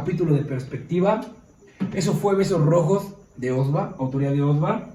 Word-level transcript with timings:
capítulo 0.00 0.34
de 0.34 0.44
Perspectiva. 0.44 1.20
Eso 1.92 2.14
fue 2.14 2.34
Besos 2.34 2.64
Rojos 2.64 3.16
de 3.36 3.52
Osva, 3.52 3.94
autoría 3.98 4.30
de 4.30 4.40
Osva. 4.40 4.94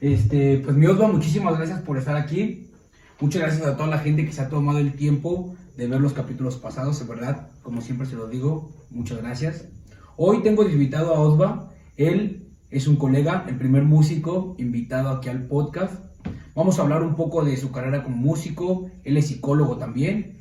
Este, 0.00 0.58
pues 0.58 0.76
mi 0.76 0.86
Osva, 0.86 1.08
muchísimas 1.08 1.56
gracias 1.56 1.80
por 1.80 1.98
estar 1.98 2.14
aquí. 2.14 2.70
Muchas 3.18 3.42
gracias 3.42 3.66
a 3.66 3.76
toda 3.76 3.88
la 3.88 3.98
gente 3.98 4.24
que 4.24 4.32
se 4.32 4.40
ha 4.40 4.48
tomado 4.48 4.78
el 4.78 4.92
tiempo 4.92 5.56
de 5.76 5.88
ver 5.88 6.00
los 6.00 6.12
capítulos 6.12 6.54
pasados, 6.54 7.00
de 7.00 7.12
verdad, 7.12 7.48
como 7.64 7.80
siempre 7.80 8.06
se 8.06 8.14
lo 8.14 8.28
digo, 8.28 8.70
muchas 8.90 9.18
gracias. 9.18 9.64
Hoy 10.16 10.40
tengo 10.44 10.62
invitado 10.62 11.12
a 11.16 11.18
Osva, 11.18 11.72
él 11.96 12.46
es 12.70 12.86
un 12.86 12.94
colega, 12.94 13.44
el 13.48 13.56
primer 13.56 13.82
músico 13.82 14.54
invitado 14.58 15.08
aquí 15.08 15.30
al 15.30 15.48
podcast. 15.48 15.94
Vamos 16.54 16.78
a 16.78 16.82
hablar 16.82 17.02
un 17.02 17.16
poco 17.16 17.44
de 17.44 17.56
su 17.56 17.72
carrera 17.72 18.04
como 18.04 18.16
músico, 18.18 18.88
él 19.02 19.16
es 19.16 19.26
psicólogo 19.26 19.78
también. 19.78 20.38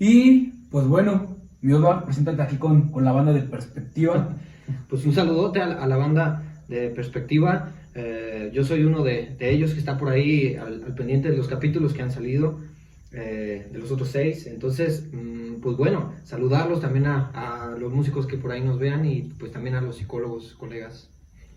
Y 0.00 0.48
pues 0.72 0.88
bueno, 0.88 1.41
mi 1.62 1.72
Osva, 1.72 2.04
preséntate 2.04 2.42
aquí 2.42 2.56
con, 2.56 2.90
con 2.90 3.04
la 3.04 3.12
banda 3.12 3.32
de 3.32 3.40
Perspectiva. 3.42 4.36
Pues 4.88 5.04
un 5.06 5.14
saludote 5.14 5.60
a, 5.60 5.82
a 5.82 5.86
la 5.86 5.96
banda 5.96 6.42
de 6.68 6.90
Perspectiva. 6.90 7.70
Eh, 7.94 8.50
yo 8.52 8.64
soy 8.64 8.84
uno 8.84 9.02
de, 9.02 9.36
de 9.38 9.50
ellos 9.50 9.72
que 9.72 9.78
está 9.78 9.96
por 9.98 10.08
ahí 10.08 10.54
al, 10.56 10.82
al 10.84 10.94
pendiente 10.94 11.30
de 11.30 11.36
los 11.36 11.46
capítulos 11.46 11.92
que 11.92 12.02
han 12.02 12.10
salido, 12.10 12.58
eh, 13.12 13.68
de 13.70 13.78
los 13.78 13.90
otros 13.90 14.08
seis. 14.08 14.46
Entonces, 14.46 15.08
mm, 15.12 15.60
pues 15.60 15.76
bueno, 15.76 16.12
saludarlos 16.24 16.80
también 16.80 17.06
a, 17.06 17.30
a 17.34 17.76
los 17.76 17.92
músicos 17.92 18.26
que 18.26 18.38
por 18.38 18.50
ahí 18.50 18.60
nos 18.62 18.78
vean 18.78 19.04
y 19.04 19.22
pues 19.38 19.52
también 19.52 19.74
a 19.76 19.80
los 19.80 19.96
psicólogos, 19.96 20.54
colegas. 20.54 21.10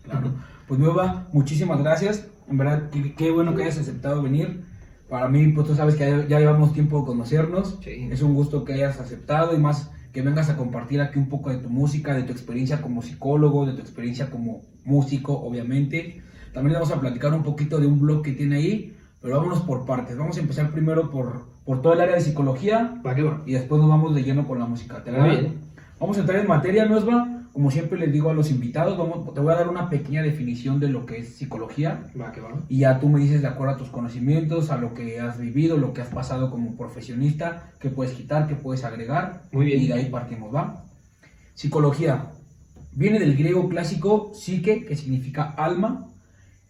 Claro. 0.04 0.34
Pues 0.68 0.78
Nueva, 0.78 1.28
muchísimas 1.32 1.80
gracias. 1.80 2.28
En 2.48 2.58
verdad, 2.58 2.90
qué, 2.90 3.14
qué 3.14 3.30
bueno 3.30 3.54
que 3.54 3.62
hayas 3.62 3.78
aceptado 3.78 4.22
venir. 4.22 4.62
Para 5.08 5.28
mí, 5.28 5.48
pues 5.48 5.66
tú 5.66 5.74
sabes 5.74 5.94
que 5.94 6.08
ya, 6.08 6.26
ya 6.26 6.38
llevamos 6.38 6.74
tiempo 6.74 7.00
de 7.00 7.06
conocernos. 7.06 7.78
Sí. 7.82 8.08
Es 8.10 8.22
un 8.22 8.34
gusto 8.34 8.64
que 8.64 8.74
hayas 8.74 9.00
aceptado 9.00 9.54
y 9.54 9.58
más 9.58 9.90
que 10.16 10.22
vengas 10.22 10.48
a 10.48 10.56
compartir 10.56 10.98
aquí 11.02 11.18
un 11.18 11.28
poco 11.28 11.50
de 11.50 11.58
tu 11.58 11.68
música, 11.68 12.14
de 12.14 12.22
tu 12.22 12.32
experiencia 12.32 12.80
como 12.80 13.02
psicólogo, 13.02 13.66
de 13.66 13.74
tu 13.74 13.82
experiencia 13.82 14.30
como 14.30 14.62
músico, 14.86 15.34
obviamente. 15.34 16.22
También 16.54 16.72
vamos 16.72 16.90
a 16.90 16.98
platicar 16.98 17.34
un 17.34 17.42
poquito 17.42 17.78
de 17.78 17.86
un 17.86 18.00
blog 18.00 18.22
que 18.22 18.32
tiene 18.32 18.56
ahí, 18.56 18.96
pero 19.20 19.36
vámonos 19.36 19.60
por 19.60 19.84
partes. 19.84 20.16
Vamos 20.16 20.38
a 20.38 20.40
empezar 20.40 20.70
primero 20.70 21.10
por, 21.10 21.48
por 21.66 21.82
todo 21.82 21.92
el 21.92 22.00
área 22.00 22.14
de 22.14 22.22
psicología 22.22 22.98
¿Va 23.06 23.14
que 23.14 23.24
va? 23.24 23.42
y 23.44 23.52
después 23.52 23.78
nos 23.78 23.90
vamos 23.90 24.14
de 24.14 24.22
lleno 24.22 24.48
con 24.48 24.58
la 24.58 24.64
música. 24.64 25.04
¿Te. 25.04 25.10
Vamos 26.00 26.16
a 26.16 26.20
entrar 26.20 26.40
en 26.40 26.48
materia, 26.48 26.86
Nosva. 26.86 27.35
Como 27.56 27.70
siempre 27.70 27.98
les 27.98 28.12
digo 28.12 28.28
a 28.28 28.34
los 28.34 28.50
invitados, 28.50 28.98
vamos, 28.98 29.32
te 29.32 29.40
voy 29.40 29.50
a 29.54 29.56
dar 29.56 29.70
una 29.70 29.88
pequeña 29.88 30.20
definición 30.20 30.78
de 30.78 30.90
lo 30.90 31.06
que 31.06 31.20
es 31.20 31.36
psicología 31.36 32.04
Va 32.20 32.30
que 32.30 32.42
va. 32.42 32.50
y 32.68 32.80
ya 32.80 33.00
tú 33.00 33.08
me 33.08 33.18
dices 33.18 33.40
de 33.40 33.48
acuerdo 33.48 33.72
a 33.72 33.78
tus 33.78 33.88
conocimientos, 33.88 34.70
a 34.70 34.76
lo 34.76 34.92
que 34.92 35.20
has 35.20 35.40
vivido, 35.40 35.78
lo 35.78 35.94
que 35.94 36.02
has 36.02 36.10
pasado 36.10 36.50
como 36.50 36.76
profesionista, 36.76 37.70
qué 37.80 37.88
puedes 37.88 38.12
quitar, 38.12 38.46
qué 38.46 38.56
puedes 38.56 38.84
agregar. 38.84 39.44
Muy 39.52 39.64
bien. 39.64 39.80
Y 39.80 39.86
de 39.86 39.94
ahí 39.94 40.10
partimos, 40.10 40.54
¿va? 40.54 40.84
Psicología. 41.54 42.32
Viene 42.92 43.18
del 43.18 43.34
griego 43.34 43.70
clásico 43.70 44.32
psique, 44.34 44.84
que 44.84 44.94
significa 44.94 45.44
alma, 45.44 46.08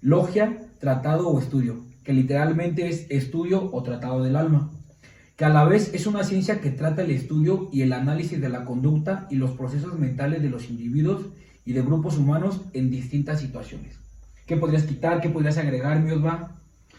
logia, 0.01 0.69
tratado 0.79 1.31
o 1.31 1.41
estudio, 1.41 1.81
que 2.05 2.13
literalmente 2.13 2.89
es 2.89 3.11
estudio 3.11 3.71
o 3.73 3.83
tratado 3.83 4.23
del 4.23 4.37
alma, 4.37 4.71
que 5.37 5.45
a 5.45 5.51
la 5.51 5.65
vez 5.65 5.93
es 5.93 6.07
una 6.07 6.25
ciencia 6.25 6.61
que 6.61 6.71
trata 6.71 7.03
el 7.03 7.11
estudio 7.11 7.69
y 7.73 7.83
el 7.83 7.93
análisis 7.93 8.41
de 8.41 8.49
la 8.49 8.65
conducta 8.65 9.27
y 9.31 9.37
los 9.37 9.51
procesos 9.51 9.99
mentales 9.99 10.43
de 10.43 10.49
los 10.49 10.71
individuos 10.71 11.27
y 11.65 11.73
de 11.73 11.83
grupos 11.83 12.17
humanos 12.17 12.63
en 12.73 12.91
distintas 12.91 13.41
situaciones. 13.41 13.99
¿Qué 14.47 14.57
podrías 14.57 14.85
quitar? 14.85 15.21
¿Qué 15.21 15.29
podrías 15.29 15.59
agregar, 15.59 16.01
Miosva, 16.01 16.53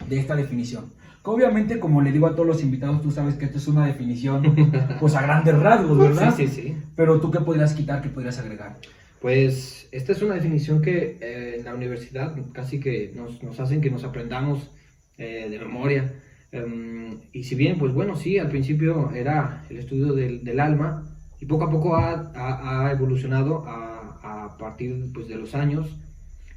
de 0.08 0.20
esta 0.20 0.36
definición? 0.36 0.86
Que 1.24 1.32
obviamente, 1.32 1.80
como 1.80 2.02
le 2.02 2.12
digo 2.12 2.28
a 2.28 2.36
todos 2.36 2.46
los 2.46 2.62
invitados, 2.62 3.02
tú 3.02 3.10
sabes 3.10 3.36
que 3.36 3.46
esto 3.46 3.58
es 3.58 3.68
una 3.68 3.88
definición, 3.88 4.56
pues 5.00 5.16
a 5.16 5.22
grandes 5.22 5.58
rasgos, 5.58 5.98
¿verdad? 5.98 6.36
Sí, 6.36 6.48
sí, 6.48 6.62
sí. 6.62 6.78
Pero 6.96 7.20
tú 7.20 7.32
qué 7.32 7.40
podrías 7.40 7.74
quitar, 7.74 8.02
qué 8.02 8.10
podrías 8.10 8.38
agregar. 8.38 8.78
Pues 9.20 9.88
esta 9.92 10.12
es 10.12 10.22
una 10.22 10.36
definición 10.36 10.82
que 10.82 11.18
eh, 11.20 11.56
en 11.58 11.66
la 11.66 11.74
universidad 11.74 12.36
casi 12.54 12.80
que 12.80 13.14
nos, 13.16 13.42
nos 13.42 13.60
hacen 13.60 13.82
que 13.82 13.90
nos 13.90 14.04
aprendamos 14.04 14.70
eh, 15.18 15.48
de 15.50 15.58
memoria. 15.58 16.14
Em, 16.52 17.20
y 17.34 17.44
si 17.44 17.56
bien, 17.56 17.78
pues 17.78 17.94
bueno, 17.94 18.16
sí, 18.16 18.38
al 18.40 18.50
principio 18.50 19.12
era 19.12 19.66
el 19.70 19.78
estudio 19.78 20.14
del, 20.14 20.44
del 20.44 20.60
alma 20.60 21.04
y 21.40 21.46
poco 21.46 21.66
a 21.66 21.70
poco 21.72 21.96
ha, 21.96 22.32
ha- 22.36 22.88
ha 22.88 22.92
evolucionado 22.92 23.66
a, 23.68 24.46
a 24.46 24.58
partir 24.58 25.12
pues, 25.14 25.28
de 25.28 25.36
los 25.36 25.56
años 25.56 25.98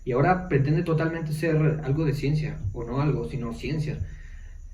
y 0.05 0.13
ahora 0.13 0.49
pretende 0.49 0.83
totalmente 0.83 1.33
ser 1.33 1.57
algo 1.85 2.05
de 2.05 2.15
ciencia, 2.15 2.59
o 2.73 2.85
no 2.85 3.01
algo, 3.01 3.29
sino 3.29 3.53
ciencia. 3.55 3.99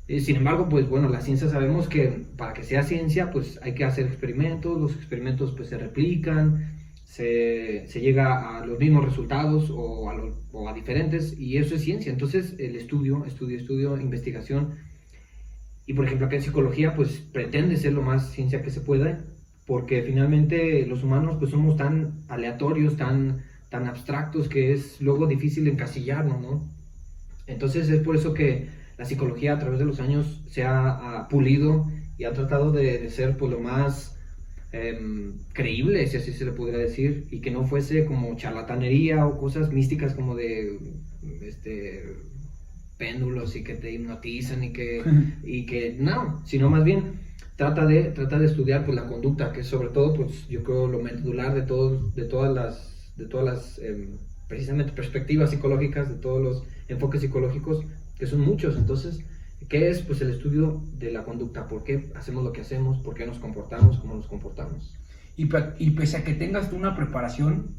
Eh, 0.09 0.21
sin 0.21 0.37
embargo, 0.37 0.69
pues 0.69 0.88
bueno, 0.88 1.09
la 1.09 1.21
ciencia 1.21 1.49
sabemos 1.49 1.88
que 1.88 2.26
para 2.37 2.53
que 2.55 2.62
sea 2.62 2.82
ciencia, 2.84 3.31
pues 3.32 3.59
hay 3.62 3.75
que 3.75 3.84
hacer 3.84 4.06
experimentos, 4.06 4.81
los 4.81 4.94
experimentos 4.94 5.53
pues 5.56 5.69
se 5.69 5.78
replican, 5.78 6.72
se, 7.05 7.87
se 7.88 8.00
llega 8.00 8.56
a 8.59 8.65
los 8.66 8.78
mismos 8.78 9.05
resultados 9.05 9.71
o 9.75 10.09
a, 10.10 10.15
lo- 10.15 10.34
o 10.53 10.69
a 10.69 10.75
diferentes, 10.75 11.38
y 11.38 11.56
eso 11.59 11.75
es 11.75 11.82
ciencia. 11.82 12.12
Entonces, 12.12 12.55
el 12.59 12.76
estudio, 12.76 13.25
estudio, 13.25 13.59
estudio, 13.59 13.97
investigación, 14.00 14.75
y 15.86 15.94
por 15.94 16.04
ejemplo, 16.04 16.26
acá 16.26 16.36
en 16.36 16.42
psicología, 16.42 16.94
pues 16.94 17.22
pretende 17.32 17.76
ser 17.76 17.92
lo 17.92 18.02
más 18.02 18.32
ciencia 18.32 18.62
que 18.62 18.70
se 18.70 18.80
pueda, 18.80 19.24
porque 19.66 20.02
finalmente 20.02 20.84
los 20.86 21.04
humanos 21.04 21.36
pues 21.38 21.52
somos 21.52 21.76
tan 21.76 22.24
aleatorios, 22.28 22.97
tan, 22.97 23.42
tan 23.69 23.86
abstractos, 23.86 24.48
que 24.48 24.72
es 24.72 25.00
luego 25.00 25.26
difícil 25.26 25.69
encasillarnos, 25.69 26.41
¿no? 26.41 26.69
Entonces 27.46 27.88
es 27.88 28.00
por 28.02 28.16
eso 28.16 28.34
que 28.34 28.69
la 28.98 29.04
psicología 29.04 29.54
a 29.54 29.58
través 29.60 29.78
de 29.78 29.84
los 29.84 30.00
años 30.00 30.42
se 30.48 30.64
ha, 30.64 31.28
pulido 31.30 31.86
y 32.19 32.25
ha 32.25 32.32
tratado 32.32 32.72
de, 32.72 32.98
de 32.98 33.10
ser 33.10 33.36
pues 33.36 33.52
lo 33.52 33.60
más 33.60 34.16
em, 34.72 35.34
creíble, 35.52 36.06
si 36.08 36.16
así 36.16 36.32
se 36.32 36.44
le 36.44 36.52
pudiera 36.52 36.78
decir, 36.78 37.28
y 37.30 37.41
que 37.41 37.52
no 37.52 37.64
fuese 37.64 38.06
como 38.06 38.34
charlatanería 38.36 39.25
o 39.26 39.38
cosas 39.38 39.72
místicas 39.72 40.14
como 40.14 40.34
de 40.34 40.78
este 41.42 42.16
péndulos 42.98 43.56
y 43.56 43.62
que 43.62 43.74
te 43.74 43.92
hipnotizan 43.92 44.64
y 44.64 44.72
que, 44.72 45.02
y 45.44 45.66
que 45.66 45.96
no, 45.98 46.42
sino 46.44 46.70
más 46.70 46.84
bien 46.84 47.26
trata 47.56 47.86
de, 47.86 48.04
trata 48.04 48.38
de 48.38 48.46
estudiar 48.46 48.84
pues, 48.84 48.96
la 48.96 49.06
conducta, 49.06 49.52
que 49.52 49.60
es 49.60 49.66
sobre 49.66 49.88
todo, 49.88 50.14
pues 50.14 50.46
yo 50.48 50.62
creo, 50.62 50.86
lo 50.86 51.00
medular 51.00 51.54
de, 51.54 51.62
todos, 51.62 52.14
de 52.14 52.24
todas 52.24 52.54
las, 52.54 53.12
de 53.16 53.26
todas 53.26 53.46
las 53.46 53.78
em, 53.78 54.18
precisamente 54.46 54.92
perspectivas 54.92 55.50
psicológicas, 55.50 56.08
de 56.08 56.16
todos 56.16 56.42
los 56.42 56.62
enfoques 56.88 57.22
psicológicos, 57.22 57.84
que 58.18 58.26
son 58.26 58.40
muchos. 58.40 58.76
Entonces, 58.76 59.20
¿qué 59.68 59.90
es? 59.90 60.02
Pues 60.02 60.20
el 60.20 60.30
estudio 60.30 60.82
de 60.98 61.10
la 61.10 61.24
conducta, 61.24 61.66
por 61.66 61.82
qué 61.82 62.10
hacemos 62.14 62.44
lo 62.44 62.52
que 62.52 62.60
hacemos, 62.60 62.99
por 62.99 63.14
qué 63.14 63.26
nos 63.26 63.38
comportamos, 63.38 63.99
cómo 63.99 64.14
nos 64.14 64.26
comportamos. 64.26 64.94
Y, 65.37 65.49
y 65.78 65.90
pese 65.90 66.19
a 66.19 66.25
que 66.25 66.34
tengas 66.34 66.70
tú 66.70 66.76
una 66.76 66.94
preparación, 66.94 67.75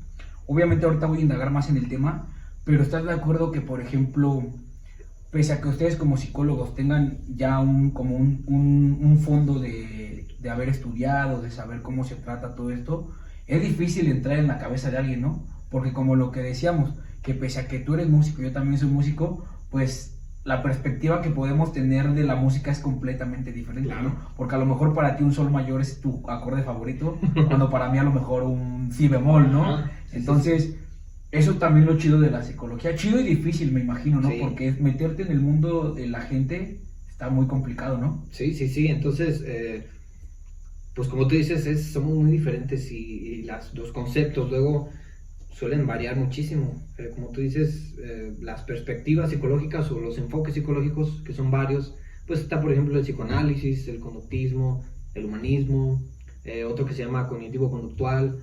obviamente 0.47 0.85
ahorita 0.85 1.05
voy 1.05 1.19
a 1.19 1.21
indagar 1.21 1.51
más 1.51 1.69
en 1.69 1.77
el 1.77 1.87
tema, 1.87 2.33
pero 2.65 2.83
¿estás 2.83 3.05
de 3.05 3.13
acuerdo 3.13 3.51
que, 3.51 3.61
por 3.61 3.79
ejemplo, 3.79 4.43
pese 5.37 5.53
a 5.53 5.61
que 5.61 5.67
ustedes 5.67 5.95
como 5.97 6.17
psicólogos 6.17 6.73
tengan 6.73 7.19
ya 7.35 7.59
un, 7.59 7.91
como 7.91 8.15
un, 8.15 8.43
un- 8.47 8.97
un 8.99 9.19
fondo 9.19 9.59
de, 9.59 10.35
de 10.39 10.49
haber 10.49 10.67
estudiado, 10.69 11.43
de 11.43 11.51
saber 11.51 11.83
cómo 11.83 12.03
se 12.03 12.15
trata 12.15 12.55
todo 12.55 12.71
esto, 12.71 13.11
es 13.45 13.61
difícil 13.61 14.07
entrar 14.09 14.39
en 14.39 14.47
la 14.47 14.57
cabeza 14.57 14.89
de 14.89 14.97
alguien, 14.97 15.21
¿no? 15.21 15.43
Porque 15.69 15.93
como 15.93 16.15
lo 16.15 16.31
que 16.31 16.39
decíamos, 16.41 16.95
que 17.21 17.35
pese 17.35 17.59
a 17.59 17.67
que 17.67 17.77
tú 17.77 17.93
eres 17.93 18.09
músico, 18.09 18.41
yo 18.41 18.51
también 18.51 18.79
soy 18.79 18.89
músico, 18.89 19.45
pues 19.69 20.17
la 20.43 20.63
perspectiva 20.63 21.21
que 21.21 21.29
podemos 21.29 21.71
tener 21.71 22.13
de 22.13 22.23
la 22.23 22.35
música 22.35 22.71
es 22.71 22.79
completamente 22.79 23.51
diferente, 23.51 23.89
Claro. 23.89 24.09
¿no? 24.09 24.15
Porque 24.37 24.55
a 24.55 24.57
lo 24.57 24.65
mejor 24.65 24.95
para 24.95 25.17
ti 25.17 25.23
un 25.23 25.33
sol 25.33 25.51
mayor 25.51 25.81
es 25.81 26.01
tu 26.01 26.27
acorde 26.31 26.63
favorito, 26.63 27.19
cuando 27.45 27.69
para 27.69 27.89
mí 27.91 27.99
a 27.99 28.03
lo 28.03 28.11
mejor 28.11 28.41
un 28.41 28.89
si 28.91 29.07
bemol, 29.07 29.51
¿no? 29.51 29.83
Entonces, 30.13 30.73
eso 31.31 31.55
también 31.55 31.85
lo 31.85 31.97
chido 31.97 32.19
de 32.19 32.31
la 32.31 32.43
psicología. 32.43 32.95
Chido 32.95 33.19
y 33.19 33.23
difícil, 33.23 33.71
me 33.71 33.81
imagino, 33.81 34.21
¿no? 34.21 34.29
Sí. 34.29 34.37
Porque 34.41 34.67
es 34.69 34.79
meterte 34.79 35.23
en 35.23 35.31
el 35.31 35.39
mundo 35.39 35.93
de 35.93 36.07
la 36.07 36.21
gente 36.21 36.79
está 37.09 37.29
muy 37.29 37.47
complicado, 37.47 37.97
¿no? 37.97 38.25
Sí, 38.31 38.53
sí, 38.53 38.69
sí. 38.69 38.87
Entonces, 38.87 39.43
eh, 39.45 39.87
pues 40.93 41.07
como 41.07 41.27
tú 41.27 41.35
dices, 41.35 41.65
es, 41.65 41.91
somos 41.91 42.15
muy 42.15 42.31
diferentes 42.31 42.91
y, 42.91 42.97
y 42.97 43.41
las, 43.43 43.73
los 43.73 43.91
conceptos 43.91 44.49
luego 44.49 44.89
suelen 45.57 45.87
variar 45.87 46.15
muchísimo. 46.15 46.79
Eh, 46.99 47.09
como 47.15 47.29
tú 47.29 47.41
dices, 47.41 47.95
eh, 47.99 48.35
las 48.41 48.61
perspectivas 48.61 49.31
psicológicas 49.31 49.89
o 49.91 49.99
los 49.99 50.19
enfoques 50.19 50.53
psicológicos, 50.53 51.23
que 51.25 51.33
son 51.33 51.49
varios, 51.49 51.95
pues 52.27 52.41
está 52.41 52.61
por 52.61 52.71
ejemplo 52.71 52.95
el 52.95 53.01
psicoanálisis, 53.03 53.87
el 53.87 53.99
conductismo, 53.99 54.85
el 55.15 55.25
humanismo, 55.25 56.03
eh, 56.45 56.63
otro 56.63 56.85
que 56.85 56.93
se 56.93 57.03
llama 57.03 57.27
cognitivo-conductual. 57.27 58.37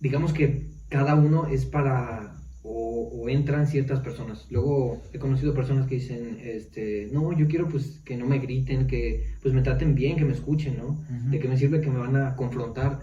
Digamos 0.00 0.32
que 0.32 0.69
cada 0.90 1.14
uno 1.14 1.46
es 1.46 1.64
para 1.64 2.36
o, 2.62 3.08
o 3.14 3.28
entran 3.28 3.66
ciertas 3.66 4.00
personas. 4.00 4.46
Luego 4.50 5.00
he 5.12 5.18
conocido 5.18 5.54
personas 5.54 5.86
que 5.86 5.94
dicen, 5.94 6.38
este, 6.42 7.08
no, 7.12 7.32
yo 7.32 7.46
quiero 7.48 7.68
pues 7.68 8.00
que 8.04 8.16
no 8.16 8.26
me 8.26 8.38
griten, 8.38 8.86
que 8.86 9.36
pues 9.40 9.54
me 9.54 9.62
traten 9.62 9.94
bien, 9.94 10.16
que 10.16 10.24
me 10.24 10.34
escuchen, 10.34 10.76
¿no? 10.76 11.02
De 11.30 11.38
que 11.38 11.48
me 11.48 11.56
sirve 11.56 11.80
que 11.80 11.90
me 11.90 11.98
van 11.98 12.16
a 12.16 12.36
confrontar. 12.36 13.00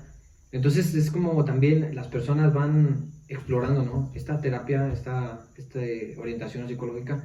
Entonces 0.52 0.94
es 0.94 1.10
como 1.10 1.44
también 1.44 1.96
las 1.96 2.08
personas 2.08 2.54
van 2.54 3.12
explorando, 3.28 3.84
¿no? 3.84 4.12
Esta 4.14 4.40
terapia, 4.40 4.92
esta, 4.92 5.48
esta 5.56 5.80
orientación 6.18 6.68
psicológica, 6.68 7.24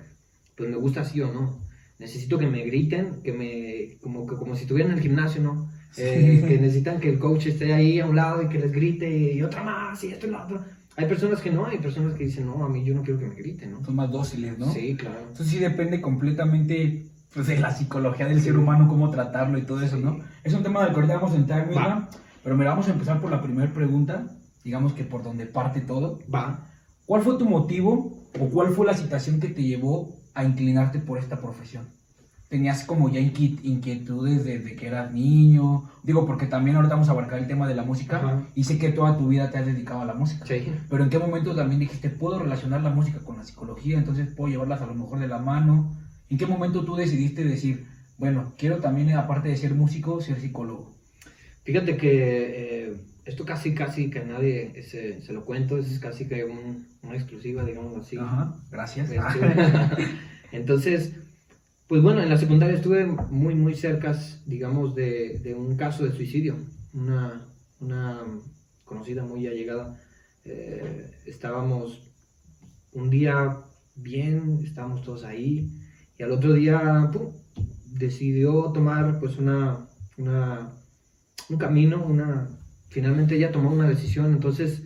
pues 0.57 0.71
me 0.71 0.77
gusta 0.77 1.05
sí 1.05 1.21
o 1.21 1.33
no. 1.33 1.61
Necesito 1.99 2.39
que 2.39 2.47
me 2.47 2.65
griten, 2.65 3.23
que 3.23 3.33
me, 3.33 3.99
como, 4.01 4.27
que, 4.27 4.37
como 4.37 4.57
si 4.57 4.63
estuviera 4.63 4.91
en 4.91 4.97
el 4.97 5.03
gimnasio, 5.03 5.43
¿no? 5.43 5.71
Eh, 5.97 6.41
Sí. 6.41 6.47
que 6.49 6.59
necesitan 6.59 7.01
que 7.01 7.11
el 7.11 7.19
coach 7.19 7.47
esté 7.47 7.73
ahí 7.75 8.01
a 8.01 8.07
un 8.07 8.17
lado 8.17 8.43
y 8.43 8.49
que 8.49 8.59
les 8.59 8.73
grite 8.73 9.09
y 9.35 9.43
otra 9.43 9.63
más 9.63 10.03
y 10.05 10.09
esto 10.09 10.27
y 10.27 10.31
lo 10.31 10.43
otro. 10.43 10.61
Hay 10.97 11.07
personas 11.07 11.41
que 11.41 11.51
no, 11.51 11.65
hay 11.67 11.79
personas 11.79 12.15
que 12.15 12.25
dicen, 12.25 12.47
no, 12.47 12.65
a 12.65 12.69
mí 12.69 12.85
yo 12.85 12.95
no 12.95 13.03
quiero 13.03 13.19
que 13.19 13.27
me 13.27 13.35
griten, 13.35 13.73
¿no? 13.73 13.85
Son 13.85 13.97
más 13.97 14.11
dóciles, 14.11 14.59
¿no? 14.59 14.73
Sí, 14.73 14.95
claro. 14.95 15.21
Entonces 15.21 15.49
sí 15.49 15.59
depende 15.59 16.03
completamente 16.03 17.07
pues, 17.33 17.47
de 17.47 17.59
la 17.59 17.75
psicología 17.75 18.27
del 18.27 18.43
ser 18.43 18.59
humano, 18.59 18.89
cómo 18.89 19.11
tratarlo 19.11 19.57
y 19.57 19.63
todo 19.63 19.81
eso, 19.83 19.97
¿no? 19.97 20.21
Es 20.45 20.53
un 20.53 20.63
tema 20.63 20.81
del 20.85 20.91
que 20.91 20.97
ahorita 20.97 21.15
vamos 21.15 21.33
a 21.33 21.37
entrar, 21.37 21.67
mira, 21.67 21.81
Va. 21.87 22.11
pero 22.45 22.57
mira, 22.59 22.71
vamos 22.71 22.89
a 22.89 22.93
empezar 22.93 23.21
por 23.23 23.31
la 23.31 23.41
primera 23.41 23.73
pregunta, 23.73 24.27
digamos 24.65 24.93
que 24.93 25.05
por 25.05 25.23
donde 25.23 25.47
parte 25.47 25.81
todo. 25.81 26.19
Va. 26.33 26.69
¿Cuál 27.07 27.23
fue 27.23 27.39
tu 27.39 27.47
motivo 27.49 28.29
o 28.39 28.49
cuál 28.51 28.69
fue 28.75 28.85
la 28.87 28.95
situación 28.95 29.41
que 29.41 29.49
te 29.49 29.63
llevó 29.63 30.15
a 30.35 30.45
inclinarte 30.45 30.99
por 30.99 31.19
esta 31.19 31.41
profesión? 31.41 31.89
¿Tenías 32.53 32.85
como 32.85 33.09
ya 33.09 33.19
inquiet- 33.19 33.61
inquietudes 33.63 34.45
desde 34.45 34.77
que 34.77 34.87
eras 34.89 35.11
niño? 35.11 35.89
Digo, 36.03 36.27
porque 36.27 36.45
también 36.45 36.77
ahorita 36.77 36.97
vamos 36.97 37.09
a 37.09 37.13
abarcar 37.13 37.39
el 37.39 37.47
tema 37.47 37.67
de 37.67 37.75
la 37.75 37.83
música 37.83 38.19
Ajá. 38.19 38.43
y 38.55 38.65
sé 38.65 38.77
que 38.79 38.91
toda 38.91 39.17
tu 39.17 39.29
vida 39.29 39.51
te 39.51 39.57
has 39.57 39.65
dedicado 39.65 40.03
a 40.03 40.05
la 40.05 40.13
música. 40.13 40.45
Sí. 40.45 40.71
Pero 40.91 41.03
¿en 41.03 41.09
qué 41.09 41.19
momento 41.19 41.55
también 41.57 41.81
dijiste, 41.81 42.11
puedo 42.11 42.39
relacionar 42.39 42.83
la 42.83 42.91
música 42.91 43.21
con 43.21 43.39
la 43.39 43.45
psicología, 43.45 43.97
entonces 43.97 44.29
puedo 44.37 44.53
llevarlas 44.53 44.83
a 44.83 44.87
lo 44.87 44.93
mejor 44.95 45.19
de 45.21 45.29
la 45.29 45.39
mano? 45.39 45.97
¿En 46.29 46.37
qué 46.37 46.45
momento 46.45 46.85
tú 46.85 46.95
decidiste 46.95 47.43
decir, 47.43 47.87
bueno, 48.19 48.53
quiero 48.59 48.81
también, 48.81 49.11
aparte 49.17 49.49
de 49.49 49.57
ser 49.57 49.73
músico, 49.75 50.21
ser 50.21 50.39
psicólogo? 50.39 50.95
Fíjate 51.65 51.97
que 51.97 52.11
eh, 52.91 52.97
esto 53.25 53.47
casi, 53.47 53.73
casi 53.75 54.11
que 54.11 54.19
a 54.19 54.25
nadie 54.25 54.83
se, 54.83 55.23
se 55.23 55.33
lo 55.33 55.47
cuento, 55.47 55.79
es 55.79 55.99
casi 56.01 56.27
que 56.29 56.45
un- 56.45 56.87
una 57.03 57.15
exclusiva, 57.17 57.65
digamos 57.65 57.97
así. 57.97 58.19
Ajá, 58.19 58.57
gracias. 58.71 59.11
Este, 59.11 59.41
Entonces, 60.53 61.15
pues 61.93 62.01
bueno, 62.01 62.23
en 62.23 62.31
la 62.31 62.39
secundaria 62.39 62.77
estuve 62.77 63.05
muy, 63.05 63.55
muy 63.55 63.75
cerca, 63.75 64.19
digamos, 64.47 64.95
de, 64.95 65.55
un 65.55 65.77
caso 65.77 66.05
de 66.05 66.13
suicidio. 66.13 66.57
Una, 66.95 67.47
una 67.81 68.19
conocida 68.83 69.25
muy 69.25 69.47
allegada. 69.47 70.01
eh, 70.47 71.11
estábamos 71.27 72.11
un 72.93 73.11
día 73.11 73.59
bien, 73.95 74.61
estábamos 74.65 75.03
todos 75.03 75.25
ahí, 75.25 75.69
y 76.19 76.23
al 76.23 76.33
otro 76.33 76.55
día, 76.55 77.11
pum, 77.13 77.35
decidió 77.85 78.73
tomar 78.73 79.21
pues 79.21 79.37
una, 79.37 79.87
una, 80.17 80.71
un 81.51 81.59
camino, 81.59 82.03
una, 82.07 82.49
finalmente 82.89 83.37
ella 83.37 83.53
tomó 83.53 83.71
una 83.71 83.87
decisión, 83.87 84.33
entonces, 84.33 84.83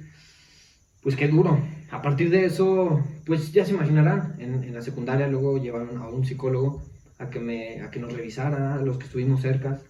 pues 1.02 1.14
qué 1.14 1.28
duro. 1.28 1.56
A 1.92 2.02
partir 2.02 2.30
de 2.30 2.46
eso, 2.46 3.00
pues 3.24 3.52
ya 3.52 3.64
se 3.64 3.74
imaginarán, 3.74 4.34
en 4.40 4.74
la 4.74 4.82
secundaria 4.82 5.28
luego 5.28 5.56
llevaron 5.58 5.98
a 5.98 6.08
un 6.08 6.24
psicólogo 6.24 6.82
a 7.18 7.30
que, 7.30 7.40
me, 7.40 7.80
a 7.82 7.90
que 7.90 8.00
nos 8.00 8.12
revisara, 8.12 8.80
los 8.82 8.98
que 8.98 9.04
estuvimos 9.06 9.40
cerca, 9.42 9.80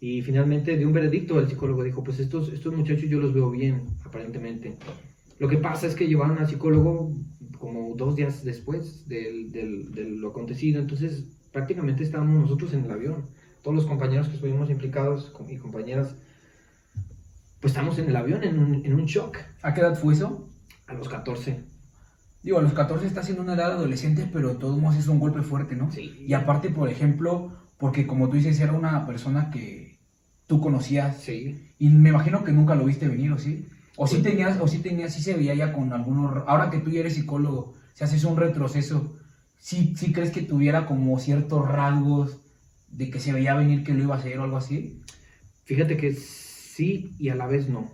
y 0.00 0.22
finalmente 0.22 0.76
dio 0.76 0.86
un 0.86 0.92
veredicto, 0.94 1.38
el 1.40 1.48
psicólogo 1.48 1.82
dijo, 1.84 2.02
pues 2.02 2.20
estos, 2.20 2.48
estos 2.50 2.74
muchachos 2.74 3.08
yo 3.08 3.20
los 3.20 3.34
veo 3.34 3.50
bien, 3.50 3.82
aparentemente. 4.04 4.76
Lo 5.38 5.48
que 5.48 5.56
pasa 5.58 5.86
es 5.86 5.94
que 5.94 6.06
llevaron 6.06 6.38
al 6.38 6.48
psicólogo 6.48 7.12
como 7.58 7.94
dos 7.96 8.16
días 8.16 8.42
después 8.44 9.06
del- 9.08 9.50
de 9.52 10.04
lo 10.04 10.28
acontecido, 10.28 10.80
entonces 10.80 11.24
prácticamente 11.52 12.02
estábamos 12.02 12.40
nosotros 12.42 12.72
en 12.74 12.84
el 12.84 12.90
avión. 12.90 13.26
Todos 13.62 13.74
los 13.74 13.86
compañeros 13.86 14.28
que 14.28 14.34
estuvimos 14.36 14.70
implicados 14.70 15.32
y 15.48 15.56
compañeras, 15.56 16.14
pues 17.60 17.72
estamos 17.72 17.98
en 17.98 18.08
el 18.08 18.16
avión 18.16 18.42
en 18.44 18.58
un, 18.58 18.86
en 18.86 18.94
un 18.94 19.04
shock 19.04 19.36
¿A 19.62 19.74
qué 19.74 19.80
edad 19.82 19.98
fue 19.98 20.14
eso? 20.14 20.48
a 20.86 20.94
los 20.94 21.08
14. 21.08 21.60
Digo, 22.42 22.58
a 22.58 22.62
los 22.62 22.72
14 22.72 23.06
estás 23.06 23.28
en 23.28 23.38
una 23.40 23.54
edad 23.54 23.72
adolescente, 23.72 24.28
pero 24.32 24.48
de 24.50 24.54
todos 24.56 24.78
modos 24.78 24.96
es 24.96 25.08
un 25.08 25.20
golpe 25.20 25.42
fuerte, 25.42 25.76
¿no? 25.76 25.92
Sí. 25.92 26.24
Y 26.26 26.32
aparte, 26.32 26.70
por 26.70 26.88
ejemplo, 26.88 27.52
porque 27.76 28.06
como 28.06 28.28
tú 28.28 28.36
dices, 28.36 28.58
era 28.60 28.72
una 28.72 29.06
persona 29.06 29.50
que 29.50 29.98
tú 30.46 30.60
conocías 30.60 31.18
Sí. 31.18 31.68
y 31.78 31.88
me 31.88 32.08
imagino 32.08 32.42
que 32.42 32.52
nunca 32.52 32.74
lo 32.74 32.84
viste 32.84 33.08
venir, 33.08 33.32
¿o 33.32 33.38
sí? 33.38 33.66
O 33.96 34.06
sí 34.06 34.22
tenías, 34.22 34.58
o 34.60 34.66
sí 34.66 34.78
tenías, 34.78 35.12
sí 35.12 35.22
se 35.22 35.34
veía 35.34 35.54
ya 35.54 35.72
con 35.72 35.92
algunos, 35.92 36.42
ahora 36.46 36.70
que 36.70 36.78
tú 36.78 36.90
ya 36.90 37.00
eres 37.00 37.14
psicólogo, 37.14 37.74
si 37.94 38.04
haces 38.04 38.24
un 38.24 38.36
retroceso, 38.36 39.14
sí, 39.58 39.94
sí 39.96 40.12
crees 40.12 40.30
que 40.30 40.42
tuviera 40.42 40.86
como 40.86 41.18
ciertos 41.18 41.68
rasgos 41.68 42.38
de 42.88 43.10
que 43.10 43.20
se 43.20 43.32
veía 43.32 43.54
venir 43.54 43.84
que 43.84 43.92
lo 43.92 44.02
iba 44.02 44.14
a 44.14 44.18
hacer 44.18 44.38
o 44.38 44.44
algo 44.44 44.56
así. 44.56 45.02
Fíjate 45.64 45.96
que 45.98 46.14
sí 46.14 47.12
y 47.18 47.28
a 47.28 47.34
la 47.34 47.46
vez 47.46 47.68
no. 47.68 47.90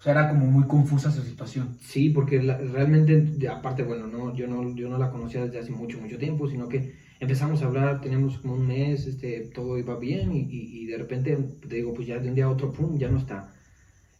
O 0.00 0.02
sea, 0.02 0.12
era 0.12 0.28
como 0.30 0.46
muy 0.46 0.66
confusa 0.66 1.10
su 1.12 1.22
situación. 1.22 1.76
Sí, 1.80 2.10
porque 2.10 2.42
la- 2.42 2.56
realmente, 2.58 3.48
aparte, 3.48 3.82
bueno, 3.84 4.06
no, 4.06 4.34
yo, 4.34 4.46
no, 4.48 4.74
yo 4.74 4.88
no 4.88 4.98
la 4.98 5.10
conocía 5.10 5.44
desde 5.44 5.58
hace 5.60 5.72
mucho, 5.72 6.00
mucho 6.00 6.18
tiempo, 6.18 6.48
sino 6.48 6.68
que 6.68 6.94
empezamos 7.20 7.62
a 7.62 7.66
hablar, 7.66 8.00
teníamos 8.00 8.38
como 8.38 8.54
un 8.54 8.66
mes, 8.66 9.06
este, 9.06 9.50
todo 9.54 9.78
iba 9.78 9.98
bien 9.98 10.32
y, 10.32 10.40
y- 10.40 10.82
y 10.84 10.86
de 10.86 10.96
repente, 10.98 11.36
te 11.68 11.76
digo, 11.76 11.92
pues 11.94 12.06
ya 12.08 12.18
de 12.18 12.28
un 12.30 12.34
día 12.34 12.46
a 12.46 12.50
otro, 12.50 12.72
pum, 12.72 12.98
ya 12.98 13.10
no 13.10 13.18
está. 13.18 13.52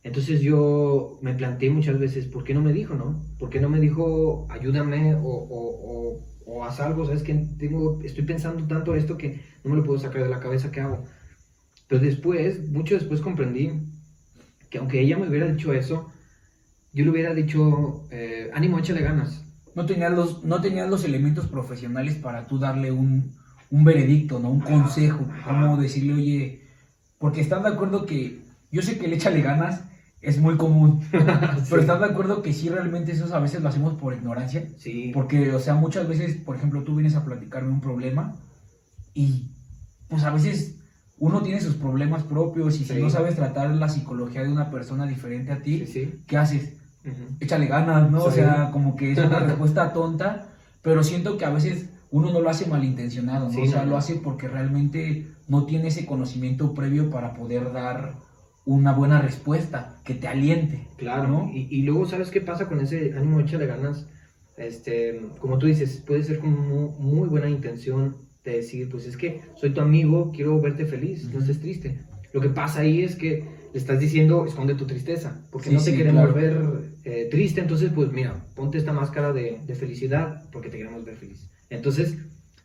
Entonces 0.03 0.41
yo 0.43 1.19
me 1.23 1.35
planteé 1.35 1.71
muchas 1.71 1.99
veces, 1.99 2.27
¿por 2.27 2.45
qué 2.45 2.55
no 2.55 2.63
me 2.63 2.73
dijo, 2.73 2.95
no? 2.95 3.27
¿Por 3.39 3.51
qué 3.51 3.61
no 3.61 3.69
me 3.71 3.81
dijo, 3.81 4.47
ayúdame 4.51 5.15
o, 5.15 5.21
o, 5.21 6.19
o, 6.19 6.27
o 6.47 6.65
haz 6.65 6.81
algo? 6.81 7.05
¿Sabes 7.07 7.23
que 7.23 7.35
Tengo, 7.59 8.01
estoy 8.03 8.25
pensando 8.25 8.67
tanto 8.67 8.95
esto 8.95 9.17
que 9.19 9.41
no 9.65 9.71
me 9.71 9.77
lo 9.77 9.85
puedo 9.85 9.99
sacar 9.99 10.23
de 10.23 10.29
la 10.31 10.41
cabeza, 10.41 10.71
¿qué 10.73 10.81
hago? 10.81 11.05
Pero 11.89 12.01
después, 12.03 12.69
mucho 12.71 12.95
después 12.95 13.21
comprendí 13.21 13.71
que 14.71 14.79
aunque 14.79 15.01
ella 15.01 15.19
me 15.19 15.29
hubiera 15.29 15.47
dicho 15.47 15.73
eso, 15.73 16.11
yo 16.93 17.05
le 17.05 17.11
hubiera 17.11 17.35
dicho, 17.35 18.07
eh, 18.11 18.51
ánimo, 18.55 18.79
échale 18.79 19.03
ganas. 19.03 19.45
No 19.75 19.87
tenías 19.87 20.13
los, 20.13 20.45
no 20.45 20.61
tenías 20.61 20.89
los 20.89 21.05
elementos 21.05 21.47
profesionales 21.47 22.15
para 22.15 22.47
tú 22.47 22.59
darle 22.59 22.91
un, 22.91 23.33
un 23.71 23.85
veredicto, 23.85 24.39
¿no? 24.39 24.51
Un 24.51 24.61
consejo, 24.61 25.27
Ajá. 25.31 25.61
como 25.61 25.77
decirle, 25.77 26.15
oye, 26.15 26.63
porque 27.19 27.41
estás 27.41 27.63
de 27.63 27.69
acuerdo 27.69 28.07
que, 28.07 28.43
yo 28.73 28.83
sé 28.83 28.99
que 28.99 29.07
el 29.07 29.13
échale 29.13 29.43
ganas 29.43 29.83
es 30.21 30.39
muy 30.39 30.57
común, 30.57 31.03
pero 31.71 31.81
estás 31.81 32.01
de 32.01 32.07
acuerdo 32.07 32.43
que 32.43 32.53
sí 32.53 32.69
realmente 32.69 33.13
eso 33.13 33.33
a 33.35 33.41
veces 33.41 33.63
lo 33.63 33.69
hacemos 33.69 33.95
por 33.95 34.15
ignorancia. 34.15 34.69
Sí, 34.79 35.11
Porque, 35.15 35.53
o 35.53 35.61
sea, 35.61 35.75
muchas 35.75 36.09
veces, 36.09 36.37
por 36.37 36.57
ejemplo, 36.57 36.83
tú 36.83 36.97
vienes 36.97 37.15
a 37.15 37.25
platicarme 37.25 37.71
un 37.71 37.81
problema 37.81 38.37
y, 39.15 39.51
pues 40.09 40.25
a 40.25 40.31
veces 40.31 40.80
uno 41.21 41.43
tiene 41.43 41.61
sus 41.61 41.77
problemas 41.77 42.25
propios 42.25 42.81
y 42.81 42.85
si 42.85 42.95
no 42.95 43.11
sabes 43.11 43.37
tratar 43.37 43.71
la 43.77 43.89
psicología 43.89 44.43
de 44.43 44.49
una 44.51 44.71
persona 44.71 45.07
diferente 45.07 45.53
a 45.53 45.63
ti, 45.63 45.87
sí, 45.87 45.87
sí. 45.87 46.15
¿qué 46.27 46.37
haces? 46.37 46.73
Ujú. 47.05 47.37
Échale 47.41 47.67
ganas, 47.67 48.11
¿no? 48.11 48.25
O 48.25 48.31
sea, 48.33 48.71
como 48.73 48.97
que 48.97 49.13
es 49.13 49.19
una 49.19 49.39
respuesta 49.47 49.93
tonta, 49.93 50.49
pero 50.83 51.03
siento 51.05 51.39
que 51.39 51.45
a 51.45 51.51
veces 51.51 51.91
uno 52.11 52.33
no 52.33 52.41
lo 52.41 52.51
hace 52.51 52.67
malintencionado, 52.67 53.49
¿no? 53.51 53.63
O 53.63 53.67
sea, 53.67 53.85
no. 53.85 53.91
lo 53.93 53.97
hace 53.97 54.17
porque 54.17 54.49
realmente 54.49 55.29
no 55.47 55.65
tiene 55.67 55.89
ese 55.89 56.07
conocimiento 56.07 56.75
previo 56.75 57.11
para 57.11 57.35
poder 57.35 57.73
dar 57.73 58.15
una 58.65 58.93
buena 58.93 59.21
respuesta 59.21 59.97
que 60.05 60.15
te 60.15 60.29
aliente. 60.29 60.89
Claro, 60.97 61.29
¿no? 61.29 61.51
y, 61.53 61.69
y 61.71 61.83
luego, 61.83 62.07
¿sabes 62.07 62.31
qué 62.31 62.41
pasa 62.41 62.67
con 62.69 62.81
ese 62.81 63.15
ánimo, 63.17 63.41
échale 63.41 63.67
ganas? 63.67 64.07
Este, 64.57 65.21
como 65.39 65.59
tú 65.59 65.67
dices, 65.67 66.03
puede 66.07 66.23
ser 66.25 66.39
con 66.41 66.51
mu- 66.69 66.91
muy, 66.99 67.29
buena 67.29 67.49
intención 67.49 68.17
de 68.45 68.53
decir, 68.57 68.89
pues 68.89 69.07
es 69.07 69.17
que 69.17 69.41
soy 69.55 69.71
tu 69.71 69.81
amigo, 69.81 70.33
quiero 70.35 70.61
verte 70.61 70.87
feliz, 70.87 71.25
no 71.25 71.31
Ujú. 71.31 71.41
estés 71.41 71.61
triste. 71.61 72.01
Lo 72.33 72.41
que 72.41 72.49
pasa 72.49 72.81
ahí 72.81 73.03
es 73.03 73.17
que 73.17 73.45
le 73.73 73.79
estás 73.79 74.01
diciendo, 74.01 74.47
esconde 74.47 74.75
tu 74.75 74.87
tristeza, 74.87 75.47
porque 75.51 75.69
Sí, 75.69 75.75
no 75.75 75.83
te 75.83 75.91
sí, 75.91 75.97
queremos 75.97 76.33
claro. 76.33 76.35
ver 76.35 76.91
eh, 77.05 77.29
triste, 77.31 77.61
entonces 77.61 77.91
pues 77.95 78.11
mira, 78.13 78.45
ponte 78.55 78.79
esta 78.79 78.93
máscara 78.93 79.33
de, 79.33 79.61
de 79.67 79.75
felicidad 79.75 80.49
porque 80.53 80.69
te 80.71 80.79
queremos 80.79 81.05
ver 81.05 81.17
feliz. 81.17 81.51
Entonces, 81.71 82.17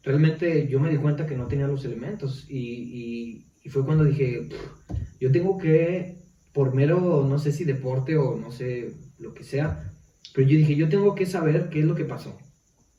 realmente 0.03 0.67
yo 0.67 0.79
me 0.79 0.89
di 0.89 0.97
cuenta 0.97 1.25
que 1.25 1.35
no 1.35 1.47
tenía 1.47 1.67
los 1.67 1.83
elementos 1.85 2.45
y, 2.49 2.57
y- 2.59 3.45
y 3.63 3.69
fue 3.69 3.83
cuando 3.85 4.03
dije, 4.03 4.47
"Pff, 4.49 4.97
yo 5.19 5.31
tengo 5.31 5.57
que, 5.57 6.19
por 6.53 6.73
mero, 6.73 7.25
no 7.27 7.39
sé 7.39 7.51
si 7.51 7.63
deporte 7.65 8.15
o 8.17 8.35
no 8.37 8.51
sé 8.51 8.93
lo 9.17 9.33
que 9.33 9.43
sea, 9.43 9.91
pero 10.33 10.47
yo 10.47 10.57
dije, 10.57 10.75
yo 10.75 10.89
tengo 10.89 11.15
que 11.15 11.25
saber 11.25 11.69
qué 11.69 11.79
es 11.79 11.85
lo 11.85 11.95
que 11.95 12.05
pasó. 12.05 12.37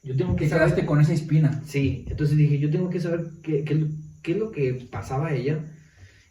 Yo 0.06 0.16
tengo 0.16 0.36
que 0.36 0.48
saber... 0.48 0.66
quedaste 0.68 0.86
con 0.86 1.00
esa 1.00 1.12
espina. 1.12 1.62
Sí, 1.66 2.04
entonces 2.08 2.36
dije, 2.36 2.58
yo 2.58 2.70
tengo 2.70 2.90
que 2.90 3.00
saber 3.00 3.20
qué, 3.42 3.64
qué- 3.64 3.86
qué 4.22 4.32
es 4.32 4.38
lo 4.38 4.50
que 4.50 4.74
pasaba 4.90 5.28
a 5.28 5.34
ella 5.34 5.64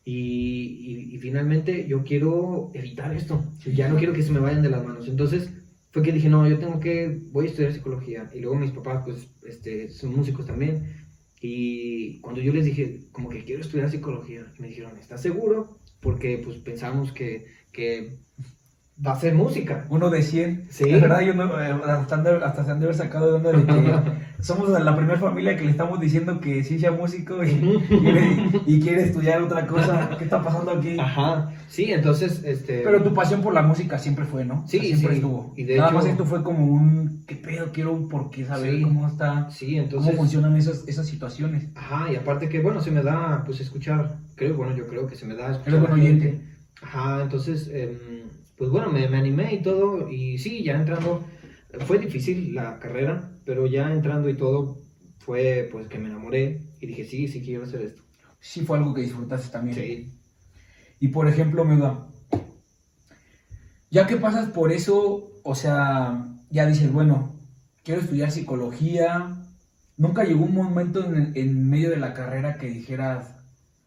y, 0.04 1.12
y- 1.12 1.16
y 1.16 1.18
finalmente 1.20 1.88
yo 1.88 2.04
quiero 2.04 2.72
evitar 2.74 3.14
esto, 3.16 3.44
ya 3.66 3.90
no 3.90 3.98
quiero 3.98 4.14
que 4.14 4.24
se 4.24 4.32
me 4.32 4.40
vayan 4.40 4.62
de 4.62 4.70
las 4.70 4.84
manos. 4.86 5.08
Entonces 5.08 5.50
fue 5.92 6.04
que 6.04 6.12
dije, 6.12 6.30
no, 6.30 6.48
yo 6.48 6.60
tengo 6.60 6.80
que, 6.80 7.22
voy 7.32 7.46
a 7.48 7.50
estudiar 7.50 7.74
psicología 7.74 8.30
y 8.34 8.40
luego 8.42 8.58
mis 8.58 8.72
papás 8.72 9.04
pues 9.06 9.28
este, 9.46 9.90
son 9.90 10.16
músicos 10.16 10.46
también 10.46 10.84
y 11.42 12.20
cuando 12.22 12.42
yo 12.42 12.54
les 12.54 12.66
dije, 12.66 13.02
como 13.12 13.30
que 13.30 13.44
quiero 13.46 13.62
estudiar 13.62 13.90
psicología, 13.92 14.52
me 14.60 14.68
dijeron, 14.70 14.98
¿estás 14.98 15.22
seguro? 15.22 15.80
Porque 16.00 16.40
pues 16.44 16.58
pensamos 16.58 17.12
que, 17.12 17.46
que 17.72 18.20
va 19.06 19.12
a 19.12 19.20
ser 19.20 19.34
música. 19.36 19.86
Uno 19.90 20.10
de 20.10 20.22
100. 20.22 20.68
Sí. 20.70 20.86
Es 20.90 21.02
verdad, 21.02 21.22
yo 21.22 21.34
no, 21.34 21.60
eh, 21.62 21.72
hasta, 21.86 22.16
hasta 22.46 22.64
se 22.66 22.72
han 22.72 22.80
de 22.80 22.86
haber 22.86 22.96
sacado 22.96 23.28
de 23.28 23.34
onda 23.36 23.52
de 23.52 23.66
que 23.66 23.94
somos 24.44 24.70
la 24.70 24.96
primera 24.96 25.20
familia 25.20 25.58
que 25.58 25.66
le 25.66 25.72
estamos 25.72 26.00
diciendo 26.00 26.40
que 26.40 26.64
sí 26.64 26.80
sea 26.80 26.92
músico 26.92 27.44
y 27.44 27.56
quiere, 27.90 28.50
y 28.66 28.80
quiere 28.80 29.04
estudiar 29.04 29.42
otra 29.42 29.68
cosa. 29.68 30.12
¿Qué 30.18 30.24
está 30.24 30.42
pasando 30.42 30.72
aquí? 30.72 30.98
Ajá, 30.98 31.52
sí, 31.68 31.92
entonces, 31.92 32.42
este... 32.46 32.82
Pero 32.86 33.04
tu 33.04 33.14
pasión 33.14 33.42
por 33.42 33.54
la 33.54 33.62
música 33.64 33.98
siempre 34.00 34.24
fue, 34.26 34.46
¿no? 34.46 34.66
Sí, 34.68 34.80
siempre 34.80 35.10
sí. 35.10 35.16
estuvo. 35.16 35.54
Y 35.58 35.64
de 35.66 35.76
Nada 35.78 35.90
hecho- 35.90 35.98
más 35.98 36.06
esto 36.06 36.26
fue 36.26 36.42
como 36.44 36.66
un, 36.66 37.24
¿qué 37.28 37.36
pedo? 37.36 37.72
Quiero 37.74 37.92
un 37.92 38.08
por 38.08 38.30
qué 38.30 38.46
saber 38.46 38.76
Sí. 38.76 38.82
cómo 38.82 39.08
está, 39.08 39.50
Sí, 39.52 39.76
entonces... 39.78 40.12
cómo 40.12 40.22
funcionan 40.24 40.56
esas, 40.56 40.88
esas 40.88 41.06
situaciones. 41.06 41.68
Ajá, 41.76 42.12
y 42.14 42.16
aparte 42.16 42.48
que, 42.48 42.62
bueno, 42.62 42.80
se 42.82 42.92
me 42.92 43.04
da, 43.04 43.44
pues, 43.46 43.60
escuchar, 43.60 44.16
creo, 44.36 44.56
bueno, 44.56 44.74
yo 44.76 44.88
creo 44.88 45.06
que 45.06 45.16
se 45.18 45.26
me 45.26 45.36
da 45.36 45.52
escuchar 45.52 45.74
Eres 45.74 45.82
buen 45.82 45.94
oyente. 46.00 46.42
Ajá, 46.82 47.22
entonces, 47.24 47.70
em, 47.74 47.98
pues, 48.58 48.70
bueno, 48.70 48.92
me, 48.92 49.08
me 49.08 49.18
animé 49.18 49.56
y 49.56 49.62
todo, 49.62 50.10
y 50.10 50.38
sí, 50.38 50.64
ya 50.64 50.76
entrando, 50.76 51.26
fue 51.86 52.00
difícil 52.00 52.56
la 52.56 52.80
carrera, 52.80 53.32
pero 53.46 53.68
ya 53.68 53.92
entrando 53.92 54.30
y 54.30 54.36
todo, 54.36 54.82
fue, 55.20 55.68
pues, 55.72 55.88
que 55.88 56.00
me 56.00 56.10
enamoré, 56.10 56.62
y 56.80 56.88
dije, 56.88 57.04
sí, 57.04 57.28
sí 57.28 57.42
quiero 57.42 57.64
hacer 57.64 57.82
esto. 57.82 58.04
Sí 58.40 58.62
fue 58.62 58.78
algo 58.78 58.94
que 58.94 59.02
disfrutaste 59.02 59.50
también. 59.50 59.76
Sí. 59.76 60.14
Y 61.00 61.10
por 61.10 61.28
ejemplo, 61.28 61.66
Mega, 61.66 62.08
ya 63.90 64.08
que 64.08 64.18
pasas 64.18 64.50
por 64.50 64.72
eso, 64.72 65.32
o 65.44 65.56
sea, 65.56 66.28
ya 66.50 66.66
dices, 66.66 66.92
bueno, 66.92 67.36
quiero 67.84 68.02
estudiar 68.02 68.32
psicología. 68.32 69.42
Nunca 69.98 70.24
llegó 70.24 70.46
un 70.46 70.54
momento 70.54 71.06
en, 71.06 71.32
en 71.36 71.70
medio 71.70 71.90
de 71.90 71.98
la 71.98 72.14
carrera 72.14 72.58
que 72.58 72.68
dijeras, 72.68 73.36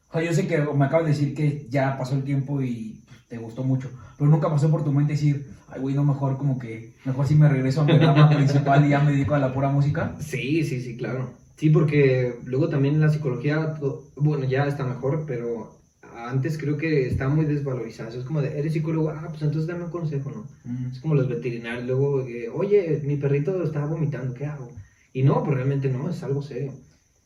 o 0.08 0.12
sea, 0.14 0.22
yo 0.22 0.32
sé 0.32 0.46
que 0.46 0.58
me 0.58 0.84
acabas 0.84 1.04
de 1.06 1.12
decir 1.12 1.34
que 1.34 1.66
ya 1.68 1.98
pasó 1.98 2.14
el 2.14 2.25
tiempo 2.25 2.62
y 2.62 3.04
te 3.28 3.38
gustó 3.38 3.64
mucho, 3.64 3.90
pero 4.18 4.30
nunca 4.30 4.50
pasó 4.50 4.68
por 4.70 4.84
tu 4.84 4.92
mente 4.92 5.12
decir, 5.12 5.46
ay, 5.68 5.80
güey, 5.80 5.94
no, 5.94 6.04
mejor 6.04 6.37
como 6.37 6.58
que, 6.58 6.92
mejor 7.04 7.26
si 7.26 7.37
me 7.37 7.48
regreso 7.48 7.82
a 7.82 7.84
mi 7.84 7.96
rama 7.96 8.28
principal 8.34 8.84
y 8.84 8.90
ya 8.90 9.00
me 9.00 9.12
dedico 9.12 9.34
a 9.34 9.38
la 9.38 9.54
pura 9.54 9.68
música. 9.68 10.16
Sí, 10.18 10.64
sí, 10.64 10.80
sí, 10.80 10.96
claro. 10.96 11.30
Sí, 11.56 11.70
porque 11.70 12.34
luego 12.44 12.68
también 12.68 13.00
la 13.00 13.10
psicología, 13.10 13.75
bueno, 14.16 14.44
ya 14.44 14.66
está 14.66 14.84
mejor, 14.84 15.25
pero 15.26 15.78
antes 16.02 16.58
creo 16.58 16.76
que 16.76 17.06
está 17.06 17.28
muy 17.28 17.44
desvalorizada. 17.44 18.10
Es 18.10 18.25
como 18.25 18.42
de, 18.42 18.58
eres 18.58 18.72
psicólogo, 18.72 19.10
ah, 19.10 19.26
pues 19.28 19.42
entonces 19.42 19.68
dame 19.68 19.84
un 19.84 19.90
consejo, 19.90 20.30
¿no? 20.30 20.46
Mm. 20.64 20.92
Es 20.92 21.00
como 21.00 21.14
los 21.14 21.28
veterinarios, 21.28 21.87
luego, 21.87 22.26
eh, 22.26 22.48
oye, 22.52 23.00
mi 23.04 23.16
perrito 23.16 23.62
está 23.62 23.87
vomitando, 23.87 24.34
¿qué 24.34 24.46
hago? 24.46 24.70
Y 25.12 25.22
no, 25.22 25.44
pues 25.44 25.56
realmente 25.56 25.88
no, 25.88 26.10
es 26.10 26.22
algo 26.25 26.42
serio. 26.42 26.72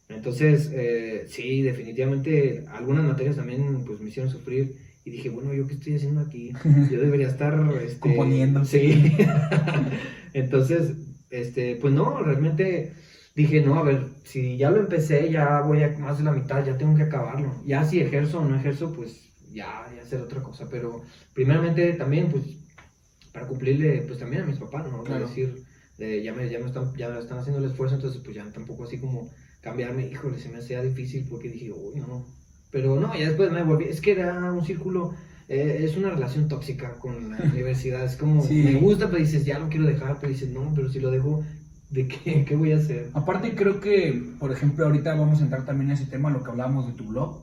Entonces, 0.08 0.70
eh, 0.74 1.24
sí, 1.28 1.62
definitivamente 1.62 2.64
algunas 2.68 3.04
materias 3.04 3.36
también 3.36 3.82
pues 3.86 4.00
me 4.00 4.10
hicieron 4.10 4.30
sufrir 4.30 4.76
y 5.04 5.10
dije, 5.10 5.30
bueno, 5.30 5.52
¿yo 5.52 5.66
qué 5.66 5.74
estoy 5.74 5.96
haciendo 5.96 6.20
aquí? 6.20 6.52
Yo 6.90 7.00
debería 7.00 7.28
estar... 7.28 7.58
este, 7.82 7.98
Componiendo. 7.98 8.64
Sí. 8.64 9.16
Entonces, 10.32 10.92
este, 11.30 11.76
pues 11.76 11.92
no, 11.92 12.22
realmente 12.22 12.92
dije, 13.34 13.62
no, 13.62 13.78
a 13.78 13.82
ver, 13.82 14.06
si 14.24 14.56
ya 14.56 14.70
lo 14.70 14.80
empecé, 14.80 15.30
ya 15.30 15.60
voy 15.62 15.82
a 15.82 15.88
más 15.98 16.18
de 16.18 16.24
la 16.24 16.32
mitad, 16.32 16.64
ya 16.64 16.78
tengo 16.78 16.96
que 16.96 17.02
acabarlo. 17.02 17.62
Ya 17.66 17.84
si 17.84 18.00
ejerzo 18.00 18.40
o 18.40 18.44
no 18.44 18.56
ejerzo, 18.56 18.92
pues 18.92 19.32
ya, 19.52 19.86
ya 19.94 20.02
hacer 20.02 20.20
otra 20.20 20.42
cosa. 20.42 20.68
Pero 20.70 21.02
primeramente 21.34 21.92
también, 21.94 22.30
pues, 22.30 22.44
para 23.32 23.46
cumplirle, 23.48 24.02
pues 24.02 24.18
también 24.18 24.42
a 24.42 24.46
mis 24.46 24.58
papás, 24.58 24.90
¿no? 24.90 25.02
Claro. 25.02 25.26
decir, 25.26 25.64
de, 25.98 26.22
ya, 26.22 26.32
me, 26.32 26.48
ya, 26.48 26.58
me 26.58 26.66
están, 26.66 26.94
ya 26.96 27.18
están 27.18 27.38
haciendo 27.38 27.64
el 27.64 27.70
esfuerzo, 27.70 27.96
entonces 27.96 28.20
pues 28.22 28.36
ya 28.36 28.44
tampoco 28.52 28.84
así 28.84 28.98
como 28.98 29.30
cambiarme, 29.60 30.06
híjole, 30.06 30.38
se 30.38 30.48
me 30.48 30.58
hacía 30.58 30.82
difícil 30.82 31.26
porque 31.28 31.48
dije, 31.48 31.72
uy, 31.72 32.00
no. 32.00 32.26
Pero 32.72 32.98
no, 32.98 33.14
ya 33.14 33.28
después 33.28 33.52
me 33.52 33.62
volví, 33.62 33.84
es 33.84 34.00
que 34.00 34.12
era 34.12 34.50
un 34.52 34.64
círculo, 34.64 35.14
eh, 35.48 35.82
es 35.88 35.96
una 35.96 36.10
relación 36.10 36.48
tóxica 36.48 36.94
con 36.94 37.30
la 37.30 37.36
universidad, 37.52 38.04
es 38.04 38.16
como, 38.16 38.42
Sí. 38.42 38.62
me 38.64 38.74
gusta, 38.80 39.06
pero 39.06 39.18
dices, 39.18 39.44
ya 39.44 39.58
lo 39.60 39.68
quiero 39.68 39.86
dejar, 39.86 40.16
pero 40.20 40.32
dices, 40.32 40.48
no, 40.50 40.72
pero 40.74 40.88
si 40.90 40.98
lo 40.98 41.10
dejo, 41.10 41.44
¿de 41.90 42.08
qué, 42.08 42.44
qué 42.48 42.56
voy 42.56 42.72
a 42.72 42.78
hacer? 42.78 43.10
Aparte 43.12 43.54
creo 43.54 43.78
que, 43.80 44.32
por 44.40 44.50
ejemplo, 44.50 44.86
ahorita 44.86 45.14
vamos 45.14 45.40
a 45.40 45.44
entrar 45.44 45.64
también 45.66 45.90
en 45.90 45.96
ese 45.98 46.06
tema, 46.06 46.30
lo 46.30 46.42
que 46.42 46.50
hablábamos 46.50 46.86
de 46.86 46.94
tu 46.94 47.04
blog. 47.04 47.42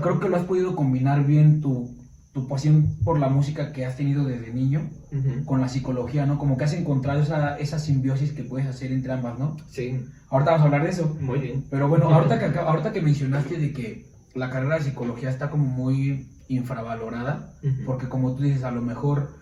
Creo 0.00 0.20
que 0.20 0.28
lo 0.28 0.36
has 0.36 0.44
podido 0.44 0.74
combinar 0.74 1.26
bien 1.26 1.60
tu, 1.60 1.90
tu 2.32 2.48
pasión 2.48 2.96
por 3.04 3.18
la 3.18 3.28
música 3.28 3.72
que 3.72 3.84
has 3.84 3.96
tenido 3.96 4.24
desde 4.24 4.52
niño 4.52 4.88
Ujú. 5.12 5.44
con 5.44 5.60
la 5.60 5.68
psicología, 5.68 6.24
¿no? 6.24 6.38
Como 6.38 6.56
que 6.56 6.64
has 6.64 6.72
encontrado 6.72 7.20
esa, 7.22 7.58
esa 7.58 7.78
simbiosis 7.78 8.32
que 8.32 8.42
puedes 8.42 8.66
hacer 8.68 8.90
entre 8.92 9.12
ambas, 9.12 9.38
¿no? 9.38 9.56
Sí, 9.68 10.00
Ahorita 10.30 10.52
vamos 10.52 10.62
a 10.62 10.66
hablar 10.66 10.84
de 10.84 10.90
eso. 10.90 11.14
muy 11.20 11.40
bien. 11.40 11.64
Pero 11.70 11.88
bueno, 11.88 12.08
ahorita 12.08 12.38
que, 12.52 12.58
ahorita 12.58 12.92
que 12.92 13.02
mencionaste 13.02 13.58
de 13.58 13.72
que 13.72 14.06
la 14.34 14.50
carrera 14.50 14.76
de 14.76 14.84
psicología 14.84 15.30
está 15.30 15.50
como 15.50 15.64
muy 15.64 16.28
infravalorada, 16.48 17.54
porque 17.86 18.08
como 18.08 18.34
tú 18.34 18.42
dices, 18.42 18.64
a 18.64 18.70
lo 18.70 18.82
mejor 18.82 19.40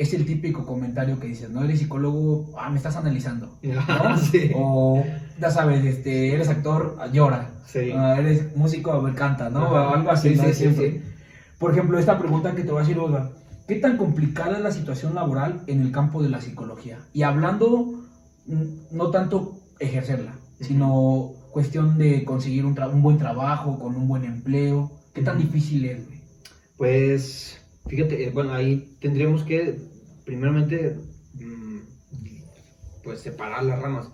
es 0.00 0.14
el 0.14 0.24
típico 0.24 0.64
comentario 0.64 1.20
que 1.20 1.26
dices, 1.26 1.50
no 1.50 1.62
eres 1.62 1.78
psicólogo, 1.78 2.52
ah, 2.58 2.70
me 2.70 2.78
estás 2.78 2.96
analizando. 2.96 3.58
Sí. 4.30 4.50
O, 4.54 5.04
ya 5.38 5.50
sabes, 5.50 5.84
este, 5.84 6.32
eres 6.32 6.48
actor, 6.48 6.96
ah, 7.00 7.06
llora. 7.08 7.50
Sí. 7.66 7.92
Ah, 7.94 8.16
eres 8.18 8.56
músico, 8.56 8.92
a 8.92 9.00
ver, 9.00 9.14
canta, 9.14 9.50
¿no? 9.50 9.68
O 9.68 9.76
algo 9.76 10.10
así. 10.10 10.38
Por 11.58 11.72
ejemplo, 11.72 11.98
esta 11.98 12.18
pregunta 12.18 12.54
que 12.54 12.62
te 12.62 12.70
voy 12.70 12.78
a 12.78 12.80
decir, 12.80 12.98
Olga, 12.98 13.32
¿qué 13.68 13.76
tan 13.76 13.98
complicada 13.98 14.56
es 14.56 14.62
la 14.62 14.72
situación 14.72 15.14
laboral 15.14 15.62
en 15.66 15.82
el 15.82 15.92
campo 15.92 16.22
de 16.22 16.30
la 16.30 16.40
psicología? 16.40 16.98
Y 17.12 17.22
hablando, 17.22 18.06
mm, 18.46 18.62
no 18.92 19.10
tanto 19.10 19.58
ejercerla, 19.78 20.32
sino 20.60 21.32
cuestión 21.50 21.98
de 21.98 22.24
conseguir 22.24 22.64
un, 22.64 22.74
tra- 22.74 22.92
un 22.92 23.02
buen 23.02 23.18
trabajo, 23.18 23.78
con 23.78 23.96
un 23.96 24.08
buen 24.08 24.24
empleo. 24.24 24.90
¿Qué 25.14 25.22
tan 25.22 25.38
difícil 25.38 25.84
es, 25.84 26.06
güey? 26.06 26.20
Pues, 26.76 27.58
fíjate, 27.86 28.24
eh, 28.24 28.30
bueno, 28.30 28.52
ahí 28.52 28.96
tendríamos 29.00 29.42
que, 29.42 29.78
primeramente, 30.24 30.96
mm, 31.34 31.78
pues 33.02 33.20
separar 33.20 33.64
las 33.64 33.80
ramas. 33.80 34.08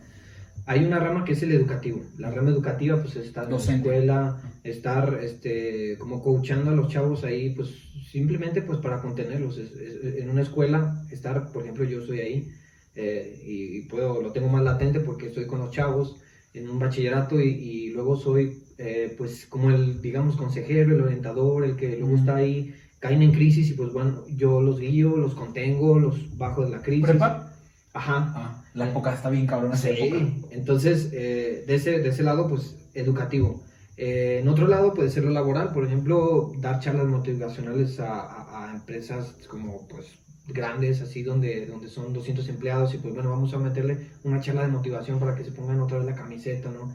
Hay 0.65 0.85
una 0.85 0.99
rama 0.99 1.25
que 1.25 1.33
es 1.33 1.43
el 1.43 1.53
educativo. 1.53 2.03
La 2.19 2.31
rama 2.31 2.51
educativa, 2.51 3.01
pues, 3.01 3.15
es 3.17 3.27
estar 3.27 3.45
en 3.45 3.51
la 3.53 3.57
escuela, 3.57 4.43
estar, 4.65 5.21
este, 5.23 5.97
como 5.99 6.23
coachando 6.23 6.71
a 6.71 6.75
los 6.75 6.89
chavos 6.89 7.23
ahí, 7.23 7.51
pues, 7.51 7.69
simplemente, 8.11 8.63
pues, 8.63 8.79
para 8.81 9.01
contenerlos. 9.01 9.59
Es- 9.59 9.73
es- 9.73 10.17
en 10.17 10.31
una 10.31 10.43
escuela, 10.43 11.05
estar, 11.11 11.53
por 11.53 11.63
ejemplo, 11.63 11.85
yo 11.85 12.01
estoy 12.01 12.21
ahí, 12.21 12.49
eh, 12.97 13.41
y, 13.45 13.77
y 13.79 13.83
puedo, 13.83 14.21
lo 14.23 14.33
tengo 14.33 14.49
más 14.49 14.65
latente 14.65 15.01
porque 15.01 15.27
estoy 15.27 15.47
con 15.47 15.61
los 15.61 15.71
chavos 15.71 16.17
en 16.59 16.69
un 16.71 16.79
bachillerato 16.79 17.41
y, 17.41 17.49
y 17.49 17.89
luego 17.91 18.17
soy, 18.17 18.63
eh, 18.79 19.15
pues, 19.17 19.47
como 19.47 19.71
el, 19.71 20.01
digamos, 20.03 20.37
consejero, 20.37 20.95
el 20.95 21.03
orientador, 21.03 21.65
el 21.65 21.77
que 21.77 21.97
luego 21.97 22.17
está 22.17 22.37
ahí, 22.37 22.75
caen 22.99 23.23
en 23.23 23.33
crisis 23.33 23.71
y 23.71 23.75
pues 23.75 23.93
bueno, 23.93 24.25
yo 24.29 24.61
los 24.61 24.79
guío, 24.81 25.17
los 25.17 25.35
contengo, 25.35 25.99
los 25.99 26.37
bajo 26.39 26.65
de 26.65 26.71
la 26.71 26.83
crisis. 26.83 27.07
¿Prepa? 27.07 27.53
Ajá. 27.93 28.33
Ah, 28.37 28.65
la 28.75 28.89
época 28.91 29.15
está 29.15 29.31
bien 29.31 29.47
cabrona 29.47 29.75
esa 29.75 29.89
Sí, 29.89 30.03
época. 30.03 30.25
entonces, 30.51 31.11
eh, 31.13 31.65
de, 31.67 31.75
ese, 31.75 31.99
de 32.01 32.09
ese 32.09 32.23
lado, 32.23 32.49
pues, 32.49 32.77
educativo. 32.95 33.63
Eh, 33.99 34.41
en 34.43 34.49
otro 34.49 34.67
lado 34.67 34.93
puede 34.93 35.11
ser 35.11 35.25
lo 35.25 35.31
laboral, 35.31 35.73
por 35.73 35.85
ejemplo, 35.87 36.53
dar 36.59 36.81
charlas 36.81 37.07
motivacionales 37.07 37.99
a, 38.01 38.21
a- 38.21 38.69
a 38.71 38.75
empresas 38.75 39.35
como, 39.49 39.87
pues, 39.89 40.07
grandes, 40.49 41.01
así, 41.01 41.23
donde, 41.23 41.67
donde 41.67 41.89
son 41.89 42.13
200 42.13 42.49
empleados 42.49 42.95
y, 42.95 42.99
pues, 42.99 43.13
bueno, 43.15 43.31
vamos 43.31 43.53
a 43.55 43.59
meterle 43.59 43.99
una 44.23 44.41
charla 44.41 44.63
de 44.63 44.69
motivación 44.69 45.19
para 45.19 45.35
que 45.35 45.45
se 45.45 45.51
pongan 45.51 45.81
otra 45.81 45.99
vez 45.99 46.07
la 46.07 46.15
camiseta, 46.15 46.71
¿no? 46.71 46.93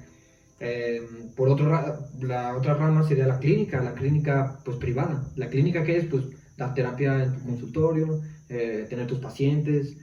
Eh, 0.60 1.02
por 1.36 1.50
otro, 1.50 1.70
la 2.20 2.56
otra 2.56 2.74
rama 2.76 3.04
sería 3.08 3.26
la 3.26 3.40
clínica, 3.40 3.82
la 3.82 3.94
clínica, 3.94 4.60
pues, 4.64 4.78
privada. 4.78 5.26
La 5.36 5.50
clínica 5.50 5.84
que 5.84 5.98
es, 5.98 6.06
pues, 6.06 6.26
dar 6.58 6.74
terapia 6.74 7.24
en 7.24 7.34
tu 7.34 7.40
consultorio, 7.42 8.22
eh, 8.50 8.86
tener 8.90 9.08
tus 9.08 9.20
pacientes, 9.20 9.98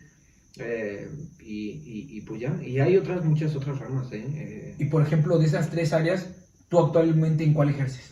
eh, 0.59 1.09
y, 1.41 1.71
y- 1.85 2.07
y 2.17 2.21
pues 2.23 2.41
ya, 2.41 2.59
y 2.63 2.81
hay 2.81 2.97
otras, 2.97 3.23
muchas 3.25 3.55
otras 3.55 3.79
ramas, 3.79 4.11
¿eh? 4.13 4.25
Eh, 4.35 4.75
Y 4.79 4.87
por 4.87 5.03
ejemplo, 5.03 5.39
de 5.39 5.45
esas 5.47 5.71
tres 5.71 5.93
áreas, 5.93 6.27
¿tú 6.69 6.81
actualmente 6.81 7.45
en 7.45 7.53
cuál 7.53 7.69
ejerces? 7.71 8.11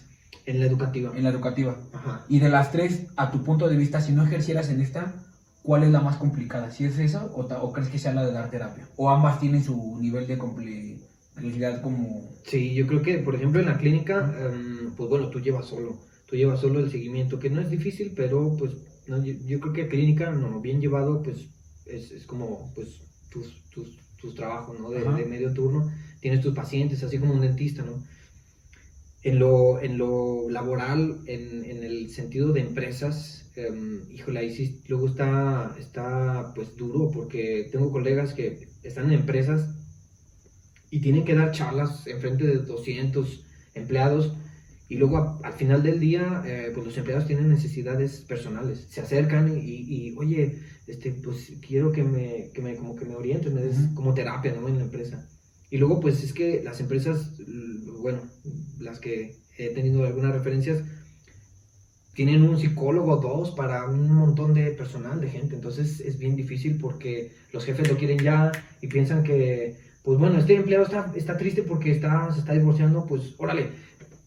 en 0.49 0.61
la 0.61 0.67
educativa. 0.67 1.11
En 1.17 1.25
la 1.25 1.31
educativa. 1.31 1.77
Ajá. 1.93 2.25
Y 2.29 2.39
de 2.39 2.49
las 2.49 2.71
tres, 2.71 3.07
a 3.17 3.33
tu 3.33 3.43
punto 3.43 3.69
de 3.69 3.75
vista, 3.75 4.01
si 4.01 4.13
no 4.13 4.25
ejercieras 4.25 4.69
en 4.71 4.81
esta, 4.81 5.25
¿cuál 5.67 5.83
es 5.83 5.91
la 5.91 6.01
más 6.01 6.17
complicada? 6.17 6.71
¿Si 6.71 6.85
es 6.85 6.97
esa 6.99 7.27
o, 7.27 7.41
o 7.43 7.73
crees 7.73 7.89
que 7.89 7.99
sea 7.99 8.15
la 8.15 8.25
de 8.25 8.33
dar 8.33 8.51
terapia? 8.51 8.89
¿O 8.97 9.11
ambas 9.11 9.41
tienen 9.41 9.65
su 9.65 9.99
nivel 10.01 10.27
de 10.29 10.39
complejidad 10.39 11.83
como... 11.83 12.31
Sí, 12.45 12.73
yo 12.73 12.87
creo 12.87 13.03
que, 13.03 13.19
por 13.19 13.35
ejemplo, 13.35 13.59
en 13.59 13.67
la 13.67 13.77
clínica, 13.77 14.33
em, 14.39 14.95
pues 14.95 15.11
bueno, 15.11 15.29
tú 15.29 15.41
llevas 15.41 15.67
solo, 15.67 15.99
tú 16.27 16.37
llevas 16.37 16.61
solo 16.61 16.79
el 16.79 16.89
seguimiento, 16.93 17.41
que 17.41 17.51
no 17.51 17.61
es 17.61 17.69
difícil, 17.69 18.13
pero 18.15 18.57
pues 18.57 18.77
no, 19.09 19.25
yo, 19.25 19.35
yo 19.45 19.59
creo 19.59 19.73
que 19.73 19.89
clínica, 19.89 20.31
no, 20.31 20.61
bien 20.61 20.81
llevado, 20.81 21.21
pues 21.21 21.49
es, 21.85 22.13
es 22.13 22.27
como, 22.27 22.73
pues, 22.77 23.03
tus, 23.29 23.69
tus, 23.71 23.99
tus 24.21 24.37
trabajos, 24.37 24.79
¿no? 24.79 24.91
De, 24.91 25.01
de 25.01 25.25
medio 25.27 25.53
turno, 25.53 25.91
tienes 26.21 26.43
tus 26.43 26.55
pacientes, 26.55 27.03
así 27.03 27.19
como 27.19 27.35
un 27.35 27.41
dentista, 27.41 27.83
¿no? 27.83 28.05
En 29.23 29.41
lo, 29.41 29.81
en 29.81 29.99
lo 29.99 30.49
laboral, 30.49 31.23
en, 31.27 31.65
en 31.65 31.83
el 31.83 32.11
sentido 32.11 32.53
de 32.53 32.61
empresas, 32.61 33.36
em, 33.57 34.11
híjole, 34.11 34.41
ahí 34.41 34.55
sí 34.55 34.83
luego 34.89 35.07
está, 35.09 35.75
está 35.79 36.53
pues 36.55 36.77
duro 36.77 37.11
porque 37.11 37.69
tengo 37.73 37.91
colegas 37.91 38.35
que 38.35 38.69
están 38.83 39.07
en 39.07 39.21
empresas 39.21 39.71
y 40.91 41.01
tienen 41.01 41.25
que 41.25 41.35
dar 41.35 41.51
charlas 41.53 42.07
en 42.07 42.21
frente 42.21 42.47
de 42.47 42.59
200 42.59 43.45
empleados 43.75 44.33
Y 44.91 44.99
luego 44.99 45.19
a- 45.19 45.41
al 45.45 45.53
final 45.55 45.83
del 45.85 46.01
día, 46.01 46.43
eh, 46.47 46.71
pues 46.73 46.87
los 46.87 46.97
empleados 46.97 47.27
tienen 47.27 47.51
necesidades 47.51 48.23
personales. 48.23 48.87
Se 48.91 49.03
acercan 49.03 49.49
y, 49.59 49.61
y, 49.61 50.15
oye, 50.17 50.61
este, 50.87 51.13
pues 51.13 51.53
quiero 51.61 51.93
que 51.93 52.05
me, 52.05 52.51
que 52.55 52.63
me, 52.63 52.77
como 52.77 52.97
que 52.97 53.05
me 53.05 53.17
orientes, 53.17 53.53
me 53.53 53.63
des 53.63 53.77
como 53.95 54.15
terapia, 54.15 54.55
¿no? 54.55 54.69
En 54.69 54.79
la 54.79 54.85
empresa. 54.85 55.29
Y 55.71 55.79
luego, 55.79 56.01
pues 56.01 56.25
es 56.25 56.33
que 56.33 56.63
las 56.65 56.81
empresas, 56.81 57.33
bueno, 58.01 58.23
las 58.79 59.01
que 59.01 59.37
he 59.59 59.71
tenido 59.71 60.05
algunas 60.05 60.33
referencias, 60.33 60.83
tienen 62.17 62.43
un 62.49 62.59
psicólogo 62.59 63.13
o 63.13 63.17
dos 63.19 63.51
para 63.53 63.85
un 63.85 64.11
montón 64.11 64.55
de 64.55 64.71
personal, 64.73 65.21
de 65.21 65.29
gente. 65.29 65.55
Entonces 65.55 66.01
es 66.01 66.19
bien 66.19 66.35
difícil 66.35 66.79
porque 66.79 67.33
los 67.53 67.65
jefes 67.65 67.89
lo 67.89 67.97
quieren 67.97 68.19
ya 68.19 68.51
y 68.81 68.87
piensan 68.89 69.23
que, 69.23 69.77
pues 70.03 70.19
bueno, 70.19 70.39
este 70.39 70.55
empleado 70.55 70.85
está, 70.85 71.13
está 71.15 71.37
triste 71.37 71.63
porque 71.63 71.93
está, 71.93 72.33
se 72.33 72.41
está 72.41 72.55
divorciando, 72.55 73.05
pues 73.07 73.35
órale, 73.37 73.71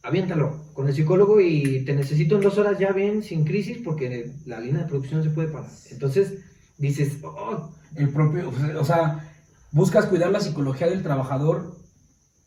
aviéntalo 0.03 0.65
con 0.74 0.88
el 0.88 0.93
psicólogo 0.93 1.41
y 1.41 1.84
te 1.84 1.93
necesito 1.96 2.36
en 2.36 2.41
dos 2.41 2.58
horas 2.58 2.77
ya 2.79 2.91
bien, 2.93 3.24
sin 3.24 3.43
crisis, 3.43 3.79
porque 3.84 4.31
la 4.46 4.60
línea 4.60 4.84
de 4.84 4.88
producción 4.88 5.24
se 5.24 5.31
puede 5.31 5.50
parar. 5.50 5.72
Entonces 5.91 6.36
dices, 6.77 7.17
oh, 7.24 7.72
El 7.96 8.10
propio, 8.10 8.51
o 8.79 8.86
sea, 8.86 9.27
buscas 9.72 10.05
cuidar 10.05 10.31
la 10.31 10.39
psicología 10.39 10.88
del 10.88 11.01
trabajador, 11.03 11.75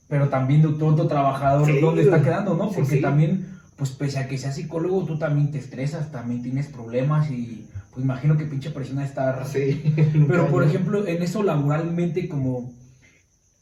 pero 0.08 0.28
también 0.28 0.62
de 0.62 0.68
tu 0.68 0.86
otro 0.86 1.08
trabajador, 1.08 1.66
Sí, 1.66 1.80
dónde 1.80 2.02
está 2.02 2.22
quedando, 2.22 2.54
¿no? 2.54 2.68
Sí, 2.68 2.76
Porque 2.76 2.96
sí. 2.96 3.00
también, 3.00 3.51
pues 3.76 3.90
pese 3.90 4.18
a 4.18 4.28
que 4.28 4.38
seas 4.38 4.56
psicólogo, 4.56 5.04
tú 5.04 5.18
también 5.18 5.50
te 5.50 5.58
estresas, 5.58 6.12
también 6.12 6.42
tienes 6.42 6.66
problemas 6.66 7.30
y 7.30 7.66
pues 7.90 8.04
imagino 8.04 8.36
que 8.36 8.46
pinche 8.46 8.70
persona 8.70 9.04
está... 9.04 9.40
así. 9.40 9.82
Pero 10.28 10.48
por 10.48 10.64
ejemplo, 10.64 11.06
en 11.06 11.22
eso 11.22 11.42
laboralmente, 11.42 12.28
como, 12.28 12.72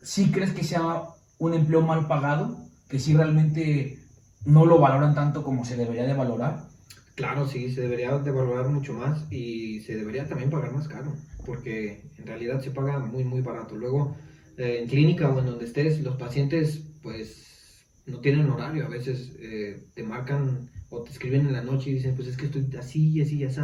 ¿sí 0.02 0.30
crees 0.30 0.52
que 0.52 0.64
sea 0.64 1.02
un 1.38 1.54
empleo 1.54 1.82
mal 1.82 2.06
pagado? 2.06 2.58
Que 2.88 2.98
sí 2.98 3.14
realmente 3.14 3.98
no 4.44 4.66
lo 4.66 4.78
valoran 4.78 5.14
tanto 5.14 5.42
como 5.42 5.64
se 5.64 5.76
debería 5.76 6.04
de 6.04 6.14
valorar. 6.14 6.68
Claro, 7.14 7.46
sí, 7.46 7.70
se 7.72 7.82
debería 7.82 8.16
de 8.16 8.30
valorar 8.30 8.68
mucho 8.68 8.94
más 8.94 9.30
y 9.30 9.80
se 9.80 9.94
debería 9.94 10.26
también 10.26 10.48
pagar 10.48 10.72
más 10.72 10.88
caro, 10.88 11.12
porque 11.44 12.10
en 12.16 12.26
realidad 12.26 12.60
se 12.62 12.70
paga 12.70 12.98
muy, 12.98 13.24
muy 13.24 13.42
barato. 13.42 13.76
Luego, 13.76 14.16
eh, 14.56 14.78
en 14.82 14.88
clínica 14.88 15.28
o 15.28 15.38
en 15.38 15.46
donde 15.46 15.66
estés, 15.66 16.00
los 16.00 16.16
pacientes 16.16 16.82
pues 17.02 17.59
no 18.06 18.20
tienen 18.20 18.50
horario, 18.50 18.86
a 18.86 18.88
veces 18.88 19.32
eh, 19.38 19.86
te 19.94 20.02
marcan 20.02 20.70
o 20.90 21.02
te 21.02 21.10
escriben 21.12 21.46
en 21.46 21.52
la 21.52 21.62
noche 21.62 21.90
y 21.90 21.94
dicen, 21.94 22.14
pues 22.16 22.28
es 22.28 22.36
que 22.36 22.46
estoy 22.46 22.66
así 22.78 23.10
y 23.10 23.20
así 23.22 23.36
y 23.38 23.44
así. 23.44 23.60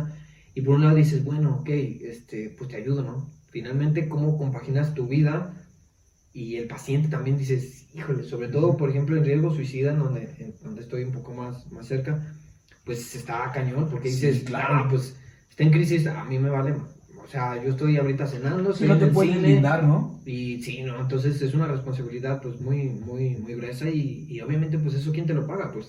Y 0.54 0.62
por 0.62 0.76
un 0.76 0.82
lado 0.82 0.96
dices, 0.96 1.24
bueno, 1.24 1.56
ok, 1.60 1.68
este, 1.70 2.50
pues 2.50 2.70
te 2.70 2.76
ayudo, 2.76 3.02
¿no? 3.02 3.30
Finalmente, 3.50 4.08
¿cómo 4.08 4.38
compaginas 4.38 4.94
tu 4.94 5.06
vida? 5.08 5.54
Y 6.32 6.56
el 6.56 6.68
paciente 6.68 7.08
también 7.08 7.38
dices, 7.38 7.86
híjole, 7.94 8.24
sobre 8.24 8.48
todo, 8.48 8.76
por 8.76 8.90
ejemplo, 8.90 9.16
en 9.16 9.24
riesgo 9.24 9.54
suicida, 9.54 9.94
donde, 9.94 10.34
en 10.38 10.54
donde 10.62 10.82
estoy 10.82 11.04
un 11.04 11.12
poco 11.12 11.34
más, 11.34 11.70
más 11.72 11.86
cerca, 11.88 12.36
pues 12.84 13.14
está 13.16 13.50
cañón, 13.52 13.88
porque 13.90 14.10
Sí, 14.10 14.12
dices, 14.12 14.44
claro. 14.44 14.66
claro, 14.66 14.88
pues 14.90 15.16
está 15.50 15.64
en 15.64 15.70
crisis, 15.70 16.06
a 16.06 16.24
mí 16.24 16.38
me 16.38 16.50
vale, 16.50 16.74
o 17.26 17.28
sea, 17.28 17.60
yo 17.62 17.70
estoy 17.70 17.96
ahorita 17.96 18.26
cenando, 18.26 18.70
estoy 18.70 18.86
no 18.86 18.98
te 18.98 19.10
cine, 19.10 19.38
blindar, 19.38 19.82
¿no? 19.82 20.20
y 20.24 20.62
sí, 20.62 20.82
no, 20.82 21.00
entonces 21.00 21.42
es 21.42 21.54
una 21.54 21.66
responsabilidad 21.66 22.40
pues 22.40 22.60
muy, 22.60 22.88
muy, 22.88 23.36
muy 23.36 23.54
gruesa 23.54 23.88
y, 23.88 24.26
y 24.28 24.40
obviamente 24.40 24.78
pues 24.78 24.94
eso, 24.94 25.10
¿quién 25.12 25.26
te 25.26 25.34
lo 25.34 25.46
paga? 25.46 25.72
Pues 25.72 25.88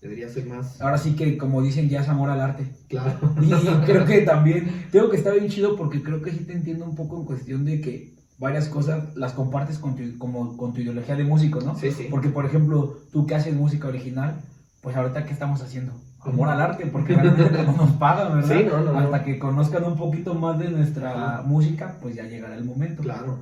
debería 0.00 0.28
ser 0.28 0.46
más... 0.46 0.80
Ahora 0.80 0.98
sí 0.98 1.14
que, 1.14 1.36
como 1.38 1.62
dicen, 1.62 1.88
ya 1.88 2.02
es 2.02 2.08
amor 2.08 2.30
al 2.30 2.40
arte. 2.40 2.66
Claro. 2.88 3.18
Y 3.42 3.50
creo 3.84 4.04
que 4.04 4.22
también, 4.22 4.86
tengo 4.90 5.10
que 5.10 5.16
estar 5.16 5.34
bien 5.34 5.48
chido 5.48 5.76
porque 5.76 6.02
creo 6.02 6.22
que 6.22 6.30
sí 6.30 6.44
te 6.44 6.52
entiendo 6.52 6.84
un 6.84 6.94
poco 6.94 7.18
en 7.18 7.24
cuestión 7.24 7.64
de 7.64 7.80
que 7.80 8.12
varias 8.38 8.68
cosas 8.68 9.16
las 9.16 9.32
compartes 9.32 9.78
con 9.78 9.96
tu, 9.96 10.18
como, 10.18 10.56
con 10.56 10.72
tu 10.72 10.80
ideología 10.80 11.16
de 11.16 11.24
músico, 11.24 11.60
¿no? 11.60 11.76
Sí, 11.78 11.92
sí. 11.92 12.08
Porque, 12.10 12.28
por 12.28 12.44
ejemplo, 12.44 12.98
tú 13.12 13.26
que 13.26 13.36
haces 13.36 13.54
música 13.54 13.88
original, 13.88 14.40
pues 14.82 14.96
ahorita, 14.96 15.24
¿qué 15.24 15.32
estamos 15.32 15.62
haciendo? 15.62 15.92
Amor 16.24 16.48
al 16.48 16.60
arte, 16.60 16.86
porque 16.86 17.14
realmente 17.14 17.64
como 17.64 17.76
nos 17.86 17.90
pagan, 17.96 18.40
¿verdad? 18.40 18.56
Sí, 18.56 18.64
no, 18.64 18.80
no, 18.80 18.92
no. 18.92 18.98
Hasta 18.98 19.24
que 19.24 19.38
conozcan 19.38 19.84
un 19.84 19.96
poquito 19.96 20.34
más 20.34 20.58
de 20.58 20.70
nuestra 20.70 21.10
Ajá. 21.36 21.42
música, 21.42 21.96
pues 22.00 22.14
ya 22.14 22.24
llegará 22.24 22.54
el 22.56 22.64
momento. 22.64 23.02
Claro. 23.02 23.38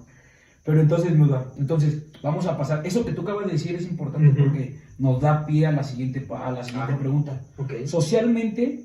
Pero 0.65 0.81
entonces, 0.81 1.17
Nuda, 1.17 1.45
entonces 1.59 2.05
vamos 2.23 2.47
a 2.47 2.57
pasar. 2.57 2.87
Eso 2.87 3.05
que 3.05 3.13
tú 3.13 3.23
acabas 3.23 3.47
de 3.47 3.53
decir 3.53 3.75
es 3.75 3.87
importante 3.89 4.29
Ujú. 4.29 4.45
porque 4.45 4.79
nos 4.99 5.21
da 5.21 5.45
pie 5.47 5.67
a 5.67 5.73
la 5.73 5.83
siguiente, 5.83 6.27
a 6.31 6.51
la 6.51 6.65
siguiente 6.65 6.93
Ah. 6.95 6.99
pregunta. 6.99 7.41
Ok. 7.59 7.73
Socialmente, 7.87 8.85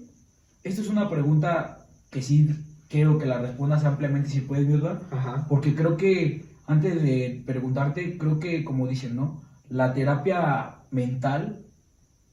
esta 0.63 0.81
es 0.81 0.89
una 0.89 1.09
pregunta 1.09 1.85
que 2.09 2.21
sí 2.21 2.49
quiero 2.89 3.17
que 3.17 3.25
la 3.25 3.39
respondas 3.39 3.83
ampliamente 3.83 4.29
si 4.29 4.41
puedes, 4.41 4.69
¿verdad? 4.71 5.01
Ajá. 5.11 5.45
Porque 5.49 5.73
creo 5.75 5.97
que 5.97 6.45
antes 6.67 7.01
de 7.01 7.43
preguntarte, 7.45 8.17
creo 8.17 8.39
que 8.39 8.63
como 8.63 8.87
dicen, 8.87 9.15
¿no? 9.15 9.41
La 9.69 9.93
terapia 9.93 10.75
mental 10.91 11.59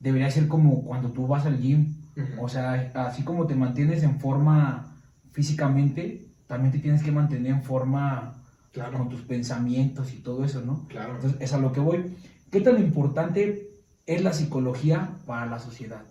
debería 0.03 0.31
ser 0.31 0.49
como 0.49 0.83
cuando 0.85 1.11
tú 1.12 1.27
vas 1.27 1.47
al 1.47 1.61
gym. 1.61 1.95
O 2.38 2.49
sea, 2.49 2.93
así 2.95 3.23
como 3.23 3.47
te 3.47 3.55
mantienes 3.55 4.03
en 4.03 4.21
forma 4.21 5.01
físicamente, 5.33 6.27
también 6.47 6.73
te 6.73 6.79
tienes 6.79 7.03
que 7.03 7.11
mantener 7.12 7.53
en 7.53 7.62
forma 7.62 8.35
con 8.75 8.83
Claro. 8.85 9.07
tus 9.09 9.23
pensamientos 9.23 10.12
y 10.12 10.17
todo 10.19 10.45
eso, 10.45 10.61
¿no? 10.62 10.87
Claro. 10.88 11.15
Entonces, 11.15 11.41
es 11.41 11.53
a 11.53 11.59
lo 11.59 11.73
que 11.73 11.81
voy. 11.81 12.05
¿Qué 12.51 12.61
tan 12.61 12.79
importante 12.79 13.71
es 14.07 14.23
la 14.23 14.33
psicología 14.33 15.11
para 15.27 15.47
la 15.47 15.59
sociedad? 15.59 16.03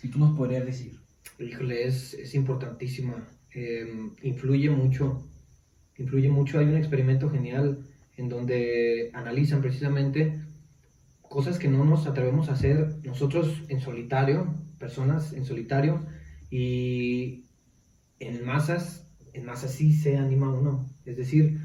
Si 0.00 0.08
tú 0.08 0.18
nos 0.18 0.36
podrías 0.36 0.64
decir. 0.64 0.98
Híjole, 1.38 1.86
es, 1.86 2.14
es 2.14 2.34
importantísima. 2.34 3.14
Eh, 3.54 4.10
influye 4.22 4.70
mucho. 4.70 5.24
Influye 5.98 6.28
mucho. 6.28 6.58
Hay 6.58 6.66
un 6.66 6.76
experimento 6.76 7.30
genial 7.30 7.78
en 8.16 8.28
donde 8.28 9.10
analizan 9.14 9.60
precisamente 9.60 10.39
cosas 11.30 11.60
que 11.60 11.68
no 11.68 11.84
nos 11.84 12.08
atrevemos 12.08 12.48
a 12.48 12.54
hacer 12.54 12.96
nosotros 13.04 13.62
en 13.68 13.80
solitario, 13.80 14.52
personas 14.80 15.32
en 15.32 15.44
solitario, 15.44 16.04
y 16.50 17.44
en 18.18 18.44
masas, 18.44 19.08
en 19.32 19.44
masas 19.44 19.70
sí 19.70 19.92
se 19.92 20.16
anima 20.16 20.50
uno. 20.50 20.90
Es 21.04 21.16
decir, 21.16 21.56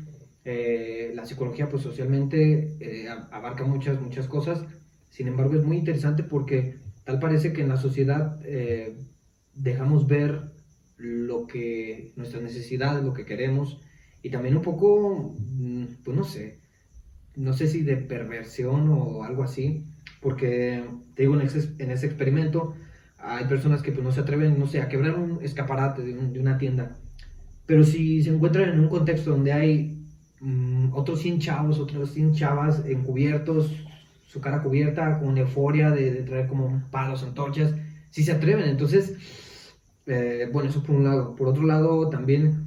eh, 0.43 1.11
la 1.15 1.25
psicología 1.25 1.67
pues 1.67 1.81
socialmente 1.81 2.77
eh, 2.79 3.09
abarca 3.09 3.63
muchas, 3.63 3.99
muchas 3.99 4.27
cosas. 4.27 4.63
Sin 5.09 5.27
embargo, 5.27 5.55
es 5.55 5.63
muy 5.63 5.77
interesante 5.77 6.21
porque 6.21 6.75
tal 7.03 7.19
parece 7.19 7.51
que 7.51 7.61
en 7.63 7.69
la 7.69 7.77
sociedad 7.77 8.39
eh, 8.43 8.95
dejamos 9.55 10.05
ver 10.07 10.43
lo 10.97 11.47
que 11.47 12.13
nuestras 12.17 12.43
necesidades, 12.43 13.03
lo 13.03 13.13
que 13.13 13.25
queremos 13.25 13.81
y 14.21 14.29
también 14.29 14.57
un 14.57 14.61
poco, 14.61 15.35
mm, 15.39 15.85
pues 16.03 16.15
no 16.15 16.23
sé, 16.23 16.59
no 17.35 17.53
sé 17.53 17.67
si 17.67 17.81
de 17.83 17.97
perversión 17.97 18.89
o 18.91 19.23
algo 19.23 19.43
así, 19.43 19.83
porque 20.21 20.83
te 21.15 21.23
digo, 21.23 21.35
en 21.35 21.41
ese, 21.41 21.73
en 21.79 21.91
ese 21.91 22.07
experimento 22.07 22.75
hay 23.17 23.45
personas 23.45 23.81
que 23.81 23.91
pues 23.91 24.03
no 24.03 24.11
se 24.11 24.21
atreven, 24.21 24.59
no 24.59 24.67
sé, 24.67 24.81
a 24.81 24.87
quebrar 24.89 25.15
un 25.17 25.39
escaparate 25.43 26.03
de, 26.03 26.13
un- 26.17 26.33
de 26.33 26.39
una 26.39 26.57
tienda, 26.57 26.97
pero 27.65 27.83
si 27.83 28.23
se 28.23 28.29
encuentran 28.31 28.69
en 28.69 28.79
un 28.79 28.89
contexto 28.89 29.31
donde 29.31 29.53
hay 29.53 29.97
mm, 30.41 30.93
otros 30.93 31.21
100 31.21 31.39
chavos, 31.39 31.79
otros 31.79 32.11
100 32.11 32.33
chavas 32.33 32.83
encubiertos, 32.85 33.71
su 34.27 34.41
cara 34.41 34.61
cubierta, 34.63 35.19
con 35.19 35.37
euforia 35.37 35.91
de, 35.91 36.11
de 36.11 36.23
traer 36.23 36.47
como 36.47 36.83
palos, 36.91 37.23
antorchas, 37.23 37.73
si 38.09 38.23
se 38.23 38.33
atreven. 38.33 38.65
Entonces, 38.69 39.15
eh, 40.05 40.49
bueno, 40.51 40.69
eso 40.69 40.83
por 40.83 40.95
un 40.95 41.03
lado. 41.05 41.35
Por 41.35 41.47
otro 41.47 41.63
lado, 41.63 42.09
también, 42.09 42.64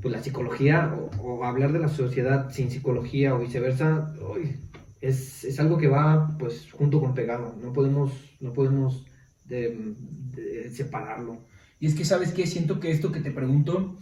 pues 0.00 0.12
la 0.14 0.22
psicología, 0.22 0.94
o, 0.94 1.10
o 1.22 1.44
hablar 1.44 1.72
de 1.72 1.78
la 1.80 1.88
sociedad 1.88 2.50
sin 2.50 2.70
psicología 2.70 3.34
o 3.34 3.38
viceversa, 3.38 4.12
uy, 4.34 4.56
es, 5.00 5.44
es 5.44 5.58
algo 5.60 5.78
que 5.78 5.88
va 5.88 6.36
pues 6.38 6.70
junto 6.72 7.00
con 7.00 7.14
pegado. 7.14 7.54
No 7.62 7.72
podemos, 7.72 8.12
no 8.40 8.52
podemos 8.52 9.06
de- 9.44 9.94
de 10.34 10.70
separarlo. 10.70 11.38
Y 11.80 11.86
es 11.86 11.94
que, 11.94 12.04
¿sabes 12.04 12.32
qué? 12.32 12.46
Siento 12.46 12.80
que 12.80 12.90
esto 12.90 13.12
que 13.12 13.20
te 13.20 13.30
pregunto, 13.30 13.96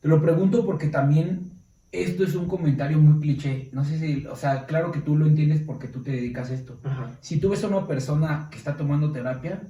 te 0.00 0.08
lo 0.08 0.20
pregunto 0.22 0.64
porque 0.64 0.86
también 0.88 1.52
esto 1.92 2.24
es 2.24 2.34
un 2.34 2.46
comentario 2.48 2.98
muy 2.98 3.20
cliché. 3.20 3.70
No 3.72 3.84
sé 3.84 3.98
si, 3.98 4.26
o 4.26 4.36
sea, 4.36 4.66
claro 4.66 4.92
que 4.92 5.00
tú 5.00 5.16
lo 5.16 5.26
entiendes 5.26 5.60
porque 5.60 5.88
tú 5.88 6.02
te 6.02 6.12
dedicas 6.12 6.50
a 6.50 6.54
esto. 6.54 6.78
Ajá. 6.84 7.16
Si 7.20 7.38
tú 7.40 7.48
ves 7.50 7.64
a 7.64 7.68
una 7.68 7.86
persona 7.86 8.48
que 8.50 8.58
está 8.58 8.76
tomando 8.76 9.12
terapia. 9.12 9.62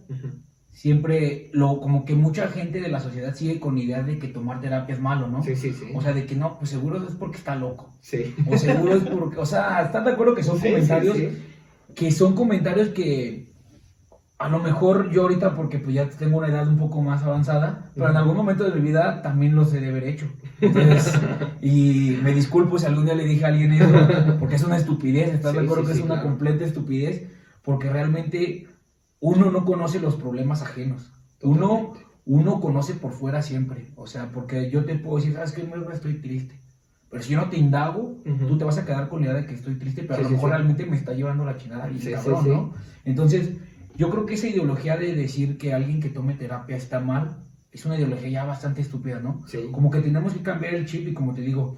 Siempre 0.77 1.49
lo 1.55 1.81
como 1.81 2.05
que 2.05 2.15
mucha 2.15 2.49
gente 2.49 2.83
de 2.83 2.89
la 2.89 3.01
sociedad 3.01 3.35
sigue 3.35 3.59
con 3.59 3.79
idea 3.79 4.03
de 4.03 4.19
que 4.19 4.29
tomar 4.29 4.61
terapia 4.61 4.95
es 4.95 5.01
malo, 5.01 5.27
¿no? 5.27 5.43
Sí, 5.43 5.57
sí, 5.57 5.73
sí. 5.73 5.87
O 5.95 6.03
sea, 6.03 6.12
de 6.12 6.27
que 6.27 6.35
no, 6.37 6.59
pues 6.59 6.69
seguro 6.69 7.03
es 7.09 7.15
porque 7.15 7.39
está 7.39 7.57
loco. 7.57 7.91
sí. 8.03 8.35
O 8.47 8.59
seguro 8.59 8.95
es 8.95 9.05
porque, 9.05 9.39
o 9.39 9.47
sea, 9.47 9.81
¿estás 9.83 10.05
de 10.05 10.11
acuerdo 10.12 10.35
que 10.35 10.43
son 10.43 10.59
Sí, 10.61 10.69
comentarios 10.69 11.17
sí, 11.17 11.29
sí. 11.31 11.95
que 11.95 12.11
son 12.12 12.35
comentarios 12.35 12.91
que 12.91 13.47
a 14.39 14.51
lo 14.51 14.59
mejor 14.59 15.11
yo 15.11 15.23
ahorita 15.23 15.57
porque 15.57 15.79
pues 15.79 15.95
ya 15.95 16.11
tengo 16.11 16.37
una 16.37 16.49
edad 16.49 16.69
un 16.69 16.77
poco 16.77 17.01
más 17.01 17.23
avanzada, 17.23 17.91
pero 17.95 18.11
en 18.11 18.17
algún 18.19 18.37
momento 18.37 18.65
de 18.65 18.79
mi 18.79 18.83
vida 18.89 19.23
también 19.23 19.55
los 19.55 19.73
he 19.73 19.81
de 19.81 19.89
haber 19.89 20.05
hecho. 20.05 20.27
Entonces, 20.61 21.19
y 21.62 22.19
me 22.23 22.35
disculpo 22.35 22.79
si 22.79 22.85
algún 22.85 23.07
día 23.07 23.15
le 23.15 23.25
dije 23.25 23.47
a 23.47 23.49
alguien 23.49 23.73
eso, 23.73 23.89
porque 24.39 24.57
es 24.57 24.62
una 24.62 24.77
estupidez, 24.77 25.33
¿estás 25.33 25.55
de 25.55 25.61
acuerdo 25.61 25.87
que 25.87 25.93
es 25.93 26.01
una 26.01 26.17
claro. 26.17 26.29
completa 26.29 26.67
estupidez? 26.67 27.31
Porque 27.62 27.89
realmente 27.89 28.67
uno 29.31 29.51
no 29.51 29.65
conoce 29.65 29.99
los 29.99 30.15
problemas 30.17 30.62
ajenos. 30.62 31.11
Uno, 31.43 31.93
uno 32.25 32.61
conoce 32.61 32.95
por 32.95 33.12
fuera 33.12 33.43
siempre. 33.43 33.87
O 33.97 34.07
sea, 34.07 34.31
porque 34.31 34.71
yo 34.71 34.85
te 34.85 34.95
puedo 34.97 35.17
decir, 35.17 35.35
¿sabes 35.35 35.53
qué? 35.53 35.65
Merva, 35.65 35.93
Estoy 35.93 36.21
triste. 36.21 36.61
Pero 37.11 37.23
si 37.23 37.33
yo 37.33 37.41
no 37.41 37.49
te 37.49 37.57
indago, 37.57 38.23
tú 38.49 38.59
te 38.59 38.65
vas 38.65 38.79
a 38.79 38.85
quedar 38.85 39.09
con 39.09 39.21
la 39.21 39.27
idea 39.27 39.41
de 39.41 39.47
que 39.47 39.55
estoy 39.55 39.77
triste, 39.77 40.03
pero 40.03 40.17
Sí, 40.17 40.21
a 40.21 40.23
lo 40.25 40.29
sí, 40.29 40.35
mejor 40.35 40.51
sí. 40.51 40.55
realmente 40.57 40.87
me 40.87 40.97
está 40.97 41.12
llevando 41.12 41.45
la 41.45 41.57
chingada 41.57 41.89
sí, 41.99 42.11
cabrón. 42.11 42.49
¿no? 42.49 42.73
Entonces, 43.05 43.53
yo 43.97 44.11
creo 44.11 44.27
que 44.27 44.35
esa 44.35 44.49
ideología 44.49 44.97
de 44.97 45.15
decir 45.15 45.57
que 45.57 45.73
alguien 45.73 46.01
que 46.01 46.09
tome 46.11 46.35
terapia 46.35 46.77
está 46.77 47.01
mal, 47.01 47.37
es 47.73 47.85
una 47.87 47.97
ideología 47.97 48.29
ya 48.29 48.45
bastante 48.45 48.81
estúpida, 48.81 49.21
¿no? 49.21 49.41
Sí. 49.47 49.59
Como 49.73 49.91
que 49.91 50.01
tenemos 50.01 50.33
que 50.35 50.43
cambiar 50.43 50.75
el 50.75 50.87
chip 50.87 51.09
y 51.09 51.15
como 51.15 51.33
te 51.33 51.43
digo, 51.43 51.77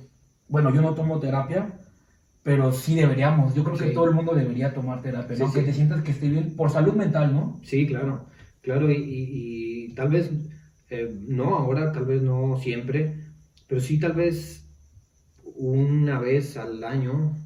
bueno, 0.49 0.73
yo 0.75 0.81
no 0.81 0.95
tomo 0.95 1.19
terapia, 1.21 1.78
pero 2.43 2.73
sí 2.73 2.95
deberíamos. 2.95 3.55
Yo 3.55 3.65
creo 3.65 3.77
que 3.77 3.91
todo 3.91 4.07
el 4.07 4.15
mundo 4.15 4.35
debería 4.35 4.73
tomar 4.73 5.03
terapia, 5.03 5.37
¿no? 5.37 5.47
Sí, 5.47 5.53
Que 5.53 5.61
sí. 5.61 5.67
te 5.67 5.73
sientas 5.75 6.03
que 6.03 6.13
esté 6.13 6.29
bien 6.29 6.57
por 6.57 6.71
salud 6.71 6.95
mental, 6.95 7.33
¿no? 7.33 7.61
Sí, 7.65 7.87
claro, 7.87 8.27
claro, 8.63 8.91
y, 8.91 8.95
y- 8.97 9.85
y 9.87 9.95
tal 9.95 10.09
vez, 10.09 10.31
eh, 10.91 11.11
no 11.27 11.57
ahora, 11.57 11.93
tal 11.93 12.07
vez 12.07 12.23
no 12.23 12.59
siempre, 12.59 13.15
pero 13.67 13.81
sí 13.81 13.99
tal 13.99 14.13
vez 14.13 14.65
una 15.57 16.19
vez 16.21 16.57
al 16.57 16.85
año 16.85 17.37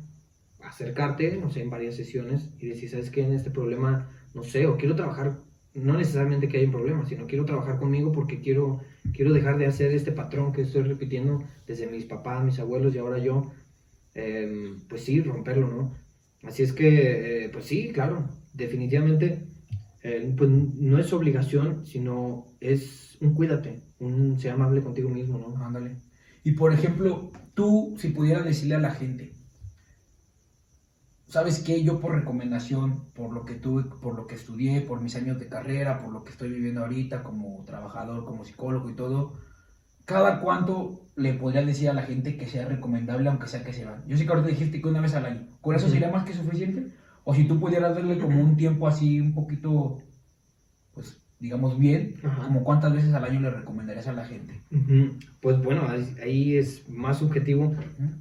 acercarte, 0.61 1.37
no 1.37 1.51
sé, 1.51 1.63
en 1.63 1.71
varias 1.71 1.97
sesiones 1.97 2.51
y 2.59 2.69
decir, 2.69 2.91
¿sabes 2.91 3.11
qué? 3.11 3.25
En 3.25 3.33
este 3.33 3.51
problema, 3.51 4.09
no 4.35 4.43
sé, 4.45 4.67
o 4.67 4.77
quiero 4.77 4.95
trabajar, 4.97 5.39
no 5.75 5.95
necesariamente 5.97 6.49
que 6.49 6.59
haya 6.59 6.67
un 6.67 6.73
problema, 6.73 7.07
sino 7.07 7.27
quiero 7.27 7.45
trabajar 7.45 7.79
conmigo 7.79 8.13
porque 8.13 8.41
quiero, 8.41 8.81
quiero 9.13 9.33
dejar 9.33 9.59
de 9.59 9.67
hacer 9.67 9.93
este 9.93 10.13
patrón 10.13 10.53
que 10.53 10.63
estoy 10.63 10.83
repitiendo 10.83 11.43
desde 11.67 11.87
mis 11.89 12.05
papás, 12.05 12.45
mis 12.45 12.59
abuelos 12.61 12.95
y 12.95 12.99
ahora 12.99 13.19
yo, 13.19 13.51
eh, 14.15 14.77
pues 14.89 15.05
sí, 15.05 15.21
romperlo, 15.23 15.69
¿no? 15.69 15.95
Así 16.43 16.63
es 16.63 16.73
que, 16.73 17.45
eh, 17.45 17.49
pues 17.51 17.67
sí, 17.67 17.93
claro, 17.93 18.29
definitivamente, 18.53 19.47
eh, 20.03 20.35
pues 20.37 20.51
no 20.51 20.99
es 20.99 21.13
obligación, 21.13 21.87
sino 21.87 22.47
es 22.61 23.17
un 23.21 23.35
cuídate, 23.35 23.83
un 24.01 24.39
sea 24.41 24.55
amable 24.55 24.83
contigo 24.83 25.09
mismo, 25.09 25.39
¿no? 25.39 25.65
Ándale. 25.65 25.97
Y 26.45 26.53
por 26.53 26.73
ejemplo, 26.73 27.31
tú, 27.55 27.95
si 27.99 28.09
pudieras 28.09 28.45
decirle 28.45 28.75
a 28.75 28.81
la 28.81 28.91
gente, 28.93 29.35
¿sabes 31.27 31.61
qué? 31.61 31.83
Yo 31.83 32.01
por 32.01 32.15
recomendación, 32.15 33.11
por 33.15 33.33
lo 33.33 33.45
que 33.45 33.55
tuve, 33.55 33.85
por 33.85 34.15
lo 34.17 34.27
que 34.27 34.35
estudié, 34.35 34.81
por 34.83 35.01
mis 35.01 35.17
años 35.17 35.39
de 35.39 35.49
carrera, 35.49 35.99
por 35.99 36.13
lo 36.13 36.25
que 36.25 36.31
estoy 36.31 36.51
viviendo 36.51 36.83
ahorita 36.83 37.23
como 37.23 37.65
trabajador, 37.65 38.25
como 38.25 38.45
psicólogo 38.45 38.91
y 38.91 38.95
todo, 38.95 39.39
¿cada 40.05 40.41
cuánto 40.41 41.02
le 41.17 41.35
podrías 41.35 41.67
decir 41.67 41.89
a 41.89 41.95
la 41.95 42.03
gente 42.03 42.37
que 42.37 42.47
sea 42.47 42.67
recomendable, 42.67 43.29
aunque 43.29 43.47
sea 43.47 43.65
que 43.65 43.73
se 43.73 43.85
van? 43.85 44.03
Yo 44.07 44.17
sé 44.17 44.25
que 44.25 44.31
ahorita 44.31 44.49
dijiste 44.49 44.81
que 44.81 44.89
una 44.89 45.01
vez 45.01 45.15
al 45.15 45.27
año. 45.27 45.47
¿Con 45.61 45.75
eso 45.75 45.89
sería 45.89 46.11
más 46.11 46.25
que 46.25 46.35
suficiente? 46.35 46.87
O 47.25 47.35
si 47.35 47.45
tú 47.45 47.61
pudieras 47.61 47.95
darle 47.95 48.19
como 48.19 48.41
un 48.41 48.57
tiempo 48.57 48.89
así, 48.89 49.21
un 49.21 49.33
poquito, 49.33 50.01
pues, 50.95 51.23
digamos 51.39 51.79
bien, 51.79 52.17
Ajá. 52.23 52.47
como 52.47 52.65
cuántas 52.65 52.93
veces 52.93 53.13
al 53.15 53.25
año 53.25 53.41
le 53.41 53.51
recomendarías 53.51 54.09
a 54.09 54.13
la 54.13 54.25
gente. 54.25 54.61
Pues 55.41 55.63
bueno, 55.63 55.83
ahí, 56.23 56.57
es 56.57 56.89
más 56.89 57.19
subjetivo 57.19 57.75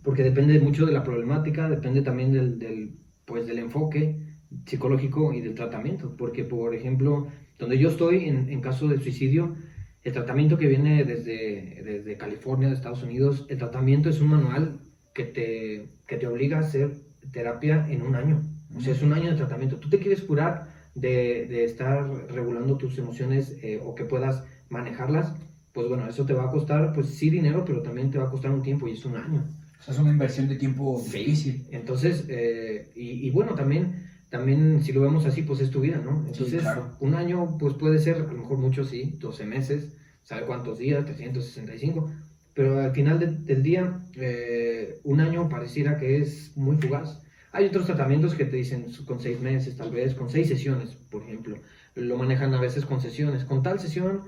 porque 0.04 0.24
depende 0.24 0.60
mucho 0.60 0.86
de 0.86 0.92
la 0.92 1.04
problemática, 1.04 1.70
depende 1.70 2.02
también 2.02 2.32
del, 2.32 2.60
del, 2.60 2.96
pues, 3.26 3.48
del 3.48 3.60
enfoque 3.60 4.20
psicológico 4.66 5.34
y 5.34 5.42
del 5.42 5.56
tratamiento, 5.56 6.16
porque 6.18 6.44
por 6.44 6.76
ejemplo, 6.76 7.28
donde 7.58 7.78
yo 7.78 7.90
estoy 7.90 8.28
en, 8.28 8.50
en 8.50 8.60
caso 8.60 8.88
de 8.88 9.00
suicidio, 9.00 9.56
el 10.04 10.12
tratamiento 10.14 10.58
que 10.58 10.68
viene 10.68 11.04
desde, 11.04 11.82
desde 11.84 12.18
California, 12.18 12.68
de 12.68 12.74
Estados 12.74 13.04
Unidos, 13.04 13.46
el 13.50 13.58
tratamiento 13.58 14.10
es 14.10 14.20
un 14.20 14.30
manual 14.30 14.80
que 15.14 15.24
te, 15.24 15.90
que 16.08 16.18
te 16.18 16.28
obliga 16.28 16.58
a 16.58 16.62
hacer 16.62 16.96
terapia 17.32 17.86
en 17.90 18.02
un 18.02 18.16
año. 18.16 18.42
O 18.74 18.80
sea, 18.80 18.94
es 18.94 19.02
un 19.02 19.14
año 19.14 19.30
de 19.30 19.36
tratamiento. 19.36 19.78
Tú 19.80 19.90
te 19.90 20.00
quieres 20.00 20.22
curar 20.22 20.68
de, 20.96 21.46
de 21.48 21.64
estar 21.64 22.08
regulando 22.32 22.78
tus 22.78 22.98
emociones 22.98 23.58
eh, 23.62 23.80
o 23.82 23.96
que 23.96 24.06
puedas 24.06 24.44
manejarlas, 24.70 25.34
pues 25.72 25.88
bueno, 25.88 26.08
eso 26.08 26.26
te 26.26 26.34
va 26.34 26.46
a 26.46 26.50
costar, 26.50 26.92
pues 26.94 27.08
sí, 27.08 27.30
dinero, 27.30 27.64
pero 27.66 27.82
también 27.82 28.10
te 28.10 28.18
va 28.18 28.26
a 28.26 28.30
costar 28.30 28.52
un 28.52 28.62
tiempo 28.62 28.88
y 28.88 28.92
es 28.94 29.06
un 29.06 29.16
año. 29.16 29.54
O 29.80 29.84
sea, 29.84 29.94
es 29.94 30.00
una 30.00 30.12
inversión 30.12 30.48
de 30.48 30.56
tiempo 30.56 31.00
Sí. 31.00 31.20
difícil. 31.20 31.68
Entonces, 31.70 32.26
eh, 32.28 32.92
y, 32.96 33.26
y 33.28 33.30
bueno, 33.32 33.56
también, 33.56 33.94
también 34.32 34.82
si 34.84 34.92
lo 34.94 35.02
vemos 35.02 35.26
así, 35.28 35.44
pues 35.44 35.60
es 35.60 35.70
tu 35.70 35.82
vida, 35.82 36.02
¿no? 36.04 36.24
Entonces, 36.26 36.62
claro. 36.62 36.96
un 37.02 37.14
año, 37.14 37.58
pues 37.60 37.76
puede 37.76 38.00
ser, 38.00 38.16
a 38.16 38.20
lo 38.20 38.34
mejor 38.34 38.58
mucho, 38.58 38.84
sí, 38.84 39.18
12 39.20 39.46
meses, 39.46 39.94
¿sabe 40.24 40.48
cuántos 40.48 40.80
días? 40.80 41.06
365. 41.06 42.10
Pero 42.56 42.80
al 42.82 42.92
final 42.94 43.20
de- 43.20 43.28
del 43.28 43.62
día, 43.62 44.00
eh, 44.16 45.00
un 45.04 45.22
año 45.22 45.48
pareciera 45.50 45.98
que 45.98 46.18
es 46.18 46.58
muy 46.58 46.78
fugaz. 46.78 47.22
Hay 47.52 47.66
otros 47.68 47.86
tratamientos 47.86 48.34
que 48.34 48.46
te 48.46 48.56
dicen 48.58 48.88
con 49.06 49.20
seis 49.20 49.40
meses, 49.42 49.76
tal 49.78 49.92
vez, 49.92 50.16
con 50.16 50.30
seis 50.30 50.48
sesiones, 50.48 50.98
por 51.12 51.24
ejemplo. 51.24 51.58
Lo 51.96 52.18
manejan 52.18 52.54
a 52.54 52.60
veces 52.62 52.86
con 52.86 53.02
sesiones. 53.02 53.44
Con 53.44 53.62
tal 53.64 53.80
sesión, 53.80 54.22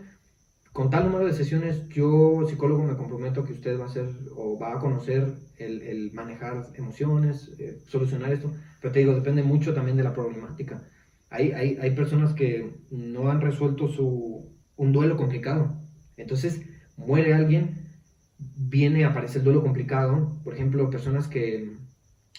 con 0.74 0.90
tal 0.90 1.06
número 1.06 1.26
de 1.26 1.34
sesiones, 1.34 1.88
yo, 1.90 2.46
psicólogo, 2.50 2.84
me 2.84 2.98
comprometo 2.98 3.46
que 3.46 3.54
usted 3.54 3.80
va 3.80 3.86
a 3.86 3.88
hacer 3.88 4.10
o 4.36 4.58
va 4.60 4.74
a 4.74 4.80
conocer 4.80 5.36
el, 5.58 6.12
manejar 6.14 6.68
emociones, 6.76 7.52
eh, 7.60 7.80
solucionar 7.88 8.34
esto. 8.34 8.52
Pero 8.82 8.92
te 8.92 9.00
digo, 9.00 9.14
depende 9.14 9.44
mucho 9.44 9.74
también 9.74 9.98
de 9.98 10.04
la 10.04 10.14
problemática. 10.14 10.84
Hay, 11.30 11.52
hay, 11.52 11.78
hay 11.80 11.92
personas 11.92 12.34
que 12.34 12.82
no 12.90 13.30
han 13.30 13.40
resuelto 13.40 13.88
su, 13.88 14.52
un 14.76 14.92
duelo 14.92 15.16
complicado. 15.16 15.78
Entonces, 16.18 16.62
muere 16.98 17.34
alguien, 17.34 17.90
viene 18.38 19.06
a 19.06 19.10
aparecer 19.10 19.38
el 19.38 19.46
duelo 19.46 19.62
complicado. 19.62 20.40
Por 20.44 20.54
ejemplo, 20.56 20.90
personas 20.90 21.28
que 21.28 21.78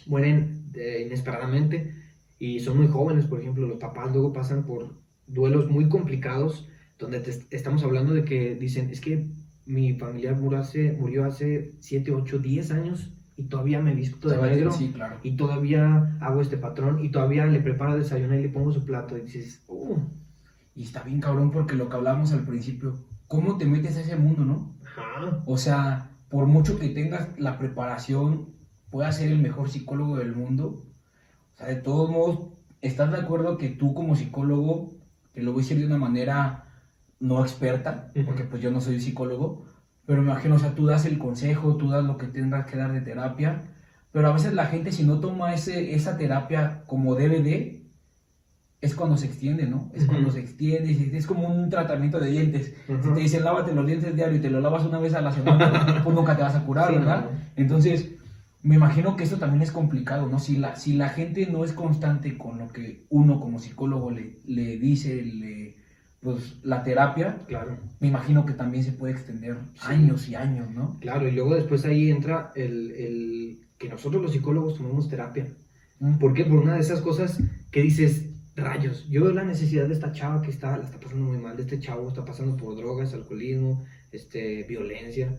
mueren 0.07 0.70
eh, 0.75 1.05
inesperadamente 1.07 1.94
y 2.38 2.61
son 2.61 2.79
muy 2.79 2.88
jóvenes, 2.88 3.27
por 3.27 3.40
ejemplo, 3.40 3.66
los 3.66 3.79
papás 3.79 4.12
luego 4.12 4.33
pasan 4.33 4.64
por 4.66 4.94
duelos 5.27 5.70
muy 5.70 5.88
complicados, 5.88 6.68
donde 6.98 7.20
te- 7.20 7.44
estamos 7.57 7.83
hablando 7.83 8.12
de 8.12 8.24
que 8.24 8.54
dicen, 8.54 8.90
es 8.90 9.00
que 9.00 9.26
mi 9.66 9.94
familiar 9.94 10.37
murió 10.37 10.59
hace, 10.59 10.92
murió 10.92 11.24
hace 11.24 11.72
7, 11.80 12.12
8, 12.12 12.38
10 12.38 12.70
años 12.70 13.11
y 13.37 13.44
todavía 13.44 13.80
me 13.80 13.94
visto 13.94 14.28
de 14.28 14.40
negro 14.40 14.70
Sí, 14.70 14.90
claro. 14.92 15.18
y 15.22 15.33
todavía 15.33 16.16
hago 16.20 16.40
este 16.40 16.57
patrón 16.57 17.04
y 17.04 17.09
todavía 17.11 17.46
le 17.46 17.61
preparo 17.61 17.96
desayunar 17.96 18.38
y 18.38 18.42
le 18.42 18.48
pongo 18.48 18.72
su 18.72 18.85
plato 18.85 19.16
y 19.18 19.22
dices, 19.22 19.62
uh, 19.68 19.96
Y 20.76 20.83
está 20.85 21.02
bien 21.02 21.20
cabrón 21.20 21.50
porque 21.50 21.74
lo 21.76 21.88
que 21.88 21.96
hablábamos 21.96 22.33
al 22.33 22.44
principio, 22.44 22.94
¿cómo 23.26 23.57
te 23.59 23.64
metes 23.64 23.96
a 23.96 24.00
ese 24.02 24.16
mundo, 24.16 24.44
no? 24.44 24.74
ajá, 24.85 25.42
O 25.46 25.57
sea, 25.59 26.11
por 26.28 26.46
mucho 26.46 26.78
que 26.78 26.88
tengas 26.90 27.28
la 27.38 27.59
preparación, 27.59 28.48
puedas 28.90 29.16
ser 29.16 29.33
el 29.33 29.38
mejor 29.40 29.68
psicólogo 29.70 30.16
del 30.16 30.35
mundo. 30.35 30.85
O 31.54 31.59
sea, 31.59 31.68
de 31.68 31.76
todos 31.76 32.11
modos, 32.11 32.48
¿estás 32.83 33.11
de 33.12 33.18
acuerdo 33.18 33.57
que 33.59 33.68
tú 33.68 33.94
como 33.94 34.14
psicólogo, 34.14 34.92
te 35.33 35.42
lo 35.42 35.52
voy 35.52 35.61
a 35.61 35.64
decir 35.64 35.78
de 35.78 35.87
una 35.87 35.96
manera 35.98 36.63
no 37.20 37.42
experta, 37.42 38.09
porque 38.27 38.44
pues 38.44 38.62
yo 38.62 38.70
no 38.70 38.81
soy 38.81 39.00
psicólogo, 39.00 39.64
pero 40.07 40.20
me 40.22 40.31
imagino, 40.31 40.57
o 40.57 40.59
sea, 40.59 40.74
tú 40.74 40.87
das 40.87 41.07
el 41.07 41.18
consejo, 41.18 41.77
tú 41.77 41.88
das 41.90 42.05
lo 42.05 42.18
que 42.18 42.27
tengas 42.27 42.66
que 42.66 42.77
dar 42.77 42.92
de 42.92 43.00
terapia, 43.00 43.62
pero 44.12 44.29
a 44.29 44.33
veces 44.33 44.53
la 44.53 44.66
gente 44.66 44.92
si 44.92 45.05
no 45.05 45.20
toma 45.20 45.55
ese, 45.55 45.94
esa 45.94 46.16
terapia 46.16 46.85
como 46.87 47.14
debe 47.14 47.40
de, 47.40 47.85
es 48.81 48.94
cuando 48.94 49.16
se 49.16 49.27
extiende, 49.27 49.66
¿no? 49.66 49.88
Es 49.94 50.05
cuando 50.05 50.31
se 50.31 50.40
extiende, 50.40 51.16
es 51.16 51.27
como 51.27 51.48
un 51.48 51.70
tratamiento 51.70 52.20
de 52.20 52.31
dientes. 52.31 52.74
Si 52.87 52.92
Ujú. 52.92 53.14
te 53.14 53.20
dicen 53.20 53.42
lávate 53.42 53.74
los 53.74 53.87
dientes 53.87 54.14
diario 54.14 54.37
y 54.37 54.40
te 54.40 54.50
lo 54.50 54.61
lavas 54.61 54.85
una 54.85 54.98
vez 54.98 55.14
a 55.14 55.22
la 55.22 55.33
semana, 55.33 56.00
pues 56.05 56.14
nunca 56.14 56.37
te 56.37 56.42
vas 56.42 56.55
a 56.55 56.64
curar, 56.64 56.90
Sí, 56.90 56.98
¿verdad? 56.98 57.22
no. 57.24 57.31
Entonces, 57.57 58.11
me 58.62 58.74
imagino 58.74 59.16
que 59.16 59.24
esto 59.24 59.38
también 59.38 59.62
es 59.62 59.70
complicado, 59.72 60.29
¿no? 60.29 60.38
Si 60.38 60.57
la, 60.59 60.77
si 60.77 60.92
la 60.94 61.09
gente 61.09 61.46
no 61.46 61.64
es 61.64 61.72
constante 61.72 62.37
con 62.37 62.59
lo 62.59 62.68
que 62.68 63.07
uno 63.09 63.40
como 63.40 63.59
psicólogo 63.59 64.11
le, 64.11 64.37
le 64.44 64.77
dice, 64.77 65.22
le, 65.22 65.77
pues 66.24 66.56
la 66.62 66.82
terapia, 66.82 67.37
claro. 67.46 67.76
me 68.00 68.08
imagino 68.08 68.46
que 68.46 68.54
también 68.54 68.82
se 68.82 68.92
puede 68.92 69.12
extender 69.12 69.58
Sí. 69.74 69.80
años 69.82 70.26
y 70.26 70.34
años, 70.34 70.70
¿no? 70.70 70.98
Claro, 70.98 71.28
y 71.28 71.32
luego 71.32 71.54
después 71.54 71.84
ahí 71.84 72.10
entra 72.10 72.50
el, 72.56 72.92
el 72.92 73.58
que 73.76 73.90
nosotros 73.90 74.22
los 74.22 74.32
psicólogos 74.32 74.78
tomamos 74.78 75.06
terapia. 75.10 75.46
Mm. 76.00 76.16
¿Por 76.16 76.32
qué? 76.32 76.46
Por 76.46 76.60
una 76.60 76.74
de 76.76 76.80
esas 76.80 77.02
cosas 77.02 77.38
que 77.70 77.82
dices, 77.82 78.30
rayos, 78.56 79.06
yo 79.10 79.22
veo 79.24 79.34
la 79.34 79.44
necesidad 79.44 79.87
de 79.87 79.92
esta 79.92 80.12
chava 80.12 80.40
que 80.40 80.50
está, 80.50 80.78
la 80.78 80.84
está 80.84 80.98
pasando 80.98 81.26
muy 81.26 81.37
mal, 81.37 81.56
de 81.58 81.64
este 81.64 81.78
chavo 81.78 82.08
está 82.08 82.24
pasando 82.24 82.56
por 82.56 82.74
drogas, 82.74 83.12
alcoholismo, 83.12 83.84
este, 84.10 84.62
violencia, 84.62 85.37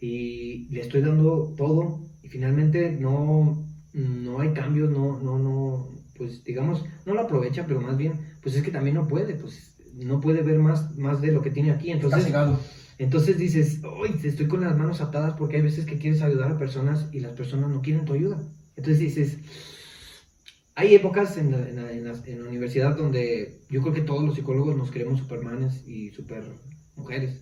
y 0.00 0.66
le 0.70 0.80
estoy 0.80 1.00
dando 1.00 1.54
todo, 1.56 2.00
y 2.24 2.28
finalmente 2.28 2.90
no, 2.90 3.64
no 3.92 4.40
hay 4.40 4.52
cambios, 4.52 4.90
no, 4.90 5.20
no, 5.20 5.38
no, 5.38 5.88
pues 6.16 6.42
digamos, 6.42 6.84
no 7.06 7.14
lo 7.14 7.20
aprovecha, 7.20 7.64
pero 7.68 7.80
más 7.80 7.96
bien, 7.96 8.14
pues 8.42 8.56
es 8.56 8.64
que 8.64 8.72
también 8.72 8.96
no 8.96 9.06
puede, 9.06 9.34
pues 9.34 9.73
no 9.96 10.20
puede 10.20 10.42
ver 10.42 10.58
más, 10.58 10.96
más 10.96 11.20
de 11.20 11.32
lo 11.32 11.42
que 11.42 11.50
tiene 11.50 11.70
aquí, 11.72 11.90
entonces... 11.90 12.32
Entonces 12.96 13.36
dices, 13.38 13.80
hoy 13.82 14.10
estoy 14.22 14.46
con 14.46 14.60
las 14.60 14.76
manos 14.78 15.00
atadas 15.00 15.34
porque 15.36 15.56
hay 15.56 15.62
veces 15.62 15.84
que 15.84 15.98
quieres 15.98 16.22
ayudar 16.22 16.52
a 16.52 16.58
personas 16.58 17.08
y 17.10 17.18
las 17.18 17.32
personas 17.32 17.68
no 17.68 17.82
quieren 17.82 18.04
tu 18.04 18.12
ayuda. 18.12 18.40
Entonces 18.76 19.00
dices, 19.00 19.38
hay 20.76 20.94
épocas 20.94 21.36
en 21.36 21.50
la, 21.50 21.68
en 21.68 21.76
la- 21.76 21.92
en 21.92 22.04
la- 22.04 22.22
en 22.26 22.42
la 22.44 22.48
universidad 22.48 22.96
donde 22.96 23.58
yo 23.68 23.82
creo 23.82 23.94
que 23.94 24.00
todos 24.02 24.24
los 24.24 24.36
psicólogos 24.36 24.76
nos 24.76 24.92
queremos 24.92 25.18
supermanes 25.18 25.82
y 25.88 26.10
super 26.10 26.44
mujeres, 26.96 27.40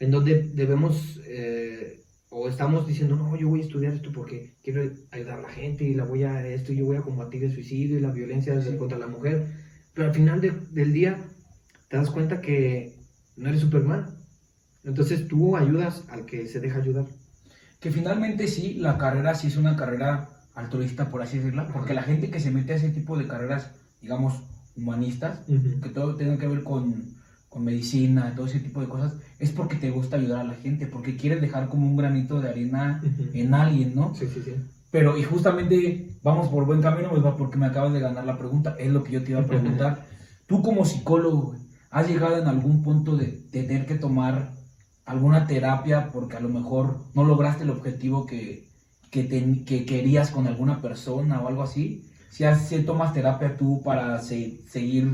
en 0.00 0.10
donde 0.10 0.42
debemos 0.54 1.20
eh, 1.26 2.00
o 2.30 2.48
estamos 2.48 2.86
diciendo, 2.88 3.14
no, 3.14 3.36
yo 3.36 3.48
voy 3.48 3.60
a 3.60 3.64
estudiar 3.64 3.92
esto 3.94 4.10
porque 4.12 4.54
quiero 4.64 4.90
ayudar 5.12 5.38
a 5.38 5.42
la 5.42 5.50
gente 5.50 5.84
y 5.84 5.94
la 5.94 6.04
voy 6.04 6.24
a 6.24 6.44
esto, 6.48 6.72
y 6.72 6.76
yo 6.78 6.84
voy 6.84 6.96
a 6.96 7.02
combatir 7.02 7.44
el 7.44 7.54
suicidio 7.54 7.96
y 7.96 8.00
la 8.00 8.10
violencia 8.10 8.60
Sí. 8.60 8.76
contra 8.76 8.98
la 8.98 9.06
mujer, 9.06 9.46
pero 9.92 10.08
al 10.08 10.14
final 10.14 10.40
de- 10.40 10.52
del 10.72 10.92
día 10.92 11.16
te 11.88 11.96
das 11.96 12.10
cuenta 12.10 12.40
que 12.40 12.98
no 13.36 13.48
eres 13.48 13.60
Superman. 13.60 14.16
Entonces 14.84 15.28
tú 15.28 15.56
ayudas 15.56 16.04
al 16.10 16.26
que 16.26 16.46
se 16.46 16.60
deja 16.60 16.78
ayudar. 16.78 17.06
Que 17.80 17.90
finalmente 17.90 18.48
sí, 18.48 18.74
la 18.74 18.98
carrera 18.98 19.34
sí 19.34 19.48
es 19.48 19.56
una 19.56 19.76
carrera 19.76 20.30
altruista, 20.54 21.10
por 21.10 21.22
así 21.22 21.38
decirlo, 21.38 21.66
porque 21.72 21.94
la 21.94 22.02
gente 22.02 22.30
que 22.30 22.40
se 22.40 22.50
mete 22.50 22.72
a 22.72 22.76
ese 22.76 22.90
tipo 22.90 23.16
de 23.16 23.26
carreras, 23.26 23.70
digamos, 24.00 24.42
humanistas, 24.76 25.40
que 25.82 25.88
todo 25.88 26.14
tenga 26.14 26.38
que 26.38 26.46
ver 26.46 26.62
con, 26.62 27.14
con 27.48 27.64
medicina, 27.64 28.32
todo 28.34 28.46
ese 28.46 28.60
tipo 28.60 28.80
de 28.80 28.88
cosas, 28.88 29.14
es 29.38 29.50
porque 29.50 29.76
te 29.76 29.90
gusta 29.90 30.16
ayudar 30.16 30.40
a 30.40 30.44
la 30.44 30.54
gente, 30.54 30.86
porque 30.86 31.16
quieres 31.16 31.40
dejar 31.40 31.68
como 31.68 31.86
un 31.86 31.96
granito 31.96 32.40
de 32.40 32.50
arena 32.50 33.02
Ujú. 33.02 33.30
en 33.32 33.54
alguien, 33.54 33.94
¿no? 33.94 34.14
Sí, 34.14 34.26
sí, 34.32 34.42
sí. 34.44 34.54
Pero, 34.90 35.18
y 35.18 35.24
justamente 35.24 36.16
vamos 36.22 36.48
por 36.48 36.66
buen 36.66 36.80
camino, 36.80 37.10
¿verdad? 37.12 37.34
Porque 37.36 37.56
me 37.56 37.66
acabas 37.66 37.92
de 37.92 38.00
ganar 38.00 38.24
la 38.24 38.38
pregunta, 38.38 38.76
es 38.78 38.92
lo 38.92 39.02
que 39.02 39.12
yo 39.12 39.22
te 39.24 39.32
iba 39.32 39.40
a 39.40 39.46
preguntar. 39.46 40.06
Tú 40.46 40.62
como 40.62 40.84
psicólogo, 40.84 41.56
¿has 41.96 42.08
llegado 42.08 42.36
en 42.38 42.48
algún 42.48 42.82
punto 42.82 43.16
de 43.16 43.26
tener 43.50 43.86
que 43.86 43.94
tomar 43.96 44.36
alguna 45.04 45.46
terapia 45.46 46.10
porque 46.12 46.36
a 46.36 46.40
lo 46.40 46.48
mejor 46.48 46.86
no 47.14 47.24
lograste 47.24 47.64
el 47.64 47.70
objetivo 47.70 48.26
que, 48.26 48.68
que, 49.10 49.24
te- 49.24 49.64
que 49.64 49.84
querías 49.86 50.30
con 50.30 50.46
alguna 50.46 50.80
persona 50.80 51.40
o 51.40 51.48
algo 51.48 51.62
así? 51.62 51.86
Si, 52.30 52.44
has, 52.44 52.68
si 52.68 52.80
tomas 52.84 53.12
terapia 53.12 53.56
tú 53.56 53.82
para 53.82 54.18
se- 54.20 54.58
seguir, 54.66 55.06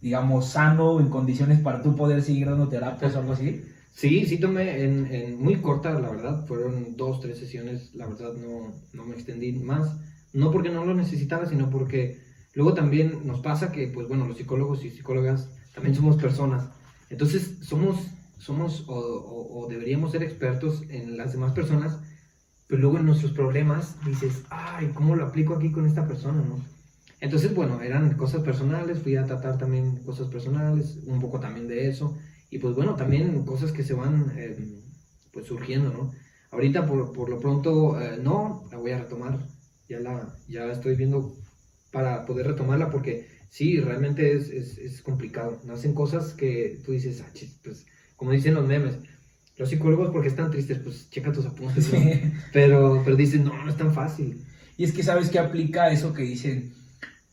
digamos, 0.00 0.46
sano, 0.46 1.00
en 1.00 1.08
condiciones 1.08 1.58
para 1.60 1.82
tú 1.82 1.94
poder 1.94 2.22
seguir 2.22 2.46
dando 2.46 2.68
terapias 2.68 3.14
o 3.14 3.18
algo 3.18 3.32
así. 3.32 3.60
Sí, 3.92 4.24
sí 4.26 4.38
tomé 4.38 4.82
en, 4.84 5.06
en 5.06 5.36
muy 5.38 5.60
corta, 5.60 5.98
la 5.98 6.08
verdad, 6.10 6.46
fueron 6.46 6.96
dos, 6.96 7.20
tres 7.20 7.38
sesiones, 7.38 7.90
la 7.94 8.06
verdad 8.06 8.32
no, 8.34 8.72
no 8.92 9.04
me 9.04 9.14
extendí 9.14 9.52
más, 9.52 9.96
no 10.32 10.50
porque 10.50 10.70
no 10.70 10.82
lo 10.84 10.94
necesitaba, 10.94 11.46
sino 11.46 11.68
porque 11.70 12.16
luego 12.54 12.72
también 12.74 13.26
nos 13.26 13.40
pasa 13.40 13.70
que, 13.70 13.86
pues 13.88 14.06
bueno, 14.08 14.24
los 14.26 14.36
psicólogos 14.38 14.82
y 14.84 14.90
psicólogas 14.90 15.50
también 15.74 15.94
somos 15.94 16.16
personas, 16.16 16.68
entonces 17.10 17.58
somos, 17.60 17.98
somos 18.38 18.84
o, 18.88 19.66
deberíamos 19.68 20.12
ser 20.12 20.22
expertos 20.22 20.82
en 20.88 21.16
las 21.16 21.32
demás 21.32 21.52
personas, 21.52 21.98
pero 22.66 22.80
luego 22.80 22.98
en 22.98 23.06
nuestros 23.06 23.32
problemas 23.32 23.96
dices, 24.04 24.44
ay, 24.48 24.90
¿cómo 24.94 25.14
lo 25.14 25.26
aplico 25.26 25.54
aquí 25.54 25.70
con 25.70 25.86
esta 25.86 26.06
persona, 26.06 26.42
no? 26.42 26.58
Entonces, 27.20 27.54
bueno, 27.54 27.82
eran 27.82 28.16
cosas 28.16 28.42
personales, 28.42 28.98
fui 28.98 29.14
a 29.16 29.26
tratar 29.26 29.58
también 29.58 30.02
cosas 30.04 30.28
personales, 30.28 30.98
un 31.06 31.20
poco 31.20 31.38
también 31.38 31.68
de 31.68 31.88
eso, 31.88 32.16
y 32.50 32.58
pues 32.58 32.74
bueno, 32.74 32.96
también 32.96 33.44
cosas 33.44 33.72
que 33.72 33.84
se 33.84 33.94
van 33.94 34.32
eh, 34.36 34.56
pues 35.32 35.46
surgiendo, 35.46 35.90
¿no? 35.90 36.12
Ahorita 36.50 36.86
por, 36.86 37.12
por 37.12 37.28
lo 37.28 37.38
pronto 37.38 38.00
eh, 38.00 38.18
no, 38.22 38.64
la 38.70 38.78
voy 38.78 38.90
a 38.90 38.98
retomar, 38.98 39.38
ya 39.88 40.00
la 40.00 40.34
ya 40.48 40.70
estoy 40.72 40.96
viendo 40.96 41.36
para 41.92 42.26
poder 42.26 42.46
retomarla 42.46 42.90
porque 42.90 43.28
sí, 43.52 43.78
realmente 43.80 44.32
es, 44.34 44.48
es, 44.48 44.78
es 44.78 45.02
complicado. 45.02 45.60
Nacen 45.64 45.92
cosas 45.94 46.32
que 46.32 46.80
tú 46.84 46.92
dices, 46.92 47.22
ah, 47.22 47.30
chis, 47.34 47.50
pues 47.62 47.84
como 48.16 48.32
dicen 48.32 48.54
los 48.54 48.66
memes, 48.66 48.94
los 49.58 49.68
psicólogos 49.68 50.10
porque 50.10 50.28
están 50.28 50.50
tristes, 50.50 50.78
pues 50.78 51.10
checa 51.10 51.32
tus 51.32 51.44
apuntes, 51.44 51.92
¿no? 51.92 52.00
Pero, 52.52 53.02
pero 53.04 53.14
dicen, 53.14 53.44
no, 53.44 53.52
no 53.64 53.70
es 53.70 53.76
tan 53.76 53.92
fácil. 53.92 54.42
Y 54.78 54.84
es 54.84 54.92
que 54.92 55.02
sabes 55.02 55.28
que 55.28 55.38
aplica 55.38 55.92
eso 55.92 56.14
que 56.14 56.22
dicen, 56.22 56.72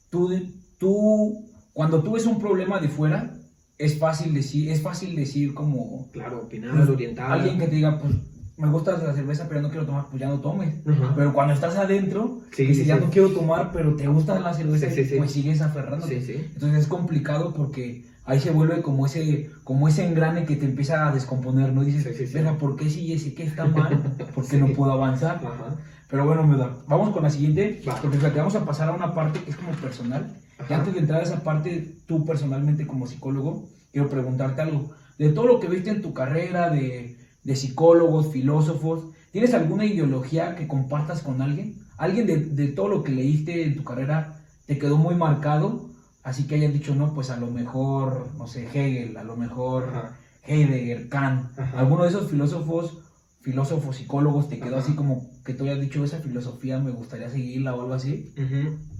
tú, 0.09 0.29
tú, 0.77 1.49
cuando 1.71 2.03
tú 2.03 2.11
ves 2.11 2.25
un 2.25 2.37
problema 2.39 2.79
de 2.81 2.89
fuera, 2.89 3.37
es 3.77 3.97
fácil 3.97 4.33
decir, 4.33 4.69
es 4.71 4.81
fácil 4.81 5.15
decir 5.15 5.53
como 5.53 6.09
Claro, 6.11 6.41
opinar, 6.41 6.75
pues, 6.75 6.89
orientar. 6.89 7.31
alguien 7.31 7.57
que 7.57 7.67
te 7.67 7.75
diga, 7.75 7.97
pues 7.97 8.13
me 8.59 8.67
gusta 8.69 8.91
la 8.97 9.13
cerveza, 9.13 9.45
pero 9.47 9.61
no 9.61 9.69
quiero 9.69 9.85
tomar, 9.85 10.05
pues 10.09 10.19
ya 10.19 10.27
no 10.27 10.39
tomes. 10.39 10.75
Ajá. 10.87 11.13
Pero 11.15 11.33
cuando 11.33 11.53
estás 11.53 11.75
adentro, 11.77 12.41
Sí, 12.51 12.63
dices, 12.63 12.83
sí, 12.83 12.85
ya 12.85 12.97
sí. 12.97 13.03
no 13.05 13.09
quiero 13.11 13.29
tomar, 13.29 13.71
pero 13.71 13.95
te 13.95 14.07
gusta 14.07 14.39
la 14.39 14.53
cerveza, 14.53 14.89
Sí, 14.89 14.95
sí, 15.03 15.09
sí. 15.09 15.15
pues 15.17 15.31
sigues 15.31 15.61
aferrándote. 15.61 16.21
Sí, 16.21 16.33
sí. 16.33 16.45
Entonces 16.53 16.81
es 16.81 16.87
complicado 16.87 17.53
porque 17.53 18.05
ahí 18.25 18.39
se 18.39 18.51
vuelve 18.51 18.81
como 18.81 19.05
ese, 19.05 19.49
como 19.63 19.87
ese 19.87 20.05
engrane 20.05 20.45
que 20.45 20.55
te 20.57 20.65
empieza 20.65 21.07
a 21.07 21.11
descomponer, 21.13 21.71
¿no? 21.73 21.83
Dices, 21.83 22.03
Sí, 22.03 22.13
sí, 22.13 22.27
sí. 22.27 22.33
"Venga, 22.33 22.57
¿por 22.57 22.75
qué 22.75 22.89
si 22.89 23.13
ese 23.13 23.33
que 23.33 23.43
está 23.43 23.65
mal? 23.65 23.97
¿Por 24.35 24.43
qué 24.45 24.57
Sí. 24.57 24.61
no 24.61 24.67
puedo 24.73 24.91
avanzar? 24.91 25.35
Ajá. 25.37 25.75
Pero 26.09 26.25
bueno, 26.25 26.45
me 26.45 26.57
da. 26.57 26.75
Vamos 26.87 27.11
con 27.11 27.23
la 27.23 27.29
siguiente, 27.29 27.81
Va. 27.87 27.95
porque 28.01 28.17
fíjate, 28.17 28.39
vamos 28.39 28.55
a 28.55 28.65
pasar 28.65 28.89
a 28.89 28.93
una 28.93 29.13
parte 29.13 29.39
que 29.41 29.51
es 29.51 29.55
como 29.55 29.71
personal. 29.73 30.35
Y 30.69 30.73
antes 30.73 30.93
de 30.93 30.99
entrar 30.99 31.21
a 31.21 31.23
esa 31.23 31.43
parte, 31.43 31.95
tú 32.07 32.25
personalmente 32.25 32.85
como 32.85 33.07
psicólogo, 33.07 33.69
quiero 33.93 34.09
preguntarte 34.09 34.61
algo. 34.61 34.91
De 35.17 35.29
todo 35.29 35.45
lo 35.47 35.59
que 35.59 35.67
viste 35.67 35.91
en 35.91 36.01
tu 36.01 36.13
carrera, 36.13 36.69
de, 36.69 37.15
de 37.43 37.55
psicólogos, 37.55 38.31
filósofos, 38.31 39.05
¿tienes 39.31 39.53
alguna 39.53 39.85
ideología 39.85 40.55
que 40.55 40.67
compartas 40.67 41.21
con 41.21 41.41
alguien? 41.41 41.79
¿Alguien 41.97 42.27
de, 42.27 42.37
de 42.37 42.67
todo 42.67 42.87
lo 42.87 43.03
que 43.03 43.11
leíste 43.11 43.63
en 43.63 43.75
tu 43.75 43.83
carrera 43.83 44.41
te 44.65 44.77
quedó 44.77 44.97
muy 44.97 45.15
marcado? 45.15 45.89
Así 46.23 46.45
que 46.45 46.55
hayan 46.55 46.73
dicho, 46.73 46.95
no, 46.95 47.13
pues 47.13 47.29
a 47.29 47.37
lo 47.37 47.47
mejor, 47.47 48.27
no 48.37 48.45
sé, 48.47 48.67
Hegel, 48.67 49.17
a 49.17 49.23
lo 49.23 49.35
mejor 49.35 49.85
Ajá. 49.89 50.17
Heidegger, 50.45 51.09
Kant, 51.09 51.57
Ajá. 51.57 51.79
alguno 51.79 52.03
de 52.03 52.09
esos 52.09 52.29
filósofos, 52.29 52.99
filósofos, 53.41 53.95
psicólogos, 53.95 54.49
te 54.49 54.59
quedó 54.59 54.77
Ajá. 54.77 54.85
así 54.85 54.95
como 54.95 55.29
que 55.45 55.53
tú 55.53 55.63
hayas 55.63 55.79
dicho 55.79 56.03
esa 56.03 56.19
filosofía, 56.19 56.79
me 56.79 56.91
gustaría 56.91 57.29
seguirla 57.29 57.73
o 57.75 57.81
algo 57.81 57.93
así. 57.93 58.33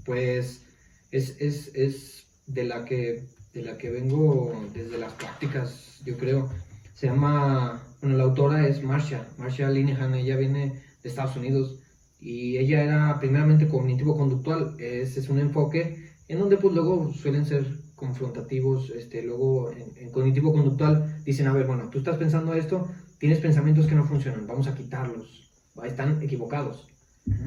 Pues 0.04 0.62
es, 1.10 1.36
es, 1.40 1.70
es 1.74 2.24
de 2.46 2.64
la 2.64 2.84
que 2.84 3.28
de 3.52 3.62
la 3.62 3.76
que 3.78 3.90
vengo 3.90 4.52
desde 4.72 4.96
las 4.98 5.12
prácticas, 5.14 6.00
yo 6.04 6.16
creo. 6.16 6.48
Se 6.94 7.06
llama, 7.06 7.82
bueno, 8.00 8.16
la 8.16 8.24
autora 8.24 8.66
es 8.66 8.82
Marcia, 8.82 9.28
Marcia 9.38 9.70
Linehan, 9.70 10.14
ella 10.14 10.36
viene 10.36 10.82
de 11.02 11.08
Estados 11.08 11.36
Unidos 11.36 11.78
y 12.18 12.58
ella 12.58 12.82
era 12.82 13.18
primeramente 13.18 13.68
cognitivo-conductual, 13.68 14.76
es, 14.78 15.16
es 15.16 15.28
un 15.28 15.38
enfoque 15.38 16.10
en 16.28 16.38
donde 16.38 16.56
pues 16.56 16.74
luego 16.74 17.12
suelen 17.12 17.44
ser 17.44 17.66
confrontativos, 17.94 18.90
este, 18.90 19.22
luego 19.22 19.70
en, 19.72 19.92
en 19.96 20.10
cognitivo-conductual 20.10 21.22
dicen, 21.24 21.46
a 21.46 21.52
ver, 21.52 21.66
bueno, 21.66 21.88
tú 21.90 21.98
estás 21.98 22.16
pensando 22.16 22.54
esto, 22.54 22.88
tienes 23.18 23.38
pensamientos 23.38 23.86
que 23.86 23.94
no 23.94 24.04
funcionan, 24.04 24.46
vamos 24.46 24.66
a 24.66 24.74
quitarlos, 24.74 25.50
están 25.84 26.22
equivocados. 26.22 26.86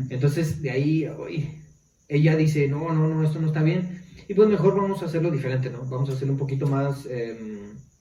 Entonces, 0.09 0.61
de 0.61 0.71
ahí, 0.71 1.07
uy, 1.19 1.61
ella 2.07 2.35
dice, 2.35 2.67
no, 2.67 2.93
no, 2.93 3.07
no, 3.07 3.23
esto 3.23 3.39
no 3.39 3.47
está 3.47 3.63
bien. 3.63 4.03
Y 4.27 4.33
pues 4.33 4.47
mejor 4.47 4.75
vamos 4.75 5.01
a 5.01 5.05
hacerlo 5.05 5.31
diferente, 5.31 5.69
¿no? 5.69 5.85
Vamos 5.85 6.09
a 6.09 6.13
hacerlo 6.13 6.33
un 6.33 6.39
poquito 6.39 6.67
más, 6.67 7.05
eh, 7.09 7.37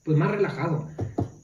pues 0.05 0.17
más 0.17 0.31
relajado, 0.31 0.89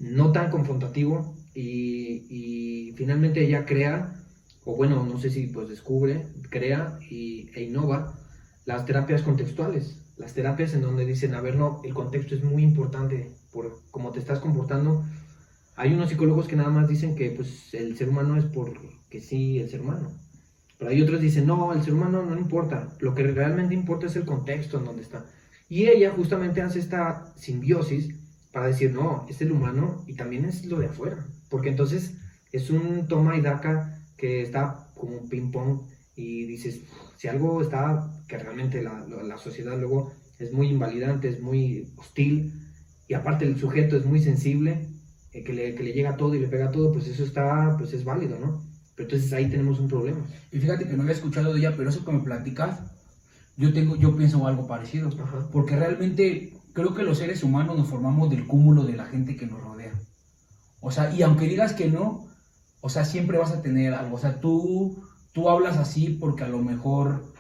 no 0.00 0.32
tan 0.32 0.50
confrontativo. 0.50 1.34
Y, 1.54 2.92
finalmente 2.96 3.44
ella 3.44 3.64
crea, 3.64 4.24
o 4.64 4.74
bueno, 4.74 5.04
no 5.04 5.18
sé 5.18 5.30
si 5.30 5.46
pues 5.46 5.68
descubre, 5.68 6.26
crea 6.50 6.98
e 7.10 7.62
innova 7.62 8.18
las 8.64 8.84
terapias 8.86 9.22
contextuales. 9.22 9.98
Las 10.16 10.34
terapias 10.34 10.74
en 10.74 10.82
donde 10.82 11.06
dicen, 11.06 11.34
a 11.34 11.40
ver, 11.40 11.56
no, 11.56 11.80
el 11.84 11.94
contexto 11.94 12.34
es 12.34 12.42
muy 12.42 12.64
importante 12.64 13.30
por 13.52 13.80
cómo 13.90 14.10
te 14.10 14.18
estás 14.18 14.40
comportando. 14.40 15.04
Hay 15.76 15.94
unos 15.94 16.08
psicólogos 16.08 16.48
que 16.48 16.56
nada 16.56 16.70
más 16.70 16.88
dicen 16.88 17.14
que 17.14 17.30
pues 17.30 17.72
el 17.72 17.96
ser 17.96 18.08
humano 18.08 18.36
es 18.36 18.44
porque 18.44 19.20
sí, 19.20 19.60
el 19.60 19.70
ser 19.70 19.80
humano. 19.80 20.12
Pero 20.76 20.90
hay 20.90 21.02
otros 21.02 21.18
que 21.18 21.26
dicen, 21.26 21.46
no, 21.46 21.72
el 21.72 21.82
ser 21.82 21.94
humano 21.94 22.24
no 22.24 22.36
importa, 22.36 22.96
lo 23.00 23.14
que 23.14 23.24
realmente 23.24 23.74
importa 23.74 24.06
es 24.06 24.16
el 24.16 24.24
contexto 24.24 24.78
en 24.78 24.84
donde 24.84 25.02
está. 25.02 25.24
Y 25.68 25.86
ella 25.86 26.12
justamente 26.14 26.62
hace 26.62 26.78
esta 26.78 27.32
simbiosis 27.36 28.14
para 28.58 28.68
decir, 28.68 28.92
no, 28.92 29.26
es 29.28 29.40
el 29.40 29.52
humano 29.52 30.04
y 30.06 30.14
también 30.14 30.44
es 30.44 30.64
lo 30.66 30.78
de 30.78 30.86
afuera. 30.86 31.26
Porque 31.48 31.70
entonces 31.70 32.14
es 32.52 32.70
un 32.70 33.06
toma 33.08 33.36
y 33.36 33.40
daca 33.40 34.02
que 34.16 34.42
está 34.42 34.88
como 34.94 35.16
un 35.18 35.28
ping-pong 35.28 35.82
y 36.16 36.44
dices, 36.46 36.80
si 37.16 37.28
algo 37.28 37.62
está, 37.62 38.10
que 38.26 38.38
realmente 38.38 38.82
la, 38.82 39.06
la- 39.06 39.22
la 39.22 39.38
sociedad 39.38 39.78
luego 39.78 40.12
es 40.38 40.52
muy 40.52 40.68
invalidante, 40.68 41.28
es 41.28 41.40
muy 41.40 41.92
hostil, 41.96 42.52
y 43.06 43.14
aparte 43.14 43.44
el 43.44 43.58
sujeto 43.58 43.96
es 43.96 44.04
muy 44.04 44.20
sensible, 44.20 44.88
eh, 45.32 45.44
que, 45.44 45.52
le, 45.52 45.74
que 45.74 45.82
le 45.82 45.92
llega 45.92 46.16
todo 46.16 46.34
y 46.34 46.40
le 46.40 46.48
pega 46.48 46.70
todo, 46.70 46.92
pues 46.92 47.06
eso 47.08 47.24
está, 47.24 47.76
pues 47.78 47.92
es 47.92 48.04
válido, 48.04 48.38
¿no? 48.38 48.62
Pero 48.96 49.08
entonces 49.08 49.32
ahí 49.32 49.48
tenemos 49.48 49.78
un 49.80 49.88
problema. 49.88 50.26
Y 50.52 50.58
fíjate 50.58 50.86
que 50.86 50.94
no 50.96 51.02
había 51.02 51.14
escuchado 51.14 51.52
de 51.52 51.60
ella, 51.60 51.74
pero 51.76 51.90
eso 51.90 52.04
que 52.04 52.12
me 52.12 52.20
platicas, 52.20 52.80
yo 53.56 53.72
tengo, 53.72 53.96
yo 53.96 54.16
pienso 54.16 54.46
algo 54.46 54.66
parecido. 54.66 55.08
Ajá. 55.22 55.48
Porque 55.52 55.76
realmente 55.76 56.57
creo 56.72 56.94
que 56.94 57.02
los 57.02 57.18
seres 57.18 57.42
humanos 57.42 57.76
nos 57.76 57.88
formamos 57.88 58.30
del 58.30 58.46
cúmulo 58.46 58.84
de 58.84 58.96
la 58.96 59.04
gente 59.04 59.36
que 59.36 59.46
nos 59.46 59.60
rodea. 59.60 59.92
O 60.80 60.90
sea, 60.90 61.12
y 61.14 61.22
aunque 61.22 61.48
digas 61.48 61.72
que 61.72 61.88
no, 61.88 62.28
o 62.80 62.88
sea, 62.88 63.04
siempre 63.04 63.38
vas 63.38 63.52
a 63.52 63.62
tener 63.62 63.94
algo. 63.94 64.16
O 64.16 64.18
sea, 64.18 64.40
tú, 64.40 65.02
tú 65.32 65.48
hablas 65.48 65.76
así 65.76 66.10
porque 66.10 66.44
a 66.44 66.48
lo 66.48 66.58
mejor 66.58 67.32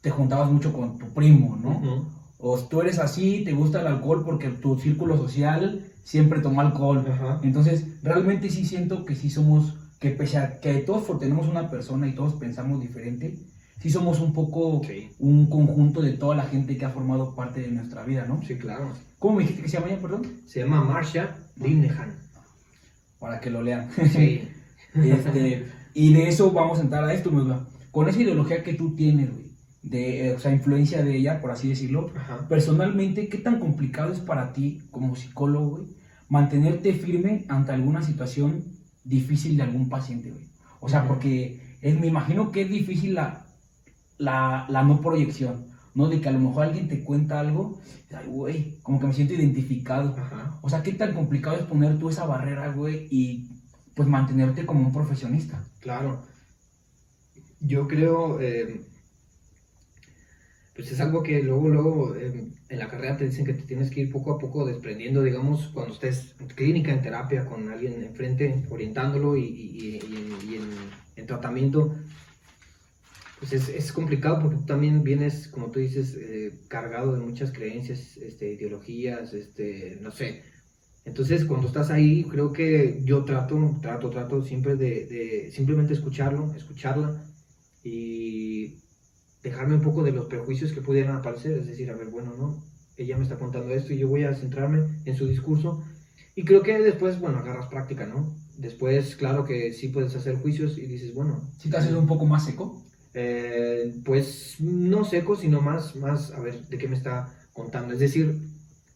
te 0.00 0.10
juntabas 0.10 0.50
mucho 0.50 0.72
con 0.72 0.98
tu 0.98 1.12
primo, 1.14 1.56
¿no? 1.56 1.70
Ujú. 1.70 2.08
O 2.38 2.58
tú 2.58 2.80
eres 2.80 2.98
así, 2.98 3.42
te 3.44 3.52
gusta 3.52 3.80
el 3.80 3.86
alcohol 3.86 4.22
porque 4.24 4.50
tu 4.50 4.78
círculo 4.78 5.16
social 5.16 5.92
siempre 6.02 6.40
toma 6.40 6.62
alcohol. 6.62 7.04
Entonces, 7.42 7.86
realmente 8.02 8.50
sí 8.50 8.66
siento 8.66 9.04
que 9.04 9.14
sí 9.14 9.30
somos, 9.30 9.74
que 9.98 10.10
pese 10.10 10.36
a 10.38 10.60
que 10.60 10.74
todos 10.74 11.18
tenemos 11.18 11.48
una 11.48 11.70
persona 11.70 12.06
y 12.06 12.14
todos 12.14 12.34
pensamos 12.34 12.80
diferente, 12.80 13.38
sí 13.80 13.90
somos 13.90 14.20
un 14.20 14.32
poco 14.32 14.82
Sí. 14.86 15.10
un 15.18 15.46
conjunto 15.46 16.00
de 16.00 16.12
toda 16.12 16.34
la 16.36 16.44
gente 16.44 16.76
que 16.76 16.84
ha 16.84 16.90
formado 16.90 17.34
parte 17.34 17.60
de 17.60 17.68
nuestra 17.68 18.04
vida, 18.04 18.24
¿no? 18.26 18.42
Sí, 18.42 18.56
claro. 18.56 18.92
¿Cómo 19.18 19.36
me 19.36 19.42
dijiste 19.42 19.62
que 19.62 19.68
se 19.68 19.76
llama 19.78 19.88
ella, 19.92 20.00
perdón? 20.00 20.22
Se 20.46 20.60
llama 20.60 20.82
Marcia 20.84 21.36
Linehan. 21.56 22.14
Para 23.18 23.40
que 23.40 23.50
lo 23.50 23.62
lean. 23.62 23.88
Sí. 24.12 24.48
Este, 24.94 25.66
y 25.92 26.12
de 26.12 26.28
eso 26.28 26.52
vamos 26.52 26.78
a 26.78 26.82
entrar 26.82 27.02
a 27.02 27.12
esto, 27.12 27.28
Muga. 27.32 27.66
Con 27.90 28.08
esa 28.08 28.22
ideología 28.22 28.62
que 28.62 28.74
tú 28.74 28.94
tienes, 28.94 29.32
güey, 29.32 29.50
de, 29.82 30.28
eh, 30.28 30.34
o 30.34 30.38
sea, 30.38 30.52
influencia 30.52 31.02
de 31.02 31.16
ella, 31.16 31.40
por 31.40 31.50
así 31.50 31.68
decirlo, 31.68 32.12
Ajá. 32.16 32.46
personalmente, 32.48 33.28
¿qué 33.28 33.38
tan 33.38 33.58
complicado 33.58 34.12
es 34.12 34.20
para 34.20 34.52
ti, 34.52 34.82
como 34.92 35.16
psicólogo, 35.16 35.70
güey, 35.70 35.86
mantenerte 36.28 36.92
firme 36.94 37.44
ante 37.48 37.72
alguna 37.72 38.02
situación 38.04 38.64
difícil 39.02 39.56
de 39.56 39.64
algún 39.64 39.88
paciente, 39.88 40.30
güey? 40.30 40.44
O 40.78 40.88
sea, 40.88 41.08
porque 41.08 41.76
es, 41.80 41.98
me 41.98 42.06
imagino 42.06 42.52
que 42.52 42.62
es 42.62 42.70
difícil 42.70 43.14
la, 43.14 43.43
la, 44.18 44.66
la 44.68 44.82
no 44.82 45.00
proyección, 45.00 45.66
¿no? 45.94 46.08
De 46.08 46.20
que 46.20 46.28
a 46.28 46.32
lo 46.32 46.38
mejor 46.40 46.64
alguien 46.64 46.88
te 46.88 47.02
cuenta 47.04 47.40
algo, 47.40 47.80
y, 48.10 48.14
ay, 48.14 48.26
güey, 48.26 48.78
como 48.82 49.00
que 49.00 49.06
me 49.06 49.12
siento 49.14 49.34
identificado. 49.34 50.14
Ajá. 50.16 50.58
O 50.62 50.68
sea, 50.68 50.82
qué 50.82 50.92
tan 50.92 51.14
complicado 51.14 51.56
es 51.56 51.64
poner 51.64 51.98
tú 51.98 52.08
esa 52.08 52.26
barrera, 52.26 52.68
güey, 52.72 53.06
y 53.10 53.48
pues 53.94 54.08
mantenerte 54.08 54.66
como 54.66 54.86
un 54.86 54.92
profesionista. 54.92 55.64
Claro. 55.80 56.22
Yo 57.60 57.88
creo, 57.88 58.40
eh, 58.40 58.82
pues 60.74 60.90
es 60.90 61.00
algo 61.00 61.22
que 61.22 61.42
luego, 61.42 61.68
luego 61.68 62.14
eh, 62.16 62.48
en 62.68 62.78
la 62.78 62.88
carrera 62.88 63.16
te 63.16 63.26
dicen 63.28 63.44
que 63.44 63.54
te 63.54 63.62
tienes 63.62 63.90
que 63.90 64.00
ir 64.00 64.10
poco 64.10 64.32
a 64.32 64.38
poco 64.38 64.66
desprendiendo, 64.66 65.22
digamos, 65.22 65.68
cuando 65.68 65.94
estés 65.94 66.34
en 66.40 66.48
clínica, 66.48 66.92
en 66.92 67.00
terapia, 67.00 67.46
con 67.46 67.68
alguien 67.70 68.02
enfrente, 68.02 68.64
orientándolo 68.70 69.36
y, 69.36 69.44
y- 69.44 69.78
y- 69.78 70.00
y 70.10 70.16
en, 70.16 70.50
y 70.50 70.54
en- 70.56 70.90
en 71.16 71.26
tratamiento. 71.26 71.94
Pues 73.44 73.52
es, 73.52 73.68
es 73.68 73.92
complicado 73.92 74.40
porque 74.40 74.56
tú 74.56 74.64
también 74.66 75.02
vienes, 75.04 75.48
como 75.48 75.70
tú 75.70 75.78
dices, 75.80 76.16
eh, 76.18 76.64
cargado 76.68 77.12
de 77.14 77.20
muchas 77.20 77.52
creencias, 77.52 78.16
este, 78.16 78.52
ideologías, 78.54 79.34
este, 79.34 79.98
no 80.00 80.10
sé, 80.10 80.42
entonces, 81.04 81.44
cuando 81.44 81.66
estás 81.68 81.90
ahí, 81.90 82.24
creo 82.24 82.52
que 82.52 83.00
yo 83.04 83.24
trato, 83.24 83.78
trato, 83.82 84.10
trato 84.10 84.42
siempre 84.42 84.76
de, 84.76 85.06
de 85.06 85.50
simplemente 85.52 85.92
escucharlo, 85.92 86.54
escucharla 86.54 87.22
y 87.82 88.78
dejarme 89.42 89.74
un 89.76 89.82
poco 89.82 90.02
de 90.02 90.12
los 90.12 90.26
prejuicios 90.26 90.72
que 90.72 90.80
pudieran 90.80 91.16
aparecer. 91.16 91.58
Es 91.58 91.66
decir, 91.66 91.90
a 91.90 91.96
ver, 91.96 92.08
bueno, 92.08 92.34
no, 92.36 92.64
ella 92.96 93.16
me 93.18 93.24
está 93.24 93.38
contando 93.38 93.74
esto 93.74 93.92
y 93.92 93.98
yo 93.98 94.08
voy 94.08 94.24
a 94.24 94.34
centrarme 94.34 95.02
en 95.04 95.16
su 95.16 95.26
discurso. 95.26 95.84
Y 96.34 96.44
creo 96.44 96.62
que 96.62 96.78
después, 96.80 97.20
bueno, 97.20 97.38
agarras 97.38 97.68
práctica, 97.68 98.06
¿no? 98.06 98.34
Después, 98.56 99.16
claro 99.16 99.44
que 99.44 99.72
sí 99.72 99.88
puedes 99.88 100.14
hacer 100.16 100.36
juicios 100.36 100.78
y 100.78 100.86
dices, 100.86 101.14
bueno, 101.14 101.50
Si 101.58 101.70
te 101.70 101.76
haces 101.76 101.92
un 101.92 102.06
poco 102.06 102.26
más 102.26 102.46
seco, 102.46 102.82
eh, 103.14 103.94
pues 104.04 104.56
no 104.60 105.04
seco, 105.04 105.36
sino 105.36 105.60
más, 105.60 105.96
más, 105.96 106.32
a 106.32 106.40
ver, 106.40 106.66
de 106.68 106.78
qué 106.78 106.88
me 106.88 106.96
está 106.96 107.34
contando. 107.52 107.92
Es 107.94 108.00
decir, 108.00 108.38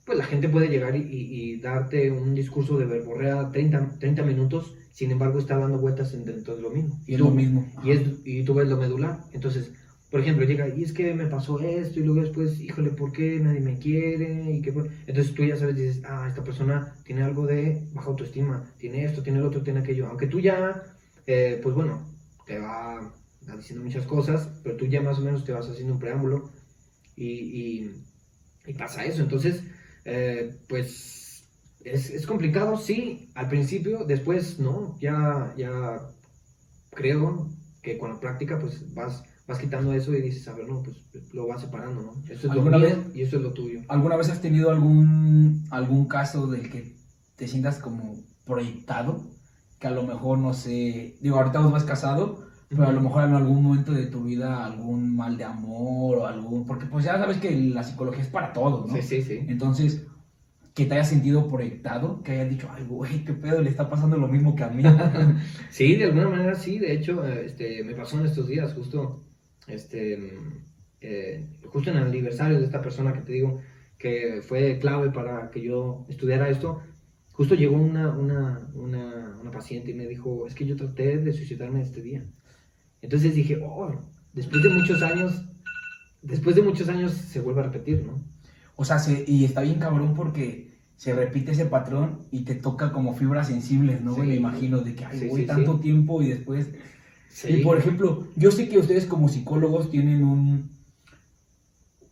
pues 0.05 0.19
la 0.19 0.25
gente 0.25 0.49
puede 0.49 0.69
llegar 0.69 0.97
y, 0.97 1.01
y- 1.01 1.53
y 1.55 1.61
darte 1.61 2.11
un 2.11 2.35
discurso 2.35 2.79
de 2.79 2.87
verborrea 2.87 3.51
30, 3.51 3.95
30 3.99 4.23
minutos, 4.23 4.75
sin 4.93 5.11
embargo 5.11 5.39
está 5.39 5.57
dando 5.59 5.79
vueltas 5.79 6.15
en- 6.15 6.25
dentro 6.25 6.57
de 6.57 6.63
lo 6.63 6.71
mismo. 6.71 6.99
y 7.07 7.13
es 7.15 7.19
tú- 7.19 7.25
lo 7.27 7.31
mismo. 7.31 7.67
Y, 7.85 7.91
es, 7.93 8.01
y 8.25 8.43
tú 8.45 8.55
ves 8.55 8.69
lo 8.69 8.77
medular. 8.79 9.21
Entonces, 9.33 9.73
por 10.11 10.21
ejemplo, 10.21 10.47
llega 10.47 10.67
y 10.69 10.83
es 10.83 10.93
que 10.95 11.13
me 11.13 11.27
pasó 11.27 11.61
esto 11.61 12.01
y 12.01 12.05
luego 12.05 12.23
después, 12.23 12.59
híjole, 12.61 12.91
¿por 12.91 13.13
qué 13.13 13.39
nadie 13.41 13.61
me 13.61 13.79
quiere? 13.79 14.51
Y 14.53 14.63
qué 14.63 14.73
fue? 14.73 14.89
Entonces 15.07 15.35
tú 15.35 15.45
ya 15.45 15.57
sabes, 15.57 15.77
dices, 15.77 16.01
ah, 16.07 16.25
esta 16.27 16.43
persona 16.43 16.95
tiene 17.05 17.23
algo 17.23 17.45
de 17.47 17.87
baja 17.93 18.09
autoestima, 18.09 18.65
tiene 18.79 19.05
esto, 19.05 19.23
tiene 19.23 19.41
lo 19.41 19.49
otro, 19.49 19.63
tiene 19.63 19.81
aquello. 19.81 20.07
Aunque 20.09 20.27
tú 20.27 20.41
ya, 20.41 20.83
eh, 21.27 21.61
pues 21.63 21.75
bueno, 21.75 22.09
te 22.47 22.59
va 22.59 23.13
diciendo 23.57 23.85
muchas 23.85 24.07
cosas, 24.07 24.49
pero 24.63 24.77
tú 24.77 24.87
ya 24.87 25.01
más 25.01 25.19
o 25.19 25.23
menos 25.23 25.45
te 25.45 25.53
vas 25.53 25.69
haciendo 25.69 25.95
un 25.95 25.99
preámbulo 25.99 26.51
y, 27.17 27.27
y- 27.87 28.05
y 28.67 28.75
pasa 28.75 29.05
eso. 29.05 29.23
Entonces, 29.23 29.65
eh, 30.05 30.57
pues 30.69 31.45
es, 31.85 32.11
es 32.11 32.27
complicado, 32.27 32.77
sí, 32.77 33.31
al 33.35 33.49
principio, 33.49 34.05
después 34.05 34.59
no, 34.59 34.97
ya, 35.01 35.55
ya 35.57 36.01
creo 36.91 37.49
que 37.83 37.99
con 37.99 38.11
la 38.11 38.21
práctica 38.21 38.59
pues 38.59 38.93
vas, 38.95 39.23
vas 39.47 39.59
quitando 39.59 39.93
eso 39.93 40.15
y 40.15 40.21
dices, 40.21 40.49
a 40.49 40.55
ver, 40.55 40.69
no, 40.69 40.83
pues 40.83 40.97
lo 41.33 41.47
vas 41.47 41.61
separando, 41.61 42.03
¿no? 42.03 42.23
Esto 42.29 42.49
es 42.49 42.55
lo 42.55 42.63
¿Alguna 42.63 42.79
mío 42.79 42.87
vez? 42.87 42.99
y 43.15 43.23
esto 43.23 43.37
es 43.37 43.43
lo 43.43 43.53
tuyo. 43.53 43.81
¿Alguna 43.89 44.17
vez 44.17 44.29
has 44.31 44.41
tenido 44.41 44.71
algún, 44.71 45.65
algún 45.71 46.07
caso 46.09 46.47
del 46.47 46.69
que 46.71 46.97
te 47.37 47.47
sientas 47.49 47.79
como 47.79 48.17
proyectado? 48.45 49.31
Que 49.79 49.87
a 49.87 49.91
lo 49.91 50.03
mejor, 50.03 50.39
no 50.39 50.55
sé, 50.55 51.17
digo, 51.21 51.37
ahorita 51.37 51.61
vos 51.61 51.73
vas 51.73 51.85
casado, 51.85 52.48
pero 52.69 52.87
a 52.87 52.93
lo 52.93 53.01
mejor 53.01 53.25
en 53.25 53.35
algún 53.35 53.63
momento 53.63 53.93
de 53.93 54.07
tu 54.07 54.25
vida 54.25 54.67
algún 54.67 55.17
mal 55.17 55.39
de 55.39 55.45
amor 55.45 56.19
o 56.19 56.27
algún... 56.27 56.67
Porque 56.67 56.87
pues 56.87 57.05
ya 57.05 57.17
sabes 57.17 57.39
que 57.39 57.51
la 57.51 57.83
psicología 57.83 58.23
es 58.23 58.29
para 58.29 58.53
todos, 58.53 58.87
¿no? 58.87 58.95
Sí, 58.97 59.03
sí, 59.03 59.23
sí. 59.23 59.47
Entonces, 59.49 60.07
que 60.75 60.85
te 60.85 60.95
hayas 60.95 61.09
sentido 61.09 61.49
proyectado, 61.49 62.23
que 62.23 62.33
hayas 62.33 62.51
dicho, 62.51 62.69
ay, 62.71 62.85
güey, 62.85 63.25
qué 63.25 63.33
pedo, 63.33 63.63
le 63.63 63.71
está 63.71 63.89
pasando 63.89 64.17
lo 64.17 64.29
mismo 64.29 64.55
que 64.55 64.65
a 64.65 64.69
mí. 64.69 64.83
Sí, 65.71 65.97
de 65.97 66.05
alguna 66.05 66.29
manera 66.29 66.55
sí, 66.55 66.79
de 66.79 66.93
hecho, 66.93 67.27
este, 67.27 67.83
me 67.85 67.95
pasó 67.95 68.21
en 68.21 68.27
estos 68.27 68.47
días, 68.47 68.75
justo, 68.75 69.25
este, 69.67 70.39
eh, 71.01 71.47
justo 71.67 71.91
en 71.91 71.97
el 71.97 72.05
aniversario 72.05 72.59
de 72.59 72.67
esta 72.67 72.83
persona 72.83 73.13
que 73.13 73.23
te 73.23 73.33
digo 73.33 73.61
que 73.99 74.41
fue 74.43 74.79
clave 74.79 75.11
para 75.11 75.51
que 75.51 75.63
yo 75.63 76.07
estudiara 76.09 76.49
esto, 76.49 76.81
justo 77.33 77.55
llegó 77.55 77.77
una, 77.77 78.11
una, 78.11 78.71
una, 78.75 79.37
una 79.41 79.51
paciente 79.51 79.91
y 79.91 79.95
me 79.95 80.07
dijo, 80.07 80.47
es 80.47 80.55
que 80.55 80.67
yo 80.67 80.77
traté 80.77 81.19
de 81.19 81.33
suicidarme 81.33 81.83
este 81.83 82.03
día. 82.03 82.25
Entonces 83.03 83.35
dije, 83.35 83.61
oh, 83.65 83.93
después 84.33 84.63
de 84.63 84.69
muchos 84.71 85.03
años, 85.03 85.43
después 86.23 86.57
de 86.57 86.63
muchos 86.63 86.89
años 86.89 87.13
se 87.13 87.41
vuelve 87.41 87.61
a 87.61 87.65
repetir, 87.65 88.05
¿no? 88.07 88.21
O 88.77 88.85
sea, 88.85 88.99
se- 88.99 89.25
y 89.27 89.45
está 89.45 89.63
bien 89.63 89.79
cabrón 89.79 90.15
porque 90.15 90.69
se 90.97 91.13
repite 91.15 91.53
ese 91.53 91.67
patrón 91.67 92.21
y 92.33 92.41
te 92.43 92.55
toca 92.57 92.93
como 92.93 93.15
fibras 93.15 93.47
sensibles, 93.49 94.03
¿no? 94.03 94.15
Sí. 94.15 94.21
Me 94.23 94.35
imagino 94.37 94.79
de 94.81 94.95
que, 94.95 95.05
ay, 95.05 95.19
Sí, 95.19 95.27
güey, 95.29 95.43
sí, 95.43 95.47
tanto 95.47 95.79
tiempo 95.81 96.23
y 96.23 96.29
después... 96.29 96.71
Sí. 97.29 97.49
Y 97.59 97.63
por 97.63 97.79
ejemplo, 97.79 98.27
yo 98.37 98.51
sé 98.51 98.69
que 98.69 98.79
ustedes 98.79 99.05
como 99.07 99.29
psicólogos 99.29 99.91
tienen 99.91 100.25
un, 100.25 100.71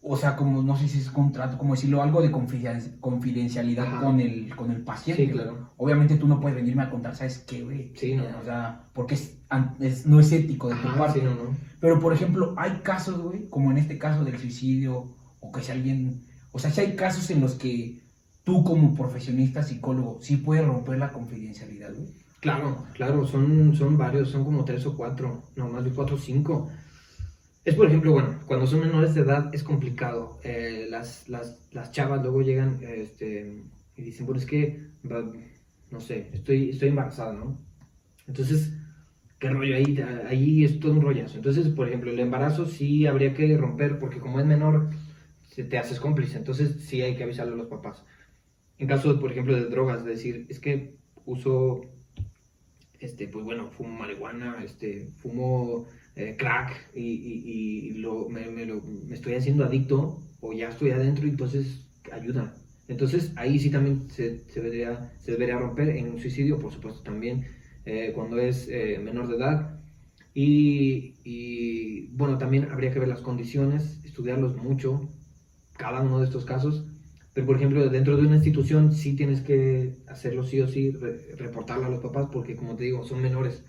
o 0.09 0.17
sea, 0.17 0.37
como 0.37 0.63
no 0.63 0.77
sé 0.77 0.87
si 0.89 0.99
es 1.01 1.11
contrato, 1.11 1.59
como 1.59 1.75
decirlo, 1.75 2.01
algo 2.03 2.23
de 2.23 2.31
confiden- 2.31 3.01
confidencialidad 3.01 3.87
Ajá. 3.87 4.01
con 4.03 4.21
el, 4.21 4.55
con 4.55 4.71
el 4.71 4.83
paciente. 4.83 5.27
Sí, 5.27 5.33
claro. 5.33 5.71
Obviamente 5.77 6.17
tú 6.17 6.29
no 6.29 6.41
puedes 6.41 6.55
venirme 6.57 6.83
a 6.85 6.91
contar, 6.91 7.17
¿sabes 7.17 7.39
qué, 7.39 7.63
güey? 7.63 7.93
Sí, 7.97 8.15
no. 8.15 8.25
O 8.41 8.45
sea, 8.45 8.83
porque 8.93 9.15
es, 9.15 10.07
no 10.07 10.21
es 10.21 10.31
ético 10.33 10.69
de 10.69 10.77
tu 10.77 10.89
parte. 10.97 11.19
sí, 11.21 11.25
no, 11.25 11.35
no. 11.35 11.57
Pero 11.81 11.99
por 12.01 12.13
ejemplo, 12.13 12.55
hay 12.57 12.81
casos, 12.83 13.19
güey, 13.21 13.49
como 13.49 13.71
en 13.73 13.79
este 13.79 13.99
caso 13.99 14.25
del 14.25 14.39
suicidio, 14.39 15.09
o 15.41 15.53
que 15.53 15.61
si 15.63 15.73
alguien, 15.73 16.23
o 16.53 16.59
sea, 16.59 16.71
si 16.71 16.81
hay 16.81 16.95
casos 16.97 17.29
en 17.31 17.41
los 17.41 17.55
que 17.55 18.01
tú 18.45 18.63
como 18.65 18.95
profesionista 18.95 19.63
psicólogo 19.65 20.19
sí 20.23 20.37
puedes 20.37 20.65
romper 20.65 20.99
la 20.99 21.13
confidencialidad, 21.13 21.93
güey. 21.93 22.09
Claro, 22.41 22.85
claro, 22.93 23.27
son, 23.27 23.75
son 23.75 23.99
varios, 23.99 24.31
son 24.31 24.45
como 24.45 24.65
tres 24.65 24.87
o 24.87 24.97
cuatro, 24.97 25.43
no, 25.57 25.69
más 25.69 25.83
de 25.83 25.91
cuatro 25.91 26.15
o 26.15 26.19
cinco. 26.19 26.71
Es 27.67 27.75
por 27.75 27.89
ejemplo, 27.89 28.13
bueno, 28.13 28.39
cuando 28.47 28.65
son 28.65 28.79
menores 28.79 29.17
de 29.17 29.23
edad 29.23 29.53
es 29.53 29.65
complicado. 29.65 30.39
Eh, 30.45 30.87
las, 30.89 31.29
las, 31.29 31.69
las 31.73 31.91
chavas 31.91 32.23
luego 32.23 32.41
llegan 32.41 32.79
este, 32.81 33.61
y 33.97 34.03
dicen, 34.03 34.25
bueno, 34.25 34.41
es 34.41 34.47
que, 34.47 34.87
no 35.91 36.01
sé, 36.01 36.31
estoy, 36.33 36.71
estoy 36.71 36.91
embarazada, 36.91 37.33
¿no? 37.33 37.59
Entonces, 38.29 38.73
¿qué 39.41 39.51
rollo? 39.51 39.75
Ahí, 39.75 39.99
ahí 40.29 40.65
es 40.65 40.79
todo 40.79 40.93
un 40.93 41.03
rollazo. 41.03 41.39
Entonces, 41.39 41.67
por 41.67 41.89
ejemplo, 41.89 42.13
el 42.13 42.21
embarazo 42.21 42.67
sí 42.67 43.05
habría 43.05 43.35
que 43.35 43.57
romper 43.57 43.99
porque 43.99 44.21
como 44.21 44.39
es 44.39 44.47
menor, 44.47 44.91
se 45.49 45.65
te 45.65 45.77
haces 45.77 45.99
cómplice. 45.99 46.39
Entonces, 46.39 46.85
sí 46.85 47.03
hay 47.03 47.17
que 47.17 47.25
avisarle 47.25 47.55
a 47.55 47.57
los 47.57 47.67
papás. 47.67 48.05
En 48.79 48.87
caso, 48.87 49.19
por 49.19 49.33
ejemplo, 49.33 49.57
de 49.57 49.65
drogas, 49.65 50.05
de 50.05 50.13
decir, 50.13 50.47
es 50.49 50.61
que 50.61 50.95
uso 51.25 51.81
este, 53.01 53.27
pues 53.27 53.45
bueno, 53.45 53.71
fumo 53.71 53.99
marihuana, 53.99 54.63
este, 54.65 55.09
fumo 55.17 55.87
eh, 56.17 56.37
crack 56.39 56.91
y, 56.95 57.03
y- 57.03 57.89
y 57.91 57.93
lo, 57.95 58.29
me, 58.29 58.49
me 58.49 58.67
lo- 58.67 58.83
me 58.83 59.15
estoy 59.15 59.35
haciendo 59.35 59.65
adicto 59.65 60.23
o 60.41 60.53
ya 60.55 60.69
estoy 60.69 60.91
adentro 60.91 61.27
entonces 61.29 61.87
ayuda. 62.13 62.57
Entonces 62.89 63.33
ahí 63.37 63.59
sí 63.61 63.71
también 63.71 64.11
se, 64.11 64.41
se 64.49 64.61
debería, 64.61 65.13
se 65.19 65.33
debería 65.33 65.59
romper 65.59 65.91
en 65.91 66.09
un 66.09 66.19
suicidio, 66.19 66.59
por 66.59 66.73
supuesto 66.73 67.03
también 67.03 67.45
eh, 67.85 68.13
cuando 68.15 68.39
es 68.39 68.69
eh, 68.69 68.99
menor 69.01 69.29
de 69.29 69.37
edad. 69.37 69.81
Y, 70.35 71.15
y, 71.25 72.09
bueno, 72.09 72.39
también 72.39 72.65
habría 72.71 72.91
que 72.91 72.99
ver 72.99 73.09
las 73.09 73.23
condiciones, 73.23 74.01
estudiarlos 74.05 74.55
mucho, 74.57 75.09
cada 75.77 76.01
uno 76.01 76.19
de 76.19 76.25
estos 76.25 76.45
casos. 76.45 76.85
Pero, 77.33 77.47
por 77.47 77.57
ejemplo, 77.57 77.89
dentro 77.91 78.17
de 78.17 78.25
una 78.27 78.37
institución 78.37 78.93
sí 78.93 79.15
tienes 79.15 79.41
que 79.43 79.97
hacerlo 80.07 80.43
sí 80.43 80.61
o 80.61 80.69
sí, 80.69 80.91
re- 80.91 81.35
reportarlo 81.37 81.87
a 81.87 81.91
los 81.91 82.01
papás, 82.01 82.29
porque 82.33 82.57
como 82.57 82.77
te 82.77 82.85
digo, 82.85 83.05
son 83.05 83.21
menores. 83.21 83.65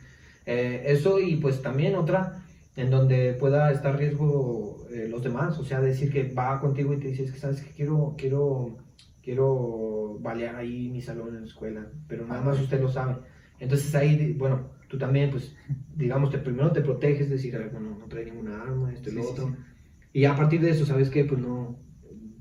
Eh, 0.48 0.84
eso 0.88 1.20
y 1.20 1.36
pues 1.38 1.62
también 1.62 1.95
otra 1.95 2.43
en 2.76 2.89
donde 2.89 3.34
pueda 3.34 3.72
estar 3.72 3.98
riesgo 3.98 4.88
eh, 4.91 5.08
los 5.10 5.22
demás, 5.24 5.60
o 5.60 5.64
sea, 5.66 5.82
decir 5.82 6.12
que 6.12 6.32
va 6.34 6.60
contigo 6.62 6.93
y 6.93 6.98
te 7.00 7.10
dice, 7.10 7.24
es 7.26 7.32
que 7.32 7.39
sabes 7.39 7.62
que 7.62 7.72
quiero, 7.72 8.16
quiero, 8.18 8.78
quiero 9.24 10.18
balear 10.22 10.56
ahí 10.56 10.89
mi 10.89 11.02
salón 11.02 11.30
en 11.36 11.41
la 11.41 11.48
escuela, 11.48 11.88
pero 12.08 12.26
nada 12.26 12.41
más 12.41 12.60
usted 12.60 12.82
lo 12.82 12.89
sabe. 12.89 13.18
Entonces 13.60 13.93
ahí, 13.95 14.34
bueno, 14.38 14.70
tú 14.88 14.98
también, 14.98 15.32
pues, 15.32 15.56
digamos, 15.95 16.30
te, 16.32 16.38
primero 16.38 16.72
te 16.72 16.82
proteges, 16.82 17.30
decir, 17.30 17.56
a 17.56 17.60
ver, 17.60 17.70
bueno, 17.72 17.98
no 18.00 18.06
trae 18.08 18.26
ninguna 18.26 18.62
arma, 18.62 18.93
esto 18.93 19.10
y 19.10 19.14
Sí, 19.14 19.18
lo 19.18 19.24
sí, 19.24 19.30
otro. 19.32 19.48
sí. 19.48 19.54
Y 20.14 20.26
a 20.26 20.36
partir 20.36 20.62
de 20.62 20.70
eso, 20.72 20.86
¿sabes 20.86 21.10
qué? 21.10 21.26
Pues 21.26 21.41
no, 21.41 21.80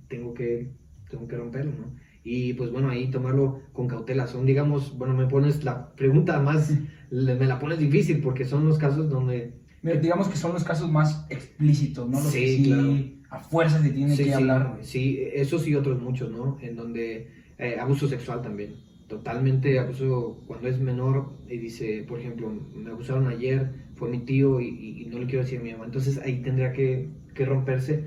tengo 0.08 0.34
que, 0.34 0.72
tengo 1.10 1.26
que 1.26 1.36
romperlo, 1.36 1.72
¿no? 1.72 1.96
Y 2.24 2.54
pues 2.54 2.70
bueno, 2.70 2.88
ahí 2.90 3.10
tomarlo 3.10 3.62
con 3.72 3.88
cautela. 3.88 4.26
Son, 4.26 4.46
digamos, 4.46 4.96
bueno, 4.98 5.14
me 5.14 5.26
pones 5.26 5.64
la 5.64 5.94
pregunta 5.94 6.40
más, 6.40 6.70
le- 7.10 7.34
me 7.34 7.46
la 7.46 7.58
pones 7.58 7.78
difícil 7.78 8.20
porque 8.20 8.44
son 8.44 8.66
los 8.68 8.78
casos 8.78 9.08
donde... 9.08 9.54
Mira, 9.82 9.96
digamos 10.00 10.28
que 10.28 10.36
son 10.36 10.52
los 10.52 10.64
casos 10.64 10.90
más 10.90 11.26
explícitos, 11.30 12.08
¿no? 12.08 12.20
Los 12.20 12.32
Sí, 12.32 12.40
que 12.40 12.46
sí 12.48 12.64
claro. 12.64 12.94
a 13.30 13.38
fuerzas 13.40 13.82
se 13.82 13.90
tiene 13.90 14.16
sí, 14.16 14.24
que 14.24 14.34
hablar, 14.34 14.70
güey. 14.72 14.84
sí, 14.84 15.18
esos 15.32 15.66
y 15.68 15.74
otros 15.74 16.00
muchos, 16.00 16.30
¿no? 16.30 16.58
En 16.60 16.76
donde 16.76 17.28
eh, 17.58 17.76
abuso 17.80 18.08
sexual 18.08 18.42
también. 18.42 18.74
totalmente 19.08 19.78
abuso 19.78 20.42
cuando 20.48 20.66
es 20.68 20.80
menor 20.80 21.30
y 21.48 21.58
dice, 21.58 22.04
por 22.08 22.18
ejemplo, 22.18 22.50
me 22.74 22.90
abusaron 22.90 23.28
ayer, 23.28 23.70
fue 23.94 24.08
mi 24.10 24.18
tío 24.18 24.60
y, 24.60 24.66
y- 24.66 25.02
y 25.02 25.06
no 25.06 25.18
le 25.20 25.26
quiero 25.26 25.42
decir 25.44 25.60
a 25.60 25.62
mi 25.62 25.70
mamá. 25.72 25.84
Entonces 25.84 26.18
ahí 26.18 26.42
tendría 26.42 26.72
que, 26.72 27.08
que 27.34 27.44
romperse. 27.44 28.04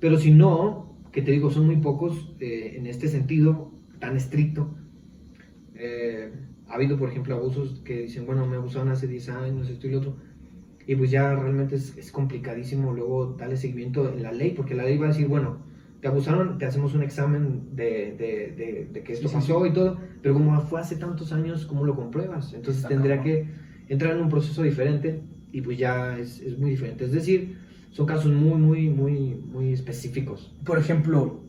Pero 0.00 0.18
si 0.18 0.32
no, 0.32 0.96
que 1.12 1.22
te 1.22 1.30
digo, 1.30 1.50
son 1.50 1.66
muy 1.66 1.76
pocos 1.76 2.34
eh, 2.40 2.74
en 2.76 2.86
este 2.86 3.08
sentido 3.08 3.72
tan 4.00 4.16
estricto. 4.16 4.74
Eh, 5.74 6.32
ha 6.68 6.74
habido, 6.74 6.98
por 6.98 7.08
ejemplo, 7.10 7.34
abusos 7.36 7.80
que 7.84 8.02
dicen, 8.02 8.26
bueno, 8.26 8.46
me 8.46 8.56
abusaron 8.56 8.88
hace 8.90 9.06
10 9.06 9.28
años, 9.30 9.68
esto 9.68 9.86
y 9.86 9.90
lo 9.92 9.98
otro. 9.98 10.16
Y 10.86 10.94
pues 10.96 11.10
ya 11.10 11.34
realmente 11.34 11.76
es, 11.76 11.96
es 11.96 12.12
complicadísimo 12.12 12.92
luego 12.92 13.34
darle 13.38 13.56
seguimiento 13.56 14.08
en 14.12 14.22
la 14.22 14.32
ley, 14.32 14.52
porque 14.52 14.74
la 14.74 14.84
ley 14.84 14.98
va 14.98 15.06
a 15.06 15.08
decir, 15.08 15.28
bueno, 15.28 15.58
te 16.00 16.08
abusaron, 16.08 16.58
te 16.58 16.66
hacemos 16.66 16.94
un 16.94 17.02
examen 17.02 17.74
de, 17.74 18.12
de, 18.16 18.52
de, 18.56 18.88
de 18.92 19.02
que 19.02 19.12
esto 19.12 19.28
Sí, 19.28 19.34
pasó 19.34 19.64
sí. 19.64 19.66
y 19.66 19.72
todo, 19.72 19.98
pero 20.22 20.34
como 20.34 20.60
fue 20.60 20.80
hace 20.80 20.96
tantos 20.96 21.32
años, 21.32 21.66
¿cómo 21.66 21.84
lo 21.84 21.96
compruebas? 21.96 22.52
Entonces 22.54 22.82
Está 22.82 22.88
tendría 22.88 23.20
que 23.20 23.48
entrar 23.88 24.14
en 24.16 24.22
un 24.22 24.28
proceso 24.28 24.62
diferente 24.62 25.22
y 25.52 25.60
pues 25.62 25.78
ya 25.78 26.18
es, 26.18 26.40
es 26.40 26.58
muy 26.58 26.70
diferente. 26.70 27.04
Es 27.04 27.12
decir, 27.12 27.58
son 27.90 28.06
casos 28.06 28.32
muy, 28.32 28.58
muy, 28.60 28.90
muy, 28.90 29.34
muy 29.34 29.72
específicos. 29.72 30.54
Por 30.64 30.78
ejemplo, 30.78 31.45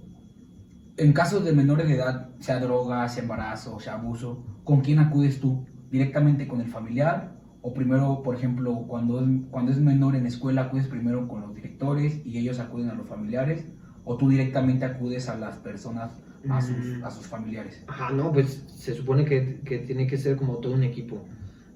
en 0.98 1.14
casos 1.14 1.46
de 1.46 1.54
menores 1.54 1.88
de 1.88 1.96
edad, 1.96 2.30
sea 2.40 2.60
droga, 2.60 3.08
sea 3.08 3.24
embarazo, 3.24 3.80
sea 3.80 3.94
abuso, 3.94 4.44
¿con 4.64 4.82
quién 4.82 5.00
acudes 5.00 5.40
tú? 5.40 5.66
¿Directamente 5.92 6.48
con 6.48 6.60
el 6.62 6.68
familiar? 6.68 7.38
¿O 7.62 7.74
primero, 7.74 8.22
por 8.24 8.36
ejemplo, 8.36 8.86
cuando 8.88 9.20
es, 9.22 9.28
cuando 9.52 9.72
es 9.72 9.80
menor 9.80 10.16
en 10.16 10.26
escuela, 10.26 10.64
acudes 10.64 10.88
primero 10.88 11.28
con 11.28 11.42
los 11.42 11.54
directores 11.56 12.22
y 12.26 12.38
ellos 12.38 12.60
acuden 12.60 12.90
a 12.90 12.94
los 12.96 13.08
familiares? 13.08 13.66
¿O 14.04 14.18
tú 14.18 14.30
directamente 14.30 14.86
acudes 14.86 15.28
a 15.30 15.36
las 15.38 15.58
personas, 15.58 16.12
a 16.50 16.62
sus, 16.62 16.78
Mm. 16.78 17.04
a 17.04 17.12
sus 17.12 17.28
familiares? 17.28 17.84
Ajá, 17.88 18.12
no, 18.12 18.32
pues 18.32 18.64
se 18.68 18.94
supone 18.94 19.26
que, 19.26 19.60
que 19.66 19.80
tiene 19.80 20.08
que 20.08 20.18
ser 20.18 20.38
como 20.38 20.58
todo 20.58 20.74
un 20.74 20.84
equipo. 20.84 21.26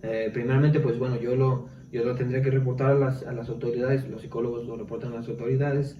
Eh, 0.01 0.29
primeramente, 0.33 0.79
pues 0.79 0.97
bueno, 0.97 1.19
yo 1.19 1.35
lo, 1.35 1.67
yo 1.91 2.03
lo 2.05 2.15
tendría 2.15 2.41
que 2.41 2.51
reportar 2.51 2.91
a 2.91 2.95
las, 2.95 3.23
a 3.23 3.33
las 3.33 3.49
autoridades, 3.49 4.07
los 4.07 4.21
psicólogos 4.21 4.65
lo 4.65 4.77
reportan 4.77 5.11
a 5.11 5.17
las 5.17 5.27
autoridades, 5.27 5.99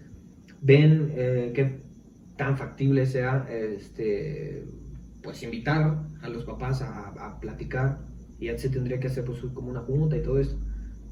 ven 0.62 1.12
eh, 1.16 1.52
qué 1.54 1.81
tan 2.42 2.58
factible 2.58 3.06
sea 3.06 3.46
este, 3.52 4.66
pues 5.22 5.44
invitar 5.44 6.08
a 6.24 6.28
los 6.28 6.44
papás 6.44 6.82
a, 6.82 7.38
platicar 7.40 8.00
y 8.40 8.48
ya 8.48 8.58
se 8.58 8.70
tendría 8.70 9.00
que 9.00 9.06
hacer 9.06 9.24
pues 9.24 9.42
como 9.54 9.70
una 9.70 9.82
junta 9.82 10.18
y 10.18 10.24
todo 10.24 10.40
esto. 10.40 10.58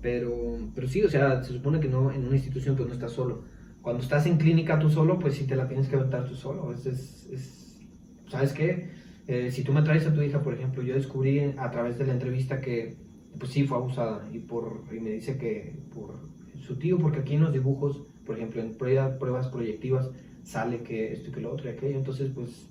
Pero, 0.01 0.57
pero 0.73 0.87
sí, 0.87 1.03
o 1.03 1.09
sea, 1.09 1.43
se 1.43 1.53
supone 1.53 1.79
que 1.79 1.87
no, 1.87 2.11
en 2.11 2.25
una 2.25 2.35
institución 2.35 2.75
pues 2.75 2.87
no 2.87 2.95
estás 2.95 3.11
solo. 3.11 3.43
Cuando 3.83 4.01
estás 4.01 4.25
en 4.25 4.37
clínica 4.37 4.79
tú 4.79 4.89
solo, 4.89 5.19
pues 5.19 5.35
sí 5.35 5.45
te 5.45 5.55
la 5.55 5.67
tienes 5.67 5.87
que 5.87 5.97
aventar 5.97 6.27
tú 6.27 6.33
solo. 6.33 6.73
Es, 6.73 6.87
es, 6.87 7.29
es- 7.31 7.87
¿Sabes 8.27 8.51
qué? 8.53 8.89
Eh, 9.27 9.51
si 9.51 9.63
tú 9.63 9.71
me 9.71 9.83
traes 9.83 10.07
a 10.07 10.13
tu 10.13 10.23
hija, 10.23 10.41
por 10.41 10.55
ejemplo, 10.55 10.81
yo 10.81 10.95
descubrí 10.95 11.41
a 11.41 11.69
través 11.69 11.99
de 11.99 12.07
la 12.07 12.13
entrevista 12.13 12.59
que 12.59 12.97
pues 13.37 13.51
sí 13.51 13.67
fue 13.67 13.77
abusada 13.77 14.27
y, 14.33 14.39
por, 14.39 14.83
y 14.91 14.99
me 14.99 15.11
dice 15.11 15.37
que 15.37 15.77
por 15.93 16.15
su 16.59 16.79
tío, 16.79 16.97
porque 16.97 17.19
aquí 17.19 17.35
en 17.35 17.41
los 17.41 17.53
dibujos, 17.53 18.01
por 18.25 18.35
ejemplo, 18.35 18.63
en 18.63 18.75
pruebas 18.75 19.47
proyectivas 19.49 20.09
sale 20.43 20.81
que 20.81 21.13
esto 21.13 21.29
y 21.29 21.33
que 21.33 21.41
lo 21.41 21.53
otro 21.53 21.69
y 21.69 21.73
aquello, 21.73 21.97
entonces 21.97 22.31
pues 22.33 22.67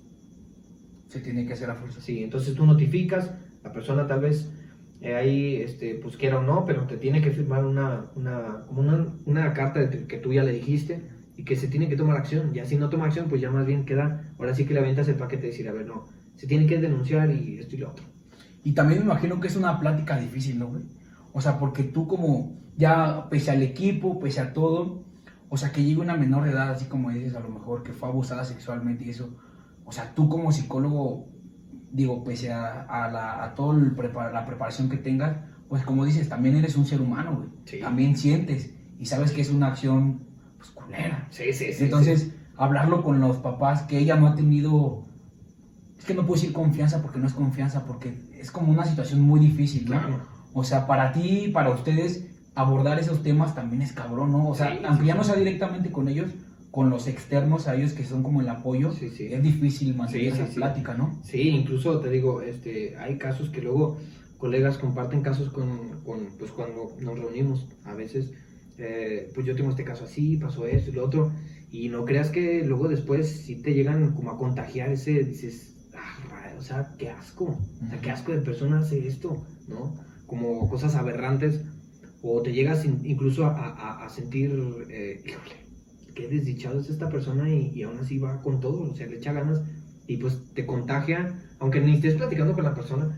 Se 1.07 1.19
tiene 1.21 1.45
que 1.45 1.53
hacer 1.53 1.69
a 1.69 1.75
fuerza. 1.75 2.01
Sí, 2.01 2.23
entonces 2.23 2.53
tú 2.55 2.65
notificas, 2.65 3.31
la 3.63 3.71
persona 3.71 4.05
tal 4.07 4.21
vez 4.21 4.51
eh, 5.01 5.15
ahí, 5.15 5.55
este, 5.55 5.95
pues 5.95 6.17
quiera 6.17 6.39
o 6.39 6.43
no, 6.43 6.65
pero 6.65 6.85
te 6.85 6.97
tiene 6.97 7.21
que 7.21 7.31
firmar 7.31 7.65
una, 7.65 8.11
una, 8.15 8.65
una, 8.69 9.07
una 9.25 9.53
carta 9.53 9.79
de 9.79 10.05
que 10.07 10.17
tú 10.17 10.33
ya 10.33 10.43
le 10.43 10.51
dijiste 10.51 11.01
y 11.37 11.43
que 11.45 11.55
se 11.55 11.67
tiene 11.67 11.87
que 11.89 11.95
tomar 11.95 12.17
acción. 12.17 12.53
Ya 12.53 12.65
si 12.65 12.75
no 12.77 12.89
toma 12.89 13.05
acción, 13.05 13.27
pues 13.29 13.41
ya 13.41 13.49
más 13.49 13.65
bien 13.65 13.85
queda, 13.85 14.33
ahora 14.37 14.53
sí 14.53 14.65
que 14.65 14.73
le 14.73 14.81
aventas 14.81 15.07
el 15.07 15.15
paquete 15.15 15.43
de 15.43 15.47
decir, 15.49 15.69
a 15.69 15.71
ver, 15.71 15.87
no, 15.87 16.05
se 16.35 16.47
tiene 16.47 16.67
que 16.67 16.77
denunciar 16.79 17.31
y 17.31 17.59
esto 17.59 17.75
y 17.75 17.79
lo 17.79 17.89
otro. 17.91 18.05
Y 18.63 18.73
también 18.73 18.99
me 18.99 19.05
imagino 19.05 19.39
que 19.39 19.47
es 19.47 19.55
una 19.55 19.79
plática 19.79 20.17
difícil, 20.19 20.59
¿no, 20.59 20.67
güey? 20.67 20.83
O 21.31 21.41
sea, 21.41 21.57
porque 21.59 21.83
tú 21.83 22.07
como 22.07 22.59
ya, 22.77 23.27
pese 23.29 23.51
al 23.51 23.61
equipo, 23.61 24.19
pese 24.19 24.41
a 24.41 24.53
todo, 24.53 25.05
o 25.49 25.57
sea, 25.57 25.71
que 25.71 25.83
llegue 25.83 25.99
una 25.99 26.15
menor 26.15 26.45
de 26.45 26.51
edad, 26.51 26.71
así 26.71 26.85
como 26.85 27.09
dices, 27.09 27.35
a 27.35 27.39
lo 27.39 27.49
mejor 27.49 27.83
que 27.83 27.91
fue 27.91 28.07
abusada 28.07 28.45
sexualmente 28.45 29.05
y 29.05 29.09
eso, 29.09 29.35
o 29.83 29.91
sea, 29.91 30.13
tú 30.13 30.29
como 30.29 30.51
psicólogo, 30.51 31.27
digo, 31.91 32.23
pese 32.23 32.53
a, 32.53 32.81
a, 32.81 33.09
la, 33.09 33.43
a 33.43 33.55
toda 33.55 33.75
la 34.31 34.45
preparación 34.45 34.89
que 34.89 34.97
tengas, 34.97 35.37
pues 35.67 35.83
como 35.83 36.05
dices, 36.05 36.29
también 36.29 36.55
eres 36.55 36.75
un 36.75 36.85
ser 36.85 37.01
humano, 37.01 37.35
güey. 37.35 37.49
Sí. 37.65 37.79
También 37.79 38.15
sientes 38.15 38.73
y 38.99 39.05
sabes 39.05 39.31
que 39.31 39.41
es 39.41 39.49
una 39.49 39.67
acción, 39.67 40.21
pues, 40.57 40.71
culera. 40.71 41.27
Sí, 41.31 41.53
sí, 41.53 41.71
Entonces, 41.79 42.31
hablarlo 42.57 43.03
con 43.03 43.19
los 43.19 43.37
papás, 43.37 43.83
que 43.83 43.97
ella 43.97 44.15
no 44.17 44.27
ha 44.27 44.35
tenido, 44.35 45.05
es 45.97 46.05
que 46.05 46.13
no 46.13 46.25
puedo 46.25 46.39
decir 46.39 46.53
confianza 46.53 47.01
porque 47.01 47.17
no 47.17 47.27
es 47.27 47.33
confianza, 47.33 47.85
porque 47.85 48.13
es 48.33 48.51
como 48.51 48.71
una 48.71 48.85
situación 48.85 49.21
muy 49.21 49.39
difícil, 49.39 49.85
¿no? 49.85 49.99
Claro. 49.99 50.21
O 50.53 50.63
sea, 50.63 50.85
para 50.85 51.11
ti, 51.11 51.49
para 51.53 51.69
ustedes, 51.69 52.28
abordar 52.61 52.99
esos 52.99 53.23
temas 53.23 53.55
también 53.55 53.81
es 53.81 53.93
cabrón, 53.93 54.31
¿no? 54.31 54.49
O 54.49 54.55
sea, 54.55 54.71
Sí, 54.71 54.79
aunque 54.85 55.11
sí, 55.13 55.29
sí. 55.33 55.39
directamente 55.39 55.91
con 55.91 56.07
ellos, 56.07 56.31
con 56.71 56.89
los 56.89 57.07
externos 57.07 57.67
a 57.67 57.75
ellos 57.75 57.93
que 57.93 58.03
son 58.05 58.21
como 58.23 58.41
el 58.41 58.49
apoyo, 58.49 58.91
Sí, 58.91 59.09
sí. 59.09 59.33
es 59.33 59.41
difícil 59.41 59.95
mantener 59.95 60.33
esa 60.33 60.45
plática, 60.45 60.93
¿no? 60.93 61.19
Sí, 61.23 61.49
incluso 61.49 61.99
te 61.99 62.09
digo, 62.09 62.41
este, 62.41 62.95
hay 62.97 63.17
casos 63.17 63.49
que 63.49 63.61
luego 63.61 63.97
colegas 64.37 64.77
comparten 64.77 65.21
casos 65.21 65.49
con, 65.49 66.01
con, 66.05 66.27
pues 66.37 66.51
cuando 66.51 66.95
nos 67.01 67.17
reunimos 67.19 67.67
a 67.85 67.93
veces, 67.93 68.31
eh, 68.77 69.31
pues 69.33 69.45
yo 69.45 69.55
tengo 69.55 69.69
este 69.71 69.83
caso 69.83 70.05
así, 70.05 70.37
pasó 70.37 70.65
esto 70.65 70.91
y 70.91 70.93
lo 70.93 71.05
otro, 71.05 71.31
y 71.71 71.89
no 71.89 72.05
creas 72.05 72.29
que 72.29 72.63
luego 72.65 72.87
después 72.87 73.27
si 73.29 73.55
te 73.61 73.73
llegan 73.73 74.13
como 74.13 74.31
a 74.31 74.37
contagiar 74.37 74.89
ese, 74.91 75.23
dices, 75.23 75.73
ah, 75.95 76.53
o 76.57 76.61
sea, 76.61 76.93
qué 76.97 77.09
asco, 77.09 77.45
o 77.83 77.87
sea, 77.89 77.99
qué 78.01 78.11
asco 78.11 78.31
de 78.31 78.39
persona 78.41 78.79
hace 78.79 79.07
esto, 79.07 79.43
¿no? 79.67 79.95
Como 80.27 80.69
cosas 80.69 80.95
aberrantes, 80.95 81.61
o 82.21 82.41
te 82.41 82.51
llegas 82.53 82.85
in- 82.85 83.01
incluso 83.05 83.45
a, 83.45 83.51
a- 83.55 84.05
a 84.05 84.09
sentir, 84.09 84.51
eh, 84.89 85.21
híjole, 85.25 85.55
qué 86.15 86.27
desdichado 86.27 86.79
es 86.79 86.89
esta 86.89 87.09
persona 87.09 87.49
y, 87.49 87.71
y 87.73 87.83
aún 87.83 87.99
así 87.99 88.17
va 88.19 88.41
con 88.41 88.59
todo, 88.59 88.91
o 88.91 88.95
sea, 88.95 89.07
le 89.07 89.17
echa 89.17 89.31
ganas 89.33 89.61
y 90.07 90.17
pues 90.17 90.39
te 90.53 90.65
contagia, 90.65 91.39
aunque 91.59 91.79
ni 91.81 91.95
estés 91.95 92.15
platicando 92.15 92.53
con 92.53 92.63
la 92.63 92.73
persona, 92.73 93.17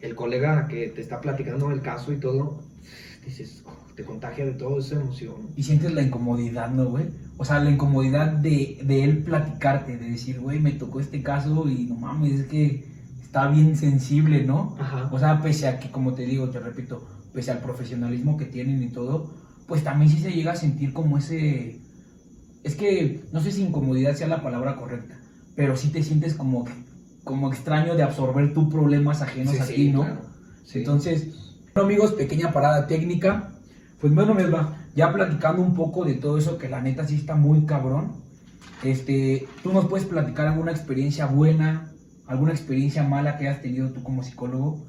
el 0.00 0.14
colega 0.14 0.68
que 0.68 0.88
te 0.88 1.00
está 1.00 1.20
platicando 1.20 1.70
el 1.70 1.80
caso 1.82 2.12
y 2.12 2.16
todo, 2.18 2.62
dices, 3.24 3.62
"Oh", 3.66 3.72
te 3.94 4.04
contagia 4.04 4.44
de 4.44 4.52
toda 4.52 4.80
esa 4.80 4.96
emoción. 5.00 5.50
Y 5.56 5.62
sientes 5.62 5.92
la 5.94 6.02
incomodidad, 6.02 6.70
¿no, 6.70 6.86
güey? 6.86 7.06
O 7.36 7.44
sea, 7.44 7.60
la 7.60 7.70
incomodidad 7.70 8.28
de, 8.32 8.80
de 8.84 9.04
él 9.04 9.22
platicarte, 9.22 9.96
de 9.96 10.10
decir, 10.10 10.40
güey, 10.40 10.60
me 10.60 10.72
tocó 10.72 11.00
este 11.00 11.22
caso 11.22 11.68
y 11.68 11.86
no 11.86 11.94
mames, 11.96 12.40
es 12.40 12.46
que 12.46 12.84
está 13.22 13.48
bien 13.48 13.76
sensible, 13.76 14.44
¿no? 14.44 14.76
Ajá. 14.78 15.08
O 15.12 15.18
sea, 15.18 15.42
pese 15.42 15.68
a 15.68 15.78
que, 15.78 15.90
como 15.90 16.14
te 16.14 16.22
digo, 16.26 16.50
te 16.50 16.58
repito, 16.60 17.06
pese 17.34 17.50
al 17.50 17.58
profesionalismo 17.58 18.36
que 18.38 18.46
tienen 18.46 18.82
y 18.82 18.88
todo, 18.88 19.30
pues 19.66 19.82
también 19.84 20.10
sí 20.10 20.18
se 20.18 20.32
llega 20.32 20.52
a 20.52 20.56
sentir 20.56 20.92
como 20.92 21.18
ese... 21.18 21.80
Es 22.62 22.76
que 22.76 23.24
no 23.32 23.40
sé 23.40 23.50
si 23.52 23.62
incomodidad 23.62 24.14
sea 24.14 24.28
la 24.28 24.42
palabra 24.42 24.76
correcta, 24.76 25.18
pero 25.54 25.76
sí 25.76 25.88
te 25.88 26.02
sientes 26.02 26.34
como, 26.34 26.64
como 27.24 27.52
extraño 27.52 27.94
de 27.96 28.02
absorber 28.04 28.54
tus 28.54 28.72
problemas 28.72 29.20
ajenos 29.20 29.54
Sí, 29.54 29.60
a 29.60 29.64
sí, 29.66 29.74
ti, 29.74 29.90
¿no? 29.90 30.02
claro. 30.02 30.20
Sí. 30.64 30.78
Entonces, 30.78 31.28
bueno, 31.74 31.88
amigos, 31.88 32.12
pequeña 32.12 32.52
parada 32.52 32.86
técnica. 32.86 33.50
Pues 34.00 34.14
bueno, 34.14 34.32
me 34.34 34.46
va 34.46 34.78
ya 34.94 35.12
platicando 35.12 35.60
un 35.60 35.74
poco 35.74 36.04
de 36.04 36.14
todo 36.14 36.38
eso 36.38 36.56
que 36.56 36.68
la 36.68 36.80
neta 36.80 37.06
sí 37.06 37.16
está 37.16 37.34
muy 37.34 37.66
cabrón. 37.66 38.12
Este, 38.82 39.46
tú 39.62 39.72
nos 39.72 39.86
puedes 39.86 40.06
platicar 40.06 40.46
alguna 40.46 40.70
experiencia 40.70 41.26
buena, 41.26 41.92
alguna 42.26 42.52
experiencia 42.52 43.02
mala 43.02 43.36
que 43.36 43.48
hayas 43.48 43.62
tenido 43.62 43.90
tú 43.90 44.02
como 44.02 44.22
psicólogo, 44.22 44.86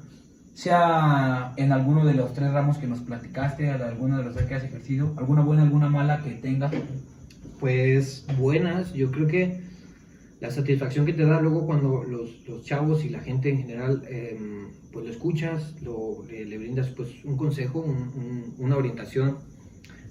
sea 0.56 1.52
en 1.58 1.70
alguno 1.70 2.06
de 2.06 2.14
los 2.14 2.32
tres 2.32 2.50
ramos 2.50 2.78
que 2.78 2.86
nos 2.86 3.00
platicaste, 3.00 3.70
alguno 3.70 4.16
de 4.16 4.24
los 4.24 4.34
que 4.38 4.54
has 4.54 4.64
ejercido, 4.64 5.12
alguna 5.18 5.42
buena, 5.42 5.62
alguna 5.64 5.90
mala 5.90 6.22
que 6.24 6.30
tengas. 6.30 6.72
Pues 7.60 8.24
buenas, 8.38 8.94
yo 8.94 9.10
creo 9.10 9.26
que 9.26 9.60
la 10.40 10.50
satisfacción 10.50 11.04
que 11.04 11.12
te 11.12 11.26
da 11.26 11.42
luego 11.42 11.66
cuando 11.66 12.04
los, 12.04 12.46
los 12.48 12.64
chavos 12.64 13.04
y 13.04 13.10
la 13.10 13.20
gente 13.20 13.50
en 13.50 13.58
general, 13.58 14.02
em, 14.08 14.68
pues 14.92 15.04
lo 15.04 15.10
escuchas, 15.12 15.74
lo, 15.82 16.24
le, 16.26 16.46
le 16.46 16.56
brindas 16.56 16.88
pues 16.88 17.22
un 17.24 17.36
consejo, 17.36 17.80
un- 17.80 18.08
un- 18.16 18.54
una 18.58 18.76
orientación, 18.76 19.36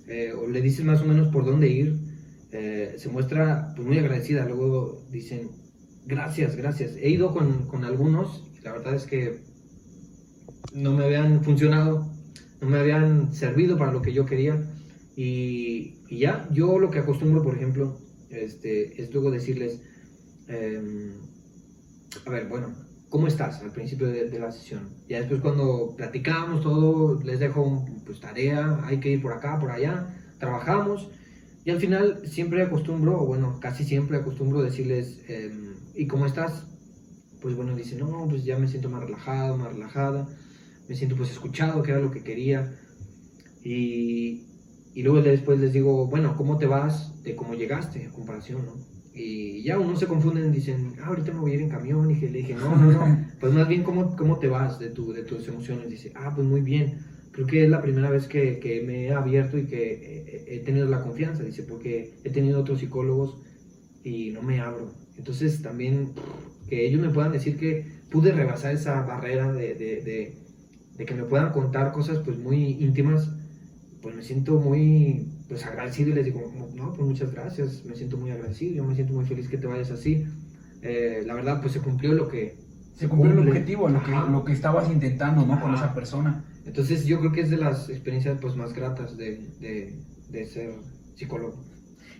eh, 0.08 0.32
o 0.34 0.48
le 0.48 0.62
dices 0.62 0.86
más 0.86 1.02
o 1.02 1.06
menos 1.06 1.30
por 1.30 1.44
dónde 1.44 1.70
ir, 1.70 1.98
eh, 2.52 2.94
se 3.00 3.10
muestra 3.10 3.74
pues 3.76 3.88
muy 3.88 3.98
agradecida, 3.98 4.46
luego 4.46 5.02
dicen, 5.12 5.50
gracias, 6.06 6.56
gracias. 6.56 6.92
He 6.98 7.10
ido 7.10 7.34
con, 7.34 7.66
con 7.68 7.84
algunos, 7.84 8.44
la 8.64 8.74
verdad 8.74 8.94
es 8.94 9.06
que 9.06 9.55
no 10.74 10.94
me 10.94 11.06
habían 11.06 11.44
funcionado, 11.44 12.12
no 12.62 12.70
me 12.70 12.80
habían 12.80 13.34
servido 13.34 13.78
para 13.78 13.92
lo 13.92 14.02
que 14.02 14.14
yo 14.14 14.26
quería. 14.26 14.62
Y, 15.16 15.96
ya, 16.10 16.48
yo 16.52 16.80
lo 16.80 16.92
que 16.92 17.00
acostumbro, 17.00 17.42
por 17.44 17.56
ejemplo, 17.56 18.00
este, 18.30 19.02
es 19.02 19.14
luego 19.14 19.32
decirles, 19.32 19.82
em, 20.48 21.14
a 22.26 22.30
ver, 22.30 22.48
bueno, 22.48 22.74
¿cómo 23.10 23.28
estás 23.28 23.62
al 23.62 23.72
principio 23.72 24.08
de, 24.08 24.40
la 24.40 24.52
sesión? 24.52 24.90
Ya 25.08 25.20
después 25.20 25.42
cuando 25.42 25.94
platicamos 25.96 26.62
todo, 26.62 27.22
les 27.24 27.40
dejo 27.40 27.86
pues 28.06 28.20
tarea, 28.20 28.80
hay 28.84 29.00
que 29.00 29.12
ir 29.12 29.22
por 29.22 29.34
acá, 29.34 29.60
por 29.60 29.72
allá, 29.72 30.16
trabajamos. 30.40 31.10
Y 31.64 31.72
al 31.72 31.80
final 31.80 32.22
siempre 32.26 32.62
acostumbro, 32.62 33.22
o 33.22 33.26
bueno, 33.26 33.60
casi 33.60 33.84
siempre 33.84 34.18
acostumbro 34.18 34.62
decirles, 34.62 35.22
em, 35.28 35.76
¿y 35.96 36.08
cómo 36.08 36.26
estás? 36.26 36.66
pues 37.46 37.56
bueno, 37.56 37.76
dice, 37.76 37.96
no, 37.96 38.26
pues 38.28 38.44
ya 38.44 38.58
me 38.58 38.68
siento 38.68 38.90
más 38.90 39.04
relajado, 39.04 39.56
más 39.56 39.72
relajada, 39.72 40.28
me 40.88 40.96
siento 40.96 41.16
pues 41.16 41.32
escuchado, 41.32 41.82
que 41.84 41.92
era 41.92 42.00
lo 42.00 42.12
que 42.12 42.24
quería. 42.24 42.80
Y, 43.64 44.46
y 44.94 45.04
luego 45.04 45.22
después 45.22 45.60
les 45.60 45.74
digo, 45.74 46.08
bueno, 46.08 46.36
¿cómo 46.38 46.58
te 46.58 46.68
vas 46.68 47.22
de 47.24 47.36
cómo 47.36 47.56
llegaste 47.56 48.06
a 48.06 48.12
comparación, 48.12 48.66
no? 48.66 48.74
Y 49.14 49.64
ya 49.64 49.80
uno 49.80 49.96
se 49.96 50.08
confunden, 50.08 50.52
dicen, 50.52 50.94
ah, 51.02 51.08
ahorita 51.08 51.32
me 51.32 51.40
voy 51.40 51.52
a 51.52 51.56
ir 51.56 51.62
en 51.62 51.70
camión. 51.70 52.12
Y 52.12 52.16
le 52.16 52.40
dije, 52.40 52.54
no, 52.54 52.76
no, 52.76 52.92
no, 52.92 53.26
pues 53.40 53.54
más 53.54 53.68
bien, 53.68 53.84
¿cómo, 53.84 54.16
cómo 54.16 54.40
te 54.40 54.48
vas 54.48 54.78
de, 54.78 54.90
tu, 54.90 55.14
de 55.14 55.24
tus 55.24 55.48
emociones? 55.48 55.90
Dice, 55.90 56.12
ah, 56.16 56.34
pues 56.36 56.46
muy 56.46 56.62
bien. 56.62 57.00
Creo 57.32 57.48
que 57.48 57.64
es 57.64 57.70
la 57.70 57.82
primera 57.82 58.10
vez 58.10 58.28
que, 58.28 58.60
que 58.60 58.84
me 58.84 59.06
he 59.06 59.14
abierto 59.14 59.58
y 59.58 59.66
que 59.66 60.46
he, 60.48 60.56
he 60.56 60.60
tenido 60.60 60.88
la 60.88 61.02
confianza, 61.02 61.44
dice, 61.44 61.64
porque 61.64 62.14
he 62.24 62.30
tenido 62.30 62.60
otros 62.60 62.80
psicólogos 62.80 63.42
y 64.04 64.32
no 64.32 64.42
me 64.42 64.60
abro. 64.60 64.94
Entonces 65.18 65.62
también 65.62 66.14
que 66.70 66.86
ellos 66.88 67.02
me 67.02 67.10
puedan 67.10 67.32
decir 67.32 67.58
que 67.58 67.86
pude 68.12 68.32
rebasar 68.32 68.74
esa 68.74 69.02
barrera 69.02 69.52
de, 69.52 69.74
de, 69.76 70.02
de, 70.02 70.38
de 70.98 71.06
que 71.06 71.14
me 71.16 71.24
puedan 71.24 71.52
contar 71.52 71.92
cosas 71.92 72.20
pues 72.20 72.38
muy 72.38 72.78
íntimas, 72.80 73.30
pues 74.02 74.16
me 74.16 74.22
siento 74.24 74.60
muy 74.60 75.28
pues 75.48 75.66
agradecido 75.66 76.10
y 76.12 76.14
les 76.14 76.26
digo, 76.26 76.52
no, 76.76 76.94
pues 76.94 77.08
muchas 77.08 77.32
gracias, 77.32 77.84
me 77.86 77.96
siento 77.96 78.18
muy 78.18 78.32
agradecido, 78.32 78.76
yo 78.76 78.84
me 78.84 78.96
siento 78.96 79.14
muy 79.14 79.26
feliz 79.26 79.48
que 79.50 79.58
te 79.58 79.68
vayas 79.68 79.92
así. 79.92 80.26
Eh, 80.82 81.24
la 81.26 81.34
verdad 81.34 81.62
pues 81.62 81.74
se 81.74 81.82
cumplió 81.82 82.14
lo 82.14 82.28
que... 82.28 82.58
Se 82.94 83.10
cumplió 83.10 83.32
el 83.34 83.38
cumple. 83.38 83.52
objetivo, 83.52 83.90
lo 83.90 84.02
que, 84.04 84.12
lo 84.12 84.46
que 84.46 84.54
estabas 84.54 84.90
intentando, 84.90 85.46
¿no? 85.46 85.60
Con 85.60 85.72
Ajá. 85.72 85.86
esa 85.86 85.94
persona. 85.94 86.46
Entonces 86.66 87.06
yo 87.06 87.20
creo 87.20 87.32
que 87.34 87.42
es 87.42 87.50
de 87.50 87.58
las 87.58 87.90
experiencias 87.90 88.38
pues 88.40 88.56
más 88.56 88.74
gratas 88.74 89.18
de, 89.18 89.50
de, 89.60 90.00
de 90.30 90.46
ser 90.46 90.76
psicólogo. 91.16 91.62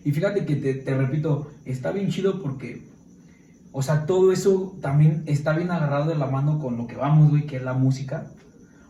Y 0.04 0.12
fíjate 0.12 0.46
que 0.46 0.56
te, 0.58 0.74
te 0.76 0.96
repito, 0.98 1.52
está 1.66 1.92
bien 1.92 2.10
chido 2.10 2.42
porque, 2.42 2.88
o 3.72 3.82
sea, 3.82 4.06
todo 4.06 4.32
eso 4.32 4.78
también 4.82 5.24
está 5.26 5.56
bien 5.56 5.72
agarrado 5.72 6.10
de 6.10 6.16
la 6.16 6.28
mano 6.28 6.60
con 6.60 6.78
lo 6.78 6.88
que 6.88 6.96
vamos, 6.96 7.30
güey, 7.30 7.46
que 7.46 7.56
es 7.58 7.64
la 7.64 7.74
música. 7.74 8.32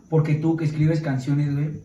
Porque 0.08 0.34
tú 0.34 0.56
que 0.56 0.64
escribes 0.64 1.00
canciones, 1.00 1.54
güey, 1.54 1.80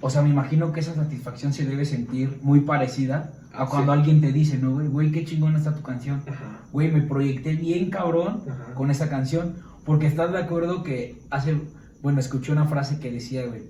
o 0.00 0.10
sea, 0.10 0.22
me 0.22 0.30
imagino 0.30 0.72
que 0.72 0.80
esa 0.80 0.94
satisfacción 0.94 1.52
se 1.52 1.64
debe 1.64 1.84
sentir 1.84 2.38
muy 2.42 2.60
parecida 2.60 3.32
a 3.52 3.66
cuando 3.66 3.92
sí. 3.92 3.98
alguien 3.98 4.20
te 4.20 4.32
dice, 4.32 4.58
¿no, 4.58 4.74
güey? 4.74 4.86
Güey, 4.86 5.12
qué 5.12 5.24
chingón 5.24 5.56
está 5.56 5.74
tu 5.74 5.82
canción. 5.82 6.22
Ajá. 6.28 6.60
Güey, 6.72 6.92
me 6.92 7.02
proyecté 7.02 7.54
bien 7.54 7.90
cabrón 7.90 8.42
Ajá. 8.48 8.74
con 8.74 8.90
esa 8.90 9.08
canción. 9.08 9.56
Porque 9.84 10.06
estás 10.06 10.30
de 10.32 10.38
acuerdo 10.38 10.82
que 10.84 11.20
hace, 11.30 11.60
bueno, 12.02 12.20
escuché 12.20 12.52
una 12.52 12.66
frase 12.66 13.00
que 13.00 13.10
decía, 13.10 13.46
güey, 13.46 13.62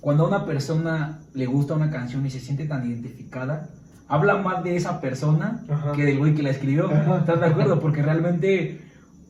cuando 0.00 0.24
a 0.24 0.28
una 0.28 0.46
persona 0.46 1.18
le 1.34 1.46
gusta 1.46 1.74
una 1.74 1.90
canción 1.90 2.24
y 2.24 2.30
se 2.30 2.40
siente 2.40 2.64
tan 2.66 2.88
identificada, 2.88 3.68
habla 4.08 4.36
más 4.36 4.64
de 4.64 4.76
esa 4.76 5.00
persona 5.00 5.62
Ajá. 5.68 5.92
que 5.92 6.04
del 6.04 6.18
güey 6.18 6.34
que 6.34 6.42
la 6.42 6.50
escribió. 6.50 6.90
¿Estás 7.18 7.40
de 7.40 7.46
acuerdo? 7.46 7.80
Porque 7.80 8.00
realmente 8.00 8.80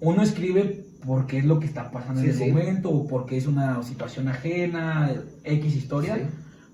uno 0.00 0.22
escribe 0.22 0.85
porque 1.06 1.38
es 1.38 1.44
lo 1.44 1.60
que 1.60 1.66
está 1.66 1.90
pasando 1.90 2.20
en 2.20 2.26
Sí, 2.26 2.32
el 2.32 2.48
sí. 2.48 2.52
momento 2.52 2.90
o 2.90 3.06
porque 3.06 3.36
es 3.36 3.46
una 3.46 3.82
situación 3.82 4.28
ajena, 4.28 5.10
X 5.44 5.74
historia. 5.76 6.16
Sí. 6.16 6.22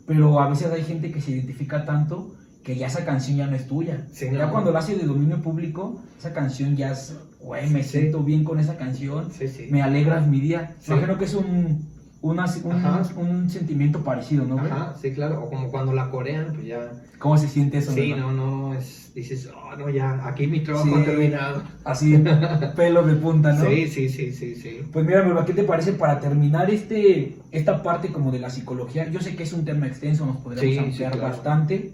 Pero 0.06 0.40
a 0.40 0.48
veces 0.48 0.68
hay 0.72 0.82
gente 0.82 1.12
que 1.12 1.20
se 1.20 1.32
identifica 1.32 1.84
tanto 1.84 2.34
que 2.64 2.76
ya 2.76 2.86
esa 2.86 3.04
canción 3.04 3.36
ya 3.36 3.46
no 3.46 3.56
es 3.56 3.66
tuya. 3.66 4.06
Ya 4.14 4.46
no. 4.46 4.52
cuando 4.52 4.72
la 4.72 4.78
hace 4.78 4.96
de 4.96 5.04
dominio 5.04 5.42
público, 5.42 6.00
esa 6.18 6.32
canción 6.32 6.76
ya 6.76 6.92
es, 6.92 7.16
güey, 7.40 7.68
me 7.70 7.82
siento 7.82 8.22
bien 8.22 8.44
con 8.44 8.60
esa 8.60 8.76
canción, 8.76 9.28
me 9.70 9.82
alegras 9.82 10.26
mi 10.28 10.40
día. 10.40 10.76
Imagino 10.86 11.18
que 11.18 11.24
es 11.24 11.34
un, 11.34 11.88
una- 12.22 12.46
un, 12.64 13.26
un 13.28 13.50
sentimiento 13.50 14.02
parecido, 14.02 14.44
¿no, 14.44 14.56
güey? 14.56 14.70
Ajá, 14.70 14.94
sí, 15.00 15.10
claro. 15.12 15.42
O 15.44 15.50
como 15.50 15.68
cuando 15.70 15.92
la 15.92 16.10
corean, 16.10 16.52
pues 16.54 16.66
ya. 16.66 16.90
¿Cómo 17.18 17.36
se 17.38 17.48
siente 17.48 17.78
eso? 17.78 17.92
Sí, 17.92 18.12
verdad? 18.12 18.26
no, 18.26 18.32
no, 18.32 18.74
es, 18.74 19.12
dices, 19.14 19.48
oh, 19.54 19.76
no, 19.76 19.88
ya, 19.90 20.26
aquí 20.26 20.46
mi 20.46 20.60
trabajo 20.60 20.86
Sí. 20.86 20.94
ha 20.96 21.04
terminado. 21.04 21.62
Así, 21.84 22.16
pelo 22.76 23.02
de 23.06 23.14
punta, 23.14 23.52
¿no? 23.52 23.64
Sí, 23.68 23.86
sí, 23.88 24.08
sí, 24.08 24.32
sí, 24.32 24.54
sí. 24.56 24.80
Pues 24.92 25.04
mira, 25.04 25.22
Melba, 25.22 25.44
¿qué 25.44 25.52
te 25.52 25.64
parece 25.64 25.92
para 25.92 26.18
terminar 26.20 26.70
este, 26.70 27.36
esta 27.50 27.82
parte 27.82 28.08
como 28.08 28.30
de 28.32 28.38
la 28.40 28.50
psicología? 28.50 29.08
Yo 29.10 29.20
sé 29.20 29.36
que 29.36 29.42
es 29.44 29.52
un 29.52 29.64
tema 29.64 29.86
extenso, 29.86 30.24
nos 30.26 30.38
podríamos 30.38 30.70
Sí, 30.70 30.78
sí, 30.78 30.84
ampliar 31.04 31.12
claro. 31.12 31.28
bastante. 31.28 31.92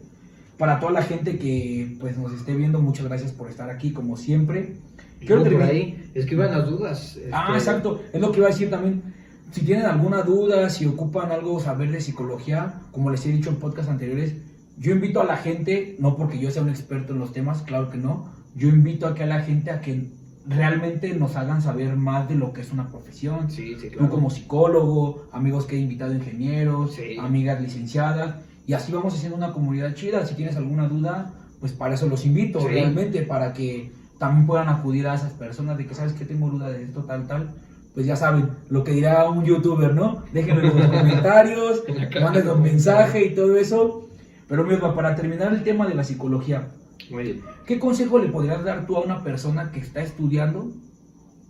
Para 0.56 0.80
toda 0.80 0.92
la 0.92 1.02
gente 1.02 1.38
que 1.38 1.96
pues 2.00 2.18
nos 2.18 2.32
esté 2.32 2.54
viendo, 2.54 2.80
muchas 2.80 3.06
gracias 3.06 3.32
por 3.32 3.48
estar 3.48 3.70
aquí, 3.70 3.92
como 3.92 4.16
siempre. 4.16 4.76
Quiero 5.20 5.36
por 5.36 5.44
terminar- 5.48 5.70
ahí, 5.70 6.10
escriban 6.14 6.50
las 6.50 6.68
dudas. 6.68 7.18
Ah, 7.32 7.46
este, 7.56 7.58
exacto. 7.58 8.02
Es 8.12 8.20
lo 8.20 8.30
que 8.32 8.38
iba 8.38 8.48
a 8.48 8.50
decir 8.50 8.68
también. 8.70 9.02
Si 9.50 9.62
tienen 9.62 9.86
alguna 9.86 10.22
duda, 10.22 10.68
si 10.68 10.84
ocupan 10.86 11.32
algo 11.32 11.58
saber 11.60 11.90
de 11.90 12.00
psicología, 12.00 12.74
como 12.92 13.10
les 13.10 13.24
he 13.26 13.30
dicho 13.32 13.50
en 13.50 13.56
podcasts 13.56 13.90
anteriores, 13.90 14.34
yo 14.78 14.92
invito 14.92 15.20
a 15.20 15.24
la 15.24 15.36
gente, 15.36 15.96
no 15.98 16.16
porque 16.16 16.38
yo 16.38 16.50
sea 16.50 16.62
un 16.62 16.68
experto 16.68 17.12
en 17.14 17.18
los 17.18 17.32
temas, 17.32 17.62
claro 17.62 17.90
que 17.90 17.96
no, 17.98 18.28
yo 18.54 18.68
invito 18.68 19.06
a 19.06 19.14
que 19.14 19.22
a 19.24 19.26
la 19.26 19.40
gente 19.42 19.70
a 19.70 19.80
que 19.80 20.10
realmente 20.46 21.14
nos 21.14 21.36
hagan 21.36 21.60
saber 21.62 21.96
más 21.96 22.28
de 22.28 22.34
lo 22.34 22.52
que 22.52 22.60
es 22.60 22.72
una 22.72 22.88
profesión. 22.90 23.50
Sí, 23.50 23.74
sí, 23.80 23.88
Tú 23.90 23.98
claro. 23.98 24.10
como 24.10 24.30
psicólogo, 24.30 25.26
amigos 25.32 25.66
que 25.66 25.76
he 25.76 25.80
invitado 25.80 26.14
ingenieros, 26.14 26.94
Sí. 26.94 27.16
amigas 27.18 27.60
licenciadas, 27.60 28.36
y 28.66 28.72
así 28.74 28.92
vamos 28.92 29.14
haciendo 29.14 29.36
una 29.36 29.52
comunidad 29.52 29.94
chida. 29.94 30.24
Si 30.26 30.34
tienes 30.34 30.56
alguna 30.56 30.88
duda, 30.88 31.32
pues 31.60 31.72
para 31.72 31.94
eso 31.94 32.06
los 32.06 32.24
invito, 32.24 32.66
realmente, 32.66 33.22
para 33.22 33.52
que 33.52 33.90
también 34.18 34.46
puedan 34.46 34.68
acudir 34.68 35.06
a 35.06 35.14
esas 35.14 35.32
personas 35.32 35.76
de 35.78 35.86
que 35.86 35.94
sabes 35.94 36.12
que 36.12 36.24
tengo 36.24 36.48
duda 36.50 36.68
de 36.70 36.82
esto, 36.84 37.02
tal, 37.04 37.26
tal. 37.26 37.50
Pues 37.98 38.06
ya 38.06 38.14
saben, 38.14 38.50
lo 38.68 38.84
que 38.84 38.92
dirá 38.92 39.28
un 39.28 39.44
youtuber, 39.44 39.92
¿no? 39.92 40.22
Déjenlo 40.32 40.62
en 40.62 40.78
los 40.78 40.86
comentarios, 40.98 41.82
En 41.88 41.98
la 41.98 42.08
caja 42.08 42.26
mándenos 42.26 42.46
de 42.46 42.54
un 42.54 42.62
mensaje 42.62 43.26
y 43.26 43.34
todo 43.34 43.56
eso. 43.56 44.08
Pero 44.46 44.62
mismo, 44.62 44.94
para 44.94 45.16
terminar 45.16 45.52
el 45.52 45.64
tema 45.64 45.88
de 45.88 45.96
la 45.96 46.04
psicología, 46.04 46.68
Muy 47.10 47.24
bien. 47.24 47.42
¿Qué 47.66 47.80
consejo 47.80 48.20
le 48.20 48.28
podrías 48.28 48.62
dar 48.62 48.86
tú 48.86 48.96
a 48.96 49.00
una 49.00 49.24
persona 49.24 49.72
que 49.72 49.80
está 49.80 50.00
estudiando 50.00 50.70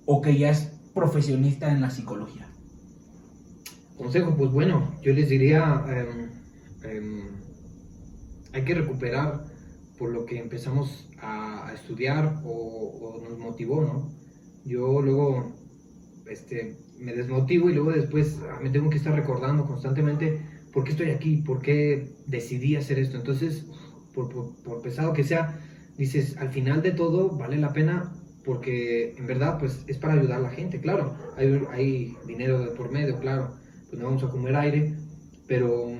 o 0.07 0.23
que 0.23 0.39
ya 0.39 0.49
es 0.49 0.73
profesionista 0.95 1.71
en 1.71 1.83
la 1.83 1.91
psicología? 1.91 2.49
Consejo, 3.99 4.35
pues 4.35 4.51
bueno, 4.51 4.95
yo 5.03 5.13
les 5.13 5.29
diría, 5.29 5.85
em, 5.87 6.91
em, 6.91 7.23
hay 8.55 8.65
que 8.65 8.75
recuperar 8.75 9.45
por 9.99 10.09
lo 10.13 10.25
que 10.25 10.39
empezamos 10.39 11.11
a, 11.21 11.69
a 11.69 11.75
estudiar 11.75 12.41
o, 12.43 12.49
o 12.49 13.29
nos 13.29 13.39
motivó, 13.39 13.83
¿no? 13.83 14.11
Yo 14.65 15.03
luego 15.03 15.58
este, 16.31 16.77
me 16.99 17.15
desmotivo 17.15 17.71
y 17.71 17.75
luego 17.75 17.93
después 17.93 18.39
ah, 18.51 18.59
me 18.63 18.71
tengo 18.71 18.91
que 18.91 18.97
estar 18.99 19.15
recordando 19.15 19.67
constantemente 19.67 20.41
por 20.73 20.85
qué 20.85 20.91
estoy 20.93 21.11
aquí, 21.11 21.39
por 21.39 21.61
qué 21.63 22.13
decidí 22.27 22.77
hacer 22.77 22.99
esto. 22.99 23.17
Entonces, 23.17 23.65
por, 24.15 24.29
por- 24.63 24.83
pesado 24.83 25.13
que 25.13 25.25
sea, 25.25 25.59
dices, 25.97 26.37
al 26.37 26.51
final 26.51 26.83
de 26.83 26.93
todo 26.93 27.31
vale 27.37 27.59
la 27.59 27.73
pena 27.73 28.13
porque 28.45 29.15
en 29.17 29.27
verdad 29.27 29.59
pues 29.59 29.85
es 29.87 29.99
para 29.99 30.15
ayudar 30.15 30.39
a 30.39 30.43
la 30.43 30.51
gente, 30.51 30.81
claro, 30.81 31.15
hay, 31.37 32.17
dinero 32.27 32.61
de 32.61 32.71
por 32.71 32.91
medio, 32.91 33.19
claro, 33.21 33.57
pues 33.91 34.01
no 34.01 34.07
vamos 34.07 34.25
a 34.25 34.29
comer 34.31 34.57
aire, 34.57 34.95
pero, 35.47 35.91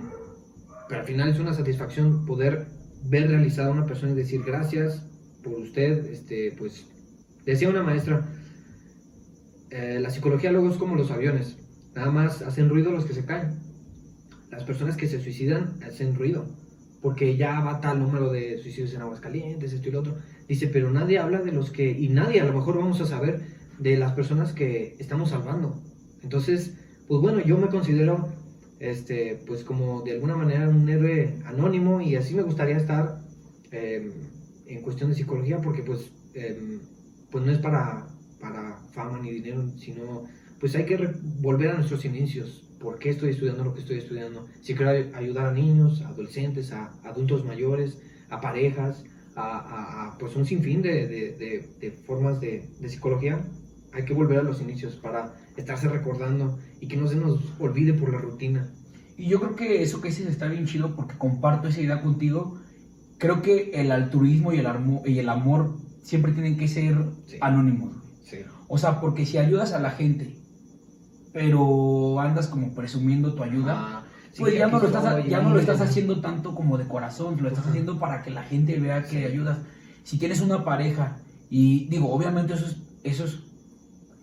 pero 0.89 1.01
al 1.01 1.07
final 1.07 1.29
es 1.29 1.39
una 1.39 1.53
satisfacción 1.53 2.25
poder 2.25 2.67
ver 3.05 3.29
realizada 3.29 3.71
una 3.71 3.87
persona 3.87 4.13
y 4.13 4.15
decir 4.17 4.43
gracias 4.45 5.03
por 5.43 5.55
usted, 5.55 6.07
este, 6.07 6.53
pues 6.57 6.87
decía 7.45 7.69
una 7.69 7.83
maestra, 7.83 8.27
eh, 9.71 9.99
la 10.01 10.11
psicología 10.11 10.53
luego 10.53 10.71
es 10.71 10.77
como 10.77 10.97
los 10.97 11.11
aviones, 11.11 11.57
nada 11.95 12.11
más 12.11 12.43
hacen 12.43 12.69
ruido 12.69 12.91
los 12.91 13.05
que 13.05 13.15
se 13.15 13.25
caen, 13.25 13.59
las 14.51 14.65
personas 14.65 14.97
que 14.97 15.07
se 15.07 15.21
suicidan 15.21 15.79
hacen 15.87 16.15
ruido, 16.15 16.47
porque 17.03 17.37
ya 17.37 17.61
va 17.61 17.81
tal 17.81 18.01
número 18.01 18.31
de 18.31 18.59
suicidios 18.59 18.95
en 18.95 19.03
Aguascalientes, 19.03 19.73
esto 19.73 19.89
y 19.89 19.93
lo 19.93 20.01
otro, 20.01 20.17
dice, 20.49 20.69
pero 20.69 20.91
nadie 20.91 21.19
habla 21.19 21.41
de 21.43 21.53
los 21.53 21.71
que, 21.71 21.91
y 21.91 22.09
nadie 22.09 22.41
a 22.41 22.45
lo 22.45 22.53
mejor 22.53 22.79
vamos 22.79 23.01
a 23.01 23.07
saber 23.07 23.41
de 23.79 23.97
las 23.97 24.13
personas 24.13 24.53
que 24.53 24.97
estamos 24.99 25.31
salvando, 25.31 25.83
entonces, 26.23 26.75
pues 27.07 27.21
bueno, 27.21 27.41
yo 27.41 27.59
me 27.59 27.69
considero, 27.69 28.29
este, 28.81 29.41
pues 29.47 29.65
como 29.65 30.03
de 30.03 30.13
alguna 30.13 30.37
manera 30.37 30.69
un 30.69 30.89
héroe 30.89 31.39
anónimo 31.45 32.01
y 32.01 32.17
así 32.17 32.35
me 32.35 32.43
gustaría 32.43 32.77
estar 32.77 33.21
eh, 33.71 34.13
en 34.67 34.83
cuestión 34.83 35.11
de 35.11 35.17
psicología 35.17 35.61
porque 35.61 35.83
pues, 35.83 36.11
eh, 36.35 36.79
pues 37.31 37.45
no 37.45 37.53
es 37.53 37.59
para 37.59 38.08
fama 38.93 39.19
ni 39.21 39.31
dinero, 39.31 39.69
sino 39.77 40.25
pues 40.61 40.75
hay 40.75 40.85
que 40.87 40.97
volver 41.41 41.71
a 41.71 41.75
nuestros 41.75 42.05
inicios. 42.05 42.65
¿Por 42.81 42.99
qué 42.99 43.11
estoy 43.11 43.31
estudiando 43.31 43.65
lo 43.65 43.75
que 43.75 43.81
estoy 43.81 43.99
estudiando? 43.99 44.47
Si 44.61 44.75
quiero 44.75 44.91
ay- 44.93 45.11
ayudar 45.15 45.47
a 45.47 45.53
niños, 45.53 46.03
a 46.03 46.09
adolescentes, 46.09 46.73
a 46.73 46.93
adultos 47.05 47.45
mayores, 47.45 47.99
a 48.31 48.41
parejas, 48.41 49.05
a, 49.35 49.43
a- 49.59 50.07
a, 50.15 50.19
pues 50.19 50.35
un 50.37 50.47
sinfín 50.47 50.83
de, 50.83 51.07
de- 51.07 51.33
de- 51.37 51.69
de 51.81 51.91
formas 51.91 52.41
de, 52.41 52.69
psicología, 52.89 53.45
hay 53.93 54.05
que 54.05 54.15
volver 54.15 54.39
a 54.39 54.43
los 54.43 54.61
inicios 54.61 54.95
para 54.97 55.35
estarse 55.57 55.89
recordando 55.89 56.59
y 56.81 56.87
que 56.89 56.97
no 56.97 57.09
se 57.09 57.17
nos 57.17 57.41
olvide 57.59 57.95
por 57.95 58.13
la 58.13 58.19
rutina. 58.19 58.73
Y 59.17 59.29
yo 59.29 59.41
creo 59.41 59.57
que 59.57 59.83
eso 59.83 60.01
que 60.01 60.09
dices 60.09 60.27
está 60.27 60.47
bien 60.49 60.67
chido 60.67 60.95
porque 60.95 61.17
comparto 61.19 61.69
esa 61.69 61.81
idea 61.81 62.01
contigo. 62.03 62.61
Creo 63.19 63.43
que 63.43 63.71
el 63.75 63.91
altruismo 63.91 64.53
y 64.53 64.59
el, 64.59 64.67
y 65.07 65.19
el 65.19 65.29
amor 65.29 65.77
siempre 66.03 66.33
tienen 66.33 66.57
que 66.57 66.69
ser 66.69 66.97
Sí. 67.27 67.39
anónimos. 67.41 67.97
Sí. 68.23 68.39
O 68.69 68.79
sea, 68.79 69.01
porque 69.01 69.25
si 69.27 69.39
ayudas 69.39 69.73
a 69.73 69.81
la 69.81 69.91
gente, 69.91 70.37
pero 71.33 72.21
andas 72.21 72.47
como 72.49 72.75
presumiendo 72.75 73.35
tu 73.35 73.43
ayuda, 73.43 73.75
Ah, 73.79 74.03
sí, 74.33 74.41
pues 74.41 74.55
ya 74.55 74.67
no, 74.69 74.79
lo 74.79 74.87
estás, 74.87 75.27
ya 75.27 75.41
no 75.41 75.51
lo 75.51 75.61
estás 75.61 75.81
haciendo 75.81 76.21
tanto 76.21 76.55
como 76.55 76.79
de 76.79 76.87
corazón, 76.87 77.37
lo 77.41 77.49
estás 77.49 77.67
haciendo 77.67 77.99
para 77.99 78.23
que 78.23 78.31
la 78.31 78.43
gente 78.43 78.79
vea 78.79 79.03
que 79.03 79.19
Sí. 79.21 79.25
ayudas. 79.25 79.59
Si 80.05 80.19
tienes 80.19 80.41
una 80.41 80.65
pareja, 80.65 81.19
y 81.51 81.87
digo, 81.89 82.13
obviamente 82.13 82.55
eso 82.55 82.67
es, 82.67 82.77
eso 83.05 83.25
es 83.25 83.39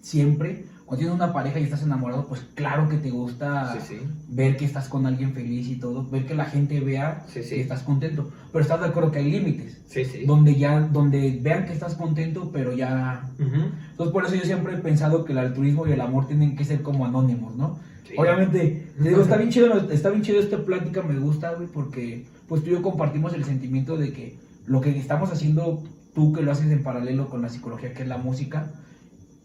siempre. 0.01 0.65
Cuando 0.85 0.99
tienes 0.99 1.15
una 1.15 1.33
pareja 1.33 1.59
y 1.59 1.63
estás 1.63 1.81
enamorado, 1.81 2.27
pues 2.27 2.41
claro 2.53 2.87
que 2.87 2.97
te 2.97 3.09
gusta 3.09 3.73
Sí, 3.79 3.95
sí. 3.95 4.07
ver 4.29 4.55
que 4.55 4.65
estás 4.65 4.87
con 4.87 5.07
alguien 5.07 5.33
feliz 5.33 5.67
y 5.67 5.77
todo, 5.77 6.07
ver 6.09 6.25
que 6.27 6.35
la 6.35 6.45
gente 6.45 6.79
vea 6.79 7.25
Sí, 7.27 7.41
que 7.41 7.61
estás 7.61 7.81
contento. 7.81 8.29
Pero 8.51 8.61
estás 8.61 8.79
de 8.81 8.87
acuerdo 8.87 9.11
que 9.11 9.17
hay 9.19 9.31
límites, 9.31 9.81
donde 10.27 10.55
ya, 10.55 10.79
donde 10.81 11.39
vean 11.41 11.65
que 11.65 11.73
estás 11.73 11.95
contento, 11.95 12.51
pero 12.53 12.73
ya... 12.73 13.27
Entonces 13.39 14.13
por 14.13 14.25
eso 14.25 14.35
yo 14.35 14.43
siempre 14.43 14.75
he 14.75 14.77
pensado 14.77 15.25
que 15.25 15.31
el 15.31 15.39
altruismo 15.39 15.87
y 15.87 15.91
el 15.91 16.01
amor 16.01 16.27
tienen 16.27 16.55
que 16.55 16.63
ser 16.65 16.81
como 16.83 17.05
anónimos, 17.05 17.55
¿no? 17.55 17.79
Obviamente, 18.17 18.87
te 19.01 19.09
digo, 19.09 19.23
está 19.23 19.37
bien 19.37 19.49
chido, 19.49 19.89
está 19.91 20.09
bien 20.09 20.21
chido 20.21 20.39
esta 20.39 20.63
plática, 20.63 21.01
me 21.01 21.17
gusta, 21.19 21.53
güey, 21.53 21.67
porque 21.67 22.25
pues 22.47 22.63
tú 22.63 22.69
y 22.69 22.73
yo 22.73 22.81
compartimos 22.83 23.33
el 23.33 23.43
sentimiento 23.43 23.97
de 23.97 24.13
que 24.13 24.37
lo 24.67 24.79
que 24.81 24.95
estamos 24.97 25.31
haciendo, 25.31 25.83
tú 26.13 26.31
que 26.31 26.43
lo 26.43 26.51
haces 26.51 26.71
en 26.71 26.83
paralelo 26.83 27.27
con 27.27 27.41
la 27.41 27.49
psicología, 27.49 27.93
que 27.93 28.03
es 28.03 28.07
la 28.07 28.17
música, 28.19 28.71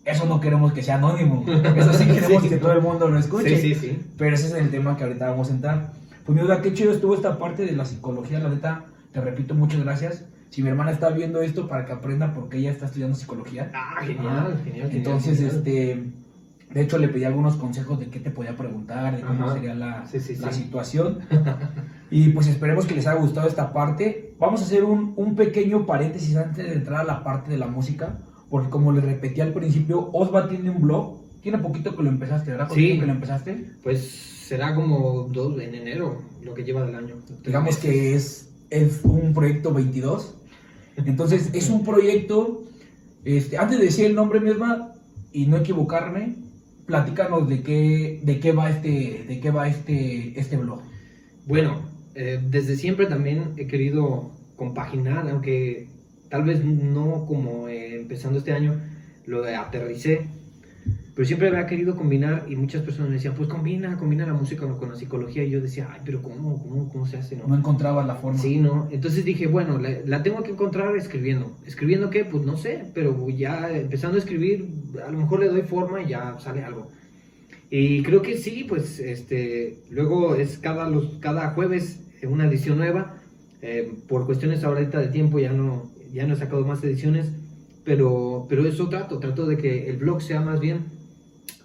eso 0.04 0.24
no 0.26 0.40
queremos 0.40 0.72
que 0.72 0.82
sea 0.82 0.96
anónimo, 0.96 1.44
eso 1.76 1.92
sí 1.92 2.04
queremos 2.12 2.42
Sí. 2.42 2.48
que 2.48 2.56
todo 2.56 2.72
el 2.72 2.80
mundo 2.82 3.08
lo 3.08 3.18
escuche. 3.18 3.58
Sí, 3.60 3.74
sí, 3.74 3.80
sí. 3.80 4.06
Pero 4.18 4.34
ese 4.34 4.46
es 4.48 4.54
el 4.54 4.70
tema 4.70 4.96
que 4.96 5.04
ahorita 5.04 5.30
vamos 5.30 5.50
a 5.50 5.54
entrar. 5.54 5.92
Pues 6.24 6.36
mi 6.36 6.42
duda, 6.42 6.60
qué 6.62 6.72
chido 6.74 6.92
estuvo 6.92 7.14
esta 7.14 7.38
parte 7.38 7.64
de 7.64 7.72
la 7.72 7.84
psicología, 7.84 8.38
la 8.38 8.48
neta, 8.50 8.84
te 9.12 9.20
repito, 9.20 9.54
muchas 9.54 9.82
gracias. 9.82 10.24
Si 10.50 10.62
mi 10.62 10.68
hermana 10.68 10.90
está 10.90 11.10
viendo 11.10 11.42
esto 11.42 11.68
para 11.68 11.86
que 11.86 11.92
aprenda 11.92 12.32
porque 12.32 12.58
ella 12.58 12.70
está 12.72 12.86
estudiando 12.86 13.16
psicología. 13.16 13.70
Ah, 13.74 13.96
genial, 14.00 14.16
genial. 14.24 14.64
genial, 14.64 14.90
Entonces, 14.92 15.36
genial. 15.38 15.56
este, 15.56 16.04
de 16.74 16.80
hecho 16.82 16.98
le 16.98 17.08
pedí 17.08 17.24
algunos 17.24 17.54
consejos 17.56 17.98
de 18.00 18.06
qué 18.08 18.18
te 18.20 18.30
podía 18.30 18.56
preguntar, 18.56 19.16
de 19.16 19.22
cómo 19.22 19.44
Ajá. 19.44 19.54
sería 19.54 19.74
la, 19.74 20.06
Sí, 20.06 20.18
sí, 20.20 20.36
la 20.36 20.52
sí. 20.52 20.62
situación. 20.64 21.18
y 22.10 22.30
pues 22.30 22.46
esperemos 22.48 22.86
que 22.86 22.94
les 22.94 23.06
haya 23.06 23.20
gustado 23.20 23.46
esta 23.48 23.72
parte. 23.72 24.34
Vamos 24.38 24.60
a 24.62 24.64
hacer 24.64 24.82
un, 24.84 25.12
un 25.16 25.36
pequeño 25.36 25.86
paréntesis 25.86 26.36
antes 26.36 26.64
de 26.64 26.72
entrar 26.74 27.00
a 27.00 27.04
la 27.04 27.22
parte 27.24 27.50
de 27.50 27.58
la 27.58 27.66
música, 27.66 28.18
porque 28.50 28.68
como 28.68 28.92
les 28.92 29.04
repetí 29.04 29.40
al 29.40 29.52
principio, 29.52 30.10
Osva 30.12 30.48
tiene 30.48 30.70
un 30.70 30.82
blog. 30.82 31.20
Tiene 31.40 31.58
poquito 31.58 31.96
que 31.96 32.02
lo 32.02 32.10
empezaste, 32.10 32.50
¿verdad? 32.50 32.68
¿Cuánto 32.68 32.84
Sí. 32.84 32.98
que 33.00 33.06
lo 33.06 33.12
empezaste? 33.12 33.64
Pues 33.82 34.00
será 34.02 34.74
como 34.74 35.28
dos, 35.32 35.58
en 35.60 35.74
enero 35.74 36.20
lo 36.42 36.52
que 36.52 36.64
lleva 36.64 36.84
del 36.84 36.96
año. 36.96 37.14
digamos 37.44 37.76
que 37.78 38.14
es, 38.14 38.50
es 38.68 39.00
un 39.04 39.32
proyecto 39.32 39.72
22. 39.72 40.34
Entonces, 40.96 41.50
es 41.54 41.70
un 41.70 41.82
proyecto, 41.84 42.64
este, 43.24 43.56
antes 43.56 43.78
de 43.78 43.84
decir 43.86 44.06
el 44.06 44.14
nombre 44.14 44.40
misma 44.40 44.92
y 45.32 45.46
no 45.46 45.56
equivocarme, 45.56 46.34
platícanos 46.84 47.48
de 47.48 47.62
qué, 47.62 48.20
de 48.22 48.40
qué 48.40 48.52
va 48.52 48.68
este, 48.68 49.24
de 49.26 49.40
qué 49.40 49.50
va 49.50 49.68
este, 49.68 50.38
este 50.38 50.56
blog. 50.56 50.80
Bueno, 51.46 51.82
eh, 52.16 52.40
desde 52.50 52.76
siempre 52.76 53.06
también 53.06 53.52
he 53.56 53.66
querido 53.66 54.32
compaginar, 54.56 55.26
aunque 55.30 55.88
tal 56.30 56.44
vez 56.44 56.64
no 56.64 57.26
como 57.26 57.68
eh, 57.68 58.00
empezando 58.00 58.38
este 58.38 58.52
año, 58.52 58.80
lo 59.26 59.42
de 59.42 59.56
aterricé, 59.56 60.28
pero 61.14 61.26
siempre 61.26 61.48
había 61.48 61.66
querido 61.66 61.96
combinar 61.96 62.46
y 62.48 62.56
muchas 62.56 62.82
personas 62.82 63.10
me 63.10 63.16
decían, 63.16 63.34
pues 63.34 63.48
combina, 63.48 63.98
combina 63.98 64.24
la 64.24 64.32
música 64.32 64.66
con, 64.66 64.88
la 64.88 64.96
psicología 64.96 65.44
y 65.44 65.50
yo 65.50 65.60
decía, 65.60 65.88
ay, 65.92 66.00
pero 66.04 66.22
¿cómo, 66.22 66.62
cómo, 66.62 66.88
cómo 66.88 67.06
se 67.06 67.18
hace? 67.18 67.36
No 67.36 67.46
No? 67.46 67.56
encontrabas 67.56 68.06
la 68.06 68.14
forma. 68.14 68.38
Sí, 68.38 68.56
¿no? 68.56 68.88
Entonces 68.90 69.24
dije, 69.24 69.46
bueno, 69.46 69.78
la, 69.78 69.90
la 70.06 70.22
tengo 70.22 70.42
que 70.42 70.52
encontrar 70.52 70.96
escribiendo. 70.96 71.58
¿Escribiendo 71.66 72.08
qué? 72.08 72.24
Pues 72.24 72.44
no 72.46 72.56
sé, 72.56 72.84
pero 72.94 73.28
ya 73.28 73.70
empezando 73.70 74.16
a 74.16 74.20
escribir, 74.20 74.66
a 75.06 75.10
lo 75.10 75.18
mejor 75.18 75.40
le 75.40 75.48
doy 75.48 75.62
forma 75.62 76.00
y 76.00 76.08
ya 76.08 76.38
sale 76.38 76.64
algo. 76.64 76.90
Y 77.70 78.02
creo 78.02 78.22
que 78.22 78.38
sí, 78.38 78.64
pues 78.68 78.98
este, 78.98 79.78
luego 79.90 80.36
es 80.36 80.58
cada, 80.58 80.88
los, 80.88 81.18
cada 81.20 81.50
jueves 81.50 82.00
eh, 82.22 82.26
una 82.26 82.46
edición 82.46 82.78
nueva. 82.78 83.16
Eh, 83.62 83.92
por 84.08 84.24
cuestiones 84.24 84.64
ahorita 84.64 85.00
de 85.00 85.08
tiempo 85.08 85.38
ya 85.38 85.52
no, 85.52 85.90
ya 86.12 86.26
no 86.26 86.34
he 86.34 86.36
sacado 86.36 86.64
más 86.64 86.82
ediciones, 86.82 87.32
pero, 87.84 88.46
pero 88.48 88.66
eso 88.66 88.88
trato, 88.88 89.18
trato 89.18 89.46
de 89.46 89.56
que 89.56 89.88
el 89.88 89.96
blog 89.96 90.22
sea 90.22 90.40
más 90.40 90.60
bien 90.60 90.86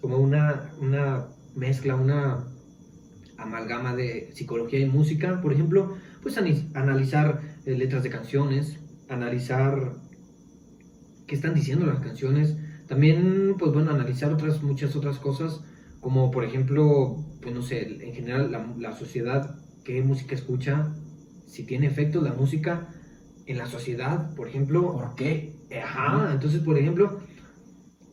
como 0.01 0.17
una, 0.17 0.71
una 0.79 1.27
mezcla, 1.55 1.95
una 1.95 2.47
amalgama 3.37 3.95
de 3.95 4.31
psicología 4.33 4.79
y 4.79 4.85
música, 4.85 5.41
por 5.41 5.53
ejemplo, 5.53 5.95
pues 6.21 6.37
analizar 6.37 7.41
eh, 7.65 7.75
letras 7.75 8.03
de 8.03 8.09
canciones, 8.09 8.79
analizar 9.09 9.93
qué 11.27 11.35
están 11.35 11.53
diciendo 11.53 11.85
las 11.85 11.99
canciones, 11.99 12.55
también, 12.87 13.55
pues 13.57 13.71
bueno, 13.73 13.91
analizar 13.91 14.31
otras, 14.31 14.61
muchas 14.61 14.95
otras 14.95 15.17
cosas, 15.19 15.61
como 15.99 16.29
por 16.31 16.43
ejemplo, 16.43 17.17
pues 17.41 17.53
no 17.53 17.61
sé, 17.61 18.05
en 18.05 18.13
general 18.13 18.51
la, 18.51 18.73
la 18.77 18.95
sociedad, 18.95 19.59
qué 19.83 20.01
música 20.03 20.35
escucha, 20.35 20.93
si 21.47 21.63
tiene 21.63 21.87
efecto 21.87 22.21
la 22.21 22.33
música 22.33 22.89
en 23.45 23.57
la 23.57 23.65
sociedad, 23.67 24.33
por 24.35 24.47
ejemplo, 24.47 24.93
¿Por 24.93 25.15
qué? 25.15 25.53
Ajá, 25.83 26.31
entonces, 26.33 26.61
por 26.61 26.77
ejemplo, 26.77 27.19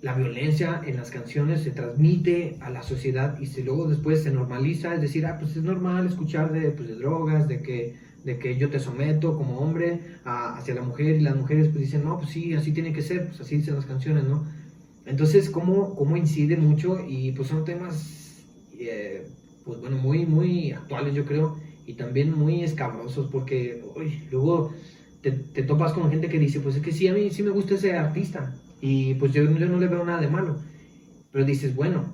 la 0.00 0.14
violencia 0.14 0.82
en 0.84 0.96
las 0.96 1.10
canciones 1.10 1.62
se 1.62 1.70
transmite 1.70 2.56
a 2.60 2.70
la 2.70 2.82
sociedad 2.82 3.38
y 3.40 3.46
se, 3.46 3.62
luego 3.62 3.86
después 3.88 4.22
se 4.22 4.30
normaliza, 4.32 4.94
es 4.94 5.00
decir, 5.00 5.26
ah, 5.26 5.36
pues 5.38 5.56
es 5.56 5.62
normal 5.62 6.06
escuchar 6.06 6.52
de, 6.52 6.70
pues, 6.72 6.88
de 6.88 6.96
drogas, 6.96 7.46
de 7.48 7.62
que, 7.62 7.94
de 8.24 8.38
que 8.38 8.56
yo 8.56 8.68
te 8.68 8.80
someto 8.80 9.36
como 9.36 9.58
hombre 9.58 10.00
a- 10.24 10.56
hacia 10.58 10.74
la 10.74 10.82
mujer 10.82 11.16
y 11.16 11.20
las 11.20 11.36
mujeres 11.36 11.68
pues 11.68 11.80
dicen, 11.80 12.04
no, 12.04 12.18
pues 12.18 12.30
sí, 12.30 12.54
así 12.54 12.72
tiene 12.72 12.92
que 12.92 13.02
ser, 13.02 13.28
pues 13.28 13.40
así 13.40 13.56
dicen 13.58 13.76
las 13.76 13.86
canciones, 13.86 14.24
¿no? 14.24 14.44
Entonces, 15.06 15.50
¿cómo, 15.50 15.94
cómo 15.94 16.16
incide 16.16 16.56
mucho? 16.56 16.98
Y 17.06 17.32
pues 17.32 17.48
son 17.48 17.64
temas, 17.64 18.44
eh, 18.78 19.28
pues 19.64 19.80
bueno, 19.80 19.96
muy, 19.98 20.26
muy 20.26 20.72
actuales 20.72 21.14
yo 21.14 21.24
creo, 21.24 21.58
y 21.86 21.94
también 21.94 22.36
muy 22.36 22.62
escabrosos, 22.62 23.28
porque 23.30 23.82
uy, 23.96 24.22
luego 24.30 24.72
te, 25.22 25.30
te 25.32 25.62
topas 25.62 25.92
con 25.92 26.10
gente 26.10 26.28
que 26.28 26.38
dice, 26.38 26.60
pues 26.60 26.76
es 26.76 26.82
que 26.82 26.92
sí, 26.92 27.08
a 27.08 27.12
mí 27.14 27.30
sí 27.30 27.42
me 27.42 27.50
gusta 27.50 27.74
ese 27.74 27.96
artista, 27.96 28.54
y 28.80 29.14
pues 29.14 29.32
yo, 29.32 29.42
yo 29.44 29.66
no 29.66 29.78
le 29.78 29.88
veo 29.88 30.04
nada 30.04 30.20
de 30.20 30.28
malo, 30.28 30.56
pero 31.30 31.44
dices, 31.44 31.74
bueno, 31.74 32.04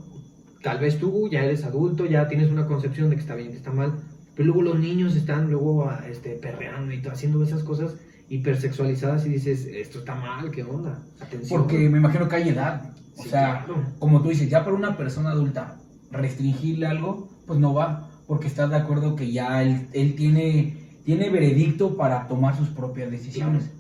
tal 0.63 0.79
vez 0.79 0.99
tú 0.99 1.29
ya 1.31 1.45
eres 1.45 1.65
adulto, 1.65 2.07
ya 2.07 2.29
tienes 2.29 2.51
una 2.51 2.67
concepción 2.67 3.11
de 3.11 3.17
que 3.17 3.23
está 3.23 3.35
bien, 3.35 3.51
que 3.51 3.57
está 3.57 3.73
mal, 3.73 3.95
pero 4.37 4.47
luego 4.47 4.63
los 4.63 4.79
niños 4.79 5.17
están 5.17 5.51
luego 5.51 5.89
ah, 5.89 6.05
este, 6.09 6.31
perreando 6.35 6.93
y 6.95 7.03
haciendo 7.07 7.43
esas 7.43 7.65
cosas 7.65 7.95
hipersexualizadas 8.29 9.27
y 9.27 9.31
dices, 9.31 9.65
esto 9.67 9.99
está 10.01 10.15
mal, 10.15 10.51
¿qué 10.51 10.63
onda? 10.63 11.03
Atención. 11.21 11.61
Porque 11.63 11.89
me 11.89 11.99
imagino 11.99 12.29
que 12.29 12.37
hay 12.37 12.49
edad. 12.51 12.93
O 13.17 13.23
Sí, 13.23 13.31
sea, 13.31 13.65
claro. 13.65 13.83
como 13.99 14.23
tú 14.23 14.29
dices, 14.29 14.49
ya 14.49 14.65
para 14.65 14.77
una 14.77 14.97
persona 14.97 15.31
adulta 15.31 15.81
restringirle 16.13 16.87
algo, 16.87 17.29
pues 17.47 17.59
no 17.59 17.75
va, 17.75 18.11
porque 18.29 18.47
estás 18.47 18.71
de 18.71 18.77
acuerdo 18.77 19.17
que 19.17 19.33
ya 19.33 19.63
él, 19.63 19.89
él 19.93 20.15
tiene, 20.15 20.78
tiene 21.09 21.31
veredicto 21.31 21.97
para 21.97 22.27
tomar 22.29 22.55
sus 22.55 22.69
propias 22.69 23.11
decisiones. 23.11 23.71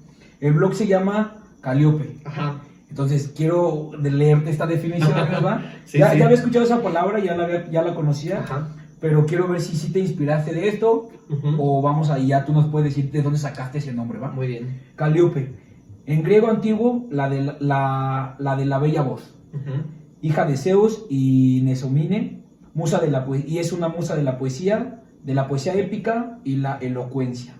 El 0.41 0.55
blog 0.55 0.75
se 0.75 0.87
llama 0.87 1.37
Caliope. 1.61 2.17
Ajá. 2.25 2.63
Entonces 2.89 3.35
quiero 3.37 3.91
leerte 4.01 4.49
esta 4.49 4.67
definición, 4.67 5.13
¿verdad? 5.31 5.61
Sí, 5.85 5.99
ya, 5.99 6.11
sí. 6.13 6.19
ya 6.19 6.25
había 6.25 6.39
escuchado 6.39 6.65
esa 6.65 6.81
palabra, 6.83 7.19
ya 7.23 7.37
la, 7.37 7.45
había- 7.45 7.71
ya 7.71 7.83
la 7.83 7.95
conocía, 7.95 8.39
Ajá. 8.41 8.69
pero 8.99 9.27
quiero 9.27 9.47
ver 9.47 9.61
si 9.61 9.77
sí 9.77 9.93
te 9.93 9.99
inspiraste 9.99 10.55
de 10.55 10.69
esto 10.69 11.11
Ujú. 11.29 11.49
o 11.59 11.83
vamos 11.83 12.09
ahí, 12.09 12.29
ya 12.29 12.47
tú 12.47 12.55
nos 12.55 12.69
puedes 12.69 12.95
decir 12.95 13.11
de 13.11 13.21
dónde 13.21 13.39
sacaste 13.39 13.77
ese 13.77 13.93
nombre, 13.93 14.19
¿va? 14.19 14.31
Muy 14.31 14.47
bien. 14.47 14.81
Calíope. 14.97 15.53
En 16.07 16.23
griego 16.23 16.49
antiguo, 16.49 17.09
la 17.11 17.29
de 17.29 17.43
la, 17.61 18.37
la- 18.39 18.57
de 18.57 18.65
la 18.65 18.79
bella 18.79 19.03
voz. 19.03 19.35
Hija 20.23 20.47
de 20.47 20.57
Zeus 20.57 21.05
y 21.11 21.61
Nesomine, 21.65 22.43
musa 22.73 23.01
de 23.01 23.11
la 23.11 23.27
y 23.47 23.59
es 23.59 23.73
una 23.73 23.89
musa 23.89 24.17
de 24.17 24.23
la 24.23 24.39
poesía, 24.39 24.98
de 25.25 25.35
la 25.35 25.49
poesía 25.49 25.75
épica 25.75 26.39
y 26.45 26.57
la 26.57 26.79
elocuencia. 26.79 27.55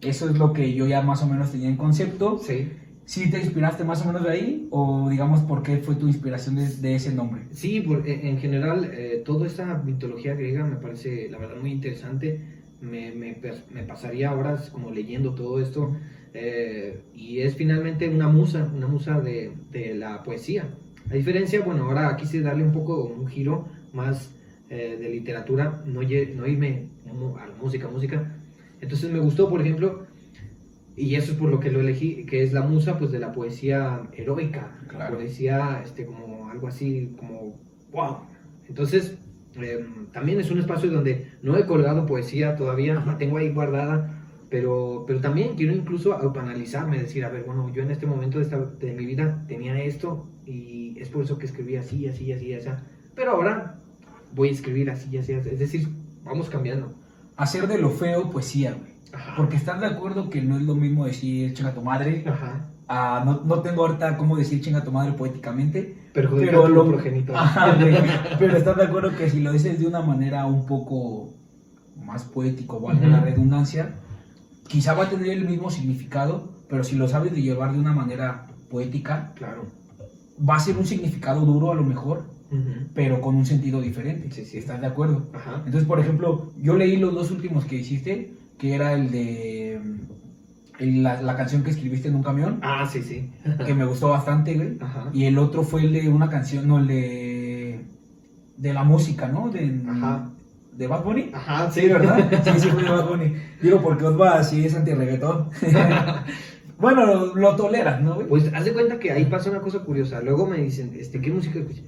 Eso 0.00 0.28
es 0.28 0.38
lo 0.38 0.52
que 0.52 0.74
yo 0.74 0.86
ya 0.86 1.02
más 1.02 1.22
o 1.22 1.26
menos 1.26 1.50
tenía 1.50 1.68
en 1.68 1.76
concepto. 1.76 2.38
Sí. 2.38 2.68
¿Sí 3.06 3.30
te 3.30 3.38
inspiraste 3.38 3.84
más 3.84 4.02
o 4.02 4.06
menos 4.06 4.24
de 4.24 4.30
ahí? 4.30 4.68
¿O 4.70 5.08
digamos 5.10 5.40
por 5.42 5.62
qué 5.62 5.76
fue 5.78 5.94
tu 5.94 6.06
inspiración 6.08 6.56
de, 6.56 6.66
de 6.68 6.94
ese 6.94 7.12
nombre? 7.12 7.42
Sí, 7.52 7.80
por- 7.80 8.08
en 8.08 8.26
en 8.26 8.38
general, 8.38 8.90
eh, 8.92 9.22
toda 9.24 9.46
esta 9.46 9.82
mitología 9.84 10.34
griega 10.34 10.64
me 10.64 10.76
parece, 10.76 11.28
la 11.30 11.38
verdad, 11.38 11.56
muy 11.60 11.70
interesante. 11.72 12.40
Me, 12.80 13.12
me 13.12 13.82
pasaría 13.82 14.32
horas 14.34 14.70
como 14.70 14.90
leyendo 14.90 15.34
todo 15.34 15.60
esto. 15.60 15.94
eh, 16.36 17.00
y 17.14 17.40
es 17.40 17.54
finalmente 17.54 18.08
una 18.08 18.28
musa, 18.28 18.68
una 18.74 18.88
musa 18.88 19.20
de, 19.20 19.52
de 19.70 19.94
la 19.94 20.22
poesía. 20.22 20.64
A 21.10 21.14
diferencia, 21.14 21.60
bueno, 21.60 21.84
ahora 21.84 22.16
quise 22.16 22.40
darle 22.40 22.64
un 22.64 22.72
poco 22.72 23.04
un 23.04 23.26
giro 23.28 23.68
más 23.92 24.33
eh, 24.68 24.96
de 25.00 25.08
literatura, 25.10 25.82
no, 25.86 26.02
no 26.02 26.46
irme 26.46 26.88
a 27.38 27.46
la 27.46 27.54
música, 27.54 27.88
música. 27.88 28.32
Entonces 28.80 29.10
me 29.10 29.18
gustó, 29.20 29.48
por 29.48 29.60
ejemplo, 29.60 30.06
y 30.96 31.16
eso 31.16 31.32
es 31.32 31.38
por 31.38 31.50
lo 31.50 31.60
que 31.60 31.70
lo 31.70 31.80
elegí, 31.80 32.24
que 32.26 32.42
es 32.42 32.52
la 32.52 32.62
musa 32.62 32.98
pues 32.98 33.10
de 33.12 33.18
la 33.18 33.32
poesía 33.32 34.08
heroica, 34.12 34.78
la 34.92 35.08
poesía 35.08 35.82
este 35.84 36.06
como 36.06 36.48
algo 36.50 36.68
así 36.68 37.14
como 37.18 37.60
wow. 37.90 38.18
Entonces 38.68 39.18
eh, 39.56 39.84
también 40.12 40.40
es 40.40 40.50
un 40.50 40.58
espacio 40.60 40.90
donde 40.90 41.26
no 41.42 41.56
he 41.56 41.66
colgado 41.66 42.06
poesía 42.06 42.56
todavía, 42.56 43.02
la 43.06 43.18
tengo 43.18 43.38
ahí 43.38 43.50
guardada, 43.52 44.20
pero, 44.50 45.04
pero 45.06 45.20
también 45.20 45.56
quiero 45.56 45.74
incluso 45.74 46.12
autoanalizarme, 46.14 46.98
decir, 47.00 47.24
a 47.24 47.28
ver, 47.30 47.44
bueno, 47.44 47.72
yo 47.72 47.82
en 47.82 47.90
este 47.90 48.06
momento 48.06 48.38
de, 48.38 48.44
esta- 48.44 48.64
de 48.64 48.92
mi 48.92 49.04
vida 49.06 49.44
tenía 49.48 49.82
esto 49.82 50.28
y 50.44 50.96
es 51.00 51.08
por 51.08 51.24
eso 51.24 51.38
que 51.38 51.46
escribí 51.46 51.76
así, 51.76 52.06
así, 52.06 52.32
así, 52.32 52.52
así, 52.54 52.68
pero 53.14 53.32
ahora 53.32 53.83
voy 54.34 54.48
a 54.48 54.52
escribir 54.52 54.90
así, 54.90 55.16
así, 55.18 55.32
así. 55.34 55.48
es 55.50 55.58
decir, 55.58 55.88
vamos 56.24 56.48
cambiando. 56.50 56.92
Hacer 57.36 57.66
de 57.66 57.78
lo 57.78 57.90
feo 57.90 58.30
poesía, 58.30 58.72
güey. 58.72 58.92
Ajá. 59.12 59.34
Porque 59.36 59.56
estás 59.56 59.80
de 59.80 59.86
acuerdo 59.86 60.28
que 60.28 60.42
no 60.42 60.56
es 60.56 60.62
lo 60.62 60.74
mismo 60.74 61.06
decir 61.06 61.54
chinga 61.54 61.72
tu 61.72 61.82
madre 61.82 62.24
Ajá. 62.26 62.68
ah, 62.88 63.22
no, 63.24 63.42
no 63.44 63.60
tengo 63.60 63.86
ahorita 63.86 64.16
cómo 64.16 64.36
decir 64.36 64.60
chinga 64.60 64.82
tu 64.82 64.90
madre 64.90 65.12
poéticamente, 65.12 65.96
Perjudica 66.12 66.50
pero 66.50 66.68
lo- 66.68 66.86
progenitor. 66.88 67.36
Ajá, 67.38 67.74
güey. 67.74 67.96
Pero 68.38 68.56
estás 68.56 68.76
de 68.76 68.84
acuerdo 68.84 69.16
que 69.16 69.30
si 69.30 69.40
lo 69.40 69.52
dices 69.52 69.78
de 69.78 69.86
una 69.86 70.00
manera 70.02 70.46
un 70.46 70.66
poco 70.66 71.32
más 72.04 72.24
poético, 72.24 72.80
valga 72.80 73.06
la 73.06 73.18
Ujú. 73.18 73.26
redundancia, 73.26 73.94
quizá 74.68 74.94
va 74.94 75.04
a 75.04 75.10
tener 75.10 75.28
el 75.30 75.48
mismo 75.48 75.70
significado, 75.70 76.52
pero 76.68 76.82
si 76.82 76.96
lo 76.96 77.06
sabes 77.08 77.32
de 77.32 77.42
llevar 77.42 77.72
de 77.72 77.78
una 77.78 77.92
manera 77.92 78.46
poética, 78.68 79.32
Claro. 79.36 79.66
va 80.38 80.56
a 80.56 80.60
ser 80.60 80.76
un 80.76 80.86
significado 80.86 81.40
duro 81.42 81.70
a 81.70 81.74
lo 81.76 81.84
mejor, 81.84 82.24
Pero 82.94 83.20
con 83.20 83.34
un 83.36 83.46
sentido 83.46 83.80
diferente. 83.80 84.30
Sí, 84.30 84.44
sí. 84.44 84.58
¿Estás 84.58 84.80
de 84.80 84.86
acuerdo? 84.86 85.28
Ajá. 85.32 85.56
Entonces, 85.64 85.84
por 85.88 85.98
ejemplo, 86.00 86.52
yo 86.60 86.76
leí 86.76 86.96
los 86.96 87.14
dos 87.14 87.30
últimos 87.30 87.64
que 87.64 87.76
hiciste, 87.76 88.32
que 88.58 88.74
era 88.74 88.92
el 88.94 89.10
de 89.10 89.80
la, 90.78 91.22
la 91.22 91.36
canción 91.36 91.62
que 91.62 91.70
escribiste 91.70 92.08
en 92.08 92.16
un 92.16 92.22
camión, 92.22 92.58
Ah, 92.62 92.88
sí, 92.90 93.02
sí. 93.02 93.30
que 93.64 93.74
me 93.74 93.84
gustó 93.84 94.08
bastante, 94.10 94.54
güey. 94.54 94.76
Ajá. 94.80 95.10
Y 95.12 95.24
el 95.24 95.38
otro 95.38 95.62
fue 95.62 95.82
el 95.82 95.92
de 95.92 96.08
una 96.08 96.28
canción, 96.28 96.66
no, 96.66 96.78
el 96.78 96.86
de, 96.88 97.80
de 98.56 98.74
la 98.74 98.82
música, 98.84 99.28
¿no? 99.28 99.48
De, 99.50 99.80
Ajá. 99.88 100.30
de 100.76 100.86
Bad 100.86 101.04
Bunny. 101.04 101.30
Ajá, 101.32 101.70
Sí, 101.70 101.86
¿verdad? 101.88 102.28
Sí, 102.44 102.50
sí, 102.60 102.68
fue 102.68 102.82
de 102.82 102.90
Bad 102.90 103.08
Bunny. 103.08 103.34
Digo, 103.62 103.80
porque 103.82 104.04
Osva 104.04 104.42
sí 104.42 104.64
es 104.64 104.74
anti-reggaetón. 104.74 105.50
bueno, 106.78 107.06
lo, 107.06 107.34
lo 107.36 107.56
toleras, 107.56 108.00
¿no, 108.02 108.16
güey? 108.16 108.26
Pues 108.28 108.52
haz 108.52 108.64
de 108.64 108.72
cuenta 108.72 108.98
que 108.98 109.12
ahí 109.12 109.24
pasa 109.26 109.50
una 109.50 109.60
cosa 109.60 109.80
curiosa. 109.80 110.20
Luego 110.20 110.46
me 110.46 110.58
dicen, 110.58 110.92
este, 110.98 111.20
¿qué 111.20 111.30
música 111.30 111.58
escuchas? 111.60 111.84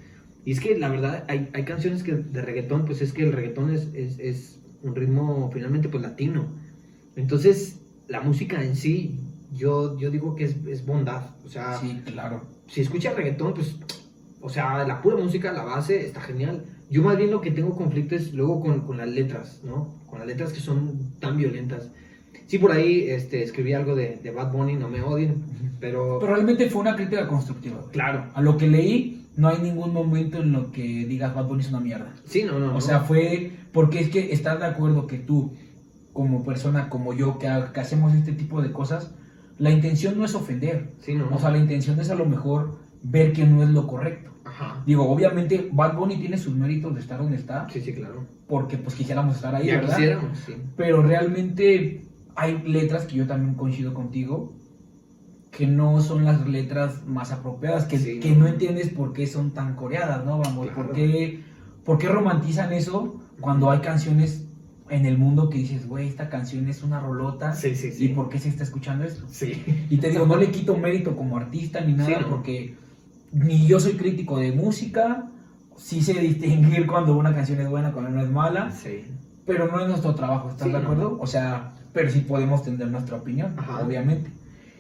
Y 0.47 0.53
es 0.53 0.61
que 0.61 0.79
la 0.79 0.89
verdad 0.89 1.25
hay, 1.29 1.51
hay 1.53 1.65
canciones 1.65 2.03
que 2.05 2.15
de 2.15 2.41
reggaetón, 2.41 2.87
pues 2.87 3.03
es 3.03 3.13
que 3.13 3.25
el 3.25 3.33
reggaetón 3.33 3.75
es, 3.75 3.89
es, 3.95 4.19
es 4.21 4.61
un 4.83 4.95
ritmo 4.95 5.51
finalmente 5.53 5.89
pues 5.89 6.03
latino. 6.03 6.47
Entonces, 7.17 7.81
la 8.07 8.21
música 8.21 8.63
en 8.63 8.77
sí, 8.77 9.19
yo, 9.53 9.99
yo 9.99 10.11
digo 10.11 10.37
que 10.37 10.45
es, 10.45 10.57
es 10.69 10.87
bondad. 10.87 11.31
O 11.45 11.49
sea, 11.49 11.79
Sí, 11.79 12.01
claro. 12.07 12.45
si 12.69 12.81
escuchas 12.81 13.17
reggaetón, 13.17 13.55
pues, 13.55 13.75
o 14.41 14.49
sea, 14.49 14.87
la 14.87 15.03
pura 15.03 15.17
música, 15.17 15.53
la 15.53 15.65
base, 15.65 16.07
está 16.07 16.21
genial. 16.21 16.65
Yo 16.89 17.03
más 17.03 17.17
bien 17.17 17.33
lo 17.33 17.41
que 17.41 17.51
tengo 17.51 17.75
conflicto 17.75 18.15
es 18.15 18.33
luego 18.33 18.61
con, 18.61 18.83
con 18.83 18.99
las 18.99 19.09
letras, 19.09 19.61
¿no? 19.65 20.01
Con 20.07 20.21
las 20.21 20.29
letras 20.29 20.53
que 20.53 20.61
son 20.61 21.19
tan 21.19 21.37
violentas. 21.37 21.91
Sí, 22.47 22.59
por 22.59 22.71
ahí 22.71 23.11
este, 23.11 23.43
escribí 23.43 23.73
algo 23.73 23.97
de, 23.97 24.21
de 24.23 24.31
Bad 24.31 24.53
Bunny, 24.53 24.77
no 24.77 24.89
me 24.89 25.03
odien, 25.03 25.43
pero... 25.81 26.19
Pero 26.21 26.35
realmente 26.35 26.71
fue 26.71 26.83
una 26.83 26.95
crítica 26.95 27.27
constructiva. 27.27 27.85
Claro. 27.91 28.27
A 28.35 28.41
lo 28.41 28.57
que 28.57 28.69
leí, 28.69 29.26
no 29.37 29.49
hay 29.49 29.59
ningún 29.59 29.93
momento 29.93 30.39
en 30.39 30.53
lo 30.53 30.71
que 30.73 30.83
digas 31.07 31.35
Bad 31.35 31.47
Bunny 31.47 31.63
es 31.63 31.69
una 31.69 31.81
mierda. 31.81 32.13
Sí, 32.25 32.43
no, 32.45 32.59
no, 32.59 32.69
no. 32.69 32.77
O 32.77 32.81
sea, 32.81 33.01
fue 33.01 33.53
porque 33.73 34.01
es 34.01 34.09
que 34.11 34.33
estás 34.33 34.59
de 34.59 34.67
acuerdo 34.67 35.07
que 35.07 35.19
tú, 35.19 35.53
como 36.13 36.43
persona, 36.45 36.89
como 36.89 37.13
yo, 37.13 37.39
que, 37.39 37.47
ha- 37.49 37.73
que 37.73 37.81
hacemos 37.81 38.15
este 38.15 38.33
tipo 38.33 38.63
de 38.63 38.73
cosas, 38.73 39.11
la 39.59 39.71
intención 39.71 40.17
no 40.19 40.25
es 40.25 40.35
ofender. 40.35 40.93
Sí, 41.01 41.15
no. 41.15 41.29
O 41.35 41.39
sea, 41.39 41.51
la 41.51 41.59
intención 41.59 42.01
es 42.01 42.11
a 42.11 42.15
lo 42.15 42.25
mejor 42.27 42.79
ver 43.03 43.33
que 43.33 43.45
no 43.45 43.63
es 43.63 43.69
lo 43.71 43.87
correcto. 43.87 44.31
Ajá. 44.45 44.83
Digo, 44.87 45.09
obviamente 45.11 45.69
Bad 45.73 45.97
Bunny 45.97 46.17
tiene 46.19 46.39
sus 46.39 46.55
méritos 46.55 46.95
de 46.95 47.01
estar 47.01 47.19
donde 47.19 47.37
está, 47.37 47.69
Sí, 47.69 47.81
sí, 47.81 47.93
claro. 47.93 48.25
porque 48.49 48.79
pues 48.79 48.95
quisiéramos 48.95 49.37
estar 49.37 49.55
ahí, 49.55 49.67
ya 49.67 49.75
¿verdad? 49.81 49.97
quisiéramos, 49.97 50.39
sí. 50.47 50.55
Pero 50.77 51.03
realmente 51.03 52.03
hay 52.37 52.63
letras 52.63 53.05
que 53.07 53.17
yo 53.17 53.27
también 53.27 53.55
coincido 53.55 53.93
contigo, 53.93 54.55
que 55.57 55.67
no 55.67 56.01
son 56.03 56.25
las 56.25 56.47
letras 56.47 57.07
más 57.07 57.33
apropiadas, 57.33 57.87
que, 57.87 57.99
Sí, 57.99 58.21
que 58.21 58.33
no. 58.33 58.41
no 58.41 58.47
entiendes 58.49 58.91
por 58.91 59.13
qué 59.15 59.27
son 59.27 59.53
tan 59.53 59.75
coreadas, 59.75 60.25
¿no? 60.27 60.39
Vamos, 60.39 60.67
Claro. 60.67 60.87
¿por, 60.89 60.93
qué, 60.95 61.43
por 61.85 61.97
qué 61.99 62.09
romantizan 62.09 62.73
eso 62.75 63.21
cuando 63.41 63.71
hay 63.71 63.79
canciones 63.81 64.45
en 64.91 65.07
el 65.07 65.17
mundo 65.17 65.49
que 65.49 65.59
dices, 65.59 65.89
güey, 65.89 66.09
esta 66.09 66.29
canción 66.29 66.69
es 66.69 66.83
una 66.83 67.01
rolota, 67.01 67.55
Sí, 67.55 67.75
sí, 67.75 67.89
¿y 67.89 67.93
sí. 67.93 68.09
por 68.09 68.29
qué 68.29 68.39
se 68.39 68.51
está 68.51 68.65
escuchando 68.65 69.05
esto? 69.05 69.25
Sí. 69.31 69.65
Y 69.89 69.97
te 69.97 70.11
digo, 70.11 70.27
no 70.27 70.37
le 70.37 70.51
quito 70.51 70.77
mérito 70.77 71.17
como 71.17 71.39
artista 71.39 71.81
ni 71.81 71.95
nada, 71.95 72.07
Sí, 72.09 72.15
¿no? 72.21 72.29
porque 72.29 72.75
ni 73.33 73.67
yo 73.67 73.81
soy 73.81 73.95
crítico 73.95 74.39
de 74.39 74.53
música, 74.53 75.31
sí 75.77 76.03
sé 76.03 76.13
distinguir 76.21 76.87
cuando 76.87 77.17
una 77.17 77.35
canción 77.35 77.61
es 77.61 77.69
buena, 77.71 77.93
cuando 77.93 78.11
no 78.11 78.21
es 78.23 78.31
mala, 78.31 78.71
Sí. 78.73 79.05
pero 79.47 79.69
no 79.69 79.81
es 79.81 79.89
nuestro 79.89 80.15
trabajo, 80.15 80.51
¿estás 80.51 80.67
Sí, 80.69 80.73
de 80.73 80.79
no. 80.79 80.85
acuerdo? 80.85 81.17
O 81.19 81.27
sea, 81.27 81.73
pero 81.95 82.11
sí 82.11 82.21
podemos 82.21 82.63
tener 82.63 82.89
nuestra 82.89 83.17
opinión, 83.17 83.55
Ajá. 83.57 83.83
obviamente. 83.85 84.31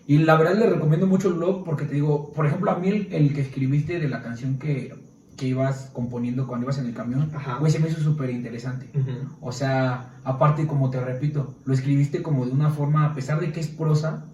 Y 0.06 0.18
la 0.18 0.36
verdad 0.36 0.56
le 0.56 0.70
recomiendo 0.70 1.06
mucho 1.06 1.28
el 1.28 1.34
blog 1.34 1.64
porque 1.64 1.84
te 1.84 1.94
digo, 1.94 2.32
por 2.32 2.46
ejemplo, 2.46 2.70
a 2.70 2.78
mí 2.78 2.88
el, 2.88 3.08
el 3.12 3.34
que 3.34 3.40
escribiste 3.40 3.98
de 3.98 4.08
la 4.08 4.22
canción 4.22 4.58
que, 4.58 4.94
que 5.36 5.46
ibas 5.48 5.90
componiendo 5.92 6.46
cuando 6.46 6.64
ibas 6.64 6.78
en 6.78 6.86
el 6.86 6.94
camión, 6.94 7.30
güey, 7.60 7.70
se 7.70 7.78
me 7.78 7.88
hizo 7.88 8.00
súper 8.00 8.30
interesante. 8.30 8.88
O 9.40 9.52
sea, 9.52 10.14
aparte, 10.24 10.66
como 10.66 10.90
te 10.90 11.00
repito, 11.00 11.54
lo 11.64 11.74
escribiste 11.74 12.22
como 12.22 12.46
de 12.46 12.52
una 12.52 12.70
forma, 12.70 13.06
a 13.06 13.14
pesar 13.14 13.40
de 13.40 13.52
que 13.52 13.60
es 13.60 13.68
prosa, 13.68 14.24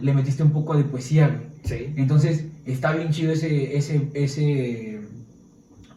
le 0.00 0.14
metiste 0.14 0.42
un 0.42 0.52
poco 0.52 0.76
de 0.76 0.84
poesía, 0.84 1.28
güey. 1.28 1.48
Sí. 1.64 1.92
Entonces, 1.96 2.46
está 2.64 2.92
bien 2.92 3.10
chido 3.10 3.32
ese, 3.32 3.76
ese, 3.76 4.10
ese, 4.14 5.00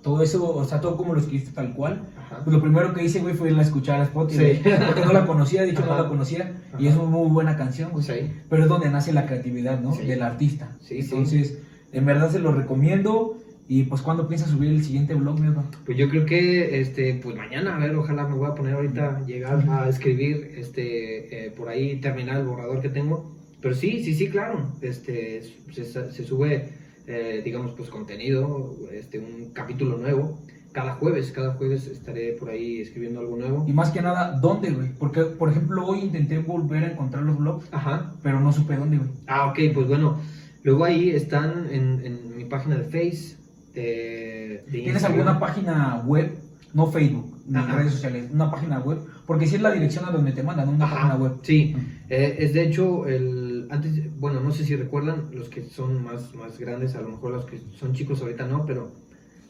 todo 0.02 0.22
eso, 0.22 0.54
o 0.54 0.66
sea, 0.66 0.82
todo 0.82 0.98
como 0.98 1.14
lo 1.14 1.22
escribiste 1.22 1.52
tal 1.52 1.74
cual. 1.74 2.02
Ajá. 2.32 2.44
Pues 2.44 2.56
lo 2.56 2.62
primero 2.62 2.94
que 2.94 3.04
hice, 3.04 3.20
güey, 3.20 3.34
fue 3.36 3.52
la 3.52 3.62
escuchar 3.62 4.00
a 4.02 4.04
Spotify, 4.06 4.62
Sí. 4.64 4.70
porque 4.88 5.02
no 5.06 5.14
la 5.14 5.26
conocía, 5.26 5.64
de 5.64 5.72
hecho 5.72 5.86
no 5.86 6.02
la 6.02 6.08
conocía, 6.08 6.54
y 6.80 6.88
es 6.88 6.96
una 6.96 7.04
muy 7.10 7.30
buena 7.30 7.58
canción, 7.58 7.92
güey. 7.92 8.06
Sí. 8.06 8.32
Pero 8.50 8.64
es 8.64 8.70
donde 8.70 8.90
nace 8.90 9.12
la 9.14 9.26
creatividad, 9.26 9.80
¿no? 9.82 9.94
Sí. 9.94 10.06
Del 10.06 10.22
artista. 10.22 10.78
Entonces, 10.90 11.60
en 11.92 12.06
verdad 12.06 12.32
se 12.32 12.40
lo 12.40 12.54
recomiendo, 12.54 13.38
y 13.68 13.84
pues, 13.84 14.02
¿cuándo 14.02 14.28
piensas 14.28 14.50
subir 14.50 14.70
el 14.72 14.84
siguiente 14.84 15.14
blog, 15.14 15.40
mi 15.40 15.48
hermano? 15.48 15.70
Pues 15.86 15.98
yo 15.98 16.10
creo 16.10 16.26
que, 16.26 16.82
este, 16.82 17.14
pues 17.22 17.36
mañana, 17.36 17.76
a 17.76 17.80
ver, 17.80 17.96
ojalá 17.96 18.28
me 18.28 18.36
voy 18.36 18.48
a 18.50 18.56
poner 18.56 18.74
ahorita, 18.76 19.26
llegar 19.26 19.64
a 19.70 19.88
escribir, 19.90 20.54
este, 20.58 21.48
eh, 21.48 21.52
por 21.52 21.70
ahí 21.70 21.98
terminar 22.02 22.38
el 22.38 22.46
borrador 22.48 22.82
que 22.82 22.90
tengo. 22.90 23.32
Pero 23.62 23.76
sí, 23.76 24.04
sí, 24.04 24.14
sí, 24.16 24.28
claro, 24.30 24.74
este, 24.82 25.42
se, 25.72 25.86
se 25.86 26.24
sube, 26.26 26.70
eh, 27.08 27.42
digamos, 27.46 27.72
pues 27.78 27.90
contenido, 27.90 28.76
este, 28.92 29.20
un 29.20 29.52
capítulo 29.54 29.98
nuevo. 29.98 30.40
Cada 30.72 30.94
jueves, 30.94 31.32
cada 31.32 31.54
jueves 31.54 31.88
estaré 31.88 32.34
por 32.40 32.50
ahí 32.50 32.80
escribiendo 32.80 33.20
algo 33.20 33.36
nuevo. 33.38 33.66
Y 33.68 33.74
más 33.74 33.90
que 33.92 34.02
nada, 34.02 34.40
¿dónde, 34.40 34.72
güey? 34.72 34.90
Porque, 34.98 35.24
por 35.24 35.50
ejemplo, 35.50 35.86
hoy 35.86 36.00
intenté 36.00 36.40
volver 36.40 36.84
a 36.86 36.92
encontrar 36.92 37.24
los 37.24 37.38
blogs, 37.38 37.68
Ajá. 37.72 38.14
pero 38.24 38.40
no 38.40 38.54
supe 38.54 38.76
dónde, 38.78 38.98
güey. 38.98 39.10
Ah, 39.28 39.48
ok, 39.48 39.60
pues 39.74 39.88
bueno, 39.88 40.18
luego 40.64 40.86
ahí 40.86 41.10
están 41.10 41.68
en, 41.72 42.02
en 42.06 42.38
mi 42.38 42.46
página 42.46 42.78
de 42.78 42.84
Face, 42.86 43.36
de, 43.74 44.64
de 44.66 44.72
¿Tienes 44.72 44.94
Instagram. 44.94 45.20
alguna 45.20 45.40
página 45.40 46.04
web? 46.06 46.38
No 46.74 46.88
Facebook, 46.90 47.38
ni 47.48 47.58
Ajá. 47.58 47.76
redes 47.76 47.92
sociales, 47.92 48.30
una 48.32 48.50
página 48.50 48.80
web. 48.80 49.00
Porque 49.28 49.48
si 49.48 49.56
es 49.56 49.62
la 49.62 49.72
dirección 49.72 50.06
a 50.06 50.12
donde 50.12 50.32
te 50.32 50.42
mandan, 50.42 50.70
una 50.70 50.86
Ajá, 50.86 50.96
página 50.96 51.16
web. 51.16 51.34
Sí, 51.42 51.76
eh, 52.10 52.38
es 52.40 52.54
de 52.54 52.64
hecho 52.64 53.08
el 53.08 53.68
antes, 53.70 53.92
bueno, 54.20 54.40
no 54.40 54.52
sé 54.52 54.64
si 54.66 54.76
recuerdan 54.78 55.26
los 55.34 55.50
que 55.50 55.64
son 55.64 56.02
más, 56.04 56.34
más 56.36 56.58
grandes, 56.58 56.96
a 56.96 57.02
lo 57.02 57.10
mejor 57.10 57.32
los 57.32 57.46
que 57.46 57.60
son 57.78 57.94
chicos 57.94 58.22
ahorita 58.22 58.46
no, 58.48 58.66
pero 58.66 58.92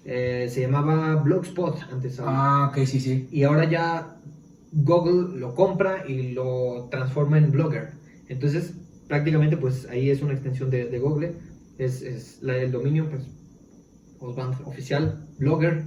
eh, 0.06 0.48
se 0.50 0.62
llamaba 0.62 1.16
Blogspot 1.18 1.78
antes. 1.92 2.20
Ah, 2.24 2.70
ok, 2.72 2.86
sí, 2.86 3.00
sí. 3.00 3.28
Y 3.32 3.44
ahora 3.44 3.70
ya 3.70 4.18
Google 4.72 5.40
lo 5.40 5.54
compra 5.56 6.08
y 6.08 6.32
lo 6.34 6.88
transforma 6.90 7.38
en 7.38 7.52
Blogger. 7.52 7.92
Entonces, 8.30 8.74
prácticamente, 9.08 9.58
pues 9.58 9.88
ahí 9.90 10.10
es 10.10 10.22
una 10.22 10.34
extensión 10.34 10.70
de, 10.70 10.86
de 10.86 11.00
Google. 11.00 11.34
Es, 11.78 12.02
es 12.02 12.40
la, 12.42 12.58
el 12.58 12.72
dominio, 12.72 13.10
pues, 13.10 13.24
oficial, 14.66 15.28
Blogger. 15.40 15.84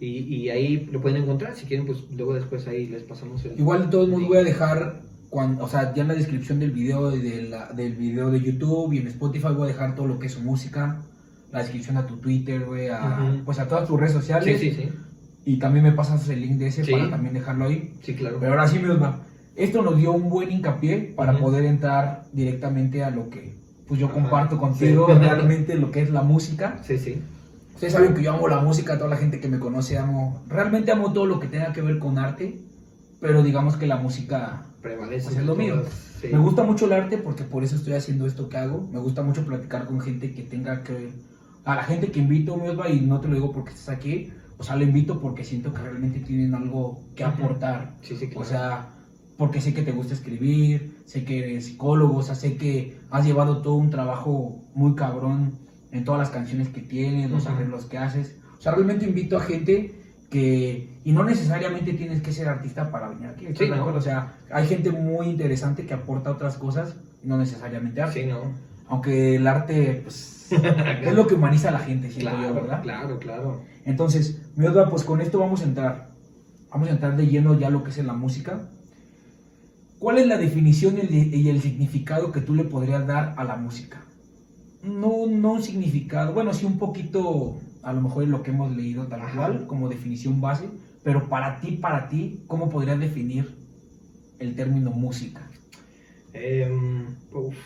Y, 0.00 0.18
y 0.36 0.50
ahí 0.50 0.86
lo 0.92 1.00
pueden 1.00 1.22
encontrar. 1.22 1.56
Si 1.56 1.66
quieren, 1.66 1.86
pues 1.86 2.04
luego 2.16 2.34
después 2.34 2.66
ahí 2.68 2.86
les 2.86 3.02
pasamos 3.02 3.44
el. 3.44 3.58
Igual 3.58 3.82
de 3.86 3.88
todos 3.88 4.08
modos 4.08 4.28
voy 4.28 4.38
a 4.38 4.44
dejar, 4.44 5.02
cuando, 5.28 5.64
o 5.64 5.68
sea, 5.68 5.92
ya 5.94 6.02
en 6.02 6.08
la 6.08 6.14
descripción 6.14 6.60
del 6.60 6.70
video, 6.70 7.10
de 7.10 7.42
la- 7.42 7.72
del 7.72 7.96
video 7.96 8.30
de 8.30 8.40
YouTube 8.40 8.92
y 8.92 8.98
en 8.98 9.08
Spotify 9.08 9.48
voy 9.54 9.64
a 9.64 9.72
dejar 9.72 9.94
todo 9.96 10.06
lo 10.06 10.18
que 10.18 10.26
es 10.26 10.32
su 10.32 10.40
música, 10.40 11.02
la 11.52 11.60
descripción 11.60 11.96
a 11.96 12.06
tu 12.06 12.16
Twitter, 12.16 12.64
güey, 12.64 12.88
a, 12.88 13.40
pues 13.44 13.58
a 13.58 13.66
todas 13.68 13.86
tus 13.88 13.98
redes 13.98 14.12
Sí, 14.12 14.18
sociales. 14.18 14.60
sí, 14.60 14.70
sí. 14.72 14.88
Y 15.44 15.58
también 15.58 15.84
me 15.84 15.92
pasas 15.92 16.28
el 16.28 16.40
link 16.42 16.58
de 16.58 16.66
ese 16.68 16.84
Sí. 16.84 16.92
para 16.92 17.08
también 17.10 17.32
dejarlo 17.34 17.64
ahí. 17.66 17.94
Sí, 18.02 18.14
claro. 18.14 18.36
Pero 18.38 18.52
ahora 18.52 18.68
sí, 18.68 18.78
Miosba, 18.78 19.20
esto 19.56 19.82
nos 19.82 19.96
dio 19.96 20.12
un 20.12 20.28
buen 20.28 20.50
hincapié 20.52 21.14
para 21.16 21.38
poder 21.38 21.64
entrar 21.64 22.24
directamente 22.32 23.02
a 23.02 23.10
lo 23.10 23.30
que 23.30 23.56
pues 23.86 23.98
yo 23.98 24.12
comparto 24.12 24.58
contigo, 24.58 25.06
sí. 25.08 25.14
realmente 25.18 25.74
lo 25.76 25.90
que 25.90 26.02
es 26.02 26.10
la 26.10 26.20
música. 26.22 26.78
Sí, 26.84 26.98
sí. 26.98 27.22
Ustedes 27.74 27.94
saben 27.94 28.12
que 28.12 28.22
yo 28.22 28.34
amo 28.34 28.46
la 28.48 28.60
música, 28.60 28.98
toda 28.98 29.08
la 29.08 29.16
gente 29.16 29.40
que 29.40 29.48
me 29.48 29.58
conoce 29.58 29.96
amo, 29.96 30.42
realmente 30.48 30.92
amo 30.92 31.12
todo 31.14 31.24
lo 31.26 31.40
que 31.40 31.46
tenga 31.46 31.72
que 31.72 31.80
ver 31.80 31.98
con 31.98 32.18
arte, 32.18 32.58
pero 33.20 33.42
digamos 33.42 33.76
que 33.76 33.86
la 33.86 33.96
música, 33.96 34.64
Prevalece. 34.82 35.26
Pues 35.26 35.36
es 35.38 35.44
lo 35.44 35.54
mío. 35.56 35.82
sí. 36.20 36.28
me 36.30 36.38
gusta 36.38 36.62
mucho 36.64 36.84
el 36.86 36.92
arte 36.92 37.16
porque 37.18 37.44
por 37.44 37.64
eso 37.64 37.76
estoy 37.76 37.94
haciendo 37.94 38.26
esto 38.26 38.48
que 38.48 38.58
hago, 38.58 38.86
me 38.92 38.98
gusta 38.98 39.22
mucho 39.22 39.44
platicar 39.46 39.86
con 39.86 40.00
gente 40.00 40.34
que 40.34 40.42
tenga 40.42 40.82
que, 40.82 41.10
a 41.68 41.74
la 41.74 41.82
gente 41.82 42.10
que 42.10 42.20
invito, 42.20 42.56
Miosba, 42.56 42.88
y 42.88 43.02
no 43.02 43.20
te 43.20 43.28
lo 43.28 43.34
digo 43.34 43.52
porque 43.52 43.72
estás 43.72 43.90
aquí, 43.90 44.32
o 44.56 44.62
sea, 44.62 44.74
lo 44.76 44.84
invito 44.84 45.20
porque 45.20 45.44
siento 45.44 45.70
que 45.74 45.82
realmente 45.82 46.18
tienen 46.20 46.54
algo 46.54 47.04
que 47.14 47.24
aportar, 47.24 47.92
Sí, 48.00 48.16
sí, 48.16 48.28
claro. 48.28 48.40
o 48.40 48.44
sea, 48.44 48.88
porque 49.36 49.60
sé 49.60 49.74
que 49.74 49.82
te 49.82 49.92
gusta 49.92 50.14
escribir, 50.14 51.02
sé 51.04 51.26
que 51.26 51.40
eres 51.40 51.66
psicólogo, 51.66 52.16
o 52.16 52.22
sea, 52.22 52.34
sé 52.34 52.56
que 52.56 52.98
has 53.10 53.26
llevado 53.26 53.60
todo 53.60 53.74
un 53.74 53.90
trabajo 53.90 54.62
muy 54.72 54.94
cabrón 54.94 55.58
en 55.92 56.04
todas 56.04 56.20
las 56.20 56.30
canciones 56.30 56.70
que 56.70 56.80
tienes, 56.80 57.30
los 57.30 57.46
arreglos 57.46 57.84
que 57.84 57.98
haces. 57.98 58.38
O 58.58 58.62
sea, 58.62 58.72
realmente 58.72 59.04
invito 59.04 59.36
a 59.36 59.40
gente 59.40 59.94
que, 60.30 60.88
y 61.04 61.12
no 61.12 61.22
necesariamente 61.22 61.92
tienes 61.92 62.22
que 62.22 62.32
ser 62.32 62.48
artista 62.48 62.90
para 62.90 63.08
venir 63.08 63.26
aquí, 63.26 63.44
¿estás 63.44 63.68
Sí, 63.68 63.74
¿no? 63.74 63.84
O 63.84 64.00
sea, 64.00 64.38
hay 64.50 64.66
gente 64.66 64.90
muy 64.90 65.26
interesante 65.26 65.84
que 65.84 65.92
aporta 65.92 66.30
otras 66.30 66.56
cosas, 66.56 66.96
no 67.22 67.36
necesariamente 67.36 68.00
arte. 68.00 68.22
Sí, 68.22 68.26
no. 68.26 68.40
Aunque 68.88 69.36
el 69.36 69.46
arte, 69.46 70.00
pues, 70.02 70.37
es 71.02 71.14
lo 71.14 71.26
que 71.26 71.34
humaniza 71.34 71.68
a 71.68 71.72
la 71.72 71.78
gente, 71.80 72.10
siento 72.10 72.30
yo, 72.30 72.38
Claro, 72.38 72.54
¿verdad? 72.54 72.82
claro, 72.82 73.18
claro. 73.18 73.62
Entonces, 73.84 74.40
mi 74.56 74.66
pues 74.90 75.04
con 75.04 75.20
esto 75.20 75.38
vamos 75.38 75.62
a 75.62 75.64
entrar. 75.64 76.08
Vamos 76.70 76.88
a 76.88 76.92
entrar 76.92 77.16
de 77.16 77.26
lleno 77.26 77.58
ya 77.58 77.70
lo 77.70 77.82
que 77.82 77.90
es 77.90 77.98
en 77.98 78.06
la 78.06 78.12
música. 78.12 78.60
¿Cuál 79.98 80.18
es 80.18 80.26
la 80.26 80.36
definición 80.36 80.96
y 80.96 81.00
el, 81.00 81.34
y 81.34 81.48
el 81.48 81.60
significado 81.60 82.30
que 82.30 82.40
tú 82.40 82.54
le 82.54 82.64
podrías 82.64 83.06
dar 83.06 83.34
a 83.36 83.44
la 83.44 83.56
música? 83.56 83.98
No, 84.82 85.26
no 85.26 85.52
un 85.52 85.62
significado, 85.62 86.32
bueno, 86.32 86.54
sí 86.54 86.64
un 86.64 86.78
poquito, 86.78 87.56
a 87.82 87.92
lo 87.92 88.00
mejor 88.00 88.22
es 88.22 88.28
lo 88.28 88.42
que 88.42 88.50
hemos 88.52 88.74
leído 88.76 89.06
tal 89.06 89.22
Ajá. 89.22 89.36
cual, 89.36 89.66
como 89.66 89.88
definición 89.88 90.40
base, 90.40 90.68
pero 91.02 91.28
para 91.28 91.60
ti, 91.60 91.72
para 91.72 92.08
ti, 92.08 92.40
¿cómo 92.46 92.68
podrías 92.70 93.00
definir 93.00 93.56
el 94.38 94.54
término 94.54 94.90
música? 94.90 95.50
Uf, 97.32 97.56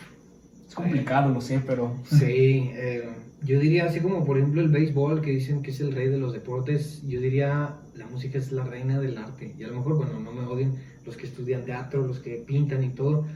Es 0.73 0.77
complicado, 0.77 1.29
lo 1.29 1.43
sé, 1.43 1.61
pero... 1.67 1.95
Sí, 2.07 2.71
eh, 2.73 3.07
yo 3.43 3.61
diría 3.61 3.85
así 3.85 4.01
como 4.01 4.25
por 4.25 4.39
ejemplo 4.39 4.63
el 4.63 4.69
béisbol 4.69 5.21
que 5.21 5.33
dicen 5.33 5.63
que 5.63 5.71
es 5.71 5.81
el 5.81 5.93
rey 5.93 6.09
de 6.09 6.17
los 6.17 6.33
deportes, 6.33 7.03
yo 7.07 7.21
diría 7.21 7.77
la 7.95 8.07
música 8.07 8.39
es 8.39 8.53
la 8.53 8.65
reina 8.65 8.99
del 8.99 9.19
arte. 9.19 9.55
Y 9.59 9.65
a 9.65 9.69
lo 9.69 9.75
mejor, 9.75 9.97
bueno, 9.99 10.19
no 10.19 10.33
me 10.33 10.47
odien 10.47 10.77
los 11.05 11.19
que 11.19 11.27
estudian 11.27 11.67
teatro, 11.67 12.07
los 12.07 12.21
que 12.21 12.43
pintan 12.47 12.83
y 12.85 12.89
todo, 12.89 13.27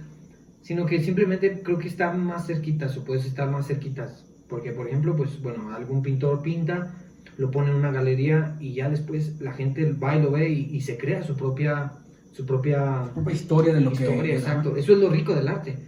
sino 0.63 0.87
que 0.87 1.03
simplemente 1.03 1.61
creo 1.63 1.77
que 1.77 1.89
están 1.89 2.25
más 2.25 2.47
cerquitas 2.47 2.97
o 2.97 3.05
puedes 3.05 3.27
estar 3.27 3.51
más 3.51 3.67
cerquitas. 3.67 4.25
Porque, 4.49 4.73
por 4.73 4.89
ejemplo, 4.89 5.15
pues 5.15 5.43
bueno, 5.43 5.75
algún 5.75 6.01
pintor 6.01 6.41
pinta, 6.41 6.95
lo 7.37 7.51
pone 7.51 7.69
en 7.71 7.77
una 7.77 7.93
galería 7.93 8.57
y 8.61 8.73
ya 8.73 8.89
después 8.89 9.43
la 9.43 9.53
gente 9.53 9.93
va 9.93 10.17
y 10.17 10.23
lo 10.23 10.31
ve 10.31 10.49
y, 10.49 10.75
y 10.75 10.81
se 10.81 10.97
crea 10.97 11.23
su 11.23 11.37
propia, 11.37 11.93
su 12.33 12.47
propia 12.47 13.11
Una 13.15 13.31
historia 13.31 13.75
de 13.75 13.83
lo 13.83 13.93
historia, 13.93 14.23
que... 14.23 14.37
exacto. 14.37 14.75
Eso 14.75 14.95
es 14.95 14.99
lo 15.01 15.11
rico 15.11 15.35
del 15.35 15.49
arte. 15.49 15.86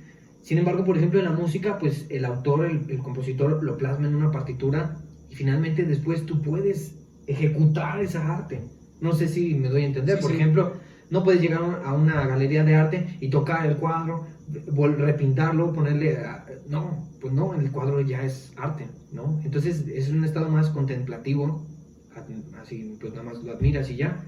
Sin 0.49 0.57
embargo, 0.57 0.83
por 0.83 0.97
ejemplo, 0.97 1.19
en 1.19 1.27
la 1.27 1.33
música, 1.33 1.79
pues 1.79 2.07
el 2.09 2.25
autor, 2.25 2.65
el, 2.65 2.91
el 2.91 2.99
compositor 3.01 3.63
lo 3.63 3.77
plasma 3.77 4.07
en 4.09 4.15
una 4.15 4.31
partitura 4.31 4.97
y 5.29 5.35
finalmente 5.35 5.83
después 5.83 6.25
tú 6.25 6.41
puedes 6.41 6.95
ejecutar 7.27 8.01
esa 8.01 8.35
arte. 8.35 8.63
No 9.03 9.13
sé 9.13 9.29
si 9.29 9.55
me 9.57 9.69
doy 9.69 9.83
a 9.83 9.87
entender. 9.89 10.17
Sí, 10.17 10.23
por 10.23 10.31
sí. 10.31 10.39
ejemplo, 10.39 10.73
no 11.11 11.23
puedes 11.23 11.43
llegar 11.43 11.61
a 11.85 11.93
una 11.93 12.27
galería 12.27 12.65
de 12.65 12.77
arte 12.77 13.19
y 13.21 13.29
tocar 13.29 13.67
el 13.67 13.77
cuadro, 13.77 14.27
repintarlo, 14.97 15.75
ponerle... 15.75 16.17
a- 16.17 16.47
No, 16.67 17.07
pues 17.21 17.35
no, 17.35 17.53
el 17.53 17.71
cuadro 17.71 18.01
ya 18.01 18.23
es 18.23 18.51
arte, 18.57 18.87
¿no? 19.13 19.43
Entonces 19.45 19.87
es 19.87 20.09
un 20.09 20.25
estado 20.25 20.49
más 20.49 20.71
contemplativo, 20.71 21.67
así 22.63 22.97
pues 22.99 23.13
nada 23.13 23.25
más 23.25 23.45
lo 23.45 23.53
admiras 23.53 23.91
y 23.91 23.97
ya. 23.97 24.25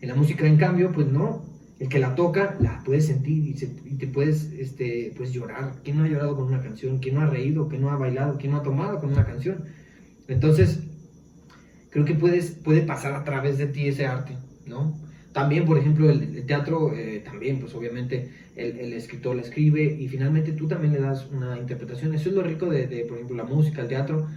En 0.00 0.08
la 0.08 0.16
música, 0.16 0.44
en 0.44 0.56
cambio, 0.56 0.90
pues 0.90 1.06
no. 1.06 1.51
El 1.82 1.88
que 1.88 1.98
la 1.98 2.14
toca, 2.14 2.56
la 2.60 2.80
puedes 2.84 3.06
sentir 3.06 3.44
y, 3.44 3.96
te 3.96 4.06
puedes 4.06 4.52
este, 4.52 5.12
pues 5.16 5.32
llorar. 5.32 5.80
¿Quién 5.82 5.98
no 5.98 6.04
ha 6.04 6.06
llorado 6.06 6.36
con 6.36 6.44
una 6.44 6.62
canción? 6.62 7.00
¿Quién 7.00 7.16
no 7.16 7.22
ha 7.22 7.26
reído? 7.26 7.66
¿Quién 7.66 7.82
no 7.82 7.90
ha 7.90 7.96
bailado? 7.96 8.38
¿Quién 8.38 8.52
no 8.52 8.58
ha 8.58 8.62
tomado 8.62 9.00
con 9.00 9.10
una 9.10 9.24
canción? 9.24 9.64
Entonces, 10.28 10.78
creo 11.90 12.04
que 12.04 12.14
puedes, 12.14 12.52
puede 12.52 12.82
pasar 12.82 13.14
a 13.14 13.24
través 13.24 13.58
de 13.58 13.66
ti 13.66 13.88
ese 13.88 14.06
arte, 14.06 14.36
¿no? 14.64 14.96
También, 15.32 15.64
por 15.64 15.76
ejemplo, 15.76 16.08
el, 16.08 16.22
el 16.22 16.46
teatro, 16.46 16.94
eh, 16.94 17.20
también, 17.24 17.58
pues 17.58 17.74
obviamente 17.74 18.30
el, 18.54 18.78
el 18.78 18.92
escritor 18.92 19.34
la 19.34 19.42
escribe 19.42 19.82
y 19.82 20.06
finalmente 20.06 20.52
tú 20.52 20.68
también 20.68 20.92
le 20.92 21.00
das 21.00 21.26
una 21.32 21.58
interpretación. 21.58 22.14
Eso 22.14 22.28
es 22.28 22.36
lo 22.36 22.44
rico 22.44 22.66
de, 22.66 22.86
de, 22.86 23.06
por 23.06 23.16
ejemplo, 23.16 23.36
la 23.36 23.44
música, 23.44 23.82
el 23.82 23.88
teatro. 23.88 24.28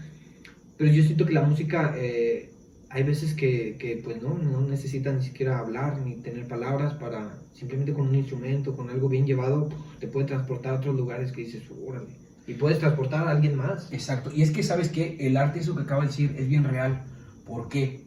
Pero 0.77 0.91
yo 0.91 1.03
siento 1.03 1.27
que 1.27 1.33
la 1.33 1.43
música, 1.43 1.93
eh, 1.95 2.49
hay 2.89 3.03
veces 3.03 3.33
que, 3.33 3.77
que, 3.77 3.97
pues 4.03 4.21
no, 4.21 4.36
no 4.38 4.61
necesita 4.61 5.11
ni 5.11 5.23
siquiera 5.23 5.59
hablar 5.59 5.99
ni 5.99 6.15
tener 6.17 6.47
palabras 6.47 6.93
para, 6.93 7.39
simplemente 7.53 7.93
con 7.93 8.07
un 8.07 8.15
instrumento, 8.15 8.75
con 8.75 8.89
algo 8.89 9.09
bien 9.09 9.25
llevado, 9.25 9.69
te 9.99 10.07
puede 10.07 10.27
transportar 10.27 10.73
a 10.75 10.77
otros 10.77 10.95
lugares 10.95 11.31
que 11.31 11.41
dices, 11.41 11.63
órale. 11.86 12.07
Y 12.47 12.53
puedes 12.53 12.77
transportar 12.79 13.27
a 13.27 13.31
alguien 13.31 13.55
más. 13.55 13.91
Exacto. 13.91 14.31
Y 14.33 14.43
es 14.43 14.51
que, 14.51 14.61
¿sabes 14.61 14.89
qué? 14.89 15.17
El 15.19 15.36
arte, 15.36 15.59
eso 15.59 15.75
que 15.75 15.81
acaba 15.81 16.01
de 16.01 16.07
decir, 16.07 16.36
es 16.38 16.47
bien 16.47 16.63
real. 16.63 17.03
¿Por 17.45 17.69
qué? 17.69 18.05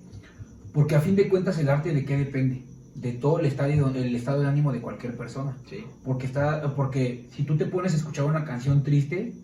Porque 0.73 0.95
a 0.95 1.01
fin 1.01 1.17
de 1.17 1.29
cuentas, 1.29 1.59
el 1.59 1.69
arte 1.69 1.93
de 1.93 2.05
qué 2.05 2.17
depende? 2.17 2.65
De 2.95 3.13
todo 3.13 3.41
el 3.41 3.47
estado, 3.47 3.71
el 3.73 4.15
estado 4.15 4.43
de 4.43 4.47
ánimo 4.49 4.73
de 4.73 4.81
cualquier 4.81 5.17
persona. 5.17 5.57
Sí. 5.69 5.85
Porque, 6.05 6.27
está, 6.27 6.75
porque 6.77 7.29
si 7.35 7.43
tú 7.43 7.57
te 7.57 7.67
pones 7.67 7.95
a 7.95 7.97
escuchar 7.97 8.27
una 8.27 8.45
canción 8.45 8.85
triste, 8.85 9.35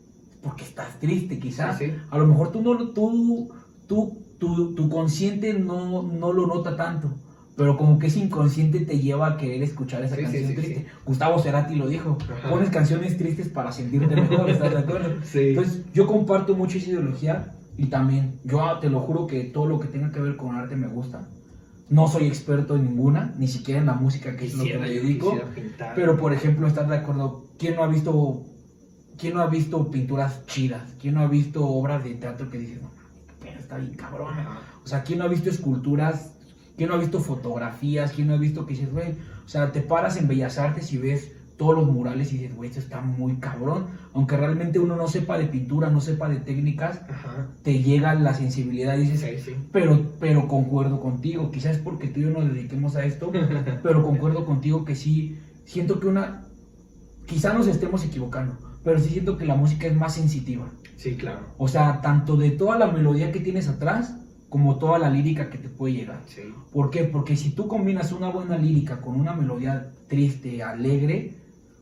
porque 0.42 0.62
estás 0.62 1.00
triste, 1.00 1.38
quizás. 1.40 1.78
Sí, 1.78 1.86
sí. 1.86 1.92
A 2.10 2.18
lo 2.18 2.26
mejor 2.26 2.52
tú 2.52 2.62
no 2.62 2.74
lo- 2.74 2.90
tú, 2.90 3.52
tú, 3.88 4.23
tu, 4.38 4.74
tu 4.74 4.88
consciente 4.88 5.54
no, 5.54 6.02
no 6.02 6.32
lo 6.32 6.46
nota 6.46 6.76
tanto. 6.76 7.14
Pero 7.56 7.76
como 7.76 8.00
que 8.00 8.08
ese 8.08 8.18
inconsciente 8.18 8.80
te 8.80 8.98
lleva 8.98 9.28
a 9.28 9.36
querer 9.36 9.62
escuchar 9.62 10.02
esa 10.02 10.16
Sí, 10.16 10.22
canción 10.22 10.48
sí, 10.48 10.54
triste. 10.54 10.86
Gustavo 11.04 11.38
Cerati 11.38 11.76
lo 11.76 11.86
dijo. 11.86 12.18
Ajá. 12.22 12.50
Pones 12.50 12.70
canciones 12.70 13.16
tristes 13.16 13.48
para 13.48 13.70
sentirte 13.70 14.16
mejor, 14.16 14.50
¿estás 14.50 14.72
de 14.72 14.78
acuerdo? 14.78 15.10
Sí. 15.24 15.50
Entonces, 15.50 15.82
yo 15.92 16.06
comparto 16.08 16.56
mucho 16.56 16.78
esa 16.78 16.90
ideología 16.90 17.52
y 17.78 17.86
también, 17.86 18.40
yo 18.44 18.78
te 18.80 18.90
lo 18.90 19.00
juro 19.00 19.26
que 19.28 19.44
todo 19.44 19.66
lo 19.66 19.78
que 19.78 19.86
tenga 19.86 20.10
que 20.10 20.20
ver 20.20 20.36
con 20.36 20.56
arte 20.56 20.74
me 20.74 20.88
gusta. 20.88 21.28
No 21.90 22.08
soy 22.08 22.26
experto 22.26 22.74
en 22.76 22.84
ninguna, 22.86 23.34
ni 23.38 23.46
siquiera 23.46 23.78
en 23.78 23.86
la 23.86 23.94
música, 23.94 24.36
que 24.36 24.46
es 24.46 24.54
lo 24.54 24.64
que 24.64 24.78
me 24.78 24.88
dedico. 24.90 25.38
quisiera. 25.54 25.92
Pero, 25.94 26.16
por 26.16 26.32
ejemplo, 26.32 26.66
¿estás 26.66 26.88
de 26.88 26.96
acuerdo? 26.96 27.44
¿Quién 27.58 27.76
no 27.76 27.84
ha 27.84 27.88
visto, 27.88 28.42
quién 29.16 29.34
no 29.34 29.40
ha 29.42 29.46
visto 29.46 29.90
pinturas 29.92 30.44
chidas? 30.46 30.82
¿Quién 31.00 31.14
no 31.14 31.20
ha 31.20 31.28
visto 31.28 31.64
obras 31.64 32.02
de 32.02 32.14
teatro 32.14 32.48
que 32.50 32.58
dices, 32.58 32.82
no, 32.82 32.90
pero 33.44 33.60
está 33.60 33.76
bien 33.76 33.94
cabrona? 33.94 34.40
Ajá. 34.40 34.60
O 34.84 34.88
sea, 34.88 35.02
¿quién 35.04 35.18
no 35.20 35.26
ha 35.26 35.28
visto 35.28 35.50
esculturas? 35.50 36.32
¿Quién 36.76 36.88
no 36.88 36.96
ha 36.96 36.98
visto 36.98 37.20
fotografías? 37.20 38.10
¿Quién 38.12 38.28
no 38.28 38.34
ha 38.34 38.38
visto 38.38 38.66
que 38.66 38.74
dices, 38.74 38.90
güey? 38.92 39.12
O 39.44 39.48
sea, 39.48 39.70
te 39.70 39.80
paras 39.80 40.16
en 40.16 40.26
Bellas 40.26 40.58
Artes 40.58 40.92
y 40.92 40.98
ves 40.98 41.30
todos 41.56 41.76
los 41.76 41.86
murales 41.86 42.32
y 42.32 42.38
dices, 42.38 42.56
güey, 42.56 42.68
esto 42.70 42.80
está 42.80 43.00
muy 43.00 43.36
cabrón. 43.36 43.86
Aunque 44.12 44.36
realmente 44.36 44.80
uno 44.80 44.96
no 44.96 45.06
sepa 45.06 45.38
de 45.38 45.44
pintura, 45.44 45.88
no 45.88 46.00
sepa 46.00 46.28
de 46.28 46.36
técnicas, 46.36 47.02
Ajá. 47.08 47.46
te 47.62 47.80
llega 47.80 48.12
la 48.14 48.34
sensibilidad 48.34 48.96
y 48.96 49.02
dices, 49.08 49.20
Sí, 49.44 49.52
sí. 49.52 49.56
pero, 49.70 50.00
pero 50.18 50.48
concuerdo 50.48 51.00
contigo. 51.00 51.52
Quizás 51.52 51.78
porque 51.78 52.08
tú 52.08 52.18
y 52.18 52.22
yo 52.24 52.30
nos 52.30 52.52
dediquemos 52.52 52.96
a 52.96 53.04
esto, 53.04 53.30
pero 53.84 54.02
concuerdo 54.02 54.44
contigo 54.44 54.84
que 54.84 54.96
sí, 54.96 55.38
siento 55.64 56.00
que 56.00 56.08
una, 56.08 56.42
quizá 57.26 57.52
nos 57.52 57.68
estemos 57.68 58.04
equivocando, 58.04 58.58
pero 58.84 59.00
sí 59.00 59.08
siento 59.08 59.36
que 59.38 59.46
la 59.46 59.56
música 59.56 59.86
es 59.86 59.96
más 59.96 60.14
sensitiva. 60.14 60.68
Sí, 60.96 61.16
claro. 61.16 61.40
O 61.58 61.66
sea, 61.66 62.00
tanto 62.02 62.36
de 62.36 62.50
toda 62.50 62.78
la 62.78 62.86
melodía 62.86 63.32
que 63.32 63.40
tienes 63.40 63.68
atrás, 63.68 64.14
como 64.48 64.78
toda 64.78 64.98
la 64.98 65.10
lírica 65.10 65.50
que 65.50 65.58
te 65.58 65.68
puede 65.68 65.94
llegar. 65.94 66.20
Sí. 66.26 66.42
¿Por 66.72 66.90
qué? 66.90 67.04
Porque 67.04 67.36
si 67.36 67.50
tú 67.50 67.66
combinas 67.66 68.12
una 68.12 68.28
buena 68.28 68.56
lírica 68.56 69.00
con 69.00 69.16
una 69.16 69.32
melodía 69.32 69.90
triste, 70.06 70.62
alegre, 70.62 71.34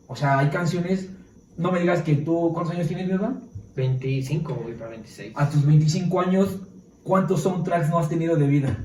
o 0.07 0.17
sea, 0.17 0.39
hay 0.39 0.49
canciones, 0.49 1.11
no 1.59 1.73
me 1.73 1.81
digas 1.81 2.03
que 2.03 2.15
tú, 2.15 2.53
¿cuántos 2.55 2.75
años 2.75 2.89
tienes, 2.89 3.09
verdad? 3.09 3.35
25, 3.77 4.55
voy 4.55 4.73
para 4.75 4.91
26. 4.91 5.33
A 5.37 5.51
tus 5.51 5.67
25 5.67 6.21
años, 6.21 6.61
¿cuántos 7.03 7.43
soundtracks 7.43 7.91
no 7.91 7.99
has 7.99 8.09
tenido 8.09 8.37
de 8.37 8.47
vida? 8.47 8.79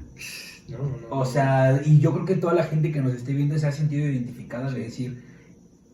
No, 0.69 0.79
no, 0.79 0.85
no. 1.09 1.19
O 1.19 1.25
sea, 1.25 1.81
y 1.85 1.99
yo 1.99 2.13
creo 2.13 2.25
que 2.25 2.35
toda 2.35 2.53
la 2.53 2.63
gente 2.63 2.91
que 2.91 3.01
nos 3.01 3.13
esté 3.13 3.33
viendo 3.33 3.57
se 3.57 3.67
ha 3.67 3.71
sentido 3.71 4.05
identificada 4.05 4.69
de 4.71 4.81
decir, 4.81 5.23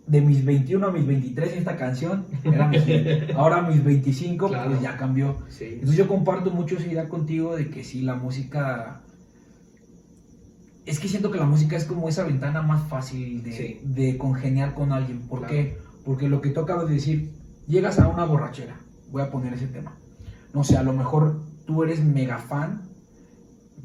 de 0.06 0.20
mis 0.22 0.44
21 0.44 0.86
a 0.88 0.92
mis 0.92 1.06
23 1.08 1.54
esta 1.54 1.78
canción 1.78 2.26
era 2.44 2.68
mi 2.68 2.80
hit. 2.80 3.32
Ahora 3.36 3.58
a 3.66 3.70
mis 3.70 3.84
25 3.84 4.48
Claro. 4.50 4.70
pues 4.72 4.82
ya 4.82 4.98
cambió. 4.98 5.38
Sí. 5.50 5.66
Entonces 5.74 5.96
yo 5.98 6.08
comparto 6.08 6.52
mucho 6.52 6.76
esa 6.78 6.88
idea 6.88 7.08
contigo 7.10 7.56
de 7.56 7.70
que 7.70 7.84
sí, 7.84 8.02
la 8.02 8.16
música... 8.16 9.02
Es 10.86 11.00
que 11.00 11.08
siento 11.08 11.32
que 11.32 11.40
la 11.40 11.46
música 11.46 11.78
es 11.78 11.86
como 11.86 12.10
esa 12.10 12.24
ventana 12.26 12.62
más 12.62 12.88
fácil 12.90 13.42
de, 13.44 13.52
Sí. 13.54 13.80
de 13.84 14.18
congeniar 14.18 14.74
con 14.74 14.92
alguien. 14.92 15.22
¿Por 15.22 15.40
Claro. 15.40 15.54
qué? 15.54 15.78
Porque 16.04 16.28
lo 16.28 16.42
que 16.42 16.50
tú 16.50 16.60
acabas 16.60 16.88
de 16.90 16.96
decir, 16.96 17.32
llegas 17.68 18.00
a 18.00 18.10
una 18.10 18.26
borrachera, 18.26 18.76
voy 19.10 19.22
a 19.22 19.32
poner 19.32 19.54
ese 19.54 19.68
tema. 19.68 19.94
No 20.54 20.66
sé, 20.66 20.76
a 20.78 20.84
lo 20.84 20.92
mejor 20.92 21.42
tú 21.66 21.84
eres 21.84 22.04
mega 22.04 22.38
fan, 22.38 22.82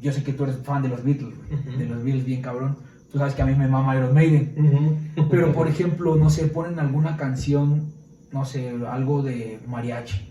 yo 0.01 0.11
sé 0.11 0.23
que 0.23 0.33
tú 0.33 0.43
eres 0.43 0.57
fan 0.57 0.81
de 0.83 0.89
los 0.89 1.03
Beatles, 1.03 1.35
de 1.77 1.85
los 1.85 2.03
Beatles 2.03 2.25
bien 2.25 2.41
cabrón. 2.41 2.77
Tú 3.11 3.17
sabes 3.17 3.33
que 3.33 3.41
a 3.41 3.45
mí 3.45 3.55
me 3.55 3.67
mama 3.67 3.95
Iron 3.95 4.13
Maiden. 4.13 5.11
Pero 5.29 5.51
por 5.53 5.67
ejemplo, 5.67 6.15
no 6.15 6.29
sé, 6.29 6.45
ponen 6.47 6.79
alguna 6.79 7.17
canción, 7.17 7.91
no 8.31 8.45
sé, 8.45 8.69
algo 8.89 9.23
de 9.23 9.59
mariachi 9.67 10.27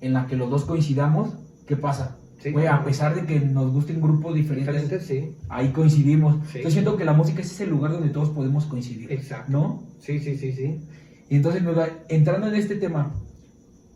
en 0.00 0.12
la 0.12 0.26
que 0.26 0.36
los 0.36 0.50
dos 0.50 0.64
coincidamos, 0.64 1.34
¿qué 1.66 1.76
pasa? 1.76 2.16
Sí. 2.40 2.52
Güey, 2.52 2.66
a 2.66 2.84
pesar 2.84 3.16
de 3.16 3.26
que 3.26 3.40
nos 3.40 3.72
gusten 3.72 4.00
grupos 4.00 4.32
diferentes, 4.34 4.82
Diferentes, 4.82 5.06
sí. 5.06 5.36
ahí 5.48 5.70
coincidimos. 5.72 6.36
Sí. 6.52 6.60
Yo 6.62 6.70
siento 6.70 6.96
que 6.96 7.04
la 7.04 7.12
música 7.12 7.40
es 7.40 7.50
ese 7.50 7.66
lugar 7.66 7.90
donde 7.92 8.10
todos 8.10 8.30
podemos 8.30 8.64
coincidir. 8.66 9.10
Exacto. 9.12 9.50
¿No? 9.50 9.82
Sí, 9.98 10.20
sí, 10.20 10.38
sí, 10.38 10.52
sí. 10.52 10.80
Y 11.28 11.36
entonces, 11.36 11.62
entrando 12.08 12.46
en 12.46 12.54
este 12.54 12.76
tema, 12.76 13.12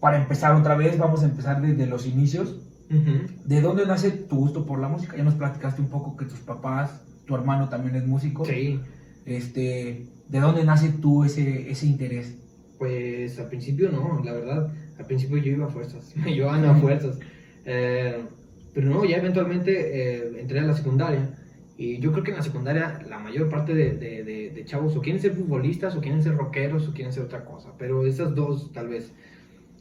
para 0.01 0.21
empezar 0.21 0.57
otra 0.57 0.75
vez, 0.75 0.99
vamos 0.99 1.23
a 1.23 1.27
empezar 1.27 1.63
desde 1.63 1.87
los 1.87 2.07
inicios. 2.07 2.57
¿De 3.47 3.61
dónde 3.63 3.87
nace 3.87 4.11
tu 4.11 4.37
gusto 4.37 4.67
por 4.67 4.79
la 4.81 4.89
música? 4.89 5.17
Ya 5.17 5.23
nos 5.25 5.35
platicaste 5.35 5.81
un 5.81 5.89
poco 5.89 6.17
que 6.17 6.27
tus 6.27 6.41
papás, 6.41 7.01
tu 7.27 7.35
hermano 7.35 7.69
también 7.69 7.95
es 7.97 8.07
músico. 8.07 8.45
Sí. 8.45 8.81
Este, 9.27 10.07
¿De 10.29 10.41
dónde 10.41 10.65
nace 10.65 10.91
tú 11.01 11.25
ese, 11.25 11.71
ese 11.71 11.87
interés? 11.87 12.37
Pues 12.79 13.39
al 13.39 13.49
principio 13.49 13.91
no, 13.91 14.23
la 14.25 14.33
verdad. 14.33 14.73
Al 14.99 15.07
principio 15.07 15.39
yo 15.39 15.53
iba 15.53 15.67
a 15.67 15.71
fuerzas. 15.71 16.13
Me 16.17 16.35
llevaban 16.35 16.65
a 16.65 16.75
fuerzas. 16.75 17.19
Eh, 17.65 18.17
pero 18.75 18.89
no, 18.91 19.05
ya 19.05 19.19
eventualmente 19.19 19.73
eh, 20.17 20.41
entré 20.41 20.61
a 20.61 20.65
la 20.65 20.75
secundaria. 20.75 21.39
Y 21.79 21.99
yo 21.99 22.13
creo 22.13 22.23
que 22.25 22.31
en 22.31 22.37
la 22.39 22.43
secundaria 22.43 23.01
la 23.09 23.19
mayor 23.19 23.49
parte 23.49 23.75
de, 23.75 23.93
de- 23.93 24.25
de- 24.25 24.51
de 24.51 24.65
chavos 24.65 24.95
o 24.97 25.01
quieren 25.03 25.21
ser 25.21 25.33
futbolistas, 25.35 25.97
o 25.97 26.01
quieren 26.01 26.23
ser 26.23 26.37
rockeros, 26.37 26.89
o 26.89 26.93
quieren 26.93 27.13
ser 27.13 27.25
otra 27.25 27.45
cosa. 27.45 27.73
Pero 27.79 28.07
esas 28.07 28.35
dos, 28.35 28.73
tal 28.73 28.89
vez. 28.89 29.13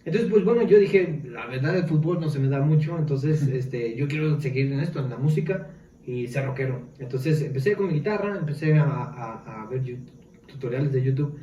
Entonces, 0.04 0.30
pues 0.32 0.44
bueno, 0.44 0.64
yo 0.64 0.80
dije, 0.80 1.22
la 1.26 1.46
verdad 1.46 1.76
el 1.78 1.84
fútbol 1.84 2.20
no 2.20 2.30
se 2.30 2.40
me 2.40 2.48
da 2.48 2.60
mucho, 2.62 2.98
entonces 2.98 3.44
este, 3.48 3.96
yo 3.96 4.08
quiero 4.08 4.40
seguir 4.42 4.72
en 4.72 4.80
esto, 4.80 5.00
en 5.00 5.12
la 5.12 5.18
música 5.18 5.68
y 6.14 6.28
ser 6.28 6.46
rockero. 6.46 6.90
Entonces 7.00 7.42
empecé 7.42 7.76
con 7.76 7.88
mi 7.88 7.94
guitarra, 7.94 8.38
empecé 8.38 8.74
a, 8.78 8.84
a- 8.86 9.64
a 9.64 9.66
ver 9.68 9.84
yu- 9.84 10.00
tutoriales 10.48 10.92
de 10.92 11.02
YouTube 11.04 11.38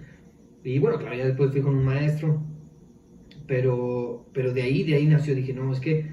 y 0.65 0.79
bueno, 0.79 0.99
claro, 0.99 1.17
ya 1.17 1.27
después 1.27 1.51
fui 1.53 1.61
con 1.63 1.75
un 1.77 1.85
maestro, 1.85 2.43
pero, 3.47 4.27
pero 4.33 4.53
de 4.53 4.63
ahí, 4.63 4.85
de 4.85 4.95
ahí 4.97 5.07
nació, 5.07 5.35
dije, 5.35 5.53
no, 5.53 5.73
es 5.73 5.81
que 5.81 6.11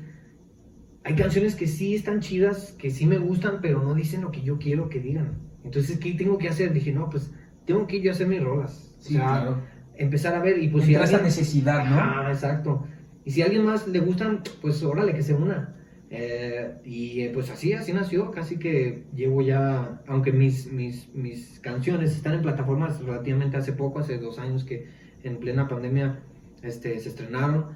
hay 1.03 1.15
canciones 1.15 1.55
que 1.55 1.67
sí 1.67 1.95
están 1.95 2.19
chidas, 2.21 2.71
que 2.79 2.89
sí 2.89 3.05
me 3.05 3.17
gustan, 3.17 3.59
pero 3.61 3.83
no 3.83 3.93
dicen 3.93 4.21
lo 4.21 4.31
que 4.31 4.41
yo 4.41 4.57
quiero 4.57 4.89
que 4.89 4.99
digan. 4.99 5.37
Entonces, 5.63 5.99
¿qué 5.99 6.13
tengo 6.13 6.37
que 6.37 6.47
hacer? 6.49 6.73
Dije, 6.73 6.91
no, 6.91 7.09
pues 7.09 7.31
tengo 7.65 7.85
que 7.87 8.01
yo 8.01 8.11
hacer 8.11 8.27
mis 8.27 8.41
rolas. 8.43 8.95
Sí, 8.99 9.15
o 9.15 9.19
sea, 9.19 9.27
claro. 9.27 9.61
empezar 9.97 10.33
a 10.35 10.39
ver 10.41 10.61
y 10.61 10.67
pues 10.69 10.85
Entra 10.87 11.03
esa 11.03 11.17
alguien- 11.17 11.25
necesidad, 11.25 11.85
¿no? 11.85 11.95
Ajá, 11.95 12.31
exacto. 12.31 12.87
Y 13.23 13.31
si 13.31 13.41
a 13.41 13.45
alguien 13.45 13.65
más 13.65 13.87
le 13.87 13.99
gustan, 13.99 14.41
pues 14.61 14.81
órale, 14.83 15.13
que 15.13 15.21
se 15.23 15.33
una. 15.33 15.74
Eh, 16.09 16.75
y 16.83 17.21
eh, 17.21 17.31
pues 17.33 17.49
así, 17.49 17.73
así 17.73 17.91
nació, 17.91 18.31
casi 18.31 18.57
que 18.59 19.05
llevo 19.15 19.41
ya, 19.41 20.01
aunque 20.07 20.31
mis, 20.31 20.71
mis, 20.71 21.13
mis 21.15 21.59
canciones 21.59 22.15
están 22.15 22.35
en 22.35 22.41
plataformas 22.41 23.03
relativamente 23.03 23.57
hace 23.57 23.73
poco, 23.73 23.99
hace 23.99 24.19
dos 24.19 24.37
años 24.37 24.63
que 24.63 24.87
en 25.23 25.37
plena 25.37 25.67
pandemia 25.67 26.19
este, 26.61 26.99
se 26.99 27.09
estrenaron, 27.09 27.67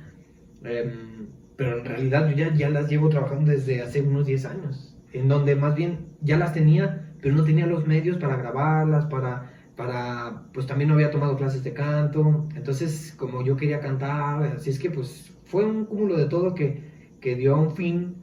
em, 0.64 1.28
pero 1.56 1.80
en 1.80 1.86
realidad 1.86 2.30
yo 2.30 2.36
ya, 2.36 2.54
ya 2.54 2.70
las 2.70 2.90
llevo 2.90 3.10
trabajando 3.10 3.52
desde 3.52 3.82
hace 3.82 4.02
unos 4.02 4.26
10 4.28 4.46
años, 4.46 4.96
en 5.12 5.28
donde 5.28 5.56
más 5.56 5.76
bien 5.76 6.10
ya 6.22 6.38
las 6.38 6.54
tenía, 6.54 7.14
pero 7.22 7.36
no 7.36 7.44
tenía 7.44 7.66
los 7.66 7.88
medios 7.88 8.18
para 8.18 8.38
grabarlas, 8.38 9.06
para, 9.08 9.52
para, 9.76 10.44
pues 10.54 10.68
también 10.68 10.90
no 10.90 10.94
había 10.94 11.12
tomado 11.12 11.36
clases 11.36 11.64
de 11.64 11.74
canto, 11.74 12.48
entonces 12.56 13.14
como 13.18 13.44
yo 13.44 13.58
quería 13.58 13.80
cantar, 13.80 14.44
así 14.44 14.70
es 14.70 14.80
que 14.80 14.92
pues 14.92 15.32
fue 15.46 15.66
un 15.66 15.86
cúmulo 15.86 16.16
de 16.16 16.26
todo 16.26 16.54
que, 16.54 17.18
que 17.20 17.36
dio 17.36 17.56
a 17.56 17.60
un 17.60 17.76
fin, 17.76 18.19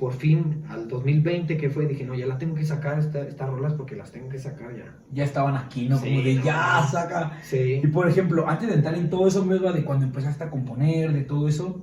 por 0.00 0.14
fin, 0.14 0.64
al 0.70 0.88
2020 0.88 1.56
que 1.58 1.68
fue, 1.68 1.86
dije, 1.86 2.04
no, 2.04 2.14
ya 2.14 2.26
la 2.26 2.38
tengo 2.38 2.54
que 2.54 2.64
sacar 2.64 2.98
esta- 2.98 3.20
estas 3.20 3.50
rolas 3.50 3.74
porque 3.74 3.94
las 3.94 4.10
tengo 4.10 4.30
que 4.30 4.38
sacar 4.38 4.74
ya. 4.74 4.96
Ya 5.12 5.24
estaban 5.24 5.54
aquí, 5.56 5.88
¿no? 5.90 5.98
Sí, 5.98 6.08
Como 6.08 6.22
de 6.22 6.34
no. 6.36 6.44
ya, 6.44 6.82
saca. 6.90 7.32
Sí. 7.42 7.80
Y 7.84 7.86
por 7.88 8.08
ejemplo, 8.08 8.48
antes 8.48 8.68
de 8.70 8.76
entrar 8.76 8.94
en 8.94 9.10
todo 9.10 9.28
eso, 9.28 9.44
Melba, 9.44 9.72
de 9.72 9.84
cuando 9.84 10.06
empezaste 10.06 10.42
a 10.42 10.50
componer, 10.50 11.12
de 11.12 11.20
todo 11.20 11.46
eso, 11.48 11.82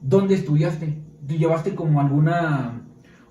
¿dónde 0.00 0.34
estudiaste? 0.34 0.98
¿Tú 1.28 1.34
llevaste 1.36 1.74
como 1.74 2.00
alguna... 2.00 2.80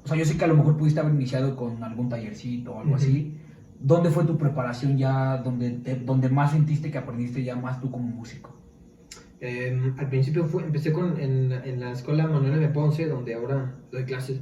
O 0.04 0.08
sea, 0.08 0.16
yo 0.18 0.24
sé 0.26 0.38
que 0.38 0.46
a 0.46 0.48
lo 0.48 0.56
mejor 0.56 0.78
pudiste 0.78 1.00
haber 1.00 1.14
iniciado 1.16 1.56
con 1.56 1.84
algún 1.84 2.08
tallercito 2.08 2.74
o 2.76 2.80
algo 2.82 2.96
así. 2.96 3.38
¿Dónde 3.80 4.12
fue 4.12 4.24
tu 4.26 4.38
preparación 4.38 4.98
ya, 5.00 5.38
donde, 5.38 5.72
te- 5.72 5.96
donde 5.96 6.30
más 6.30 6.52
sentiste 6.52 6.92
que 6.92 7.00
aprendiste 7.00 7.44
ya 7.44 7.56
más 7.56 7.82
tú 7.82 7.90
como 7.90 8.08
músico? 8.08 8.56
Eh, 9.42 9.94
al 9.98 10.08
principio 10.10 10.46
fue, 10.46 10.64
empecé 10.64 10.94
con, 10.94 11.20
en, 11.20 11.80
la 11.80 11.92
escuela 11.92 12.28
Manuel 12.28 12.54
M. 12.54 12.70
Ponce, 12.70 13.08
donde 13.08 13.34
ahora 13.34 13.76
doy 13.92 14.06
clases. 14.06 14.40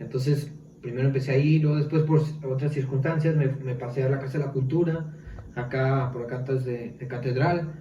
Entonces, 0.00 0.52
primero 0.82 1.06
empecé 1.06 1.32
ahí, 1.32 1.60
luego 1.60 1.76
después 1.76 2.02
por 2.02 2.20
otras 2.52 2.72
circunstancias 2.72 3.36
me, 3.36 3.46
me 3.46 3.76
pasé 3.76 4.02
a 4.02 4.08
la 4.08 4.18
Casa 4.18 4.38
de 4.38 4.44
la 4.46 4.52
Cultura, 4.52 5.14
acá 5.54 6.10
por 6.12 6.24
acá 6.24 6.42
de, 6.42 6.94
de 6.98 7.06
Catedral. 7.06 7.74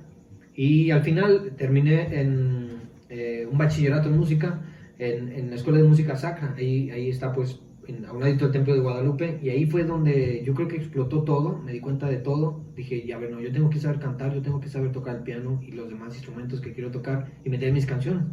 Y 0.54 0.92
al 0.92 1.02
final 1.02 1.54
terminé 1.58 2.22
en 2.22 2.68
eh, 3.10 3.48
un 3.52 3.58
bachillerato 3.58 4.10
en 4.10 4.18
música 4.18 4.62
en, 5.00 5.32
en 5.32 5.50
la 5.50 5.56
Escuela 5.56 5.80
de 5.80 5.88
Música 5.88 6.16
Sacra. 6.16 6.54
Ahí, 6.56 6.92
ahí 6.92 7.10
está 7.10 7.34
pues 7.34 7.62
en, 7.90 8.06
a 8.06 8.14
un 8.14 8.22
ladito 8.22 8.46
del 8.46 8.54
Templo 8.54 8.74
de 8.74 8.80
Guadalupe. 8.82 9.40
Y 9.42 9.50
ahí 9.50 9.66
fue 9.66 9.84
donde 9.84 10.44
yo 10.46 10.54
creo 10.54 10.68
que 10.68 10.78
explotó 10.78 11.24
todo, 11.24 11.58
me 11.58 11.74
di 11.74 11.80
cuenta 11.80 12.08
de 12.08 12.18
todo. 12.18 12.62
Dije, 12.76 13.06
ya 13.06 13.18
bueno, 13.18 13.42
yo 13.42 13.52
tengo 13.52 13.70
que 13.70 13.80
saber 13.80 14.00
cantar, 14.00 14.34
yo 14.34 14.42
tengo 14.42 14.60
que 14.60 14.70
saber 14.70 14.92
tocar 14.92 15.16
el 15.18 15.24
piano 15.24 15.60
y 15.62 15.72
los 15.72 15.90
demás 15.90 16.14
instrumentos 16.16 16.62
que 16.62 16.74
quiero 16.74 16.92
tocar 16.92 17.32
y 17.44 17.50
meter 17.50 17.74
mis 17.74 17.86
canciones. 17.86 18.24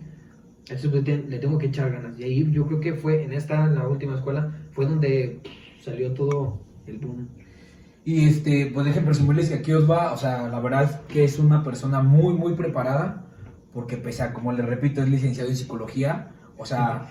Entonces 0.69 0.93
le, 0.93 1.03
te- 1.03 1.23
le 1.29 1.39
tengo 1.39 1.59
que 1.59 1.67
echar 1.67 1.91
ganas. 1.93 2.19
Y 2.19 2.25
ahí 2.25 2.51
yo 2.51 2.67
creo 2.67 2.81
que 2.81 2.95
fue 2.95 3.23
en 3.25 3.33
esta, 3.33 3.65
en 3.65 3.77
la 3.77 3.89
última 3.89 4.15
escuela, 4.17 4.55
fue 4.73 4.87
donde 4.87 5.41
salió 5.81 6.13
todo 6.13 6.61
el 6.87 6.99
boom. 6.99 7.29
Y 8.05 8.25
este, 8.25 8.71
pues 8.73 8.87
dejen 8.87 9.05
presumirles 9.05 9.49
que 9.49 9.57
aquí 9.57 9.73
os 9.73 9.91
va, 9.91 10.13
o 10.13 10.17
sea, 10.17 10.49
la 10.49 10.61
verdad 10.61 10.85
es 10.85 10.91
que 11.13 11.25
es 11.25 11.39
una 11.41 11.65
persona 11.65 12.03
muy, 12.03 12.35
muy 12.35 12.55
preparada, 12.55 13.27
porque 13.73 13.97
pese 13.97 14.23
a, 14.23 14.33
como 14.33 14.53
les 14.53 14.65
repito, 14.65 15.03
es 15.03 15.09
licenciado 15.09 15.51
en 15.51 15.57
psicología, 15.57 16.31
o 16.57 16.65
sea, 16.65 17.11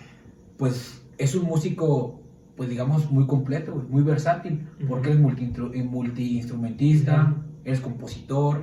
pues 0.58 1.06
es 1.18 1.36
un 1.36 1.44
músico, 1.46 2.22
pues 2.56 2.70
digamos, 2.70 3.12
muy 3.12 3.26
completo, 3.28 3.74
güey, 3.74 3.88
muy 3.88 4.04
versátil, 4.04 4.68
porque 4.88 5.12
es 5.12 5.20
multi- 5.20 5.52
eh, 5.74 5.84
multiinstrumentista, 5.84 7.36
es 7.64 7.80
compositor, 7.82 8.62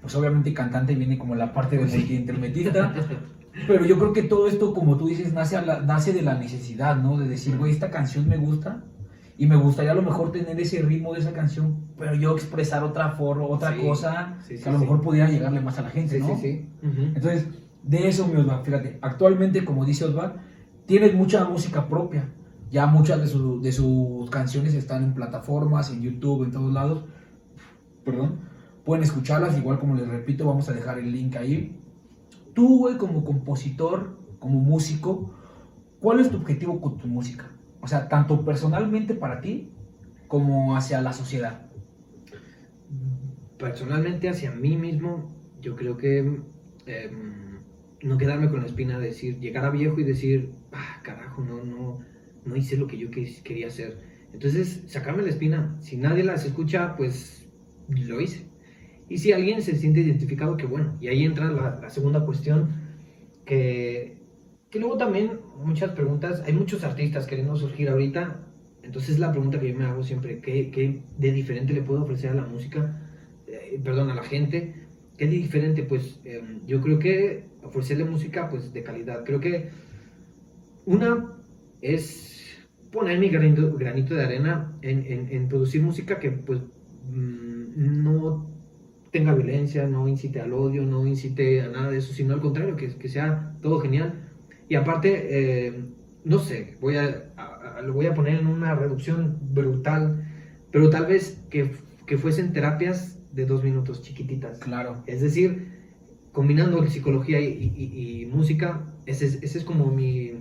pues 0.00 0.14
obviamente 0.16 0.52
cantante 0.52 0.94
viene 0.94 1.18
como 1.18 1.34
la 1.34 1.52
parte 1.52 1.76
de 1.76 1.84
multiinstrumentista, 1.98 2.94
pero 3.66 3.84
yo 3.84 3.98
creo 3.98 4.12
que 4.12 4.22
todo 4.24 4.48
esto, 4.48 4.74
como 4.74 4.96
tú 4.96 5.06
dices, 5.06 5.32
nace, 5.32 5.56
a 5.56 5.62
la- 5.62 5.80
nace 5.80 6.12
de 6.12 6.22
la 6.22 6.34
necesidad, 6.34 6.96
¿no? 6.96 7.18
De 7.18 7.28
decir, 7.28 7.56
güey, 7.56 7.72
esta 7.72 7.90
canción 7.90 8.28
me 8.28 8.36
gusta 8.36 8.84
y 9.36 9.46
me 9.46 9.56
gustaría 9.56 9.92
a 9.92 9.94
lo 9.94 10.02
mejor 10.02 10.30
tener 10.32 10.58
ese 10.60 10.80
ritmo 10.82 11.12
de 11.14 11.20
esa 11.20 11.32
canción, 11.32 11.86
pero 11.98 12.14
yo 12.14 12.32
expresar 12.34 12.82
otra 12.84 13.10
forma, 13.10 13.44
otra 13.46 13.72
Sí, 13.74 13.80
cosa 13.80 14.36
sí, 14.46 14.56
sí, 14.56 14.62
que 14.62 14.68
a 14.68 14.72
lo 14.72 14.78
mejor 14.80 15.00
pudiera 15.00 15.28
llegarle 15.28 15.60
más 15.60 15.78
a 15.78 15.82
la 15.82 15.90
gente, 15.90 16.18
¿no? 16.20 16.26
Entonces, 17.14 17.46
de 17.82 18.08
eso, 18.08 18.26
mi 18.26 18.36
Osva, 18.36 18.60
fíjate, 18.64 18.98
actualmente, 19.02 19.64
como 19.64 19.84
dice 19.84 20.04
Osva, 20.04 20.36
tienes 20.86 21.14
mucha 21.14 21.44
música 21.44 21.88
propia. 21.88 22.28
Ya 22.74 22.86
muchas 22.88 23.20
de, 23.20 23.28
su- 23.28 23.60
de 23.62 23.70
sus 23.70 24.28
canciones 24.30 24.74
están 24.74 25.04
en 25.04 25.14
plataformas, 25.14 25.92
en 25.92 26.02
YouTube, 26.02 26.42
en 26.42 26.50
todos 26.50 26.72
lados. 26.72 27.04
Perdón. 28.04 28.40
Pueden 28.84 29.04
escucharlas, 29.04 29.56
igual 29.56 29.78
como 29.78 29.94
les 29.94 30.08
repito, 30.08 30.44
vamos 30.44 30.68
a 30.68 30.72
dejar 30.72 30.98
el 30.98 31.12
link 31.12 31.36
ahí. 31.36 31.78
Tú, 32.52 32.80
güey, 32.80 32.96
como 32.96 33.24
compositor, 33.24 34.18
como 34.40 34.58
músico, 34.58 35.30
¿cuál 36.00 36.18
es 36.18 36.30
tu 36.30 36.36
objetivo 36.38 36.80
con 36.80 36.98
tu 36.98 37.06
música? 37.06 37.48
O 37.80 37.86
sea, 37.86 38.08
tanto 38.08 38.44
personalmente 38.44 39.14
para 39.14 39.40
ti 39.40 39.70
como 40.26 40.76
hacia 40.76 41.00
la 41.00 41.12
sociedad. 41.12 41.66
Personalmente, 43.56 44.28
hacia 44.28 44.50
mí 44.50 44.76
mismo, 44.76 45.30
yo 45.62 45.76
creo 45.76 45.96
que 45.96 46.18
em, 46.86 47.60
no 48.02 48.18
quedarme 48.18 48.50
con 48.50 48.60
la 48.60 48.66
espina 48.66 48.98
de 48.98 49.06
decir, 49.06 49.38
llegar 49.38 49.64
a 49.64 49.70
viejo 49.70 50.00
y 50.00 50.04
decir, 50.04 50.52
ah, 50.72 51.00
carajo, 51.04 51.40
no, 51.42 51.62
no, 51.64 51.98
no 52.44 52.56
hice 52.56 52.76
lo 52.76 52.86
que 52.86 52.98
yo 52.98 53.10
que- 53.10 53.42
quería 53.42 53.68
hacer. 53.68 53.98
Entonces, 54.32 54.82
sacarme 54.86 55.22
la 55.22 55.30
espina. 55.30 55.76
Si 55.80 55.96
nadie 55.96 56.24
las 56.24 56.44
escucha, 56.44 56.96
pues 56.96 57.48
lo 57.88 58.20
hice. 58.20 58.46
Y 59.08 59.18
si 59.18 59.32
alguien 59.32 59.62
se 59.62 59.76
siente 59.76 60.00
identificado, 60.00 60.56
que 60.56 60.66
bueno. 60.66 60.96
Y 61.00 61.08
ahí 61.08 61.24
entra 61.24 61.50
la, 61.50 61.88
segunda 61.90 62.24
cuestión, 62.24 62.70
que, 63.44 64.18
que 64.70 64.78
luego 64.80 64.96
también 64.96 65.40
muchas 65.62 65.92
preguntas, 65.92 66.42
hay 66.46 66.52
muchos 66.52 66.84
artistas 66.84 67.26
queriendo 67.26 67.56
surgir 67.56 67.88
ahorita. 67.88 68.40
Entonces 68.82 69.18
la 69.18 69.30
pregunta 69.30 69.60
que 69.60 69.70
yo 69.70 69.78
me 69.78 69.84
hago 69.84 70.02
siempre, 70.02 70.40
¿qué, 70.40 70.70
qué 70.70 71.02
de 71.16 71.32
diferente 71.32 71.72
le 71.72 71.82
puedo 71.82 72.02
ofrecer 72.02 72.30
a 72.30 72.34
la 72.34 72.44
música? 72.44 73.00
Eh, 73.46 73.80
perdón, 73.82 74.10
a 74.10 74.14
la 74.14 74.24
gente. 74.24 74.74
¿Qué 75.16 75.26
de 75.26 75.36
diferente? 75.36 75.84
Pues 75.84 76.20
eh, 76.24 76.42
yo 76.66 76.80
creo 76.80 76.98
que 76.98 77.44
ofrecerle 77.62 78.04
música 78.04 78.48
pues 78.48 78.72
de 78.72 78.82
calidad. 78.82 79.24
Creo 79.24 79.40
que 79.40 79.70
una 80.86 81.32
es 81.80 82.33
poner 82.94 83.18
mi 83.18 83.28
granito, 83.28 83.76
granito 83.76 84.14
de 84.14 84.24
arena 84.24 84.72
en, 84.82 84.98
en- 85.12 85.28
en 85.36 85.48
producir 85.48 85.82
música 85.82 86.18
que 86.20 86.30
pues 86.30 86.60
mm, 87.12 88.02
no 88.04 88.50
tenga 89.10 89.34
violencia, 89.34 89.86
no 89.86 90.08
incite 90.08 90.40
al 90.40 90.52
odio, 90.52 90.82
no 90.84 91.06
incite 91.06 91.62
a 91.62 91.68
nada 91.68 91.90
de 91.90 91.98
eso, 91.98 92.12
sino 92.12 92.34
al 92.34 92.40
contrario, 92.40 92.76
que, 92.76 92.88
que 92.96 93.08
sea 93.08 93.54
todo 93.62 93.80
genial. 93.80 94.08
Y 94.68 94.74
aparte, 94.76 95.08
eh, 95.68 95.84
no 96.24 96.38
sé, 96.38 96.76
voy 96.80 96.96
a, 96.96 97.32
a- 97.36 97.78
a- 97.78 97.82
lo 97.82 97.92
voy 97.92 98.06
a 98.06 98.14
poner 98.14 98.40
en 98.40 98.46
una 98.46 98.74
reducción 98.74 99.38
brutal, 99.52 100.24
pero 100.72 100.90
tal 100.90 101.06
vez 101.06 101.40
que, 101.50 101.72
que 102.06 102.18
fuesen 102.18 102.52
terapias 102.52 103.18
de 103.32 103.46
dos 103.46 103.62
minutos 103.62 104.02
chiquititas. 104.02 104.58
Claro. 104.58 105.02
Es 105.06 105.20
decir, 105.20 105.68
combinando 106.32 106.84
psicología 106.88 107.40
y, 107.40 107.72
y- 107.76 108.22
y 108.22 108.26
música, 108.26 108.84
ese 109.06 109.26
es, 109.26 109.42
ese 109.42 109.58
es 109.58 109.64
como 109.64 109.92
mi, 109.92 110.32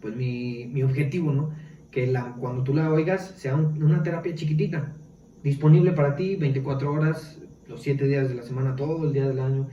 pues 0.00 0.14
mi, 0.16 0.66
mi 0.72 0.82
objetivo, 0.82 1.32
¿no? 1.32 1.50
Que 1.90 2.06
la, 2.06 2.34
cuando 2.34 2.62
tú 2.64 2.74
la 2.74 2.90
oigas 2.92 3.34
sea 3.36 3.56
un- 3.56 3.82
una 3.82 4.02
terapia 4.02 4.34
chiquitita, 4.34 4.94
disponible 5.42 5.92
para 5.92 6.14
ti 6.16 6.36
24 6.36 6.92
horas, 6.92 7.40
los 7.68 7.82
7 7.82 8.06
días 8.06 8.28
de 8.28 8.34
la 8.34 8.42
semana, 8.42 8.76
todo 8.76 9.06
el 9.06 9.12
día 9.12 9.26
del 9.28 9.40
año. 9.40 9.68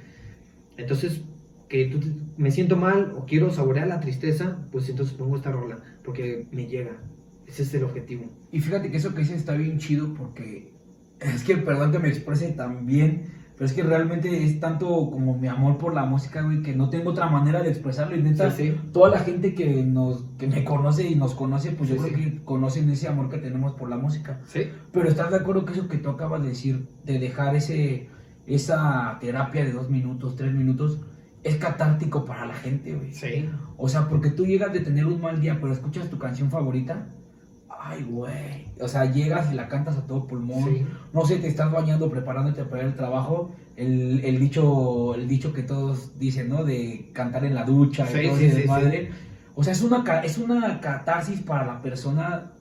Entonces, 0.77 1.21
que 1.69 1.85
tú 1.87 1.99
te- 1.99 2.07
me 2.37 2.51
siento 2.51 2.75
mal 2.77 3.13
o 3.15 3.25
quiero 3.25 3.49
saborear 3.51 3.87
la 3.87 3.99
tristeza, 3.99 4.67
pues 4.71 4.87
entonces 4.89 5.15
pongo 5.15 5.35
esta 5.35 5.51
rola, 5.51 5.79
porque 6.03 6.47
me 6.51 6.67
llega. 6.67 6.97
Ese 7.47 7.63
es 7.63 7.73
el 7.73 7.83
objetivo. 7.83 8.25
Y 8.51 8.59
fíjate 8.59 8.89
que 8.91 8.97
eso 8.97 9.13
que 9.13 9.19
dices 9.21 9.37
está 9.37 9.55
bien 9.55 9.77
chido 9.77 10.13
porque 10.15 10.71
es 11.19 11.43
que, 11.43 11.57
perdón 11.57 11.91
que 11.91 11.99
me 11.99 12.09
exprese 12.09 12.51
tan 12.51 12.85
bien, 12.85 13.25
pero 13.57 13.65
es 13.65 13.73
que 13.73 13.83
realmente 13.83 14.43
es 14.43 14.59
tanto 14.59 14.87
como 15.09 15.37
mi 15.37 15.47
amor 15.47 15.77
por 15.77 15.93
la 15.93 16.05
música, 16.05 16.41
güey, 16.41 16.61
que 16.61 16.75
no 16.75 16.89
tengo 16.89 17.11
otra 17.11 17.27
manera 17.29 17.61
de 17.63 17.69
expresarlo. 17.69 18.15
Y 18.15 18.21
neta, 18.21 18.51
Sí, 18.51 18.71
sí. 18.71 18.79
toda 18.91 19.09
la 19.09 19.19
gente 19.19 19.55
que, 19.55 19.83
nos, 19.83 20.25
que 20.37 20.47
me 20.47 20.63
conoce 20.63 21.07
y 21.07 21.15
nos 21.15 21.33
conoce, 21.35 21.71
pues 21.71 21.89
yo 21.89 21.97
creo 21.97 22.13
que 22.15 22.43
conocen 22.43 22.89
ese 22.89 23.07
amor 23.07 23.29
que 23.29 23.37
tenemos 23.37 23.73
por 23.73 23.89
la 23.89 23.97
música. 23.97 24.41
Sí. 24.45 24.69
Pero 24.91 25.07
estás 25.07 25.31
de 25.31 25.37
acuerdo 25.37 25.63
que 25.65 25.73
eso 25.73 25.87
que 25.87 25.97
tú 25.97 26.09
acabas 26.09 26.41
de 26.43 26.49
decir, 26.49 26.89
de 27.05 27.17
dejar 27.19 27.55
ese, 27.55 28.09
esa 28.45 29.17
terapia 29.21 29.63
de 29.63 29.71
dos 29.71 29.89
minutos, 29.89 30.35
tres 30.35 30.53
minutos, 30.53 30.99
es 31.43 31.55
catártico 31.57 32.25
para 32.25 32.45
la 32.45 32.55
gente, 32.55 32.93
güey. 32.95 33.13
Sí. 33.13 33.49
O 33.77 33.87
sea, 33.87 34.07
porque 34.09 34.31
tú 34.31 34.45
llegas 34.45 34.73
de 34.73 34.79
tener 34.81 35.05
un 35.05 35.21
mal 35.21 35.39
día, 35.39 35.59
pero 35.61 35.71
escuchas 35.71 36.09
tu 36.09 36.17
canción 36.17 36.49
favorita. 36.51 37.07
Ay, 37.87 38.03
güey. 38.03 38.65
O 38.81 38.87
sea, 38.87 39.05
llegas 39.11 39.51
y 39.51 39.55
la 39.55 39.67
cantas 39.67 39.95
a 39.95 40.07
todo 40.07 40.25
pulmón. 40.25 40.63
Sí. 40.63 40.85
No 41.13 41.23
sé, 41.25 41.37
te 41.37 41.47
estás 41.47 41.71
bañando, 41.71 42.09
preparándote 42.09 42.63
para 42.63 42.81
el 42.83 42.95
trabajo. 42.95 43.51
El, 43.75 44.21
el 44.25 44.39
dicho 44.39 45.13
el 45.13 45.27
dicho 45.27 45.53
que 45.53 45.61
todos 45.61 46.17
dicen, 46.17 46.49
¿no? 46.49 46.63
De 46.63 47.11
cantar 47.13 47.45
en 47.45 47.53
la 47.53 47.63
ducha 47.63 48.07
Sí, 48.07 48.19
y 48.19 48.27
todo 48.27 48.37
sí, 48.37 48.45
ese 48.45 48.55
sí, 48.55 48.61
desmadre. 48.61 49.11
O 49.53 49.63
sea, 49.63 49.73
es 49.73 49.81
una, 49.83 50.03
es 50.23 50.37
una 50.39 50.81
catarsis 50.81 51.41
para 51.41 51.65
la 51.65 51.81
persona. 51.83 52.51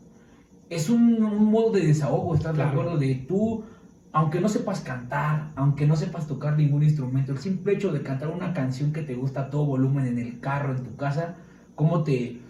Es 0.69 0.91
un, 0.91 1.23
un 1.25 1.45
modo 1.51 1.73
de 1.73 1.87
desahogo, 1.87 2.35
¿estás 2.35 2.53
Claro. 2.55 2.71
de 2.71 2.77
acuerdo? 2.81 2.99
De 2.99 3.15
tú, 3.27 3.65
aunque 4.13 4.41
no 4.41 4.49
sepas 4.51 4.81
cantar, 4.81 5.53
aunque 5.57 5.87
no 5.87 5.97
sepas 5.97 6.27
tocar 6.27 6.57
ningún 6.57 6.83
instrumento, 6.83 7.33
el 7.33 7.39
simple 7.39 7.75
hecho 7.75 7.93
de 7.93 8.03
cantar 8.03 8.29
una 8.29 8.53
canción 8.53 8.93
que 8.93 9.03
te 9.03 9.15
gusta 9.15 9.41
a 9.43 9.51
todo 9.51 9.65
volumen 9.65 10.07
en 10.07 10.19
el 10.19 10.41
carro, 10.41 10.77
en 10.77 10.83
tu 10.85 10.97
casa, 10.97 11.37
¿cómo 11.75 12.03
te... 12.05 12.41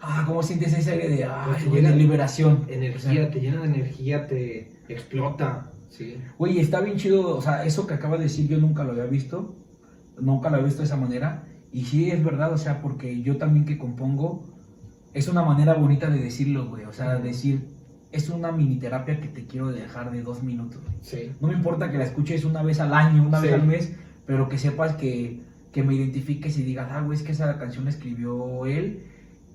Ah, 0.00 0.24
¿cómo 0.26 0.42
sientes 0.42 0.72
ese 0.72 0.92
aire 0.92 1.08
de, 1.08 1.28
Pues 1.46 1.64
te 1.64 1.70
llena 1.70 1.90
liberación? 1.90 2.66
Energía, 2.68 3.10
O 3.10 3.14
sea, 3.14 3.30
te 3.30 3.40
llena 3.40 3.62
de 3.62 3.66
energía, 3.66 4.26
te 4.26 4.70
explota. 4.88 5.72
Sí. 5.88 6.16
Güey, 6.38 6.58
está 6.58 6.80
bien 6.80 6.96
chido, 6.96 7.36
o 7.36 7.42
sea, 7.42 7.64
eso 7.64 7.86
que 7.86 7.94
acabas 7.94 8.18
de 8.18 8.24
decir 8.24 8.48
yo 8.48 8.58
nunca 8.58 8.84
lo 8.84 8.92
había 8.92 9.06
visto, 9.06 9.56
nunca 10.18 10.50
lo 10.50 10.56
había 10.56 10.66
visto 10.66 10.82
de 10.82 10.86
esa 10.86 10.96
manera, 10.96 11.44
y 11.72 11.84
sí 11.84 12.10
es 12.10 12.22
verdad, 12.22 12.52
o 12.52 12.58
sea, 12.58 12.82
porque 12.82 13.22
yo 13.22 13.38
también 13.38 13.64
que 13.64 13.78
compongo, 13.78 14.44
es 15.14 15.28
una 15.28 15.42
manera 15.42 15.74
bonita 15.74 16.10
de 16.10 16.18
decirlo, 16.18 16.68
güey, 16.68 16.84
o 16.84 16.92
sea, 16.92 17.16
decir, 17.16 17.68
es 18.12 18.28
una 18.28 18.52
mini 18.52 18.78
terapia 18.78 19.20
que 19.20 19.28
te 19.28 19.46
quiero 19.46 19.70
dejar 19.72 20.10
de 20.12 20.22
dos 20.22 20.42
minutos, 20.42 20.82
güey. 20.82 20.94
Sí. 21.00 21.32
No 21.40 21.48
me 21.48 21.54
importa 21.54 21.90
que 21.90 21.98
la 21.98 22.04
escuches 22.04 22.44
una 22.44 22.62
vez 22.62 22.80
al 22.80 22.92
año, 22.92 23.26
una 23.26 23.40
vez 23.40 23.52
al 23.52 23.66
mes, 23.66 23.94
pero 24.26 24.48
que 24.48 24.58
sepas 24.58 24.96
que, 24.96 25.42
que 25.72 25.82
me 25.82 25.94
identifiques 25.94 26.58
y 26.58 26.62
digas, 26.62 26.88
ah, 26.92 27.00
güey, 27.00 27.16
es 27.18 27.24
que 27.24 27.32
esa 27.32 27.58
canción 27.58 27.84
la 27.84 27.90
escribió 27.90 28.66
él 28.66 29.06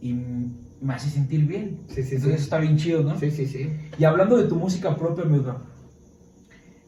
y 0.04 0.14
me 0.82 0.94
hace 0.94 1.10
sentir 1.10 1.46
bien. 1.46 1.78
Sí, 1.88 2.04
sí, 2.04 2.16
Entonces 2.16 2.40
sí. 2.40 2.44
está 2.44 2.58
bien 2.60 2.78
chido, 2.78 3.04
¿no? 3.04 3.18
Sí, 3.20 3.32
sí, 3.32 3.46
sí. 3.48 3.70
Y 3.98 4.04
hablando 4.04 4.38
de 4.38 4.46
tu 4.48 4.56
música 4.56 4.96
propia, 4.98 5.24
amigo, 5.24 5.56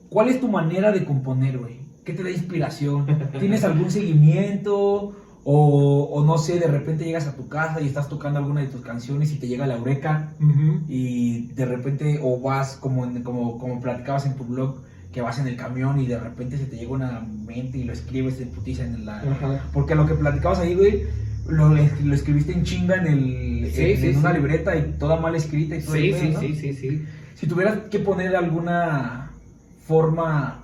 ¿cuál 0.10 0.30
es 0.30 0.40
tu 0.40 0.48
manera 0.48 0.92
de 0.92 1.06
componer, 1.06 1.58
güey? 1.58 1.80
¿Qué 2.04 2.14
te 2.14 2.24
da 2.24 2.30
inspiración? 2.30 3.06
¿Tienes 3.40 3.64
algún 3.64 3.92
seguimiento? 3.92 5.14
O, 5.48 6.10
o 6.12 6.26
no 6.26 6.40
sé, 6.40 6.60
de 6.60 6.68
repente 6.68 7.06
llegas 7.06 7.28
a 7.28 7.36
tu 7.36 7.48
casa 7.48 7.80
y 7.80 7.86
estás 7.88 8.10
tocando 8.10 8.40
alguna 8.40 8.62
de 8.62 8.68
tus 8.68 8.82
canciones 8.82 9.32
y 9.32 9.38
te 9.38 9.48
llega 9.48 9.68
la 9.68 9.76
eureka 9.76 10.34
y 10.88 11.48
de 11.54 11.66
repente, 11.66 12.20
o 12.24 12.40
vas 12.42 12.78
como, 12.78 13.06
en- 13.06 13.22
como, 13.22 13.60
como 13.60 13.80
platicabas 13.80 14.26
en 14.26 14.36
tu 14.36 14.44
blog, 14.44 14.82
que 15.12 15.22
vas 15.22 15.38
en 15.40 15.48
el 15.48 15.56
camión 15.56 16.00
y 16.00 16.08
de 16.08 16.20
repente 16.20 16.58
se 16.58 16.66
te 16.66 16.78
llega 16.78 16.92
una 16.92 17.20
mente 17.22 17.78
y 17.78 17.84
lo 17.84 17.94
escribes 17.94 18.42
en 18.42 18.50
putiza 18.50 18.84
en 18.86 19.06
la... 19.06 19.22
Porque 19.72 19.94
lo 19.94 20.08
que 20.08 20.16
platicabas 20.16 20.60
ahí, 20.60 20.74
güey, 20.74 21.04
lo, 21.48 21.70
lo 21.70 22.14
escribiste 22.16 22.54
en 22.54 22.64
chinga 22.64 22.96
en, 22.96 23.08
el, 23.08 23.72
Sí, 23.72 23.82
en, 23.92 23.98
sí, 24.02 24.08
en 24.08 24.18
una 24.18 24.34
libreta 24.34 24.76
y 24.76 24.94
toda 25.00 25.20
mal 25.20 25.36
escrita 25.36 25.76
y 25.76 25.82
todo 25.82 25.96
Sí, 25.96 26.12
pedo, 26.12 26.22
sí, 26.22 26.30
¿no? 26.32 26.40
sí, 26.40 26.56
sí, 26.56 26.74
sí. 26.74 27.06
Si 27.36 27.48
tuvieras 27.48 27.78
que 27.92 28.00
poner 28.00 28.36
alguna 28.36 29.32
forma, 29.86 30.64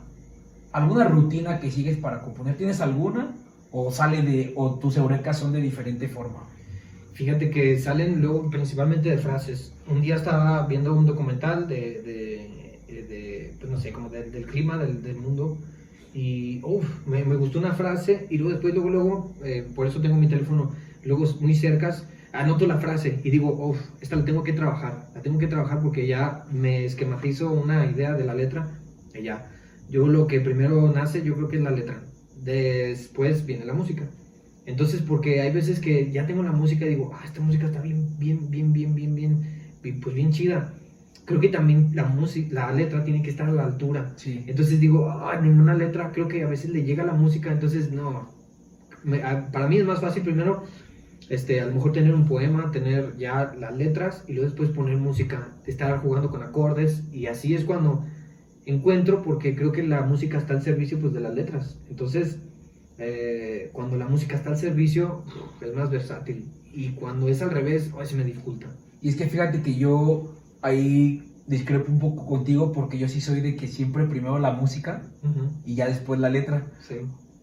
alguna 0.72 1.06
rutina 1.06 1.60
que 1.60 1.70
sigues 1.72 1.98
para 1.98 2.22
componer, 2.22 2.56
¿tienes 2.58 2.82
alguna? 2.82 3.36
¿O 3.72 3.92
sale 3.92 4.22
de, 4.22 4.54
o 4.56 4.76
tus 4.80 4.98
eurekas 4.98 5.38
son 5.40 5.54
de 5.54 5.62
diferente 5.62 6.08
forma? 6.08 6.44
Fíjate 7.14 7.50
que 7.52 7.78
salen 7.78 8.22
luego 8.22 8.50
principalmente 8.50 9.10
de 9.10 9.18
frases. 9.18 9.74
Un 9.88 10.02
día 10.02 10.16
estaba 10.16 10.66
viendo 10.66 10.94
un 10.94 11.06
documental 11.06 11.68
de, 11.68 12.02
de, 12.02 13.04
de, 13.04 13.54
pues 13.60 13.72
no 13.72 13.80
sé, 13.80 13.92
como 13.92 14.10
del- 14.10 14.32
del 14.32 14.46
clima 14.46 14.78
del, 14.78 15.04
del 15.04 15.18
mundo 15.18 15.58
y 16.14 16.60
uf, 16.64 17.06
me, 17.08 17.24
me 17.24 17.36
gustó 17.36 17.60
una 17.60 17.74
frase 17.74 18.28
y 18.30 18.38
luego 18.38 18.52
después, 18.52 18.74
luego, 18.74 18.90
luego, 18.90 19.36
eh, 19.44 19.68
por 19.76 19.88
eso 19.88 20.02
tengo 20.02 20.16
mi 20.16 20.28
teléfono 20.28 20.72
luego 21.04 21.26
muy 21.40 21.56
cercas, 21.56 22.08
anoto 22.34 22.68
la 22.68 22.78
frase 22.78 23.20
y 23.24 23.30
digo, 23.32 23.76
esta 24.02 24.16
la 24.16 24.26
tengo 24.26 24.44
que 24.44 24.54
trabajar, 24.54 25.10
la 25.16 25.22
tengo 25.22 25.40
que 25.40 25.48
trabajar 25.48 25.82
porque 25.82 26.08
ya 26.08 26.46
me 26.52 26.86
esquematizo 26.86 27.52
una 27.52 27.86
idea 27.86 28.14
de 28.14 28.26
la 28.26 28.34
letra 28.34 28.80
y 29.14 29.24
ya. 29.24 29.50
Yo 29.90 30.08
lo 30.08 30.28
que 30.28 30.40
primero 30.40 30.92
nace, 30.92 31.24
yo 31.24 31.36
creo 31.36 31.48
que 31.50 31.58
es 31.58 31.64
la 31.64 31.72
letra. 31.72 32.04
Después 32.34 33.46
viene 33.46 33.66
la 33.66 33.74
música. 33.74 34.10
Entonces, 34.66 35.02
porque 35.02 35.42
hay 35.42 35.52
veces 35.52 35.80
que 35.80 36.12
ya 36.12 36.26
tengo 36.28 36.44
la 36.44 36.52
música 36.52 36.86
y 36.86 36.90
digo, 36.90 37.12
ah, 37.14 37.24
esta 37.26 37.42
música 37.42 37.66
está 37.66 37.82
bien, 37.82 38.18
bien, 38.18 38.50
bien, 38.50 38.72
bien, 38.74 38.96
bien, 38.96 39.16
bien, 39.16 39.42
pues 40.02 40.16
bien 40.16 40.32
chida. 40.32 40.74
Creo 41.26 41.40
que 41.40 41.50
también 41.50 41.92
la 41.94 42.06
música, 42.06 42.54
la 42.54 42.72
letra 42.74 43.04
tiene 43.04 43.22
que 43.22 43.30
estar 43.30 43.48
a 43.48 43.52
la 43.54 43.64
altura. 43.66 44.14
Sí. 44.18 44.44
Entonces 44.48 44.80
digo, 44.80 45.10
ah, 45.10 45.40
ninguna 45.42 45.74
letra, 45.76 46.12
creo 46.12 46.28
que 46.28 46.44
a 46.44 46.48
veces 46.48 46.72
le 46.72 46.84
llega 46.84 47.04
la 47.06 47.14
música, 47.14 47.52
entonces 47.52 47.92
no. 47.92 48.30
Me- 49.04 49.24
a- 49.24 49.52
para 49.52 49.68
mí 49.68 49.78
es 49.78 49.86
más 49.86 50.02
fácil 50.02 50.24
primero, 50.24 50.64
este, 51.30 51.62
a 51.62 51.66
lo 51.66 51.74
mejor 51.74 51.92
tener 51.94 52.14
un 52.14 52.28
poema, 52.28 52.72
tener 52.72 53.16
ya 53.18 53.54
las 53.58 53.76
letras 53.78 54.24
y 54.28 54.34
luego 54.34 54.50
después 54.50 54.70
poner 54.70 54.98
música, 54.98 55.48
estar 55.66 55.98
jugando 56.00 56.30
con 56.30 56.44
acordes 56.44 57.04
y 57.12 57.28
así 57.28 57.54
es 57.56 57.64
cuando 57.66 58.04
encuentro, 58.66 59.22
porque 59.24 59.56
creo 59.56 59.72
que 59.72 59.84
la 59.84 60.02
música 60.02 60.38
está 60.38 60.54
al 60.54 60.62
servicio 60.62 61.00
pues 61.00 61.14
de 61.14 61.20
las 61.22 61.34
letras. 61.34 61.78
Entonces, 61.90 62.38
eh, 62.98 63.70
cuando 63.74 63.96
la 63.96 64.08
música 64.08 64.36
está 64.36 64.50
al 64.50 64.58
servicio, 64.58 65.24
es 65.62 65.74
más 65.74 65.90
versátil. 65.90 66.46
Y 66.74 66.90
cuando 66.90 67.28
es 67.30 67.42
al 67.42 67.52
revés, 67.52 67.92
a 68.00 68.06
se 68.06 68.16
me 68.16 68.24
dificulta. 68.24 68.68
Y 69.02 69.10
es 69.10 69.16
que 69.16 69.26
fíjate 69.28 69.62
que 69.62 69.76
yo 69.76 70.31
ahí 70.62 71.28
discrepo 71.48 71.92
un 71.92 72.00
poco 72.00 72.26
contigo 72.26 72.72
porque 72.72 72.98
yo 72.98 73.08
sí 73.10 73.20
soy 73.22 73.42
de 73.42 73.56
que 73.56 73.68
siempre 73.68 74.06
primero 74.06 74.40
la 74.40 74.52
música 74.54 75.02
y 75.66 75.76
ya 75.76 75.88
después 75.88 76.20
la 76.20 76.30
letra. 76.30 76.68
Sí. 76.88 76.96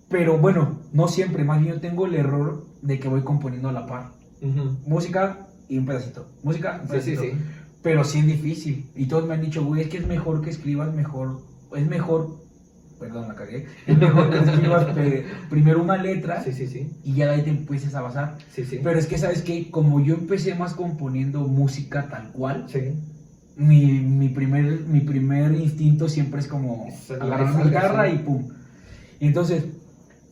Pero 0.08 0.38
bueno, 0.38 0.80
no 0.92 1.08
siempre, 1.08 1.44
más 1.44 1.60
bien 1.60 1.74
yo 1.74 1.80
tengo 1.80 2.06
el 2.06 2.14
error 2.14 2.64
de 2.80 2.98
que 2.98 3.08
voy 3.08 3.22
componiendo 3.22 3.68
a 3.68 3.72
la 3.72 3.86
par. 3.86 4.12
Música 4.86 5.46
y 5.68 5.78
un 5.78 5.86
pedacito. 5.86 6.26
Música, 6.42 6.80
un 6.82 6.88
Sí, 6.88 7.00
sí, 7.02 7.10
pedacito. 7.12 7.22
sí. 7.36 7.44
Pero 7.82 8.04
sí 8.04 8.18
es 8.20 8.26
difícil. 8.26 8.90
Y 8.96 9.06
todos 9.06 9.26
me 9.26 9.34
han 9.34 9.40
dicho, 9.42 9.64
güey, 9.64 9.82
es 9.82 9.88
que 9.88 9.98
es 9.98 10.06
mejor 10.06 10.40
que 10.42 10.50
escribas 10.50 10.94
mejor. 10.94 11.40
Es 11.76 11.86
mejor, 11.86 12.37
perdón, 12.98 13.28
la 13.28 13.34
cagué. 13.34 13.66
Es 13.86 13.96
mejor 13.98 14.30
que 14.30 14.38
escribas 14.38 14.84
pe- 14.94 15.24
primero 15.50 15.82
una 15.82 15.96
letra 15.96 16.42
Sí, 16.42 16.52
sí, 16.52 16.66
sí. 16.66 16.90
y 17.04 17.14
ya 17.14 17.26
de 17.26 17.32
ahí 17.36 17.42
te 17.42 17.50
empieces 17.50 17.94
a 17.94 18.00
basar. 18.00 18.36
Sí, 18.52 18.64
sí. 18.64 18.80
Pero 18.82 18.98
es 18.98 19.06
que, 19.06 19.18
¿sabes 19.18 19.42
qué? 19.42 19.70
Como 19.70 20.00
yo 20.04 20.14
empecé 20.14 20.54
más 20.54 20.74
componiendo 20.74 21.40
música 21.40 22.08
tal 22.08 22.30
cual, 22.32 22.64
Sí. 22.68 22.94
mi, 23.56 24.00
mi, 24.00 24.28
primer, 24.28 24.80
mi 24.80 25.00
primer 25.00 25.52
instinto 25.52 26.08
siempre 26.08 26.40
es 26.40 26.46
como 26.48 26.88
agarrar 27.20 27.64
mi 27.64 27.70
garra 27.70 28.08
y 28.08 28.18
pum. 28.18 28.48
Y 29.20 29.26
entonces, 29.26 29.64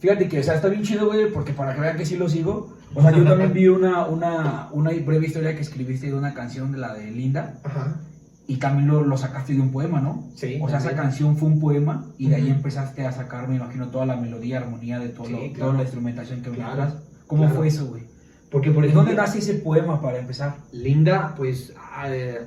fíjate 0.01 0.29
que, 0.29 0.41
o 0.41 0.43
sea, 0.43 0.55
está 0.55 0.69
bien 0.69 0.83
chido, 0.83 1.07
güey, 1.07 1.33
porque 1.33 1.53
para 1.53 1.75
que 1.75 1.81
vean 1.81 1.97
que 1.97 2.07
sí 2.07 2.17
lo 2.17 2.29
sigo. 2.29 2.77
O 2.95 3.03
sea, 3.03 3.11
yo 3.11 3.25
también 3.25 3.53
vi 3.53 3.67
una, 3.69 4.07
una, 4.07 4.69
una 4.73 4.91
breve 4.91 5.27
historia 5.27 5.55
que 5.55 5.61
escribiste 5.63 6.07
de 6.07 6.15
una 6.15 6.33
canción 6.35 6.71
de 6.73 6.79
la 6.79 6.95
de 6.95 7.11
Linda 7.11 7.59
Ajá. 7.65 8.01
Y 8.49 8.57
también 8.59 8.87
lo, 8.89 9.03
lo 9.03 9.17
sacaste 9.17 9.55
de 9.55 9.61
un 9.61 9.73
poema, 9.73 10.01
¿no? 10.01 10.31
Sí. 10.37 10.59
O 10.63 10.69
sea, 10.69 10.79
esa 10.79 10.95
canción 10.95 11.37
fue 11.37 11.49
un 11.49 11.59
poema 11.61 12.13
y 12.17 12.29
de 12.29 12.37
ahí 12.37 12.49
empezaste 12.51 13.05
a 13.05 13.13
sacar, 13.13 13.49
me 13.49 13.57
imagino, 13.57 13.89
toda 13.91 14.07
la 14.07 14.17
melodía, 14.17 14.59
armonía 14.59 14.99
de 15.01 15.09
todo 15.09 15.27
Sí, 15.27 15.33
lo- 15.33 15.39
claro. 15.41 15.57
toda 15.59 15.73
la 15.75 15.83
instrumentación 15.83 16.43
que 16.43 16.51
Claro, 16.51 16.73
atrás. 16.83 17.03
¿Cómo 17.27 17.43
claro. 17.43 17.57
fue 17.57 17.69
eso, 17.69 17.87
güey? 17.87 18.05
Porque 18.51 18.71
por 18.71 18.83
¿De 18.83 18.89
ejemplo, 18.89 19.03
dónde 19.11 19.21
nace 19.21 19.39
ese 19.39 19.55
poema 19.55 20.01
para 20.01 20.19
empezar? 20.19 20.59
Linda, 20.73 21.35
pues, 21.37 21.73
ah, 21.77 22.07
eh, 22.09 22.47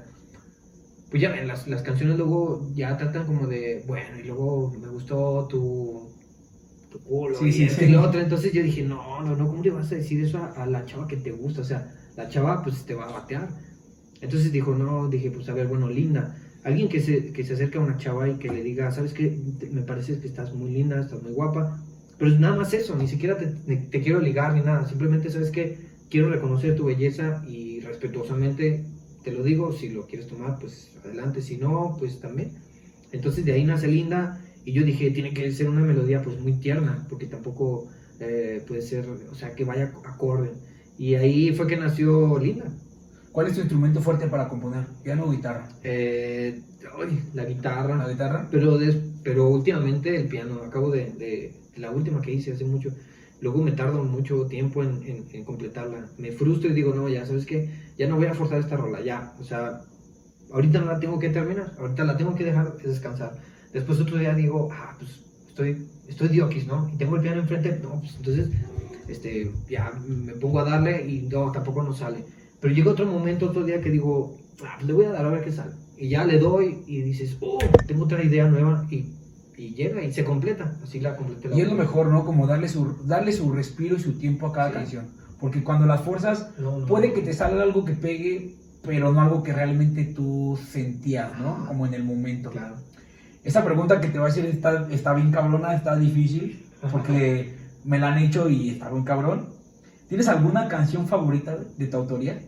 pues 1.10 1.22
ya 1.22 1.30
ven, 1.32 1.48
las, 1.48 1.68
las 1.68 1.82
canciones 1.82 2.18
luego 2.18 2.70
ya 2.76 2.96
tratan 2.98 3.26
como 3.26 3.48
de, 3.48 3.84
bueno, 3.88 4.20
y 4.20 4.28
luego 4.28 4.72
me 4.80 4.88
gustó 4.88 5.48
tu, 5.48 6.08
tu 6.92 7.00
culo 7.04 7.38
Sí, 7.40 7.48
y 7.48 7.52
sí, 7.52 7.64
esto 7.64 7.80
sí. 7.82 7.86
y 7.86 7.90
lo 7.90 8.02
otro. 8.04 8.22
Entonces 8.22 8.54
yo 8.54 8.62
dije, 8.64 8.84
no, 8.84 9.22
no, 9.22 9.36
no, 9.36 9.48
¿cómo 9.48 9.64
le 9.64 9.72
vas 9.72 9.92
a 9.92 9.96
decir 9.96 10.24
eso 10.24 10.38
a, 10.38 10.52
a 10.64 10.66
la 10.68 10.86
chava 10.86 11.08
que 11.08 11.18
te 11.18 11.32
gusta? 11.32 11.62
O 11.62 11.64
sea, 11.64 11.92
la 12.16 12.30
chava 12.30 12.62
pues 12.64 12.86
te 12.86 12.94
va 12.94 13.06
a 13.10 13.12
batear. 13.12 13.50
Entonces 14.22 14.52
dijo, 14.52 14.76
no, 14.76 15.10
dije, 15.10 15.32
pues 15.32 15.48
a 15.50 15.54
ver, 15.54 15.68
bueno, 15.68 15.90
linda. 15.90 16.36
Alguien 16.64 16.90
que 16.90 17.00
se, 17.00 17.32
que 17.32 17.44
se 17.44 17.54
acerca 17.54 17.80
a 17.80 17.82
una 17.82 17.98
chava 17.98 18.28
y 18.28 18.36
que 18.36 18.50
le 18.50 18.64
diga, 18.64 18.92
¿sabes 18.92 19.14
qué? 19.14 19.40
Me 19.72 19.82
parece 19.82 20.20
que 20.20 20.28
estás 20.28 20.54
muy 20.54 20.72
linda, 20.72 21.02
estás 21.02 21.22
muy 21.24 21.32
guapa. 21.32 21.82
Pero 22.18 22.32
es 22.32 22.40
nada 22.40 22.58
más 22.58 22.74
eso, 22.74 22.96
ni 22.96 23.08
siquiera 23.08 23.38
te 23.38 24.02
quiero 24.02 24.20
ligar 24.20 24.54
ni 24.54 24.62
nada. 24.62 24.88
Simplemente, 24.88 25.30
¿sabes 25.30 25.52
qué? 25.52 25.78
Quiero 26.10 26.30
reconocer 26.30 26.76
tu 26.76 26.86
belleza 26.86 27.44
y 27.48 27.80
respetuosamente 27.80 28.84
te 29.24 29.32
lo 29.32 29.44
digo. 29.44 29.72
Si 29.72 29.90
lo 29.90 30.06
quieres 30.08 30.28
tomar, 30.28 30.60
pues 30.60 30.92
adelante. 31.04 31.42
Si 31.42 31.58
no, 31.58 31.96
pues 32.00 32.20
también. 32.20 32.54
Entonces 33.12 33.46
de 33.46 33.54
ahí 33.54 33.64
nace 33.64 33.88
linda. 33.88 34.42
Y 34.66 34.74
yo 34.74 34.84
dije, 34.84 35.12
tiene 35.12 35.34
que 35.34 35.52
ser 35.52 35.70
una 35.70 35.82
melodía 35.82 36.22
pues 36.22 36.40
muy 36.40 36.54
tierna, 36.54 37.06
porque 37.10 37.26
tampoco 37.26 37.88
eh, 38.20 38.64
puede 38.68 38.82
ser, 38.82 39.06
o 39.32 39.36
sea, 39.36 39.56
que 39.56 39.64
vaya 39.64 39.94
acorde. 40.04 40.52
Y 40.98 41.16
ahí 41.16 41.54
fue 41.54 41.68
que 41.68 41.78
nació 41.78 42.38
linda. 42.38 42.66
¿Cuál 43.40 43.48
es 43.52 43.56
tu 43.56 43.62
instrumento 43.62 44.02
fuerte 44.02 44.28
para 44.28 44.50
componer? 44.50 44.84
¿Piano 45.02 45.24
o 45.24 45.32
guitarra? 45.32 45.66
Eh, 45.82 46.62
la 47.34 47.46
guitarra. 47.46 47.96
¿La 47.96 48.10
guitarra? 48.10 48.46
Pero, 48.52 48.78
des- 48.78 48.98
pero 49.24 49.48
últimamente 49.48 50.14
el 50.14 50.28
piano, 50.28 50.56
acabo 50.62 50.92
de, 50.92 51.06
de- 51.14 51.54
de 51.74 51.80
la 51.80 51.90
última 51.90 52.22
que 52.22 52.34
hice 52.34 52.52
hace 52.52 52.66
mucho, 52.66 52.90
luego 53.40 53.64
me 53.64 53.72
tardo 53.72 54.04
mucho 54.04 54.46
tiempo 54.48 54.84
en, 54.84 55.02
en- 55.04 55.26
en 55.32 55.46
completarla. 55.46 56.10
Me 56.18 56.34
frustro 56.34 56.70
y 56.70 56.74
digo, 56.74 56.94
no, 56.94 57.08
ya 57.08 57.26
sabes 57.26 57.46
que 57.46 57.70
ya 57.98 58.10
no 58.10 58.18
voy 58.18 58.26
a 58.26 58.34
forzar 58.34 58.60
esta 58.60 58.76
rola, 58.76 59.00
ya. 59.02 59.34
O 59.40 59.44
sea, 59.46 59.84
ahorita 60.52 60.82
no 60.82 60.88
la 60.88 61.00
tengo 61.00 61.18
que 61.18 61.30
terminar, 61.30 61.72
ahorita 61.80 62.04
la 62.04 62.18
tengo 62.18 62.36
que 62.36 62.44
dejar 62.44 62.76
descansar. 62.80 63.38
Después 63.72 64.02
otro 64.02 64.18
día 64.18 64.34
digo, 64.34 64.68
ah, 64.74 64.98
pues 65.00 65.12
estoy, 65.48 65.88
estoy 66.10 66.28
diokis, 66.28 66.68
¿no? 66.68 66.90
Y 66.94 66.98
tengo 66.98 67.16
el 67.16 67.22
piano 67.22 67.40
enfrente, 67.40 67.80
no, 67.82 68.02
pues 68.02 68.18
entonces, 68.18 68.50
este, 69.08 69.50
ya 69.70 69.94
me 70.06 70.34
pongo 70.34 70.60
a 70.60 70.66
darle 70.66 71.08
y 71.08 71.22
no, 71.22 71.54
tampoco 71.54 71.84
no 71.84 71.94
sale. 71.94 72.26
Pero 72.60 72.74
llega 72.74 72.92
otro 72.92 73.06
momento, 73.06 73.48
otro 73.48 73.64
día 73.64 73.82
que 73.82 73.90
digo, 73.90 74.38
ah, 74.64 74.74
pues 74.76 74.88
le 74.88 74.94
voy 74.94 75.06
a 75.06 75.12
dar 75.12 75.26
a 75.26 75.30
ver 75.30 75.44
qué 75.44 75.52
sale. 75.52 75.74
Y 75.98 76.10
ya 76.10 76.26
le 76.26 76.40
doy 76.40 76.84
y 76.88 77.02
dices, 77.02 77.38
oh, 77.42 77.60
tengo 77.88 78.04
otra 78.06 78.24
idea 78.24 78.48
nueva 78.48 78.86
y, 78.90 79.06
y 79.58 79.74
llega 79.74 80.04
y 80.04 80.12
se 80.14 80.24
completa. 80.24 80.78
Así 80.84 81.00
la 81.00 81.16
completé. 81.16 81.50
la 81.50 81.56
Y 81.56 81.62
es 81.62 81.68
lo 81.68 81.76
mejor, 81.76 82.08
¿no? 82.08 82.26
Como 82.26 82.48
darle 82.48 82.68
su, 82.70 82.98
darle 83.06 83.32
su 83.34 83.52
respiro 83.52 83.96
y 83.98 84.00
su 84.00 84.14
tiempo 84.18 84.48
a 84.48 84.54
cada 84.54 84.70
Sí. 84.70 84.74
canción. 84.76 85.08
Porque 85.40 85.64
cuando 85.64 85.86
las 85.86 86.02
fuerzas, 86.02 86.52
No, 86.60 86.80
no, 86.80 86.86
puede 86.86 87.14
que 87.14 87.22
te 87.22 87.34
salga 87.34 87.64
algo 87.64 87.86
que 87.86 87.94
pegue, 87.94 88.56
pero 88.82 89.12
no 89.14 89.22
algo 89.22 89.42
que 89.44 89.54
realmente 89.54 90.04
tú 90.06 90.58
sentías, 90.70 91.38
¿no? 91.40 91.66
Como 91.68 91.86
en 91.86 91.94
el 91.94 92.04
momento. 92.04 92.50
Claro. 92.52 92.76
Esa 93.44 93.64
pregunta 93.64 94.02
que 94.02 94.10
te 94.10 94.20
voy 94.20 94.28
a 94.28 94.32
hacer 94.32 94.46
está, 94.46 94.88
está 94.92 95.14
bien 95.14 95.32
cabrona, 95.32 95.74
está 95.74 95.96
difícil, 95.98 96.66
porque 96.92 97.54
me 97.86 98.00
la 98.00 98.14
han 98.14 98.18
hecho 98.22 98.50
y 98.50 98.70
está 98.72 98.90
bien 98.90 99.04
cabrón. 99.06 99.48
¿Tienes 100.10 100.28
alguna 100.28 100.68
canción 100.68 101.08
favorita 101.08 101.56
de 101.78 101.88
tu 101.88 101.98
autoría? 101.98 102.42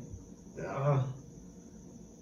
Ah. 0.67 1.05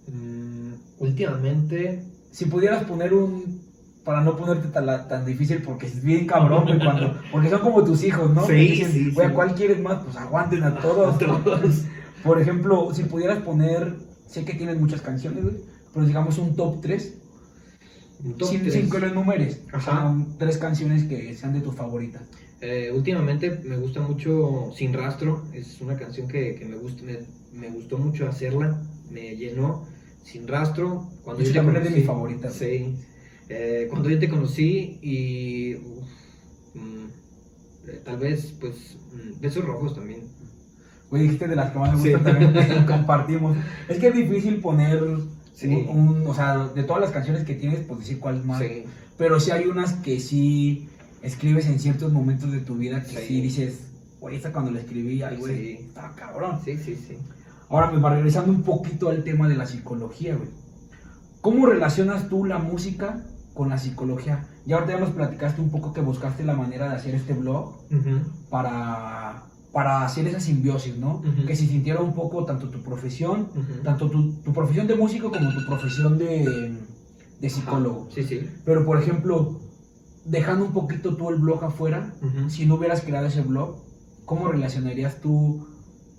Mm, 0.08 0.74
últimamente, 1.00 2.04
Si 2.32 2.46
pudieras 2.46 2.84
poner 2.84 3.14
un, 3.14 3.62
para 4.04 4.22
no 4.22 4.36
ponerte 4.38 4.68
tan, 4.68 4.86
tan 5.08 5.26
difícil, 5.26 5.64
porque 5.64 5.88
es 5.88 6.04
bien 6.04 6.28
cabrón, 6.28 6.66
güey, 6.66 6.78
cuando, 6.78 7.16
porque 7.32 7.50
son 7.50 7.62
como 7.62 7.84
tus 7.84 8.04
hijos, 8.04 8.32
¿no? 8.34 8.46
Sí, 8.46 8.54
dicen, 8.54 8.92
sí, 8.92 9.12
güey, 9.12 9.26
¿a 9.26 9.30
sí. 9.30 9.36
cuál 9.36 9.56
quieres 9.56 9.80
más? 9.82 10.04
Pues 10.04 10.16
aguanten 10.18 10.64
a 10.64 10.78
todos. 10.80 11.18
todos. 11.44 11.62
Por 12.24 12.40
ejemplo, 12.40 12.94
si 12.94 13.04
pudieras 13.06 13.40
poner, 13.42 13.96
sé 14.28 14.46
que 14.46 14.54
tienes 14.54 14.80
muchas 14.80 15.02
canciones, 15.02 15.44
güey, 15.44 15.56
pero 15.94 16.06
digamos 16.06 16.38
un 16.38 16.56
top 16.56 16.82
3, 16.82 17.14
Un 18.26 18.34
top 18.38 18.50
sin, 18.50 18.62
tres. 18.62 18.74
sin 18.74 18.90
que 18.90 19.00
lo 19.00 19.08
enumeres. 19.08 19.62
Ajá. 19.74 20.08
un- 20.10 20.38
tres 20.38 20.58
canciones 20.58 21.06
que 21.06 21.34
sean 21.36 21.54
de 21.54 21.62
tus 21.62 21.76
favoritas. 21.76 22.22
Eh, 22.62 22.92
últimamente 22.94 23.62
me 23.64 23.78
gusta 23.78 24.02
mucho 24.02 24.72
Sin 24.76 24.92
Rastro, 24.94 25.44
es 25.54 25.80
una 25.80 25.96
canción 25.98 26.28
que, 26.28 26.56
que 26.56 26.66
me, 26.66 26.76
gusta, 26.76 27.04
me, 27.04 27.20
me 27.54 27.70
gustó 27.70 27.98
mucho 27.98 28.28
hacerla, 28.28 28.82
me 29.10 29.36
llenó. 29.36 29.86
Sin 30.24 30.48
Rastro, 30.48 31.10
cuando 31.24 31.42
yo 31.42 31.52
te 31.54 31.58
es 31.60 31.66
de 31.66 31.72
conocí. 31.74 31.94
mis 31.96 32.06
favoritas. 32.06 32.54
Sí, 32.54 32.94
Eh, 33.52 33.88
cuando 33.90 34.10
yo 34.10 34.20
te 34.20 34.30
conocí 34.30 35.00
y 35.02 35.76
uf, 35.76 36.08
mm, 36.76 37.06
eh, 37.88 38.02
tal 38.04 38.18
vez, 38.18 38.54
pues, 38.60 38.98
mm, 39.12 39.40
Besos 39.42 39.64
Rojos 39.66 39.96
también. 39.96 40.22
Güey, 41.10 41.24
dijiste 41.24 41.48
de 41.48 41.56
las 41.56 41.72
que 41.72 41.80
más 41.80 41.96
me 41.96 42.04
Sí. 42.04 42.12
gustan 42.14 42.36
también, 42.36 42.54
compartimos. 42.86 43.58
Es 43.88 43.98
que 43.98 44.08
es 44.10 44.14
difícil 44.14 44.60
poner, 44.62 45.02
Sí. 45.54 45.68
un, 45.90 45.98
un- 46.20 46.28
o 46.28 46.34
sea, 46.36 46.68
de 46.68 46.84
todas 46.84 47.02
las 47.02 47.12
canciones 47.12 47.44
que 47.44 47.56
tienes, 47.56 47.80
pues 47.88 48.02
decir 48.02 48.20
cuál 48.20 48.38
es 48.38 48.46
más. 48.46 48.60
Sí, 48.60 48.84
Pero 49.18 49.40
sí 49.40 49.50
hay 49.52 49.66
unas 49.66 49.94
que 49.94 50.20
sí 50.20 50.88
escribes 51.22 51.68
en 51.68 51.80
ciertos 51.80 52.12
momentos 52.14 52.52
de 52.52 52.60
tu 52.60 52.76
vida 52.76 53.04
que 53.04 53.20
sí, 53.22 53.28
Sí. 53.28 53.42
dices, 53.42 53.80
güey, 54.20 54.36
esta 54.36 54.52
cuando 54.52 54.72
la 54.72 54.80
escribí, 54.80 55.22
ay, 55.22 55.38
güey, 55.38 55.56
Sí. 55.56 55.72
está 55.88 56.14
cabrón. 56.16 56.60
sí, 56.64 56.78
sí, 56.78 56.96
sí. 56.96 57.18
Ahora 57.70 57.92
me 57.92 58.00
va 58.00 58.14
regresando 58.16 58.52
un 58.52 58.64
poquito 58.64 59.10
al 59.10 59.24
tema 59.24 59.48
de 59.48 59.56
la 59.56 59.66
psicología, 59.66 60.36
güey. 60.36 60.50
¿Cómo 61.42 61.66
relacionas 61.68 62.28
tú 62.28 62.46
la 62.46 62.58
música 62.58 63.24
con 63.54 63.70
la 63.70 63.78
psicología? 63.78 64.48
Ya 64.66 64.76
ahorita 64.78 64.94
ya 64.94 65.00
nos 65.00 65.12
platicaste 65.12 65.62
un 65.62 65.70
poco 65.70 65.94
que 65.94 66.02
buscaste 66.02 66.44
la 66.44 66.54
manera 66.56 66.90
de 66.90 66.96
hacer 66.96 67.16
este 67.16 67.34
blog 67.34 67.78
para, 68.50 69.44
para 69.72 70.04
hacer 70.06 70.28
esa 70.28 70.40
simbiosis, 70.40 70.98
¿no? 70.98 71.22
Que 71.46 71.56
se 71.56 71.66
sintiera 71.68 72.02
un 72.02 72.14
poco 72.14 72.44
tanto 72.46 72.70
tu 72.70 72.82
profesión, 72.82 73.50
tanto 73.84 74.10
tu, 74.10 74.34
tu 74.42 74.52
profesión 74.54 74.88
de 74.88 74.96
músico 74.96 75.32
como 75.32 75.54
tu 75.54 75.66
profesión 75.66 76.18
de, 76.18 76.78
de 77.40 77.50
psicólogo. 77.50 78.10
Sí, 78.14 78.24
sí. 78.24 78.50
Pero, 78.66 78.86
por 78.86 79.00
ejemplo, 79.02 79.59
dejando 80.30 80.66
un 80.66 80.74
poquito 80.74 81.16
tú 81.16 81.30
el 81.30 81.38
blog 81.38 81.64
afuera, 81.64 82.14
si 82.50 82.66
no 82.66 82.76
hubieras 82.76 83.02
creado 83.02 83.28
ese 83.28 83.42
blog, 83.42 83.84
¿cómo 84.26 84.48
relacionarías 84.48 85.22
tú 85.22 85.68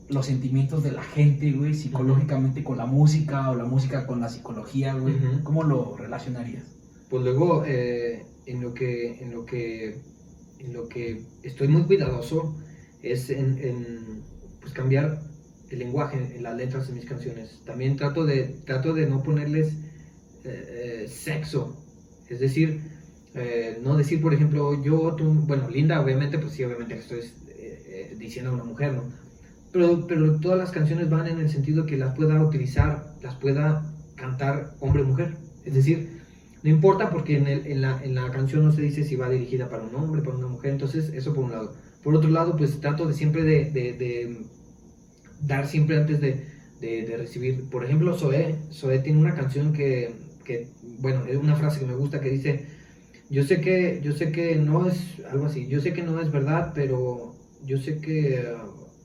los 0.08 0.26
sentimientos 0.26 0.82
de 0.82 0.90
la 0.90 1.02
gente, 1.02 1.52
güey, 1.52 1.74
psicológicamente 1.74 2.64
con 2.64 2.76
la 2.76 2.86
música 2.86 3.48
o 3.50 3.54
la 3.54 3.64
música 3.64 4.08
con 4.08 4.20
la 4.20 4.28
psicología, 4.28 4.94
güey? 4.94 5.14
¿Cómo 5.44 5.62
lo 5.62 5.96
relacionarías? 5.96 6.64
Pues 7.08 7.22
luego, 7.22 7.64
eh, 7.64 8.26
en 8.46 8.60
lo 8.60 8.74
que, 8.74 9.22
en 9.22 9.30
lo 9.30 9.46
que, 9.46 10.00
en 10.58 10.72
lo 10.72 10.88
que 10.88 11.24
estoy 11.44 11.68
muy 11.68 11.84
cuidadoso 11.84 12.56
es 13.02 13.30
en, 13.30 13.58
en, 13.58 14.22
pues 14.60 14.72
cambiar 14.72 15.22
el 15.70 15.78
lenguaje 15.78 16.34
en 16.36 16.42
las 16.42 16.56
letras 16.56 16.88
de 16.88 16.94
mis 16.94 17.04
canciones. 17.04 17.62
También 17.64 17.96
trato 17.96 18.26
de, 18.26 18.56
trato 18.66 18.92
de 18.92 19.06
no 19.06 19.22
ponerles 19.22 19.68
eh, 20.42 21.04
eh, 21.04 21.08
sexo, 21.08 21.76
es 22.28 22.40
decir, 22.40 22.89
eh, 23.34 23.78
no 23.82 23.96
decir, 23.96 24.20
por 24.20 24.34
ejemplo, 24.34 24.82
yo, 24.82 25.14
tú, 25.16 25.32
bueno, 25.46 25.68
linda, 25.68 26.00
obviamente, 26.00 26.38
pues 26.38 26.52
sí, 26.52 26.64
obviamente 26.64 26.94
le 26.94 27.00
estoy 27.00 27.18
eh, 27.20 28.10
eh, 28.12 28.16
diciendo 28.18 28.50
a 28.50 28.54
una 28.54 28.64
mujer, 28.64 28.92
¿no? 28.94 29.04
Pero, 29.72 30.06
pero 30.06 30.40
todas 30.40 30.58
las 30.58 30.70
canciones 30.72 31.08
van 31.10 31.26
en 31.28 31.38
el 31.40 31.48
sentido 31.50 31.86
que 31.86 31.96
las 31.96 32.14
pueda 32.16 32.42
utilizar, 32.42 33.14
las 33.22 33.36
pueda 33.36 33.94
cantar 34.16 34.74
hombre 34.80 35.02
o 35.02 35.06
mujer. 35.06 35.36
Es 35.64 35.74
decir, 35.74 36.20
no 36.62 36.70
importa 36.70 37.10
porque 37.10 37.36
en, 37.38 37.46
el- 37.46 37.66
en 37.66 37.80
la, 37.82 38.02
en 38.02 38.14
la 38.14 38.30
canción 38.30 38.64
no 38.64 38.72
se 38.72 38.82
dice 38.82 39.04
si 39.04 39.16
va 39.16 39.28
dirigida 39.30 39.68
para 39.68 39.84
un 39.84 39.94
hombre, 39.94 40.22
para 40.22 40.36
una 40.36 40.48
mujer, 40.48 40.72
entonces 40.72 41.10
eso 41.14 41.32
por 41.34 41.44
un 41.44 41.52
lado. 41.52 41.74
Por 42.02 42.14
otro 42.16 42.30
lado, 42.30 42.56
pues 42.56 42.80
trato 42.80 43.06
de 43.06 43.14
siempre 43.14 43.44
de, 43.44 43.70
de- 43.70 43.92
dar 45.40 45.66
siempre 45.66 45.96
antes 45.96 46.20
de, 46.20 46.46
de- 46.80 47.02
de 47.06 47.16
recibir. 47.16 47.68
Por 47.70 47.84
ejemplo, 47.84 48.16
Zoé, 48.18 48.56
Zoé 48.72 48.98
tiene 49.00 49.18
una 49.18 49.34
canción 49.34 49.72
que, 49.72 50.14
que, 50.44 50.68
bueno, 50.98 51.24
es 51.26 51.36
una 51.36 51.56
frase 51.56 51.80
que 51.80 51.86
me 51.86 51.94
gusta 51.94 52.20
que 52.20 52.30
dice, 52.30 52.66
yo 53.30 53.44
sé 53.44 53.60
que, 53.62 54.00
yo 54.02 54.12
sé 54.12 54.32
que 54.32 54.56
no 54.56 54.86
es, 54.86 55.20
algo 55.30 55.46
así, 55.46 55.68
yo 55.68 55.80
sé 55.80 55.94
que 55.94 56.02
no 56.02 56.20
es 56.20 56.30
verdad, 56.32 56.72
pero 56.74 57.36
yo 57.64 57.78
sé 57.78 58.00
que, 58.00 58.44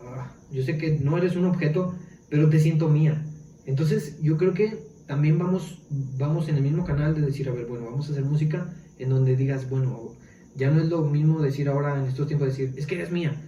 ah, 0.02 0.36
yo 0.52 0.64
sé 0.64 0.78
que 0.78 1.00
no 1.00 1.18
eres 1.18 1.36
un 1.38 1.46
objeto, 1.46 1.96
pero 2.30 2.50
te 2.50 2.60
siento 2.60 2.90
mía. 2.90 3.26
Entonces, 3.66 4.20
yo 4.22 4.38
creo 4.38 4.54
que 4.54 4.86
también 5.08 5.38
vamos, 5.40 5.84
vamos 5.90 6.50
en 6.50 6.58
el 6.58 6.64
mismo 6.64 6.86
canal 6.86 7.16
de 7.16 7.22
decir, 7.22 7.50
a 7.50 7.54
ver, 7.54 7.66
bueno, 7.68 7.86
vamos 7.86 8.10
a 8.10 8.12
hacer 8.14 8.26
música 8.26 8.74
en 8.98 9.10
donde 9.10 9.36
digas, 9.38 9.70
bueno, 9.70 10.18
ya 10.56 10.72
no 10.72 10.82
es 10.82 10.90
lo 10.90 11.04
mismo 11.04 11.42
decir 11.42 11.70
ahora 11.70 12.00
en 12.00 12.06
estos 12.08 12.28
tiempos, 12.28 12.48
decir, 12.50 12.74
es 12.78 12.88
que 12.88 12.96
eres 12.96 13.12
mía. 13.12 13.42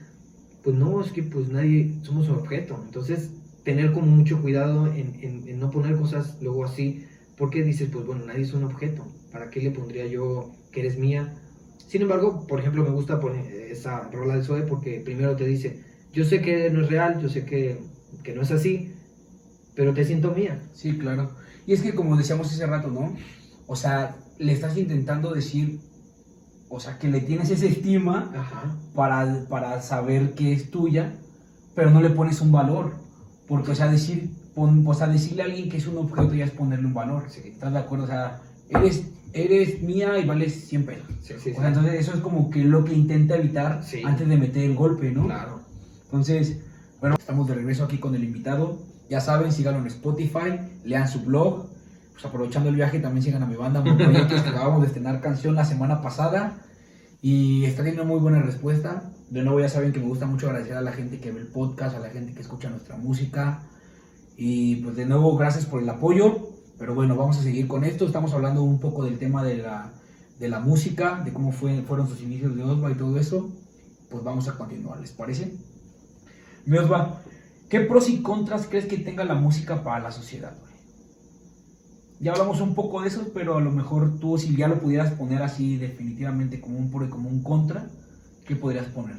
Pues 0.64 0.76
no, 0.76 1.02
es 1.02 1.12
que 1.12 1.24
pues 1.24 1.50
nadie, 1.50 2.00
somos 2.04 2.30
un 2.30 2.36
objeto. 2.38 2.82
Entonces, 2.86 3.32
tener 3.64 3.92
como 3.94 4.08
mucho 4.08 4.42
cuidado 4.42 4.88
en, 4.88 5.16
en- 5.22 5.48
en 5.48 5.60
no 5.60 5.72
poner 5.72 5.98
cosas 5.98 6.38
luego 6.42 6.66
así, 6.66 7.06
porque 7.38 7.64
dices, 7.64 7.90
pues 7.92 8.06
bueno, 8.06 8.26
nadie 8.26 8.44
es 8.44 8.54
un 8.54 8.64
objeto. 8.64 9.16
¿Para 9.32 9.50
qué 9.50 9.62
le 9.62 9.72
pondría 9.72 10.06
yo 10.08 10.57
que 10.78 10.86
eres 10.86 11.00
mía? 11.00 11.34
Sin 11.88 12.04
embargo, 12.04 12.46
por 12.48 12.60
ejemplo, 12.60 12.84
me 12.84 12.92
gusta 12.92 13.20
poner 13.20 13.52
esa 13.72 14.02
rola 14.12 14.36
de 14.36 14.44
Zoe 14.44 14.62
porque 14.62 15.00
primero 15.00 15.36
te 15.36 15.46
dice, 15.46 15.84
yo 16.14 16.24
sé 16.24 16.40
que 16.42 16.70
no 16.70 16.82
es 16.82 16.90
real, 16.90 17.20
yo 17.20 17.30
sé 17.30 17.46
que, 17.46 17.80
que 18.24 18.36
no 18.36 18.44
es 18.44 18.52
así, 18.52 18.94
pero 19.74 19.94
te 19.96 20.06
siento 20.06 20.32
mía. 20.32 20.62
Sí, 20.74 20.98
claro. 21.00 21.32
Y 21.66 21.74
es 21.74 21.82
que 21.82 21.96
como 21.96 22.16
decíamos 22.16 22.52
hace 22.54 22.68
rato, 22.68 22.90
¿no? 22.90 23.16
O 23.66 23.76
sea, 23.76 24.18
le 24.38 24.54
estás 24.54 24.78
intentando 24.78 25.34
decir, 25.34 25.80
o 26.70 26.80
sea, 26.80 27.00
que 27.00 27.08
le 27.08 27.22
tienes 27.22 27.50
esa 27.50 27.66
estima 27.66 28.32
Ajá. 28.36 28.76
para, 28.94 29.46
para 29.50 29.82
saber 29.82 30.36
que 30.36 30.54
es 30.54 30.70
tuya, 30.70 31.16
pero 31.74 31.90
no 31.90 32.02
le 32.02 32.12
pones 32.12 32.40
un 32.42 32.52
valor. 32.52 32.94
Porque, 33.48 33.72
o 33.72 33.76
sea, 33.76 33.88
decir, 33.88 34.30
pon- 34.54 34.86
o 34.86 34.94
sea, 34.94 35.08
decirle 35.08 35.42
a 35.42 35.46
alguien 35.46 35.70
que 35.70 35.78
es 35.78 35.88
un 35.88 35.98
objeto 35.98 36.34
ya 36.36 36.46
es 36.46 36.52
ponerle 36.52 36.86
un 36.86 36.94
valor. 36.94 37.24
¿Estás 37.28 37.72
de 37.74 37.80
acuerdo? 37.80 38.04
O 38.04 38.08
sea, 38.08 38.42
eres, 38.70 39.06
eres 39.34 39.82
mía 39.82 40.18
y 40.20 40.26
vales 40.26 40.68
100 40.68 40.86
pesos. 40.86 41.06
Sí, 41.22 41.34
sí, 41.42 41.52
O 41.52 41.60
sea, 41.60 41.70
entonces 41.70 41.94
eso 41.96 42.14
es 42.14 42.22
como 42.22 42.50
que 42.50 42.64
lo 42.64 42.84
que 42.84 42.94
intenta 42.94 43.36
evitar 43.36 43.82
antes 44.04 44.28
de 44.28 44.38
meter 44.38 44.64
el 44.64 44.76
golpe, 44.76 45.12
¿no? 45.12 45.26
Claro. 45.26 45.62
Entonces, 46.06 46.60
bueno, 47.00 47.16
estamos 47.20 47.48
de 47.48 47.56
regreso 47.56 47.84
aquí 47.84 47.98
con 47.98 48.16
el 48.16 48.24
invitado. 48.24 48.80
Ya 49.10 49.22
saben, 49.22 49.52
síganlo 49.52 49.80
en 49.80 49.88
Spotify, 49.88 50.60
lean 50.84 51.08
su 51.08 51.22
blog. 51.22 51.68
Pues 52.14 52.26
aprovechando 52.26 52.70
el 52.70 52.76
viaje, 52.76 53.00
también 53.00 53.24
sigan 53.24 53.44
a 53.44 53.46
mi 53.46 53.56
banda 53.56 53.82
Monproyectos, 53.82 54.42
que 54.42 54.50
acabamos 54.50 54.82
de 54.82 54.88
estrenar 54.88 55.22
canción 55.22 55.56
la 55.56 55.66
semana 55.66 56.02
pasada. 56.02 56.62
Y 57.22 57.66
está 57.66 57.84
teniendo 57.84 58.06
muy 58.06 58.20
buena 58.20 58.42
respuesta. 58.42 59.12
De 59.30 59.44
nuevo, 59.44 59.60
ya 59.60 59.70
saben 59.70 59.92
que 59.92 60.00
me 60.00 60.08
gusta 60.08 60.26
mucho 60.26 60.48
agradecer 60.48 60.78
a 60.78 60.82
la 60.82 60.94
gente 60.94 61.20
que 61.20 61.32
ve 61.32 61.42
el 61.42 61.48
podcast, 61.48 61.96
a 61.96 62.00
la 62.00 62.10
gente 62.10 62.34
que 62.34 62.42
escucha 62.42 62.70
nuestra 62.70 62.98
música. 62.98 63.64
Y 64.36 64.78
pues 64.78 64.96
de 64.96 65.06
nuevo, 65.06 65.36
gracias 65.38 65.66
por 65.66 65.82
el 65.82 65.90
apoyo. 65.90 66.47
Pero 66.78 66.94
bueno, 66.94 67.16
vamos 67.16 67.38
a 67.38 67.44
seguir 67.44 67.68
con 67.68 67.84
esto. 67.84 68.06
Estamos 68.06 68.34
hablando 68.34 68.62
un 68.64 68.80
poco 68.80 69.04
del 69.04 69.18
tema 69.18 69.44
de 69.44 69.58
la, 69.58 69.92
de 70.40 70.48
la 70.48 70.60
música, 70.60 71.22
de 71.24 71.34
cómo 71.34 71.52
fue, 71.52 71.82
fueron 71.82 72.08
sus 72.08 72.22
inicios 72.22 72.56
de 72.56 72.64
Osva 72.64 72.92
y 72.92 72.96
todo 72.96 73.18
eso. 73.18 73.52
Pues 74.10 74.24
vamos 74.24 74.48
a 74.48 74.58
continuar, 74.58 75.00
¿les 75.00 75.12
parece? 75.12 75.54
Mi 76.66 76.78
Osva, 76.78 77.22
¿qué 77.70 77.82
pros 77.82 78.10
y 78.10 78.22
contras 78.22 78.68
crees 78.68 78.86
que 78.86 78.98
tenga 78.98 79.26
la 79.26 79.36
música 79.36 79.84
para 79.84 80.04
la 80.04 80.12
sociedad? 80.12 80.56
Ya 82.20 82.32
hablamos 82.32 82.62
un 82.62 82.74
poco 82.74 83.02
de 83.02 83.10
eso, 83.10 83.32
pero 83.34 83.58
a 83.58 83.62
lo 83.62 83.72
mejor 83.72 84.20
tú, 84.20 84.38
si 84.38 84.56
ya 84.56 84.68
lo 84.68 84.80
pudieras 84.80 85.14
poner 85.14 85.42
así 85.42 85.78
definitivamente 85.78 86.60
como 86.60 86.78
un 86.78 86.90
pro 86.90 87.06
y 87.06 87.10
como 87.10 87.30
un 87.30 87.44
contra, 87.44 87.90
¿qué 88.46 88.56
podrías 88.56 88.88
poner? 88.88 89.18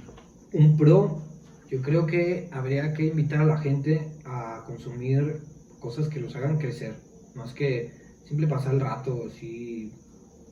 Un 0.52 0.76
pro, 0.76 1.22
yo 1.70 1.82
creo 1.82 2.06
que 2.06 2.48
habría 2.52 2.92
que 2.94 3.06
invitar 3.06 3.40
a 3.40 3.46
la 3.46 3.58
gente 3.58 4.10
a 4.24 4.64
consumir 4.66 5.42
cosas 5.78 6.08
que 6.08 6.18
los 6.18 6.34
hagan 6.34 6.58
crecer, 6.58 6.96
más 7.38 7.54
que 7.54 7.92
simple 8.26 8.46
pasar 8.46 8.74
el 8.74 8.80
rato, 8.80 9.24
así, 9.26 9.92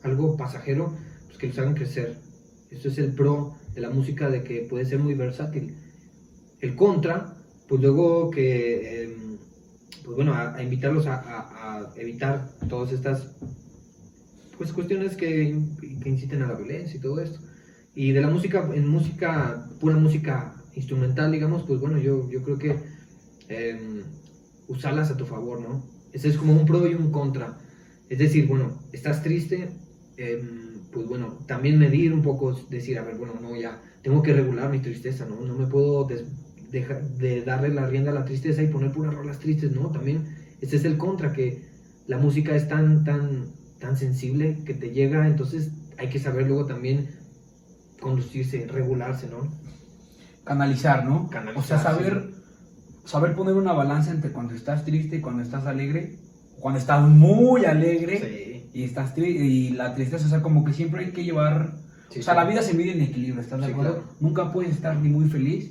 algo 0.03 0.37
pasajero, 0.37 0.95
pues 1.27 1.39
que 1.39 1.49
los 1.49 1.59
hagan 1.59 1.75
crecer. 1.75 2.17
Esto 2.71 2.89
es 2.89 2.99
el 2.99 3.13
pro 3.15 3.57
de 3.75 3.81
la 3.81 3.91
música 3.91 4.31
de 4.31 4.43
que 4.43 4.61
puede 4.63 4.87
ser 4.87 4.99
muy 4.99 5.15
versátil. 5.15 5.77
El 6.61 6.75
contra, 6.75 7.37
pues 7.69 7.83
luego 7.83 8.31
que, 8.31 9.05
eh, 9.05 9.17
pues 10.05 10.17
bueno, 10.17 10.33
a, 10.35 10.63
invitarlos 10.63 11.07
a, 11.07 11.93
evitar 11.97 12.51
todas 12.69 12.93
estas 12.93 13.37
pues 14.57 14.73
cuestiones 14.73 15.17
que, 15.17 15.59
que 16.03 16.09
inciten 16.09 16.43
a 16.43 16.47
la 16.47 16.55
violencia 16.55 16.97
y 16.97 17.01
todo 17.01 17.21
esto. 17.21 17.41
Y 17.95 18.13
de 18.13 18.21
la 18.21 18.29
música, 18.29 18.69
en 18.73 18.89
música, 18.89 19.69
pura 19.81 19.97
música 19.97 20.55
instrumental, 20.75 21.33
digamos, 21.33 21.63
pues 21.65 21.81
bueno, 21.81 21.99
yo, 21.99 22.31
yo 22.31 22.43
creo 22.43 22.59
que 22.59 22.79
eh, 23.49 24.03
usarlas 24.69 25.11
a 25.11 25.17
tu 25.17 25.27
favor, 25.27 25.61
¿no? 25.61 25.96
Ese 26.17 26.29
es 26.31 26.39
como 26.39 26.55
un 26.55 26.65
pro 26.65 26.87
y 26.89 26.95
un 26.95 27.13
contra. 27.13 27.59
Es 28.09 28.19
decir, 28.19 28.47
bueno, 28.49 28.79
estás 28.91 29.23
triste, 29.23 29.69
eh, 30.17 30.43
pues 30.91 31.07
bueno, 31.07 31.41
también 31.47 31.79
medir 31.79 32.15
un 32.15 32.23
poco, 32.23 32.59
decir, 32.71 32.99
a 32.99 33.03
ver, 33.05 33.17
bueno, 33.17 33.35
no, 33.43 33.55
ya, 33.55 33.83
tengo 34.03 34.23
que 34.23 34.33
regular 34.33 34.71
mi 34.71 34.79
tristeza, 34.79 35.27
¿no? 35.27 35.43
No 35.43 35.55
me 35.55 35.67
puedo 35.67 36.05
des- 36.07 36.25
dejar 36.71 37.03
de 37.19 37.43
darle 37.43 37.69
la 37.69 37.87
rienda 37.87 38.13
a 38.13 38.15
la 38.15 38.25
tristeza 38.25 38.63
y 38.63 38.69
poner 38.69 38.93
puras 38.93 39.13
rolas 39.15 39.39
tristes, 39.41 39.73
¿no? 39.73 39.91
También, 39.91 40.25
ese 40.63 40.77
es 40.77 40.87
el 40.87 40.97
contra, 40.97 41.35
que 41.35 41.67
la 42.07 42.17
música 42.17 42.57
es 42.57 42.67
tan, 42.67 43.05
tan, 43.05 43.53
tan 43.79 43.99
sensible 43.99 44.57
que 44.65 44.73
te 44.73 44.93
llega, 44.93 45.27
entonces 45.27 45.71
hay 45.99 46.09
que 46.09 46.19
saber 46.19 46.47
luego 46.47 46.65
también 46.65 47.09
conducirse, 48.01 48.67
regularse, 48.67 49.29
¿no? 49.29 49.53
Canalizar, 50.45 51.05
¿no? 51.05 51.29
Canalizar, 51.29 51.63
o 51.63 51.67
sea, 51.67 51.79
saber, 51.79 52.36
saber 53.07 53.35
poner 53.35 53.55
una 53.55 53.73
balanza 53.73 54.11
entre 54.11 54.33
cuando 54.33 54.55
estás 54.55 54.85
triste 54.85 55.17
y 55.17 55.21
cuando 55.21 55.43
estás 55.43 55.65
alegre. 55.67 56.19
Cuando 56.61 56.79
estás 56.81 57.07
muy 57.09 57.65
alegre 57.65 58.19
Sí, 58.19 58.71
y 58.75 58.85
estás 58.85 59.17
y 59.17 59.71
la 59.71 59.95
tristeza, 59.95 60.27
o 60.27 60.29
sea, 60.29 60.43
como 60.43 60.65
que 60.65 60.73
siempre 60.73 61.05
hay 61.05 61.13
que 61.13 61.25
llevar... 61.25 61.77
sí, 62.11 62.21
o 62.21 62.23
sea, 62.23 62.35
sí. 62.35 62.41
la 62.41 62.45
vida 62.45 62.63
se 62.63 62.75
mide 62.75 62.93
en 62.93 63.03
equilibrio, 63.03 63.41
¿estás 63.41 63.61
de 63.61 63.67
acuerdo? 63.67 63.93
claro. 63.95 64.09
Nunca 64.21 64.53
puedes 64.53 64.73
estar 64.73 64.97
ni 64.97 65.09
muy 65.09 65.29
feliz 65.29 65.71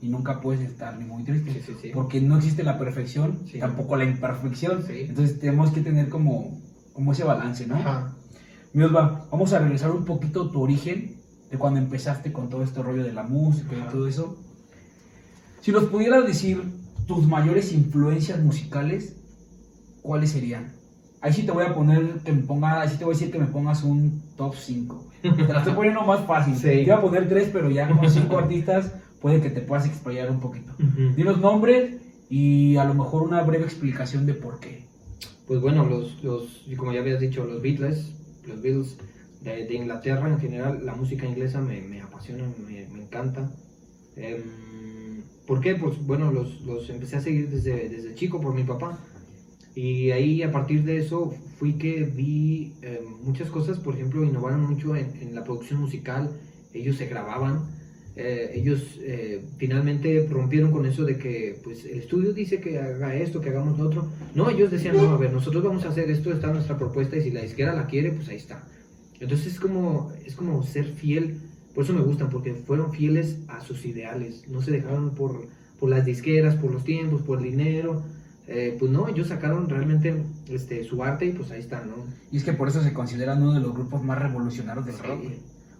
y 0.00 0.08
nunca 0.08 0.40
puedes 0.40 0.62
estar 0.62 0.96
ni 0.98 1.04
muy 1.04 1.24
triste. 1.24 1.92
Porque 1.92 2.20
no 2.20 2.38
existe 2.38 2.62
la 2.62 2.78
perfección, 2.78 3.40
tampoco 3.58 3.96
la 3.96 4.04
imperfección. 4.04 4.84
Entonces 4.88 5.38
tenemos 5.38 5.72
que 5.72 5.80
tener 5.82 6.08
como, 6.08 6.60
como 6.92 7.12
ese 7.12 7.24
balance, 7.24 7.66
¿no? 7.66 7.76
Ajá. 7.76 8.14
Mi 8.72 8.84
Osva, 8.84 9.26
vamos 9.30 9.52
a 9.52 9.58
regresar 9.58 9.90
un 9.90 10.04
poquito 10.04 10.44
a 10.44 10.52
tu 10.52 10.62
origen, 10.62 11.16
de 11.50 11.58
cuando 11.58 11.80
empezaste 11.80 12.32
con 12.32 12.48
todo 12.48 12.62
este 12.62 12.80
rollo 12.82 13.02
de 13.02 13.12
la 13.12 13.24
música 13.24 13.74
y 13.76 13.80
Ajá. 13.80 13.90
todo 13.90 14.06
eso. 14.06 14.38
Si 15.60 15.72
nos 15.72 15.84
pudieras 15.84 16.26
decir 16.26 16.62
tus 17.06 17.26
mayores 17.26 17.72
influencias 17.72 18.40
musicales, 18.40 19.16
¿cuáles 20.02 20.30
serían? 20.30 20.72
Ahí 21.20 21.32
sí 21.32 21.42
te 21.42 21.52
voy 21.52 21.64
a 21.64 21.74
poner 21.74 22.20
que 22.24 22.32
me 22.32 22.42
ponga, 22.42 22.80
ahí 22.80 22.88
sí 22.88 22.96
te 22.96 23.04
voy 23.04 23.14
a 23.14 23.18
decir 23.18 23.30
que 23.30 23.38
me 23.38 23.46
pongas 23.46 23.82
un 23.82 24.22
top 24.36 24.54
5. 24.54 25.06
Te 25.22 25.28
la 25.52 25.58
estoy 25.58 25.74
poniendo 25.74 26.02
más 26.02 26.24
fácil. 26.26 26.54
Sí. 26.56 26.62
Te 26.62 26.82
iba 26.82 26.96
a 26.96 27.02
poner 27.02 27.28
3, 27.28 27.50
pero 27.52 27.70
ya 27.70 27.88
con 27.90 28.10
5 28.10 28.38
artistas 28.38 28.92
puede 29.20 29.42
que 29.42 29.50
te 29.50 29.60
puedas 29.60 29.86
explayar 29.86 30.30
un 30.30 30.40
poquito. 30.40 30.72
Ujú. 30.78 31.14
Dinos 31.14 31.38
nombres 31.40 31.96
y 32.30 32.76
a 32.76 32.84
lo 32.84 32.94
mejor 32.94 33.22
una 33.22 33.42
breve 33.42 33.64
explicación 33.64 34.24
de 34.24 34.32
por 34.32 34.60
qué. 34.60 34.86
Pues 35.46 35.60
bueno, 35.60 35.84
los, 35.84 36.22
los, 36.24 36.64
como 36.76 36.92
ya 36.92 37.00
habías 37.00 37.20
dicho, 37.20 37.44
los 37.44 37.60
Beatles, 37.60 38.14
los 38.46 38.62
Beatles 38.62 38.96
de, 39.42 39.66
de 39.66 39.74
Inglaterra 39.74 40.26
en 40.28 40.38
general, 40.38 40.86
la 40.86 40.94
música 40.94 41.26
inglesa 41.26 41.60
me, 41.60 41.82
me 41.82 42.00
apasiona, 42.00 42.44
me, 42.66 42.86
me 42.86 43.02
encanta. 43.02 43.50
Em, 44.16 44.42
¿Por 45.50 45.60
qué? 45.60 45.74
Pues 45.74 45.98
bueno, 46.06 46.30
los, 46.30 46.60
los 46.60 46.88
empecé 46.90 47.16
a 47.16 47.20
seguir 47.20 47.50
desde, 47.50 47.88
desde 47.88 48.14
chico 48.14 48.40
por 48.40 48.54
mi 48.54 48.62
papá. 48.62 49.00
Y 49.74 50.12
ahí 50.12 50.44
a 50.44 50.52
partir 50.52 50.84
de 50.84 50.98
eso 50.98 51.34
fui 51.58 51.72
que 51.72 52.04
vi 52.04 52.74
em, 52.82 53.20
muchas 53.24 53.50
cosas, 53.50 53.80
por 53.80 53.96
ejemplo, 53.96 54.22
innovaron 54.22 54.64
mucho 54.64 54.94
en, 54.94 55.10
en 55.20 55.34
la 55.34 55.42
producción 55.42 55.80
musical, 55.80 56.30
ellos 56.72 56.98
se 56.98 57.06
grababan, 57.06 57.68
eh, 58.14 58.52
ellos 58.54 59.00
eh, 59.00 59.44
finalmente 59.58 60.24
rompieron 60.30 60.70
con 60.70 60.86
eso 60.86 61.04
de 61.04 61.18
que 61.18 61.58
pues 61.64 61.84
el 61.84 61.98
estudio 61.98 62.32
dice 62.32 62.60
que 62.60 62.78
haga 62.78 63.16
esto, 63.16 63.40
que 63.40 63.48
hagamos 63.48 63.76
lo 63.76 63.86
otro. 63.86 64.08
No, 64.36 64.50
ellos 64.50 64.70
decían, 64.70 64.98
no, 64.98 65.10
a 65.10 65.16
ver, 65.16 65.32
nosotros 65.32 65.64
vamos 65.64 65.84
a 65.84 65.88
hacer 65.88 66.08
esto, 66.12 66.32
está 66.32 66.52
nuestra 66.52 66.78
propuesta 66.78 67.16
y 67.16 67.22
si 67.22 67.32
la 67.32 67.44
izquierda 67.44 67.74
la 67.74 67.88
quiere, 67.88 68.12
pues 68.12 68.28
ahí 68.28 68.36
está. 68.36 68.62
Entonces 69.18 69.54
es 69.54 69.58
como, 69.58 70.12
es 70.24 70.36
como 70.36 70.62
ser 70.62 70.84
fiel, 70.84 71.40
por 71.74 71.84
eso 71.84 71.92
me 71.92 72.00
gustan, 72.02 72.30
porque 72.30 72.54
fueron 72.54 72.92
fieles 72.92 73.38
a 73.48 73.60
sus 73.60 73.84
ideales, 73.84 74.48
no 74.48 74.60
se 74.62 74.70
dejaron 74.72 75.10
por, 75.14 75.46
por 75.78 75.90
las 75.90 76.04
disqueras, 76.04 76.56
por 76.56 76.72
los 76.72 76.84
tiempos, 76.84 77.22
por 77.22 77.38
el 77.38 77.44
dinero. 77.44 78.02
Eh, 78.52 78.76
pues 78.80 78.90
no, 78.90 79.06
ellos 79.06 79.28
sacaron 79.28 79.68
realmente 79.68 80.24
este, 80.48 80.82
su 80.82 81.04
arte 81.04 81.26
y 81.26 81.32
pues 81.32 81.50
ahí 81.52 81.60
está, 81.60 81.84
¿no? 81.84 82.04
Y 82.32 82.36
es 82.36 82.42
que 82.44 82.52
por 82.52 82.66
eso 82.68 82.82
se 82.82 82.92
consideran 82.92 83.40
uno 83.42 83.52
de 83.54 83.60
los 83.60 83.72
grupos 83.72 84.02
más 84.02 84.18
revolucionarios 84.18 84.86
del 84.86 84.96
Sí. 84.96 85.02
rock. 85.06 85.22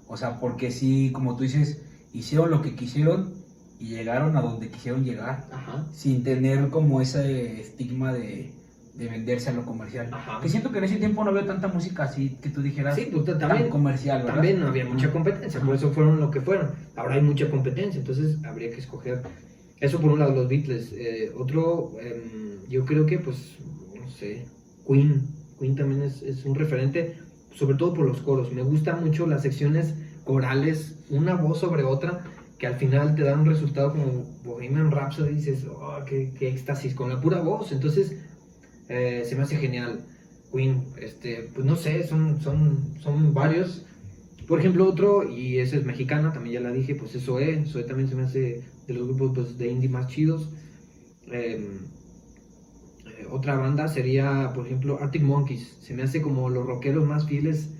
O 0.06 0.16
sea, 0.16 0.38
porque 0.38 0.70
sí, 0.70 1.10
como 1.12 1.36
tú 1.36 1.42
dices, 1.42 1.82
hicieron 2.12 2.50
lo 2.50 2.62
que 2.62 2.76
quisieron 2.76 3.34
y 3.80 3.86
llegaron 3.88 4.36
a 4.36 4.40
donde 4.40 4.68
quisieron 4.68 5.04
llegar, 5.04 5.48
Ajá. 5.50 5.86
sin 5.92 6.22
tener 6.22 6.68
como 6.68 7.00
ese 7.00 7.60
estigma 7.60 8.12
de, 8.12 8.52
de 9.00 9.08
venderse 9.08 9.48
a 9.48 9.54
lo 9.54 9.64
comercial. 9.64 10.08
Ajá. 10.12 10.40
Que 10.42 10.48
siento 10.50 10.70
que 10.70 10.78
en 10.78 10.84
ese 10.84 10.96
tiempo 10.96 11.24
no 11.24 11.30
había 11.30 11.46
tanta 11.46 11.68
música 11.68 12.04
así 12.04 12.36
que 12.42 12.50
tú 12.50 12.60
dijeras 12.60 12.96
Sí, 12.96 13.10
tan 13.24 13.38
también, 13.38 13.70
comercial, 13.70 14.18
¿verdad? 14.18 14.34
También 14.34 14.60
no 14.60 14.66
había 14.68 14.84
mucha 14.84 15.06
Ajá. 15.06 15.12
competencia, 15.14 15.60
por 15.60 15.74
eso 15.74 15.90
fueron 15.90 16.20
lo 16.20 16.30
que 16.30 16.42
fueron. 16.42 16.72
Ahora 16.96 17.14
hay 17.14 17.22
mucha 17.22 17.48
competencia, 17.50 17.98
entonces 17.98 18.36
habría 18.44 18.70
que 18.70 18.76
escoger. 18.76 19.22
Eso 19.80 19.98
por 20.00 20.12
un 20.12 20.18
lado, 20.18 20.34
los 20.34 20.48
Beatles. 20.48 20.92
Eh, 20.92 21.32
otro, 21.34 21.92
em, 22.02 22.68
yo 22.68 22.84
creo 22.84 23.06
que, 23.06 23.18
pues, 23.18 23.56
no 23.98 24.10
sé, 24.10 24.44
Queen. 24.86 25.26
Queen 25.58 25.74
también 25.76 26.02
es, 26.02 26.20
es 26.20 26.44
un 26.44 26.54
referente, 26.54 27.16
sobre 27.54 27.76
todo 27.76 27.94
por 27.94 28.04
los 28.06 28.20
coros. 28.20 28.52
Me 28.52 28.62
gustan 28.62 29.02
mucho 29.02 29.26
las 29.26 29.40
secciones 29.40 29.94
corales, 30.24 30.98
una 31.08 31.34
voz 31.36 31.60
sobre 31.60 31.84
otra, 31.84 32.22
que 32.58 32.66
al 32.66 32.74
final 32.74 33.14
te 33.14 33.22
dan 33.22 33.40
un 33.40 33.46
resultado 33.46 33.92
como 33.92 34.26
Bohemian 34.44 34.90
Rhapsody, 34.90 35.30
y 35.30 35.34
dices, 35.36 35.64
oh, 35.66 36.04
qué, 36.04 36.34
qué 36.38 36.48
éxtasis, 36.50 36.94
con 36.94 37.08
la 37.08 37.18
pura 37.18 37.40
voz. 37.40 37.72
Entonces, 37.72 38.14
eh, 38.90 39.22
se 39.24 39.36
me 39.36 39.42
hace 39.42 39.56
genial. 39.56 40.04
Queen, 40.52 40.84
este, 41.00 41.48
pues 41.54 41.64
no 41.64 41.76
sé, 41.76 42.06
son, 42.06 42.40
son, 42.40 42.94
son 42.98 43.32
varios. 43.32 43.86
Por 44.48 44.58
ejemplo, 44.58 44.84
otro, 44.84 45.30
y 45.30 45.58
ese 45.58 45.76
es 45.76 45.84
mexicana, 45.84 46.32
también 46.32 46.54
ya 46.54 46.60
la 46.60 46.72
dije, 46.72 46.96
pues 46.96 47.14
es 47.14 47.24
Zoé. 47.24 47.64
Zoé 47.66 47.84
también 47.84 48.08
se 48.08 48.16
me 48.16 48.24
hace 48.24 48.64
de 48.88 48.94
los 48.94 49.06
grupos 49.06 49.30
pues, 49.34 49.58
de 49.58 49.68
indie 49.68 49.88
más 49.88 50.08
chidos. 50.08 50.50
Eh, 51.30 51.68
eh, 53.06 53.26
otra 53.30 53.54
banda 53.54 53.86
sería, 53.86 54.50
por 54.52 54.66
ejemplo, 54.66 54.98
Arctic 55.00 55.22
Monkeys. 55.22 55.76
Se 55.80 55.94
me 55.94 56.02
hace 56.02 56.20
como 56.20 56.50
los 56.50 56.66
rockeros 56.66 57.06
más 57.06 57.28
fieles 57.28 57.70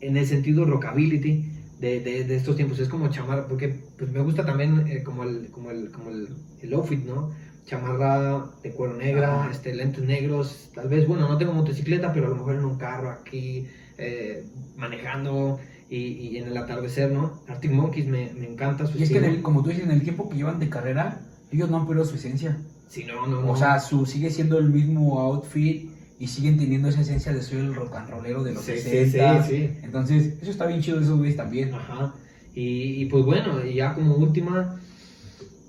en 0.00 0.16
el 0.16 0.26
sentido 0.26 0.64
rockability 0.64 1.50
de, 1.80 2.00
de, 2.00 2.34
estos 2.34 2.56
tiempos. 2.56 2.78
Es 2.78 2.88
como 2.88 3.10
chamarra, 3.10 3.46
porque 3.46 3.78
pues, 3.98 4.10
me 4.10 4.22
gusta 4.22 4.46
también 4.46 4.86
eh, 4.88 5.02
como, 5.02 5.24
el, 5.24 5.50
como, 5.50 5.70
el, 5.70 5.90
como 5.90 6.08
el, 6.08 6.28
el 6.62 6.72
outfit, 6.72 7.04
¿no? 7.04 7.30
Chamarra 7.66 8.44
de 8.62 8.70
cuero 8.72 8.94
negra, 8.94 9.42
Ajá. 9.42 9.50
este, 9.50 9.74
lentes 9.74 10.04
negros. 10.04 10.68
Tal 10.74 10.88
vez, 10.88 11.06
bueno, 11.08 11.28
no 11.28 11.38
tengo 11.38 11.52
motocicleta, 11.52 12.12
pero 12.12 12.26
a 12.26 12.30
lo 12.30 12.36
mejor 12.36 12.56
en 12.56 12.64
un 12.64 12.76
carro 12.76 13.10
aquí, 13.10 13.66
eh, 13.96 14.44
manejando 14.76 15.58
y, 15.88 15.96
y 15.96 16.36
en 16.38 16.48
el 16.48 16.56
atardecer, 16.56 17.10
¿no? 17.12 17.40
Arctic 17.48 17.70
Monkeys 17.72 18.06
me, 18.06 18.32
me 18.34 18.46
encanta 18.48 18.86
su 18.86 18.98
Y 18.98 19.02
es 19.04 19.08
que, 19.10 19.16
en 19.18 19.24
estilo. 19.24 19.36
el- 19.38 19.42
como 19.42 19.62
tú 19.62 19.70
dices, 19.70 19.84
en 19.84 19.92
el 19.92 20.02
tiempo 20.02 20.28
que 20.28 20.36
llevan 20.36 20.58
de 20.58 20.68
carrera, 20.68 21.20
ellos 21.52 21.70
no 21.70 21.78
han 21.78 21.86
perdido 21.86 22.04
su 22.04 22.16
esencia. 22.16 22.58
Sí, 22.88 23.04
no, 23.04 23.26
no, 23.26 23.40
no. 23.40 23.50
O 23.52 23.56
sea, 23.56 23.80
su, 23.80 24.04
sigue 24.04 24.30
siendo 24.30 24.58
el 24.58 24.68
mismo 24.70 25.18
outfit 25.20 25.90
y 26.18 26.26
siguen 26.28 26.58
teniendo 26.58 26.88
esa 26.88 27.00
esencia 27.00 27.32
de 27.32 27.42
soy 27.42 27.58
el 27.58 27.74
rock 27.74 27.94
and 27.96 28.10
rollero 28.10 28.44
de 28.44 28.52
los 28.54 28.64
Sí, 28.64 28.72
sí, 28.76 28.82
60. 28.90 29.42
sí, 29.44 29.56
sí. 29.56 29.70
Entonces, 29.82 30.34
eso 30.42 30.50
está 30.50 30.66
bien 30.66 30.80
chido 30.80 30.98
de 30.98 31.04
esos 31.04 31.16
güeyes 31.18 31.36
también. 31.36 31.72
Ajá. 31.74 32.14
Y, 32.54 33.02
y, 33.02 33.06
pues 33.06 33.24
bueno, 33.24 33.64
y 33.64 33.74
ya 33.74 33.94
como 33.94 34.14
última, 34.16 34.80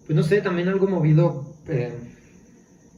pues 0.06 0.16
no 0.16 0.22
sé, 0.24 0.42
también 0.42 0.68
algo 0.68 0.88
movido, 0.88 1.55
eh, 1.68 1.94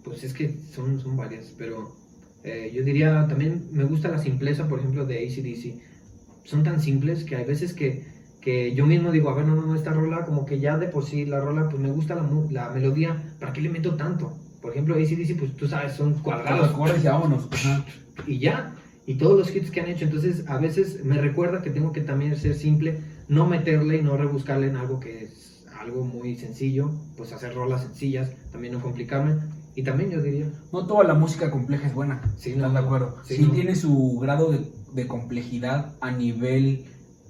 pues 0.04 0.24
es 0.24 0.34
que 0.34 0.56
son, 0.72 1.00
son 1.00 1.18
varias, 1.18 1.54
pero 1.58 1.96
eh, 2.44 2.72
yo 2.74 2.84
diría 2.84 3.28
también 3.28 3.68
me 3.72 3.84
gusta 3.84 4.10
la 4.10 4.20
simpleza, 4.20 4.68
por 4.68 4.80
ejemplo, 4.80 5.06
de 5.06 5.20
ACDC. 5.20 5.82
Son 6.44 6.64
tan 6.64 6.82
simples 6.82 7.24
que 7.24 7.36
hay 7.36 7.46
veces 7.46 7.74
que, 7.74 8.06
que 8.42 8.74
yo 8.74 8.86
mismo 8.86 9.12
digo, 9.12 9.30
a 9.30 9.36
ver, 9.36 9.46
no, 9.46 9.56
no, 9.56 9.76
esta 9.76 9.92
rola, 9.92 10.26
como 10.26 10.46
que 10.46 10.60
ya 10.60 10.78
de 10.78 10.88
por 10.88 11.06
sí 11.06 11.26
la 11.26 11.40
rola, 11.40 11.68
pues 11.70 11.82
me 11.82 11.92
gusta 11.92 12.16
la, 12.16 12.30
la 12.52 12.70
melodía, 12.70 13.36
¿para 13.40 13.52
qué 13.52 13.62
le 13.62 13.70
meto 13.70 13.96
tanto? 13.96 14.38
Por 14.62 14.72
ejemplo, 14.72 14.96
ACDC, 14.96 15.38
pues 15.38 15.56
tú 15.56 15.68
sabes, 15.68 15.94
son 15.94 16.14
cuadrados 16.16 16.70
acordes 16.70 17.04
y 17.04 17.08
vámonos. 17.08 17.48
Ajá. 17.52 17.86
y 18.26 18.40
ya. 18.40 18.76
Y 19.06 19.16
todos 19.16 19.38
los 19.38 19.56
hits 19.56 19.72
que 19.72 19.80
han 19.80 19.88
hecho. 19.88 20.04
Entonces, 20.04 20.44
a 20.48 20.58
veces 20.58 21.06
me 21.06 21.18
recuerda 21.22 21.62
que 21.62 21.70
tengo 21.70 21.94
que 21.94 22.02
también 22.02 22.36
ser 22.36 22.56
simple, 22.56 23.00
no 23.30 23.48
meterle 23.48 23.98
y 23.98 24.02
no 24.02 24.18
rebuscarle 24.18 24.68
en 24.68 24.76
algo 24.76 25.00
que 25.00 25.24
es 25.24 25.57
algo 25.88 26.04
muy 26.06 26.36
sencillo, 26.36 26.92
pues 27.16 27.32
hacer 27.34 27.54
rolas 27.56 27.82
sencillas, 27.82 28.32
también 28.52 28.74
no 28.74 28.82
complicarme. 28.82 29.36
Y 29.76 29.84
también 29.84 30.10
yo 30.10 30.22
diría, 30.22 30.50
No 30.74 30.86
toda 30.88 31.04
la 31.04 31.14
música 31.14 31.52
compleja 31.52 31.88
es 31.88 31.94
buena. 31.94 32.22
Sí, 32.38 32.52
¿Estás 32.52 32.72
no, 32.74 32.80
de 32.80 32.86
acuerdo? 32.86 33.18
Sí, 33.26 33.36
Sí, 33.38 33.44
no. 33.44 33.52
tiene 33.52 33.76
su 33.76 34.18
grado 34.20 34.52
de, 34.52 34.60
de 34.94 35.08
complejidad 35.08 35.94
a 36.02 36.12
nivel 36.12 36.86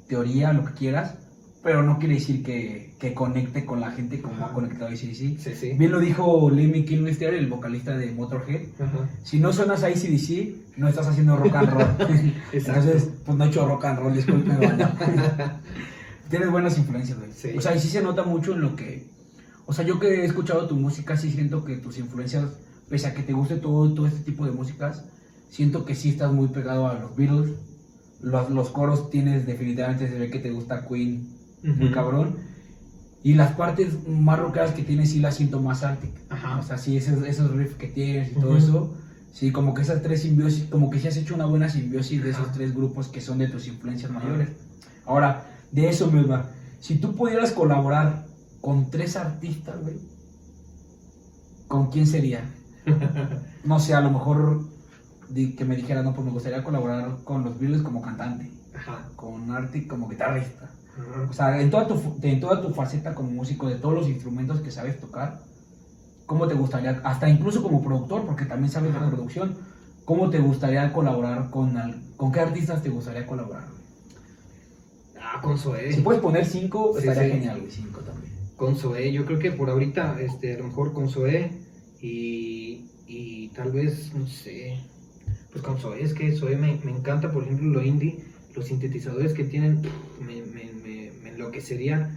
teoría, 0.08 0.54
lo 0.54 0.64
que 0.66 0.74
quieras, 0.74 1.16
pero 1.62 1.84
no 1.84 2.00
quiere 2.00 2.16
decir 2.16 2.44
que, 2.44 2.94
que 3.00 3.14
conecte 3.14 3.66
con 3.66 3.82
la 3.82 3.92
gente 3.92 4.22
como 4.22 4.36
Ajá. 4.36 4.46
ha 4.46 4.54
conectado 4.54 4.88
ACDC. 4.88 5.38
Sí, 5.38 5.54
sí. 5.56 5.74
Bien 5.74 5.92
lo 5.92 6.00
dijo 6.00 6.50
Lemmy 6.50 6.86
Kilmister, 6.86 7.34
el 7.34 7.48
vocalista 7.48 7.98
de 7.98 8.12
Motorhead. 8.14 8.62
Ajá. 8.80 9.10
Si 9.24 9.40
no 9.40 9.52
suenas 9.52 9.84
a 9.84 9.88
ACDC, 9.88 10.78
no 10.78 10.88
estás 10.88 11.08
haciendo 11.08 11.36
rock 11.36 11.56
and 11.56 11.70
roll. 11.70 11.88
Entonces, 12.54 13.10
pues 13.26 13.38
no 13.38 13.44
he 13.44 13.48
hecho 13.50 13.68
rock 13.68 13.84
and 13.86 14.00
roll, 14.00 14.14
disculpe. 14.16 14.52
Tienes 16.30 16.52
buenas 16.52 16.78
influencias, 16.78 17.18
güey. 17.18 17.32
Sí. 17.32 17.50
O 17.58 17.62
sea, 17.62 17.76
y 17.76 17.80
sí 17.80 17.88
se 17.90 18.02
nota 18.02 18.24
mucho 18.24 18.54
en 18.54 18.62
lo 18.62 18.76
que... 18.76 19.10
O 19.66 19.74
sea, 19.74 19.86
yo 19.86 20.00
que 20.00 20.22
he 20.22 20.26
escuchado 20.26 20.68
tu 20.68 20.76
música, 20.76 21.18
sí 21.18 21.32
siento 21.32 21.66
que 21.66 21.76
tus 21.78 21.98
influencias, 21.98 22.46
pese 22.90 23.08
a 23.08 23.14
que 23.14 23.24
te 23.24 23.34
guste 23.34 23.58
todo, 23.58 23.94
todo 23.94 24.08
este 24.08 24.22
tipo 24.22 24.46
de 24.46 24.52
músicas, 24.52 25.04
siento 25.50 25.86
que 25.86 25.96
sí 25.96 26.10
estás 26.10 26.32
muy 26.32 26.48
pegado 26.48 26.88
a 26.88 26.94
los 26.96 27.16
Beatles. 27.16 27.52
Los, 28.22 28.50
los 28.50 28.70
coros 28.70 29.10
tienes 29.10 29.46
definitivamente, 29.46 30.08
se 30.08 30.18
ve 30.18 30.30
que 30.30 30.40
te 30.40 30.52
gusta 30.52 30.88
Queen, 30.88 31.36
muy 31.64 31.86
Ujú. 31.86 31.94
cabrón. 31.94 32.38
Y 33.24 33.34
las 33.34 33.54
partes 33.54 34.08
más 34.08 34.40
rockeras 34.40 34.72
que 34.72 34.84
tienes 34.84 35.10
sí 35.12 35.20
las 35.20 35.36
siento 35.36 35.60
más 35.62 35.84
Arctic. 35.84 36.14
Ajá. 36.30 36.60
O 36.60 36.64
sea, 36.64 36.78
sí, 36.78 36.96
esos, 36.98 37.24
esos 37.24 37.52
riffs 37.52 37.76
que 37.76 37.88
tienes 37.88 38.32
y 38.32 38.36
todo 38.36 38.52
Ujú. 38.52 38.58
eso. 38.58 38.94
Sí, 39.34 39.52
como 39.52 39.74
que 39.74 39.82
esas 39.82 40.02
tres 40.02 40.22
simbiosis, 40.22 40.64
como 40.66 40.90
que 40.90 41.00
sí 41.00 41.08
has 41.08 41.18
hecho 41.18 41.36
una 41.36 41.46
buena 41.46 41.70
simbiosis 41.70 42.24
de 42.24 42.32
esos 42.32 42.52
tres 42.54 42.74
grupos 42.74 43.10
que 43.10 43.22
son 43.22 43.38
de 43.38 43.48
tus 43.48 43.68
influencias 43.68 44.10
Ajá. 44.12 44.20
mayores. 44.20 44.50
Ahora, 45.06 45.46
de 45.72 45.90
eso 45.90 46.10
me 46.12 46.24
va. 46.24 46.50
Si 46.80 46.98
tú 47.00 47.16
pudieras 47.16 47.52
colaborar 47.52 48.26
con 48.62 48.90
tres 48.90 49.16
artistas, 49.16 49.80
güey, 49.82 49.98
¿con 51.68 51.90
quién 51.92 52.08
sería? 52.08 52.42
No 53.64 53.80
sé, 53.82 53.94
a 53.94 54.00
lo 54.00 54.12
mejor 54.12 54.62
que 55.36 55.66
me 55.66 55.76
dijera, 55.76 56.02
no, 56.02 56.14
pues 56.14 56.26
me 56.26 56.32
gustaría 56.32 56.64
colaborar 56.64 57.18
con 57.26 57.44
los 57.44 57.60
Beatles 57.60 57.82
como 57.82 58.02
cantante, 58.02 58.50
Ajá. 58.74 59.10
con 59.18 59.52
Arctic 59.52 59.88
como 59.88 60.08
guitarrista. 60.08 60.70
Ajá. 60.94 61.28
O 61.30 61.34
sea, 61.34 61.60
en 61.60 61.70
toda, 61.70 61.86
tu, 61.86 62.18
en 62.22 62.40
toda 62.40 62.62
tu 62.62 62.70
faceta 62.74 63.14
como 63.14 63.32
músico, 63.32 63.68
de 63.68 63.76
todos 63.76 63.94
los 63.94 64.08
instrumentos 64.08 64.62
que 64.62 64.72
sabes 64.72 65.02
tocar, 65.02 65.42
¿cómo 66.26 66.48
te 66.48 66.54
gustaría, 66.54 67.02
hasta 67.04 67.28
incluso 67.28 67.62
como 67.62 67.82
productor, 67.82 68.26
porque 68.26 68.46
también 68.46 68.72
sabes 68.72 68.94
de 68.94 69.00
Ajá. 69.00 69.10
producción, 69.10 69.58
¿cómo 70.06 70.30
te 70.30 70.40
gustaría 70.40 70.94
colaborar 70.94 71.50
con, 71.50 71.76
al- 71.76 72.02
con 72.16 72.32
qué 72.32 72.40
artistas 72.40 72.82
te 72.82 72.88
gustaría 72.90 73.28
colaborar? 73.28 73.66
Ah, 75.30 75.42
con 75.42 75.58
Zoé. 75.58 75.92
Si 75.92 76.02
puedes 76.02 76.22
poner 76.22 76.46
cinco, 76.46 76.94
Sí, 76.94 77.00
estaría 77.08 77.24
sí. 77.24 77.32
genial, 77.40 77.60
güey, 77.60 77.72
cinco 77.72 78.00
también. 78.02 78.34
Con 78.56 78.76
Zoé, 78.78 79.12
yo 79.12 79.26
creo 79.26 79.40
que 79.40 79.52
por 79.52 79.70
ahorita, 79.70 80.18
este, 80.22 80.56
a 80.56 80.58
lo 80.60 80.66
mejor 80.66 80.94
con 80.94 81.10
Zoé 81.10 81.52
y, 82.02 82.86
y 83.08 83.50
tal 83.50 83.72
vez, 83.72 84.14
no 84.16 84.26
sé, 84.28 84.78
pues 85.52 85.64
con 85.64 85.78
Zoé, 85.78 86.04
es 86.04 86.14
que 86.14 86.32
Zoé 86.36 86.56
me, 86.56 86.80
me 86.84 86.92
encanta, 86.92 87.32
por 87.32 87.44
ejemplo, 87.44 87.68
lo 87.70 87.84
indie, 87.84 88.20
los 88.56 88.66
sintetizadores 88.66 89.34
que 89.34 89.44
tienen, 89.44 89.82
me, 90.26 90.42
me, 90.42 90.72
me, 90.84 91.12
me 91.22 91.30
enloquecería 91.30 92.10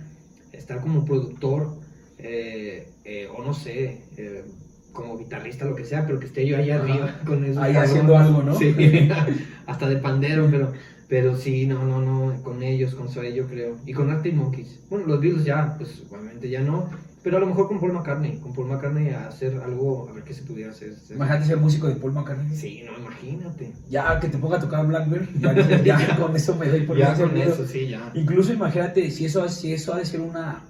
estar 0.52 0.80
como 0.80 1.04
productor, 1.04 1.76
eh, 2.18 2.88
eh, 3.04 3.28
o 3.36 3.42
no 3.44 3.52
sé, 3.54 4.02
eh, 4.16 4.44
como 4.92 5.18
guitarrista, 5.18 5.64
lo 5.64 5.74
que 5.76 5.84
sea, 5.84 6.06
pero 6.06 6.18
que 6.20 6.26
esté 6.26 6.46
yo 6.46 6.56
Ajá. 6.56 6.64
arriba 6.82 7.20
con 7.26 7.44
esos 7.44 7.62
Ahí 7.62 7.74
haciendo 7.76 8.16
algo, 8.16 8.42
¿no? 8.42 8.54
Sí, 8.56 8.74
hasta 9.66 9.88
de 9.88 9.96
pandero, 9.96 10.48
pero, 10.50 10.72
pero 11.10 11.36
sí, 11.36 11.66
no, 11.66 11.84
no, 11.84 12.00
no, 12.00 12.40
con 12.44 12.62
ellos, 12.62 12.94
con 12.94 13.08
Zoé 13.08 13.34
yo 13.34 13.48
creo. 13.48 13.76
Y 13.84 13.92
con 13.92 14.10
Arctic 14.10 14.32
Monkeys. 14.32 14.78
Bueno, 14.88 15.06
los 15.06 15.20
Beatles 15.20 15.44
ya, 15.44 15.74
pues 15.76 16.04
obviamente 16.08 16.48
ya 16.48 16.60
no, 16.60 16.88
pero 17.24 17.36
a 17.36 17.40
lo 17.40 17.46
mejor 17.46 17.66
con 17.66 17.80
Paul 17.80 17.94
McCartney, 17.94 18.38
con 18.38 18.54
Paul 18.54 18.68
McCartney 18.68 19.08
a 19.10 19.26
hacer 19.26 19.60
algo, 19.60 20.08
a 20.08 20.12
ver 20.12 20.22
qué 20.22 20.32
se 20.32 20.42
pudiera 20.42 20.70
hacer. 20.70 20.94
Imagínate 21.10 21.46
ser 21.46 21.56
músico 21.56 21.88
de 21.88 21.96
Paul 21.96 22.12
McCartney. 22.12 22.56
Sí, 22.56 22.84
no, 22.86 22.96
imagínate. 22.96 23.72
Ya 23.90 24.20
que 24.20 24.28
te 24.28 24.38
ponga 24.38 24.58
a 24.58 24.60
tocar 24.60 24.86
Blackbird, 24.86 25.28
ya, 25.40 25.82
ya 25.82 26.16
con 26.16 26.36
eso 26.36 26.54
me 26.54 26.68
doy 26.68 26.82
por 26.82 26.96
ya 26.96 27.12
con 27.14 27.36
eso, 27.36 27.66
sí, 27.66 27.88
ya. 27.88 28.12
Incluso 28.14 28.52
imagínate, 28.52 29.10
si 29.10 29.24
eso, 29.24 29.48
si 29.48 29.72
eso 29.72 29.92
ha 29.92 29.98
de 29.98 30.06
ser 30.06 30.20
una, 30.20 30.62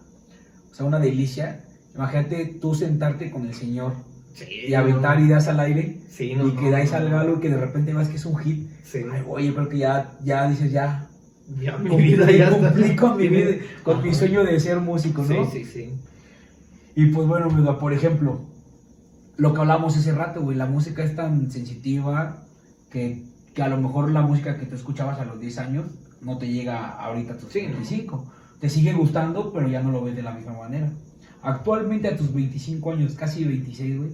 o 0.70 0.74
sea, 0.74 0.86
una 0.86 0.98
delicia, 0.98 1.64
imagínate 1.94 2.46
tú 2.58 2.74
sentarte 2.74 3.30
con 3.30 3.46
el 3.46 3.52
señor 3.52 3.92
Sí, 4.34 4.46
y 4.68 4.74
aventar 4.74 5.18
no. 5.18 5.26
ideas 5.26 5.48
al 5.48 5.60
aire 5.60 5.98
Sí, 6.08 6.34
no, 6.34 6.46
y 6.48 6.52
que 6.52 6.70
de 6.70 6.84
no. 7.10 7.18
algo 7.18 7.40
que 7.40 7.48
de 7.48 7.56
repente 7.56 7.92
ves 7.94 8.08
que 8.08 8.16
es 8.16 8.24
un 8.26 8.36
hit. 8.38 8.68
Sí. 8.84 9.00
Ay, 9.12 9.46
yo 9.46 9.54
creo 9.54 9.68
que 9.68 9.78
ya, 9.78 10.12
ya 10.22 10.48
dices, 10.48 10.70
ya, 10.72 11.08
Ya 11.60 11.76
mi 11.78 11.96
vida 11.96 12.30
ya 12.30 12.48
está. 12.48 12.96
con 12.96 13.16
mi 13.16 13.28
vida, 13.28 13.50
con 13.82 14.02
mi 14.02 14.14
sueño 14.14 14.44
de 14.44 14.58
ser 14.60 14.78
músico, 14.80 15.24
Sí, 15.26 15.34
¿no? 15.34 15.50
sí, 15.50 15.64
sí. 15.64 15.92
Y 16.94 17.06
pues 17.06 17.26
bueno, 17.26 17.46
amigo, 17.46 17.78
por 17.78 17.92
ejemplo, 17.92 18.40
lo 19.36 19.54
que 19.54 19.60
hablamos 19.60 19.96
ese 19.96 20.12
rato, 20.12 20.42
güey, 20.42 20.56
la 20.56 20.66
música 20.66 21.02
es 21.02 21.14
tan 21.16 21.50
sensitiva 21.50 22.44
que, 22.90 23.22
que 23.54 23.62
a 23.62 23.68
lo 23.68 23.78
mejor 23.78 24.10
la 24.10 24.22
música 24.22 24.58
que 24.58 24.66
tú 24.66 24.74
escuchabas 24.76 25.18
a 25.20 25.24
los 25.24 25.40
10 25.40 25.58
años 25.58 25.86
no 26.20 26.36
te 26.38 26.48
llega 26.48 26.90
ahorita 26.90 27.34
a 27.34 27.36
tus 27.38 27.50
Sí, 27.52 27.62
¿no? 27.62 27.72
25. 27.74 28.32
Te 28.60 28.68
sigue 28.68 28.92
gustando, 28.92 29.52
pero 29.52 29.68
ya 29.68 29.80
no 29.82 29.90
lo 29.90 30.02
ves 30.04 30.14
de 30.16 30.22
la 30.22 30.32
misma 30.32 30.52
manera. 30.52 30.90
Actualmente 31.42 32.08
a 32.08 32.16
tus 32.16 32.32
25 32.34 32.92
años, 32.92 33.14
casi 33.14 33.44
26, 33.44 33.98
güey, 33.98 34.10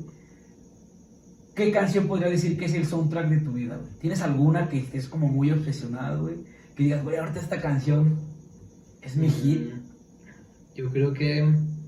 ¿qué 1.54 1.72
canción 1.72 2.06
podría 2.06 2.28
decir 2.28 2.58
que 2.58 2.66
es 2.66 2.74
el 2.74 2.86
soundtrack 2.86 3.28
de 3.28 3.38
tu 3.38 3.52
vida, 3.52 3.76
güey? 3.76 3.88
¿Tienes 4.00 4.22
alguna 4.22 4.68
que 4.68 4.78
estés 4.78 5.08
como 5.08 5.28
muy 5.28 5.50
obsesionado, 5.50 6.22
güey? 6.22 6.36
Que 6.76 6.84
digas, 6.84 7.02
güey, 7.02 7.16
ahorita 7.16 7.40
esta 7.40 7.60
canción 7.60 8.18
es 9.02 9.16
mi 9.16 9.30
hit. 9.30 9.72
Mm, 9.72 9.80
Yo 10.76 10.90
creo 10.90 11.14
que 11.14 11.42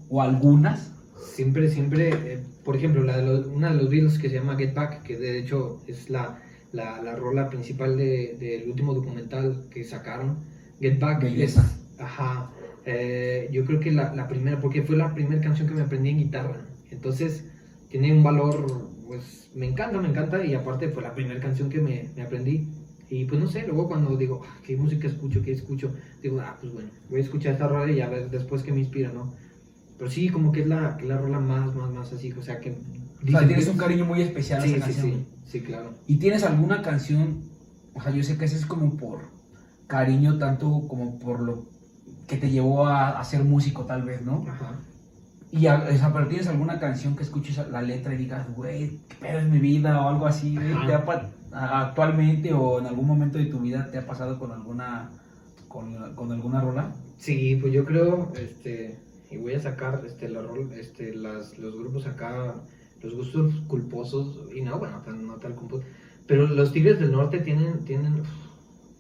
O 0.08 0.22
algunas. 0.22 0.92
siempre, 1.34 1.68
siempre, 1.70 2.08
eh, 2.08 2.42
por 2.64 2.74
ejemplo, 2.76 3.02
la 3.04 3.18
de 3.18 3.26
los- 3.26 3.46
una 3.46 3.70
de 3.70 3.76
los 3.76 3.90
Beatles 3.90 4.18
que 4.18 4.30
se 4.30 4.36
llama 4.36 4.56
Get 4.56 4.72
Back, 4.74 5.02
que 5.02 5.18
de 5.18 5.38
hecho 5.38 5.82
es 5.86 6.08
la, 6.08 6.40
la, 6.72 7.02
la 7.02 7.14
rola 7.14 7.50
principal 7.50 7.96
de- 7.98 8.36
del 8.40 8.70
último 8.70 8.94
documental 8.94 9.66
que 9.70 9.84
sacaron, 9.84 10.38
Get 10.80 10.98
Back. 10.98 11.22
Belleza. 11.22 11.60
es- 11.60 12.00
ajá, 12.00 12.50
eh, 12.90 13.48
yo 13.52 13.64
creo 13.66 13.80
que 13.80 13.92
la, 13.92 14.14
la 14.14 14.28
primera, 14.28 14.60
porque 14.60 14.82
fue 14.82 14.96
la 14.96 15.14
primera 15.14 15.40
canción 15.40 15.68
que 15.68 15.74
me 15.74 15.82
aprendí 15.82 16.08
en 16.10 16.18
guitarra, 16.18 16.60
entonces 16.90 17.44
tiene 17.90 18.12
un 18.12 18.22
valor, 18.22 18.88
pues 19.06 19.50
me 19.54 19.66
encanta, 19.66 19.98
me 20.00 20.08
encanta, 20.08 20.44
y 20.44 20.54
aparte 20.54 20.88
fue 20.88 21.02
la 21.02 21.14
primera 21.14 21.38
canción 21.40 21.68
que 21.70 21.80
me, 21.80 22.08
me 22.16 22.22
aprendí. 22.22 22.66
Y 23.10 23.24
pues 23.24 23.40
no 23.40 23.46
sé, 23.46 23.66
luego 23.66 23.88
cuando 23.88 24.16
digo, 24.16 24.42
"Ah, 24.46 24.58
¿qué 24.66 24.76
música 24.76 25.06
escucho? 25.06 25.42
¿Qué 25.42 25.52
escucho? 25.52 25.94
Digo, 26.22 26.40
ah, 26.40 26.56
pues 26.60 26.72
bueno, 26.72 26.90
voy 27.10 27.20
a 27.20 27.22
escuchar 27.24 27.52
esta 27.52 27.66
rola 27.68 27.90
y 27.90 28.00
a 28.00 28.08
ver 28.08 28.30
después 28.30 28.62
qué 28.62 28.72
me 28.72 28.80
inspira, 28.80 29.10
¿no? 29.12 29.32
Pero 29.98 30.10
sí, 30.10 30.28
como 30.28 30.52
que 30.52 30.60
es 30.62 30.66
la, 30.66 30.96
que 30.96 31.06
la 31.06 31.16
rola 31.18 31.40
más, 31.40 31.74
más, 31.74 31.90
más 31.90 32.12
así, 32.12 32.32
o 32.32 32.42
sea 32.42 32.60
que... 32.60 32.70
O 33.26 33.30
sea, 33.30 33.46
tienes 33.46 33.66
un 33.68 33.76
cariño 33.78 34.04
muy 34.04 34.20
especial 34.22 34.60
a 34.60 34.64
Sí, 34.64 34.74
esa 34.74 34.86
sí, 34.86 34.92
canción. 34.92 35.26
sí, 35.46 35.58
sí, 35.58 35.60
claro. 35.62 35.94
¿Y 36.06 36.16
tienes 36.18 36.42
alguna 36.44 36.82
canción? 36.82 37.42
O 37.94 38.00
sea, 38.02 38.12
yo 38.12 38.22
sé 38.22 38.36
que 38.38 38.44
ese 38.44 38.56
es 38.56 38.66
como 38.66 38.96
por 38.96 39.20
cariño, 39.88 40.38
tanto 40.38 40.86
como 40.86 41.18
por 41.18 41.40
lo 41.40 41.66
que 42.28 42.36
te 42.36 42.50
llevó 42.50 42.86
a, 42.86 43.18
a 43.18 43.24
ser 43.24 43.42
músico, 43.42 43.84
tal 43.84 44.02
vez, 44.02 44.22
¿no? 44.22 44.44
Ajá. 44.48 44.78
Y, 45.50 45.66
a- 45.66 45.86
sea, 45.96 46.12
pero 46.12 46.28
tienes 46.28 46.46
alguna 46.46 46.78
canción 46.78 47.16
que 47.16 47.22
escuches 47.22 47.58
la 47.70 47.82
letra 47.82 48.14
y 48.14 48.18
digas, 48.18 48.46
güey, 48.54 48.98
qué 49.08 49.16
pedo 49.20 49.38
es 49.38 49.48
mi 49.48 49.58
vida 49.58 50.00
o 50.00 50.08
algo 50.08 50.26
así. 50.26 50.56
Ajá. 50.56 50.86
¿Te 50.86 50.94
ha 50.94 51.04
a- 51.52 51.80
actualmente 51.80 52.52
o 52.52 52.78
en 52.78 52.86
algún 52.86 53.06
momento 53.06 53.38
de 53.38 53.46
tu 53.46 53.60
vida 53.60 53.90
te 53.90 53.98
ha 53.98 54.06
pasado 54.06 54.38
con 54.38 54.52
alguna, 54.52 55.10
con, 55.66 56.14
con 56.14 56.30
alguna 56.30 56.60
rola? 56.60 56.92
Sí, 57.16 57.56
pues 57.60 57.72
yo 57.72 57.84
creo, 57.84 58.32
este, 58.38 59.00
y 59.30 59.38
voy 59.38 59.54
a 59.54 59.60
sacar 59.60 60.02
este, 60.06 60.28
la 60.28 60.42
este, 60.78 61.14
las, 61.14 61.58
los 61.58 61.76
grupos 61.76 62.06
acá, 62.06 62.54
los 63.02 63.14
gustos 63.14 63.54
culposos, 63.66 64.52
y 64.54 64.60
no, 64.60 64.78
bueno, 64.78 65.02
no 65.22 65.34
tal 65.34 65.54
culposo, 65.54 65.84
pero 66.26 66.46
los 66.46 66.72
Tigres 66.72 67.00
del 67.00 67.12
Norte 67.12 67.40
tienen, 67.40 67.84
tienen, 67.84 68.22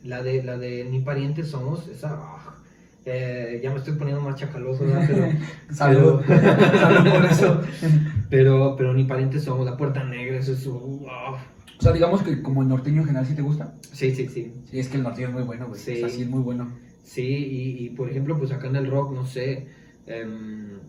la 0.02 0.22
de, 0.22 0.42
la 0.42 0.56
de 0.56 0.84
Ni 0.90 1.00
Parientes 1.00 1.48
Somos, 1.50 1.86
esa, 1.88 2.16
ah, 2.18 2.57
eh, 3.04 3.60
ya 3.62 3.70
me 3.70 3.78
estoy 3.78 3.94
poniendo 3.94 4.22
más 4.22 4.36
chacaloso, 4.36 4.84
¿verdad? 4.84 5.04
pero, 5.06 5.32
Salud. 5.74 6.22
Salud 6.26 7.10
por 7.10 7.24
eso. 7.24 7.62
pero, 8.30 8.74
pero 8.76 8.94
Ni 8.94 9.04
Parientes 9.04 9.44
Somos, 9.44 9.64
La 9.64 9.76
Puerta 9.76 10.04
Negra, 10.04 10.38
eso 10.38 10.52
es, 10.52 10.66
uh, 10.66 11.06
ah. 11.10 11.38
O 11.78 11.82
sea, 11.82 11.92
digamos 11.92 12.22
que 12.22 12.42
como 12.42 12.62
el 12.62 12.68
norteño 12.68 13.02
en 13.02 13.06
general 13.06 13.26
sí 13.26 13.34
te 13.34 13.42
gusta. 13.42 13.74
sí, 13.92 14.14
sí, 14.14 14.28
sí, 14.28 14.52
Sí, 14.68 14.78
es 14.78 14.88
que 14.88 14.96
el 14.96 15.04
norteño 15.04 15.28
es 15.28 15.34
muy 15.34 15.44
bueno, 15.44 15.68
güey. 15.68 15.80
Sí. 15.80 15.92
O 15.92 15.96
sea, 15.96 16.08
sí 16.08 16.22
es 16.22 16.28
muy 16.28 16.42
bueno. 16.42 16.68
Sí, 17.04 17.22
y, 17.22 17.86
y, 17.86 17.90
por 17.90 18.10
ejemplo, 18.10 18.36
pues 18.36 18.50
acá 18.52 18.66
en 18.66 18.76
el 18.76 18.90
rock, 18.90 19.14
no 19.14 19.24
sé, 19.24 19.68
em, 20.06 20.80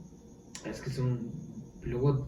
es 0.66 0.82
que 0.82 0.90
son, 0.90 1.32
luego, 1.84 2.28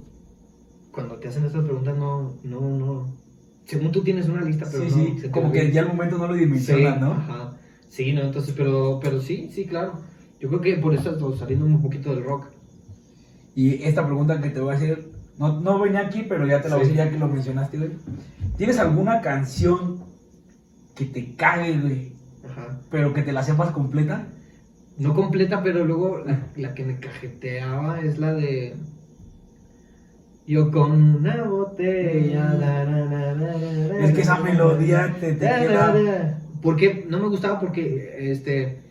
cuando 0.93 1.17
te 1.17 1.27
hacen 1.27 1.43
estas 1.43 1.65
preguntas, 1.65 1.97
no, 1.97 2.39
no, 2.43 2.61
no, 2.61 3.17
según 3.65 3.91
tú 3.91 4.01
tienes 4.01 4.29
una 4.29 4.43
lista, 4.43 4.65
pero 4.71 4.89
sí, 4.89 5.13
no, 5.15 5.21
sí, 5.21 5.29
como 5.29 5.51
que 5.51 5.71
ya 5.71 5.81
al 5.81 5.89
momento 5.89 6.17
no 6.17 6.27
lo 6.27 6.35
sí, 6.35 6.41
dimensionas, 6.41 7.01
¿no? 7.01 7.11
Ajá, 7.11 7.57
sí, 7.91 8.13
no, 8.13 8.21
entonces, 8.21 8.53
pero, 8.57 8.99
pero 9.03 9.19
sí, 9.19 9.51
sí, 9.53 9.65
claro, 9.65 9.99
yo 10.39 10.47
creo 10.47 10.61
que 10.61 10.77
por 10.77 10.95
eso 10.95 11.11
estoy 11.11 11.37
saliendo 11.37 11.65
un 11.65 11.81
poquito 11.81 12.15
del 12.15 12.23
rock. 12.23 12.47
Y 13.53 13.83
esta 13.83 14.05
pregunta 14.05 14.39
que 14.41 14.49
te 14.49 14.61
voy 14.61 14.73
a 14.73 14.77
hacer, 14.77 15.03
no, 15.37 15.59
no 15.59 15.77
venía 15.79 15.99
aquí, 15.99 16.25
pero 16.27 16.47
ya 16.47 16.61
te 16.61 16.69
la 16.69 16.75
voy 16.75 16.85
a 16.85 16.87
decir 16.87 16.97
ya 16.97 17.11
que 17.11 17.19
lo 17.19 17.27
mencionaste, 17.27 17.77
güey. 17.77 17.91
¿Tienes 18.57 18.79
alguna 18.79 19.19
canción 19.19 20.05
que 20.95 21.05
te 21.05 21.35
cague, 21.35 21.77
güey, 21.79 22.13
Ajá. 22.49 22.79
pero 22.89 23.13
que 23.13 23.23
te 23.23 23.33
la 23.33 23.43
sepas 23.43 23.71
completa? 23.71 24.25
No 24.97 25.13
completa, 25.13 25.61
pero 25.61 25.83
luego 25.83 26.19
la, 26.25 26.47
la 26.55 26.73
que 26.73 26.85
me 26.85 26.99
cajeteaba 26.99 27.99
es 28.01 28.17
la 28.19 28.33
de... 28.33 28.75
Yo 30.47 30.71
con 30.71 30.91
una 30.91 31.43
botella... 31.43 32.53
la, 32.53 32.83
la, 32.83 33.05
la, 33.05 33.33
la, 33.33 33.57
la, 33.57 34.05
Es 34.05 34.13
que 34.13 34.21
esa 34.21 34.39
melodía 34.39 35.15
te, 35.19 35.33
te 35.33 35.39
queda... 35.45 36.40
Porque 36.61 37.05
no 37.09 37.19
me 37.19 37.27
gustaba 37.27 37.59
porque 37.59 38.31
este 38.31 38.81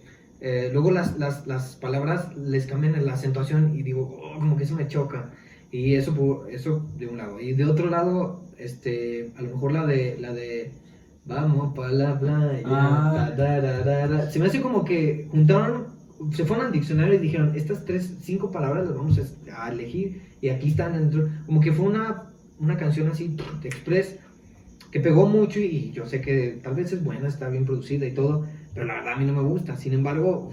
eh, 0.41 0.71
luego 0.73 0.91
las, 0.91 1.19
las, 1.19 1.47
las 1.47 1.77
palabras 1.77 2.35
les 2.37 2.67
cambian 2.67 3.05
la 3.05 3.13
acentuación 3.13 3.75
y 3.77 3.83
digo, 3.83 4.19
oh, 4.23 4.39
como 4.39 4.57
que 4.57 4.65
eso 4.65 4.75
me 4.75 4.89
choca. 4.89 5.31
Y 5.71 5.95
eso, 5.95 6.47
eso 6.49 6.85
de 6.99 7.07
un 7.07 7.19
lado. 7.19 7.41
Y 7.41 7.53
de 7.53 7.65
otro 7.65 7.89
lado, 7.91 8.43
este, 8.59 9.33
a 9.37 9.43
lo 9.43 9.51
mejor 9.51 9.73
la 9.73 9.87
de, 9.87 10.17
la 10.19 10.33
de, 10.33 10.73
vamos 11.27 11.75
para 11.77 11.93
la 11.93 12.19
playa. 12.19 12.63
Ah. 12.65 13.33
ta, 13.37 13.45
da, 13.45 13.61
da, 13.61 13.85
da, 13.85 14.09
da. 14.09 14.31
Se 14.31 14.39
me 14.39 14.47
hace 14.47 14.61
como 14.61 14.85
que 14.85 15.29
juntaron, 15.31 15.89
se 16.33 16.45
fueron 16.45 16.67
al 16.67 16.73
diccionario 16.73 17.15
y 17.15 17.19
dijeron, 17.19 17.53
estas 17.55 17.85
tres, 17.85 18.15
cinco 18.23 18.51
palabras 18.51 18.87
las 18.87 18.97
vamos 18.97 19.21
a, 19.49 19.65
a 19.65 19.71
elegir 19.71 20.23
y 20.41 20.49
aquí 20.49 20.71
están 20.71 20.95
dentro. 20.95 21.29
Como 21.47 21.61
que 21.61 21.71
fue 21.71 21.87
una, 21.87 22.31
una 22.59 22.77
canción 22.79 23.09
así, 23.09 23.37
de 23.61 23.69
express, 23.69 24.17
que 24.91 25.01
pegó 25.01 25.27
mucho 25.29 25.59
y 25.61 25.93
yo 25.93 26.07
sé 26.07 26.21
que 26.21 26.59
tal 26.63 26.75
vez 26.75 26.93
es 26.93 27.03
buena, 27.05 27.29
está 27.29 27.49
bien 27.49 27.65
producida 27.65 28.07
y 28.07 28.13
todo, 28.13 28.47
pero 28.75 28.87
la 28.87 28.95
verdad 28.95 29.13
a 29.15 29.17
mí 29.17 29.25
no 29.25 29.33
me 29.35 29.43
gusta. 29.49 29.77
Sin 29.77 29.93
embargo, 29.93 30.51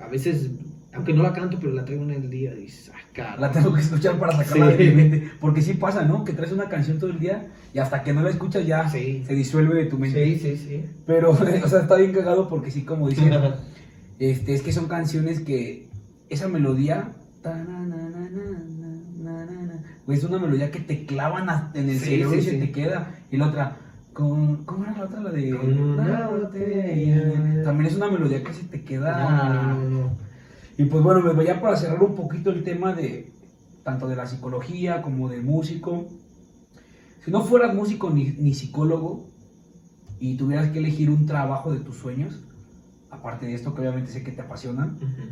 a 0.00 0.08
veces, 0.08 0.50
aunque 0.92 1.12
no 1.12 1.22
la 1.22 1.32
canto, 1.32 1.58
pero 1.60 1.72
la 1.72 1.84
traigo 1.84 2.02
en 2.04 2.10
el 2.12 2.30
día 2.30 2.54
y 2.54 2.62
dices, 2.62 2.90
ah. 2.94 2.98
La 3.38 3.52
tengo 3.52 3.74
que 3.74 3.80
escuchar 3.82 4.18
para 4.18 4.32
sacarla 4.32 4.72
Sí. 4.74 4.78
de 4.84 4.90
mi 4.90 4.96
mente. 4.96 5.30
Porque 5.38 5.60
sí 5.60 5.74
pasa, 5.74 6.02
¿no? 6.04 6.24
Que 6.24 6.32
traes 6.32 6.50
una 6.52 6.70
canción 6.70 6.98
todo 6.98 7.10
el 7.10 7.18
día 7.18 7.46
y 7.74 7.78
hasta 7.78 8.02
que 8.02 8.14
no 8.14 8.22
la 8.22 8.30
escuchas 8.30 8.66
ya 8.66 8.88
Sí. 8.88 9.22
se 9.26 9.34
disuelve 9.34 9.74
de 9.74 9.84
tu 9.84 9.98
mente. 9.98 10.24
Sí, 10.24 10.38
sí, 10.38 10.56
sí. 10.56 10.84
Pero, 11.06 11.30
o 11.32 11.36
sea, 11.68 11.80
está 11.82 11.96
bien 11.96 12.12
cagado 12.12 12.48
porque 12.48 12.70
sí, 12.70 12.84
como 12.84 13.08
dicen, 13.10 13.30
este, 14.18 14.54
es 14.54 14.62
que 14.62 14.72
son 14.72 14.86
canciones 14.88 15.40
que 15.40 15.88
esa 16.30 16.48
melodía... 16.48 17.12
Es 20.08 20.24
una 20.24 20.38
melodía 20.38 20.70
que 20.70 20.80
te 20.80 21.06
clavan 21.06 21.48
hasta 21.48 21.78
en 21.78 21.88
el 21.88 21.98
Sí, 21.98 22.06
cerebro 22.06 22.36
y 22.36 22.42
se 22.42 22.58
te 22.58 22.72
queda. 22.72 23.14
Y 23.30 23.36
la 23.36 23.48
otra, 23.48 23.76
con, 24.12 24.64
¿cómo 24.64 24.84
era 24.84 24.98
la 24.98 25.04
otra? 25.04 25.20
La 25.20 25.30
de... 25.30 25.50
Con 25.50 25.78
una 25.78 26.28
botella. 26.28 27.62
También 27.62 27.90
es 27.90 27.96
una 27.96 28.10
melodía 28.10 28.42
que 28.42 28.52
se 28.52 28.64
te 28.64 28.82
queda... 28.82 29.78
Y 30.78 30.84
pues 30.86 31.02
bueno, 31.04 31.20
pues 31.34 31.46
ya 31.46 31.60
para 31.60 31.76
cerrar 31.76 32.02
un 32.02 32.14
poquito 32.14 32.50
el 32.50 32.64
tema 32.64 32.92
de 32.94 33.30
tanto 33.84 34.08
de 34.08 34.16
la 34.16 34.26
psicología 34.26 35.02
como 35.02 35.28
de 35.28 35.40
músico. 35.40 36.08
Si 37.24 37.30
no 37.30 37.44
fueras 37.44 37.74
músico 37.74 38.10
ni, 38.10 38.30
ni 38.30 38.54
psicólogo 38.54 39.28
y 40.18 40.36
tuvieras 40.36 40.70
que 40.70 40.78
elegir 40.78 41.10
un 41.10 41.26
trabajo 41.26 41.72
de 41.72 41.80
tus 41.80 41.96
sueños, 41.96 42.40
aparte 43.10 43.46
de 43.46 43.54
esto 43.54 43.74
que 43.74 43.82
obviamente 43.82 44.10
sé 44.12 44.24
que 44.24 44.32
te 44.32 44.40
apasiona, 44.40 44.86
Ujú. 44.96 45.28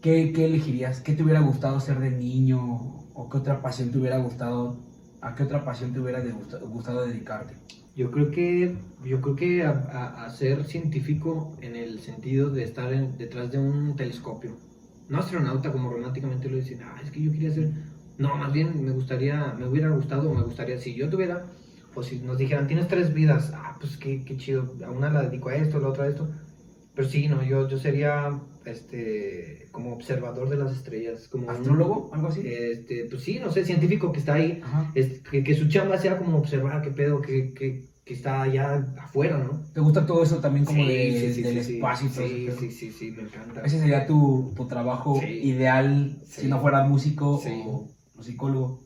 ¿qué, 0.00 0.32
qué 0.32 0.44
elegirías? 0.46 1.00
¿Qué 1.00 1.14
te 1.14 1.22
hubiera 1.22 1.40
gustado 1.40 1.80
ser 1.80 1.98
de 1.98 2.10
niño? 2.10 3.01
¿O 3.14 3.28
qué 3.28 3.38
otra 3.38 3.60
pasión 3.62 3.90
te 3.90 3.98
hubiera 3.98 4.18
gustado? 4.18 4.76
¿A 5.20 5.34
qué 5.34 5.42
otra 5.44 5.64
pasión 5.64 5.92
te 5.92 6.00
hubiera 6.00 6.20
de- 6.20 6.32
gustado 6.32 7.04
dedicarte? 7.06 7.54
Yo 7.94 8.10
creo 8.10 8.30
que, 8.30 8.74
yo 9.04 9.20
creo 9.20 9.36
que 9.36 9.62
a, 9.64 9.70
a- 9.70 10.24
a 10.24 10.30
ser 10.30 10.64
científico 10.64 11.56
en 11.60 11.76
el 11.76 12.00
sentido 12.00 12.50
de 12.50 12.62
estar 12.64 12.92
en- 12.92 13.16
detrás 13.18 13.50
de 13.50 13.58
un 13.58 13.96
telescopio. 13.96 14.56
No 15.08 15.18
astronauta 15.18 15.70
como 15.72 15.90
románticamente 15.90 16.48
lo 16.48 16.56
dicen, 16.56 16.82
ah, 16.82 17.00
es 17.02 17.10
que 17.10 17.22
yo 17.22 17.32
quería 17.32 17.50
ser... 17.50 17.70
No, 18.16 18.36
más 18.36 18.52
bien 18.52 18.82
me 18.84 18.92
gustaría, 18.92 19.54
me 19.58 19.66
hubiera 19.66 19.90
gustado, 19.90 20.32
me 20.32 20.42
gustaría, 20.42 20.78
si 20.78 20.94
yo 20.94 21.08
tuviera, 21.08 21.46
o 21.94 22.02
si 22.02 22.20
nos 22.20 22.38
dijeran, 22.38 22.66
tienes 22.66 22.88
tres 22.88 23.12
vidas, 23.12 23.52
ah, 23.54 23.76
pues 23.80 23.96
qué, 23.96 24.24
qué 24.24 24.36
chido, 24.36 24.74
a 24.84 24.90
una 24.90 25.10
la 25.10 25.22
dedico 25.22 25.48
a 25.50 25.56
esto, 25.56 25.76
a 25.78 25.80
la 25.80 25.88
otra 25.88 26.04
a 26.04 26.08
esto. 26.08 26.28
Pero 26.94 27.08
sí, 27.08 27.28
no, 27.28 27.42
yo, 27.42 27.68
yo 27.68 27.78
sería, 27.78 28.40
este, 28.64 29.68
como 29.72 29.92
observador 29.94 30.48
de 30.48 30.56
las 30.56 30.72
estrellas, 30.72 31.28
como 31.28 31.48
un- 31.48 31.50
¿Astrólogo? 31.54 32.10
¿Algo 32.12 32.28
así? 32.28 32.42
Este, 32.46 33.06
pues 33.10 33.22
sí, 33.22 33.38
no 33.38 33.50
sé, 33.50 33.64
científico 33.64 34.12
que 34.12 34.18
está 34.20 34.34
ahí, 34.34 34.60
es 34.94 35.20
que, 35.20 35.42
que 35.44 35.54
su 35.54 35.68
chamba 35.68 35.98
sea 35.98 36.18
como 36.18 36.38
observar 36.38 36.82
qué 36.82 36.90
pedo, 36.90 37.20
que, 37.22 37.52
que, 37.54 37.88
que 38.04 38.14
está 38.14 38.42
allá 38.42 38.94
afuera, 39.00 39.38
¿no? 39.38 39.60
¿Te 39.72 39.80
gusta 39.80 40.04
todo 40.06 40.22
eso 40.22 40.38
también 40.38 40.64
como 40.64 40.84
Sí, 40.86 40.90
de- 40.92 41.20
sí, 41.28 41.34
sí, 41.34 41.42
del 41.42 41.58
espacio 41.58 42.06
y 42.08 42.10
todo 42.10 42.26
sí, 42.28 42.50
sí, 42.58 42.70
sí, 42.70 42.92
sí, 42.92 43.10
me 43.12 43.22
encanta. 43.22 43.62
Ese 43.62 43.78
sería 43.78 44.06
tu, 44.06 44.52
tu 44.56 44.66
trabajo 44.66 45.20
ideal 45.22 46.18
si 46.26 46.46
no 46.48 46.60
fueras 46.60 46.88
músico 46.88 47.40
o 48.16 48.22
psicólogo. 48.22 48.82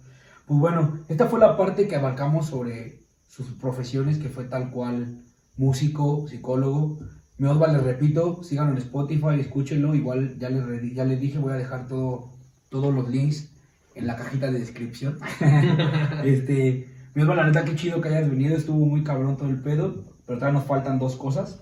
Pues 0.47 0.61
bueno, 0.61 1.01
esta 1.09 1.27
fue 1.27 1.41
la 1.41 1.57
parte 1.57 1.89
que 1.89 1.97
abarcamos 1.97 2.47
sobre 2.47 3.03
sus 3.27 3.47
profesiones, 3.53 4.19
que 4.19 4.29
fue 4.29 4.45
tal 4.45 4.71
cual 4.71 5.23
músico, 5.57 6.29
psicólogo. 6.29 6.99
Mi 7.39 7.49
Osval, 7.49 7.75
les 7.75 7.83
repito, 7.83 8.43
síganlo 8.43 8.73
en 8.73 8.79
Spotify, 8.79 9.39
escúchenlo. 9.39 9.95
Igual 9.95 10.39
ya 10.39 10.49
les, 10.49 10.95
ya 10.95 11.05
les 11.05 11.21
dije, 11.21 11.39
voy 11.39 11.53
a 11.53 11.57
dejar 11.57 11.87
todo, 11.87 12.31
todos 12.71 12.95
los 12.95 13.09
links 13.09 13.51
en 13.95 14.07
la 14.07 14.17
cajita 14.17 14.51
de 14.51 14.59
descripción. 14.59 15.19
este, 16.25 16.89
mi 17.15 17.23
Osval, 17.23 17.37
la 17.37 17.47
neta, 17.47 17.65
qué 17.65 17.75
chido 17.77 18.01
que 18.01 18.09
hayas 18.09 18.31
venido. 18.31 18.57
Estuvo 18.57 18.87
muy 18.87 19.05
cabrón 19.05 19.37
todo 19.37 19.51
el 19.51 19.61
pedo, 19.61 20.05
pero 20.27 20.39
todavía 20.39 20.59
nos 20.59 20.67
faltan 20.67 20.99
dos 20.99 21.17
cosas. 21.17 21.61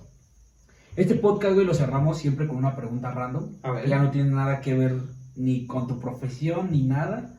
Este 0.96 1.16
podcast, 1.16 1.54
güey, 1.54 1.66
lo 1.66 1.74
cerramos 1.74 2.18
siempre 2.18 2.46
con 2.46 2.56
una 2.56 2.76
pregunta 2.76 3.10
random. 3.10 3.56
A 3.62 3.72
ver. 3.72 3.84
Que 3.84 3.90
ya 3.90 4.00
no 4.00 4.10
tiene 4.10 4.30
nada 4.30 4.60
que 4.60 4.74
ver 4.74 4.96
ni 5.34 5.66
con 5.66 5.88
tu 5.88 5.98
profesión 5.98 6.70
ni 6.70 6.82
nada. 6.82 7.34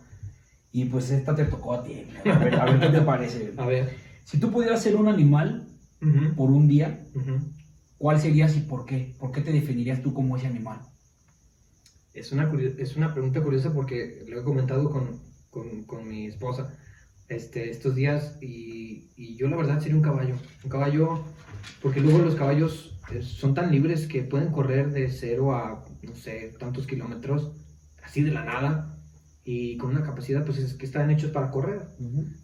Y 0.74 0.86
pues 0.86 1.10
esta 1.10 1.34
te 1.34 1.46
tocó 1.46 1.76
a 1.76 1.84
ti. 1.84 2.06
A 2.26 2.38
ver, 2.38 2.56
a 2.56 2.66
ver 2.66 2.80
qué 2.82 2.90
te 2.90 3.02
parece. 3.02 3.54
A 3.58 3.66
ver. 3.66 3.96
Si 4.26 4.40
tú 4.42 4.52
pudieras 4.52 4.82
ser 4.82 4.98
un 4.98 5.08
animal 5.08 5.68
Ujú, 6.02 6.36
por 6.36 6.52
un 6.52 6.68
día, 6.68 7.06
ujú. 7.14 7.40
¿Cuál 7.98 8.20
serías 8.20 8.56
y 8.56 8.62
por 8.62 8.86
qué? 8.86 9.16
¿Por 9.20 9.32
qué 9.32 9.42
te 9.42 9.52
definirías 9.52 10.02
tú 10.02 10.14
como 10.14 10.38
ese 10.38 10.48
animal? 10.48 10.80
Es 12.14 12.32
una, 12.32 12.52
es 12.78 12.96
una 12.96 13.14
pregunta 13.14 13.42
curiosa 13.42 13.74
porque 13.74 14.24
lo 14.28 14.40
he 14.40 14.44
comentado 14.44 14.90
con, 14.90 15.20
con, 15.50 15.84
con 15.84 16.08
mi 16.08 16.28
esposa 16.28 16.74
este, 17.28 17.70
estos 17.70 17.96
días 17.96 18.38
y, 18.42 19.10
y 19.16 19.36
yo 19.36 19.48
la 19.50 19.58
verdad 19.58 19.80
sería 19.80 19.98
un 19.98 20.04
caballo. 20.04 20.36
Un 20.64 20.70
caballo, 20.70 21.24
porque 21.82 22.00
luego 22.00 22.20
los 22.20 22.36
caballos 22.36 22.98
eh, 23.12 23.22
son 23.22 23.54
tan 23.54 23.72
libres 23.72 24.08
que 24.08 24.24
pueden 24.24 24.52
correr 24.52 24.92
de 24.92 25.10
cero 25.10 25.54
a, 25.56 25.86
no 26.02 26.16
sé, 26.16 26.54
tantos 26.60 26.88
kilómetros, 26.88 27.52
así 28.04 28.22
de 28.24 28.32
la 28.32 28.44
nada, 28.46 28.98
y 29.44 29.78
con 29.78 29.92
una 29.92 30.04
capacidad 30.04 30.44
pues 30.44 30.58
es 30.58 30.74
que 30.74 30.86
están 30.86 31.12
hechos 31.12 31.32
para 31.32 31.52
correr. 31.52 31.88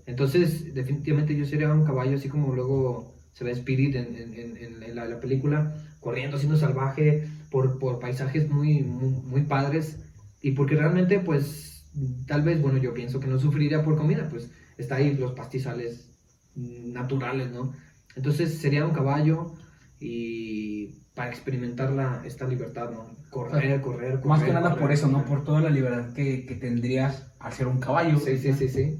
Entonces, 0.06 0.74
definitivamente 0.74 1.36
yo 1.36 1.46
sería 1.46 1.74
un 1.74 1.86
caballo 1.86 2.18
así 2.18 2.30
como 2.30 2.54
luego 2.54 3.11
se 3.34 3.44
ve 3.44 3.52
Spirit 3.52 3.96
en, 3.96 4.16
en- 4.16 4.58
en- 4.58 4.96
la, 4.96 5.06
la 5.06 5.20
película, 5.20 5.76
corriendo, 6.00 6.38
siendo 6.38 6.58
salvaje 6.58 7.28
por, 7.50 7.80
por 7.80 8.00
paisajes 8.00 8.50
muy, 8.50 8.82
muy, 8.82 9.10
muy 9.10 9.42
padres 9.44 9.98
y 10.42 10.52
porque 10.52 10.76
realmente 10.76 11.20
pues 11.20 11.86
tal 12.28 12.42
vez, 12.42 12.62
bueno, 12.62 12.78
yo 12.80 12.94
pienso 12.94 13.20
que 13.20 13.28
no 13.28 13.40
sufriría 13.40 13.84
por 13.84 13.98
comida, 13.98 14.28
pues 14.30 14.50
está 14.78 14.96
ahí 14.96 15.14
los 15.16 15.34
pastizales 15.34 16.10
naturales, 16.56 17.52
¿no? 17.52 17.74
Entonces 18.16 18.58
sería 18.58 18.86
un 18.86 18.92
caballo 18.94 19.54
y 20.00 20.88
para 21.14 21.30
experimentar 21.30 21.92
la, 21.92 22.22
esta 22.26 22.48
libertad, 22.48 22.90
¿no? 22.90 23.10
Correr, 23.30 23.80
correr, 23.82 24.14
correr. 24.20 24.26
Más 24.26 24.44
que 24.44 24.52
nada 24.52 24.70
correr, 24.72 24.82
por 24.82 24.92
eso, 24.92 25.08
¿no? 25.08 25.24
Por 25.26 25.44
toda 25.44 25.62
la 25.62 25.70
libertad 25.70 26.14
que, 26.14 26.46
que 26.46 26.56
tendrías 26.56 27.32
al 27.40 27.54
ser 27.54 27.68
un 27.68 27.80
caballo. 27.80 28.20
Sí, 28.20 28.38
sí, 28.38 28.54
sí, 28.54 28.68
sí. 28.70 29.00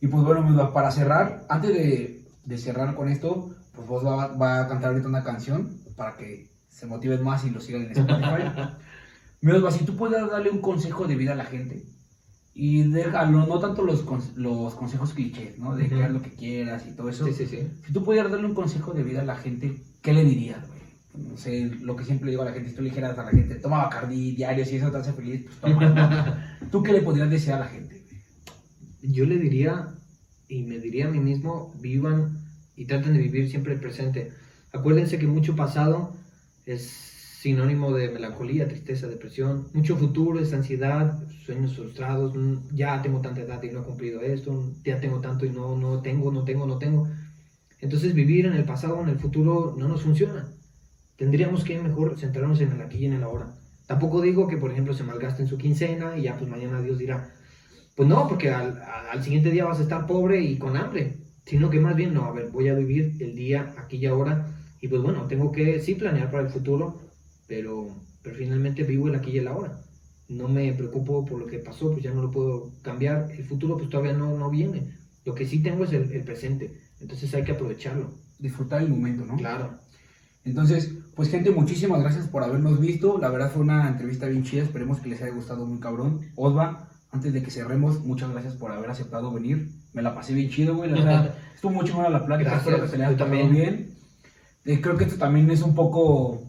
Y 0.00 0.06
pues 0.08 0.24
bueno, 0.24 0.44
pues, 0.46 0.68
para 0.70 0.90
cerrar, 0.90 1.46
antes 1.48 1.72
de, 1.72 2.11
de 2.44 2.58
cerrar 2.58 2.94
con 2.94 3.08
esto, 3.08 3.54
pues 3.74 3.86
vos 3.86 4.04
va, 4.04 4.28
va 4.34 4.60
a 4.60 4.68
cantar 4.68 4.90
ahorita 4.90 5.08
una 5.08 5.24
canción 5.24 5.78
para 5.96 6.16
que 6.16 6.50
se 6.68 6.86
motiven 6.86 7.22
más 7.22 7.44
y 7.44 7.50
lo 7.50 7.60
sigan 7.60 7.82
en 7.82 7.92
Spotify. 7.92 8.50
Mira, 9.40 9.70
si 9.70 9.84
tú 9.84 9.96
puedes 9.96 10.20
darle 10.30 10.50
un 10.50 10.60
consejo 10.60 11.04
de 11.06 11.16
vida 11.16 11.32
a 11.32 11.36
la 11.36 11.44
gente 11.44 11.84
y 12.54 12.82
déjalo, 12.84 13.46
no 13.46 13.58
tanto 13.58 13.82
los, 13.82 14.04
los 14.36 14.74
consejos 14.74 15.14
clichés, 15.14 15.58
¿no? 15.58 15.74
De 15.74 15.88
que 15.88 15.96
Ujú. 15.96 16.04
haz 16.04 16.10
lo 16.10 16.22
que 16.22 16.34
quieras 16.34 16.86
y 16.86 16.92
todo 16.92 17.08
eso. 17.08 17.24
Sí, 17.26 17.32
sí, 17.32 17.46
sí. 17.46 17.58
Si 17.86 17.92
tú 17.92 18.04
pudieras 18.04 18.30
darle 18.30 18.46
un 18.46 18.54
consejo 18.54 18.92
de 18.92 19.02
vida 19.02 19.22
a 19.22 19.24
la 19.24 19.36
gente, 19.36 19.82
¿qué 20.00 20.12
le 20.12 20.24
dirías, 20.24 20.66
güey? 20.68 20.82
No 21.14 21.36
sé, 21.36 21.70
lo 21.80 21.96
que 21.96 22.04
siempre 22.04 22.30
digo 22.30 22.42
a 22.42 22.46
la 22.46 22.52
gente, 22.52 22.70
si 22.70 22.76
tú 22.76 22.82
le 22.82 22.90
dijeras 22.90 23.18
a 23.18 23.24
la 23.24 23.30
gente, 23.30 23.56
toma 23.56 23.84
Bacardi 23.84 24.32
diario, 24.32 24.64
si 24.64 24.76
eso 24.76 24.90
te 24.90 24.98
hace 24.98 25.12
feliz, 25.12 25.44
pues 25.44 25.60
toma. 25.60 26.58
¿Tú 26.70 26.82
qué 26.82 26.92
le 26.92 27.02
podrías 27.02 27.28
decir 27.30 27.52
a 27.52 27.58
la 27.58 27.66
gente? 27.66 28.06
Yo 29.02 29.24
le 29.24 29.38
diría 29.38 29.94
y 30.52 30.62
me 30.62 30.78
diría 30.78 31.06
a 31.06 31.10
mí 31.10 31.18
mismo, 31.20 31.72
vivan 31.80 32.38
y 32.76 32.84
traten 32.84 33.14
de 33.14 33.20
vivir 33.20 33.48
siempre 33.50 33.72
el 33.74 33.80
presente. 33.80 34.32
Acuérdense 34.72 35.18
que 35.18 35.26
mucho 35.26 35.56
pasado 35.56 36.12
es 36.66 36.82
sinónimo 36.82 37.92
de 37.92 38.10
melancolía, 38.10 38.68
tristeza, 38.68 39.08
depresión. 39.08 39.66
Mucho 39.72 39.96
futuro 39.96 40.38
es 40.40 40.52
ansiedad, 40.52 41.18
sueños 41.44 41.74
frustrados. 41.76 42.34
mm, 42.34 42.74
Ya 42.74 43.00
tengo 43.02 43.20
tanta 43.20 43.40
edad 43.40 43.62
y 43.62 43.70
no 43.70 43.80
he 43.80 43.84
cumplido 43.84 44.20
esto. 44.20 44.50
Ya 44.84 45.00
tengo 45.00 45.20
tanto 45.20 45.46
y 45.46 45.50
no, 45.50 45.76
no 45.76 46.00
tengo, 46.02 46.30
no 46.30 46.44
tengo, 46.44 46.66
no 46.66 46.78
tengo. 46.78 47.08
Entonces 47.80 48.14
vivir 48.14 48.46
en 48.46 48.54
el 48.54 48.64
pasado 48.64 48.98
o 48.98 49.02
en 49.02 49.08
el 49.08 49.18
futuro 49.18 49.74
no 49.78 49.88
nos 49.88 50.02
funciona. 50.02 50.48
Tendríamos 51.16 51.64
que 51.64 51.78
mejor 51.80 52.18
centrarnos 52.18 52.60
en 52.60 52.72
el 52.72 52.80
aquí 52.82 52.98
y 52.98 53.06
en 53.06 53.14
el 53.14 53.22
ahora. 53.22 53.54
Tampoco 53.86 54.20
digo 54.20 54.48
que, 54.48 54.56
por 54.58 54.70
ejemplo, 54.70 54.94
se 54.94 55.02
malgasten 55.04 55.46
su 55.48 55.58
quincena 55.58 56.16
y 56.18 56.22
ya 56.22 56.36
pues 56.38 56.48
mañana 56.50 56.80
Dios 56.82 56.98
dirá, 56.98 57.30
pues 57.94 58.08
no, 58.08 58.26
porque 58.28 58.50
al, 58.50 58.80
al 59.10 59.22
siguiente 59.22 59.50
día 59.50 59.64
vas 59.66 59.78
a 59.78 59.82
estar 59.82 60.06
pobre 60.06 60.40
y 60.42 60.58
con 60.58 60.76
hambre, 60.76 61.18
sino 61.44 61.70
que 61.70 61.80
más 61.80 61.96
bien, 61.96 62.14
no, 62.14 62.24
a 62.24 62.32
ver, 62.32 62.50
voy 62.50 62.68
a 62.68 62.74
vivir 62.74 63.16
el 63.20 63.34
día 63.36 63.74
aquí 63.78 63.96
y 63.98 64.06
ahora, 64.06 64.46
y 64.80 64.88
pues 64.88 65.02
bueno, 65.02 65.26
tengo 65.26 65.52
que 65.52 65.80
sí 65.80 65.94
planear 65.94 66.30
para 66.30 66.44
el 66.44 66.50
futuro, 66.50 67.00
pero, 67.46 67.88
pero 68.22 68.36
finalmente 68.36 68.84
vivo 68.84 69.08
el 69.08 69.14
aquí 69.16 69.30
y 69.32 69.38
el 69.38 69.48
ahora. 69.48 69.80
No 70.28 70.48
me 70.48 70.72
preocupo 70.72 71.24
por 71.24 71.38
lo 71.40 71.46
que 71.46 71.58
pasó, 71.58 71.90
pues 71.92 72.02
ya 72.02 72.12
no 72.12 72.22
lo 72.22 72.30
puedo 72.30 72.72
cambiar, 72.82 73.30
el 73.32 73.44
futuro 73.44 73.76
pues 73.76 73.90
todavía 73.90 74.14
no, 74.14 74.36
no 74.38 74.50
viene. 74.50 74.96
Lo 75.24 75.34
que 75.34 75.46
sí 75.46 75.62
tengo 75.62 75.84
es 75.84 75.92
el, 75.92 76.10
el 76.12 76.24
presente, 76.24 76.80
entonces 77.00 77.32
hay 77.34 77.44
que 77.44 77.52
aprovecharlo. 77.52 78.18
Disfrutar 78.38 78.82
el 78.82 78.88
momento, 78.88 79.24
¿no? 79.24 79.36
Claro. 79.36 79.78
Entonces, 80.44 80.92
Pues 81.14 81.28
gente, 81.30 81.50
muchísimas 81.50 82.00
gracias 82.00 82.26
por 82.28 82.42
habernos 82.42 82.80
visto. 82.80 83.18
La 83.18 83.28
verdad 83.30 83.50
fue 83.52 83.62
una 83.62 83.88
entrevista 83.88 84.26
bien 84.28 84.42
chida. 84.44 84.62
Esperemos 84.62 85.00
que 85.00 85.08
les 85.10 85.22
haya 85.22 85.32
gustado 85.34 85.66
muy 85.66 85.78
cabrón. 85.78 86.32
Osva, 86.36 86.88
antes 87.12 87.32
de 87.32 87.42
que 87.42 87.50
cerremos, 87.50 88.00
muchas 88.00 88.30
gracias 88.30 88.54
por 88.54 88.72
haber 88.72 88.90
aceptado 88.90 89.30
venir. 89.32 89.70
Me 89.92 90.02
la 90.02 90.14
pasé 90.14 90.32
bien 90.34 90.50
chido, 90.50 90.74
güey. 90.76 90.90
La 90.90 90.96
verdad, 90.96 91.34
estuvo 91.54 91.72
muy 91.72 91.84
chingona 91.84 92.08
la 92.08 92.24
plática. 92.24 92.50
Gracias, 92.50 92.66
Espero 92.68 92.84
que 92.84 92.90
se 92.90 92.98
le 92.98 93.04
haya 93.04 93.24
bien. 93.26 93.94
Eh, 94.64 94.80
creo 94.80 94.96
que 94.96 95.04
esto 95.04 95.16
también 95.18 95.50
es 95.50 95.60
un 95.62 95.74
poco 95.74 96.42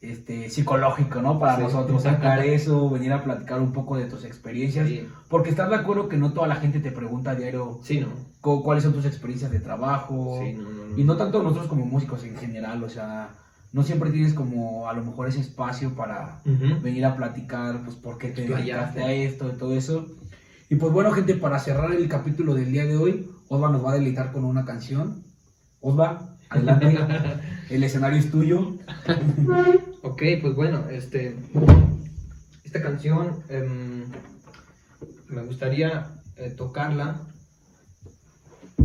este, 0.00 0.50
psicológico, 0.50 1.20
¿no? 1.22 1.38
Para 1.38 1.56
Sí. 1.56 1.62
nosotros 1.62 2.02
sacar 2.02 2.40
eso, 2.44 2.90
venir 2.90 3.12
a 3.12 3.24
platicar 3.24 3.60
un 3.60 3.72
poco 3.72 3.96
de 3.96 4.04
tus 4.06 4.24
experiencias. 4.24 4.86
Sí, 4.88 5.08
Porque 5.28 5.50
estás 5.50 5.70
de 5.70 5.76
acuerdo 5.76 6.08
que 6.08 6.16
no 6.18 6.32
toda 6.32 6.46
la 6.46 6.56
gente 6.56 6.80
te 6.80 6.90
pregunta 6.92 7.30
a 7.30 7.34
diario 7.34 7.80
sí, 7.82 8.00
no. 8.00 8.08
cu- 8.40 8.62
cuáles 8.62 8.84
son 8.84 8.92
tus 8.92 9.06
experiencias 9.06 9.50
de 9.50 9.60
trabajo. 9.60 10.40
No, 10.56 10.62
no. 10.70 10.98
Y 10.98 11.04
no 11.04 11.16
tanto 11.16 11.42
nosotros 11.42 11.66
como 11.68 11.86
músicos 11.86 12.22
en 12.24 12.36
general, 12.36 12.84
o 12.84 12.88
sea, 12.88 13.30
no 13.74 13.82
siempre 13.82 14.12
tienes 14.12 14.34
como 14.34 14.88
a 14.88 14.92
lo 14.92 15.02
mejor 15.04 15.28
ese 15.28 15.40
espacio 15.40 15.96
para 15.96 16.40
venir 16.80 17.04
a 17.04 17.16
platicar, 17.16 17.82
pues 17.82 17.96
por 17.96 18.18
qué 18.18 18.28
te 18.28 18.46
dedicaste 18.46 19.02
a 19.02 19.12
esto 19.12 19.50
y 19.52 19.58
todo 19.58 19.74
eso. 19.74 20.06
Y 20.70 20.76
pues 20.76 20.92
bueno, 20.92 21.10
gente, 21.10 21.34
para 21.34 21.58
cerrar 21.58 21.92
el 21.92 22.08
capítulo 22.08 22.54
del 22.54 22.70
día 22.70 22.86
de 22.86 22.96
hoy, 22.96 23.28
Osva 23.48 23.70
nos 23.70 23.84
va 23.84 23.90
a 23.90 23.94
deleitar 23.94 24.30
con 24.30 24.44
una 24.44 24.64
canción. 24.64 25.24
Osva, 25.80 26.36
adelante, 26.50 26.96
el 27.70 27.82
escenario 27.82 28.20
es 28.20 28.30
tuyo. 28.30 28.76
Ok, 30.02 30.22
pues 30.40 30.54
bueno, 30.54 30.88
este, 30.88 31.34
esta 32.62 32.80
canción 32.80 33.40
em, 33.48 34.04
me 35.26 35.42
gustaría 35.42 36.12
eh, 36.36 36.50
tocarla 36.56 37.22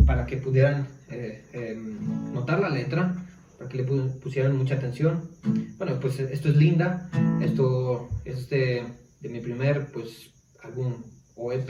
para 0.08 0.26
que 0.26 0.38
pudieran 0.38 0.88
eh, 1.12 1.46
em, 1.54 2.34
notar 2.34 2.60
la 2.60 2.70
letra, 2.70 3.14
para 3.60 3.70
que 3.70 3.78
le 3.78 3.86
pu- 3.86 4.20
pusieran 4.20 4.58
mucha 4.58 4.76
atención. 4.76 5.30
Bueno, 5.78 6.00
pues 6.00 6.20
esto 6.20 6.48
es 6.50 6.56
Linda, 6.56 7.10
esto 7.42 8.10
es 8.26 8.50
de, 8.50 8.84
de 9.20 9.30
mi 9.30 9.42
primer 9.42 9.92
pues, 9.92 10.32
álbum 10.64 10.94
o 11.36 11.52
EP, 11.54 11.70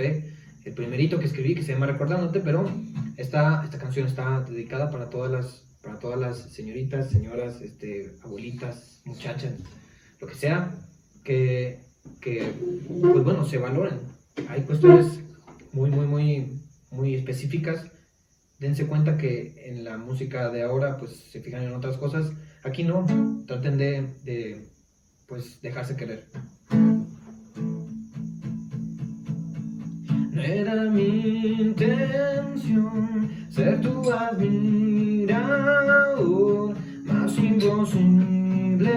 el 0.66 0.74
primerito 0.74 1.20
que 1.20 1.26
escribí 1.26 1.56
que 1.56 1.64
se 1.64 1.74
llama 1.74 1.88
Recordándote, 1.88 2.40
pero 2.42 2.70
esta, 3.18 3.64
esta 3.66 3.78
canción 3.80 4.08
está 4.08 4.42
dedicada 4.42 4.92
para 4.92 5.10
todas 5.10 5.32
las, 5.32 5.64
para 5.82 5.98
todas 6.00 6.20
las 6.20 6.38
señoritas, 6.54 7.10
señoras, 7.10 7.60
este, 7.62 8.16
abuelitas, 8.24 9.02
muchachas, 9.06 9.54
lo 10.22 10.28
que 10.28 10.36
sea, 10.36 10.76
que, 11.24 11.80
que 12.22 12.54
pues 12.90 13.24
bueno, 13.24 13.46
se 13.46 13.58
valoren. 13.58 14.00
Hay 14.48 14.62
cuestiones 14.62 15.08
muy, 15.74 15.90
muy, 15.90 16.06
muy, 16.06 16.62
muy 16.92 17.16
específicas. 17.16 17.86
Dense 18.60 18.86
cuenta 18.88 19.18
que 19.18 19.56
en 19.70 19.86
la 19.86 19.98
música 19.98 20.50
de 20.50 20.64
ahora 20.64 20.98
pues 20.98 21.16
se 21.16 21.40
fijan 21.40 21.64
en 21.64 21.74
otras 21.74 21.96
cosas. 21.96 22.34
Aquí 22.64 22.84
no, 22.84 23.06
traten 23.48 23.78
de, 23.78 24.02
de 24.26 24.68
pues 25.28 25.62
dejarse 25.62 25.96
querer. 25.96 26.26
No 30.32 30.42
era 30.42 30.90
mi 30.90 31.62
intención 31.62 33.30
ser 33.50 33.80
tu 33.80 34.12
admirador, 34.12 35.36
más 37.06 37.38
imposible 37.38 38.92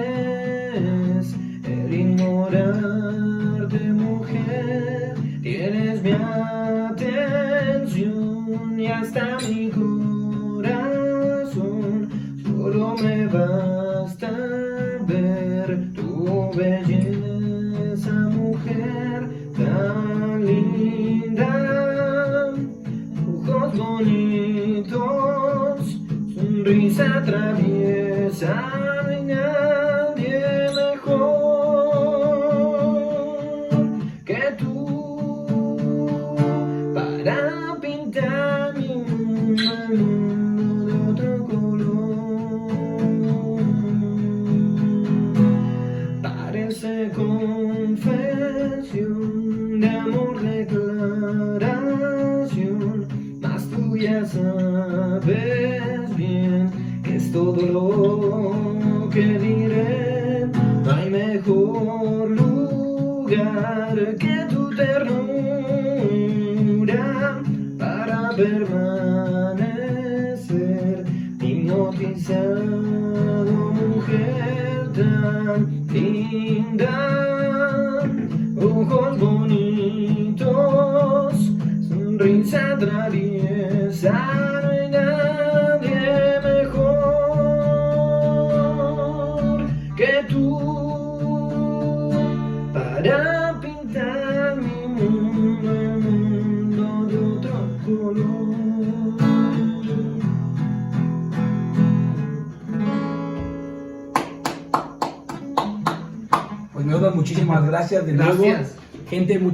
es 0.75 1.35
el 1.69 1.95
ignorarte, 1.95 3.79
mujer. 3.93 5.15
Tienes 5.41 6.03
mi 6.03 6.11
atención 6.11 6.32
y 8.83 8.87
hasta 8.87 9.39
mi 9.49 9.71
corazón. 9.71 10.73
Solo 12.43 12.97
me 12.97 13.27
basta 13.29 14.31
ver 15.07 15.93
tu 15.95 16.51
belleza, 16.57 18.13
mujer 18.13 19.29
tan 19.57 20.45
linda. 20.45 21.53
Ojos 23.29 23.79
bonitos, 23.79 25.01
sonrisa 26.35 27.23
traviesa, 27.25 28.55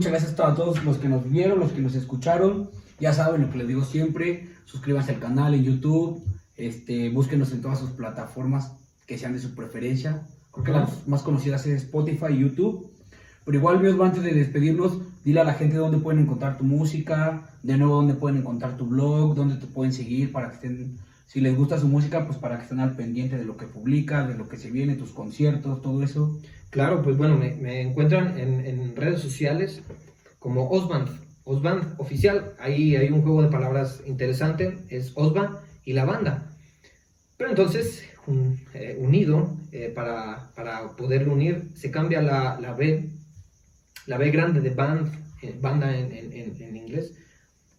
muchas 0.09 0.23
gracias 0.23 0.41
a 0.41 0.55
todos 0.55 0.83
los 0.85 0.97
que 0.97 1.09
nos 1.09 1.29
vieron, 1.29 1.61
los 1.61 1.73
que 1.73 1.83
nos 1.83 1.95
escucharon. 1.95 2.71
Ya 2.99 3.13
saben 3.13 3.43
lo 3.43 3.51
que 3.51 3.59
les 3.59 3.69
digo 3.69 3.85
siempre, 3.85 4.49
suscríbanse 4.65 5.13
al 5.13 5.21
canal 5.21 5.55
en 5.55 5.65
YouTube, 5.65 6.25
este, 6.57 7.11
búsquenos 7.11 7.53
en 7.53 7.61
todas 7.61 7.79
sus 7.79 7.91
plataformas 7.91 8.73
que 9.07 9.19
sean 9.19 9.35
de 9.35 9.39
su 9.39 9.55
preferencia. 9.55 10.23
Creo 10.51 10.65
que 10.65 10.73
las 10.73 11.07
más 11.07 11.23
conocidas 11.23 11.67
es 11.67 11.83
Spotify 11.83 12.33
y 12.33 12.39
YouTube. 12.39 12.91
Pero 13.45 13.59
igual, 13.59 13.81
Miosba, 13.81 14.07
antes 14.07 14.23
de 14.23 14.33
despedirnos, 14.33 14.99
dile 15.25 15.41
a 15.41 15.45
la 15.45 15.55
gente 15.55 15.77
dónde 15.77 15.99
pueden 15.99 16.23
encontrar 16.23 16.57
tu 16.57 16.65
música, 16.65 17.51
de 17.63 17.77
nuevo 17.77 17.97
dónde 17.97 18.15
pueden 18.15 18.39
encontrar 18.39 18.77
tu 18.77 18.87
blog, 18.87 19.35
dónde 19.35 19.57
te 19.57 19.67
pueden 19.67 19.93
seguir 19.93 20.33
para 20.33 20.49
que 20.49 20.55
estén, 20.55 20.99
si 21.27 21.41
les 21.41 21.57
gusta 21.57 21.79
su 21.79 21.87
música, 21.87 22.27
pues 22.27 22.39
para 22.39 22.57
que 22.57 22.63
estén 22.63 22.81
al 22.81 22.97
pendiente 22.97 23.37
de 23.37 23.45
lo 23.45 23.57
que 23.57 23.67
publica, 23.67 24.27
de 24.27 24.37
lo 24.37 24.49
que 24.49 24.57
se 24.57 24.71
viene, 24.71 24.97
tus 24.97 25.11
conciertos, 25.11 25.83
todo 25.83 26.03
eso. 26.03 26.39
Claro, 26.71 27.03
pues 27.03 27.17
bueno, 27.17 27.37
me, 27.37 27.81
encuentran 27.81 28.39
en, 28.39 28.95
redes 28.97 29.21
sociales 29.21 29.83
como 30.39 30.69
Osband, 30.71 31.09
Osband 31.45 31.95
oficial. 31.99 32.55
Ahí 32.59 32.95
hay 32.97 33.11
un 33.11 33.23
juego 33.23 33.43
de 33.43 33.49
palabras 33.49 34.03
interesante, 34.07 34.79
es 34.91 35.13
Osba 35.15 35.63
y 35.85 35.93
la 35.95 36.05
banda. 36.05 36.53
Pero 37.39 37.51
entonces, 37.51 38.05
eh, 38.75 38.97
unido, 39.01 39.57
eh, 39.73 39.93
para, 39.95 40.51
para 40.55 40.95
poderlo 40.97 41.33
unir, 41.33 41.71
se 41.75 41.91
cambia 41.91 42.21
la, 42.21 42.59
la 42.61 42.75
B, 42.75 43.09
la 44.07 44.19
B 44.19 44.31
grande 44.31 44.61
de 44.61 44.71
band, 44.71 45.13
eh, 45.43 45.57
banda 45.61 45.97
en- 45.97 46.13
en- 46.13 46.57
en 46.61 46.77
inglés, 46.77 47.15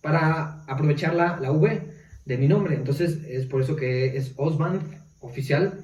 para 0.01 0.63
aprovechar 0.67 1.13
la, 1.15 1.39
la 1.39 1.51
V 1.51 1.81
de 2.25 2.37
mi 2.37 2.47
nombre. 2.47 2.75
Entonces, 2.75 3.19
es 3.27 3.45
por 3.45 3.61
eso 3.61 3.75
que 3.75 4.17
es 4.17 4.33
Osband 4.37 4.81
oficial 5.19 5.81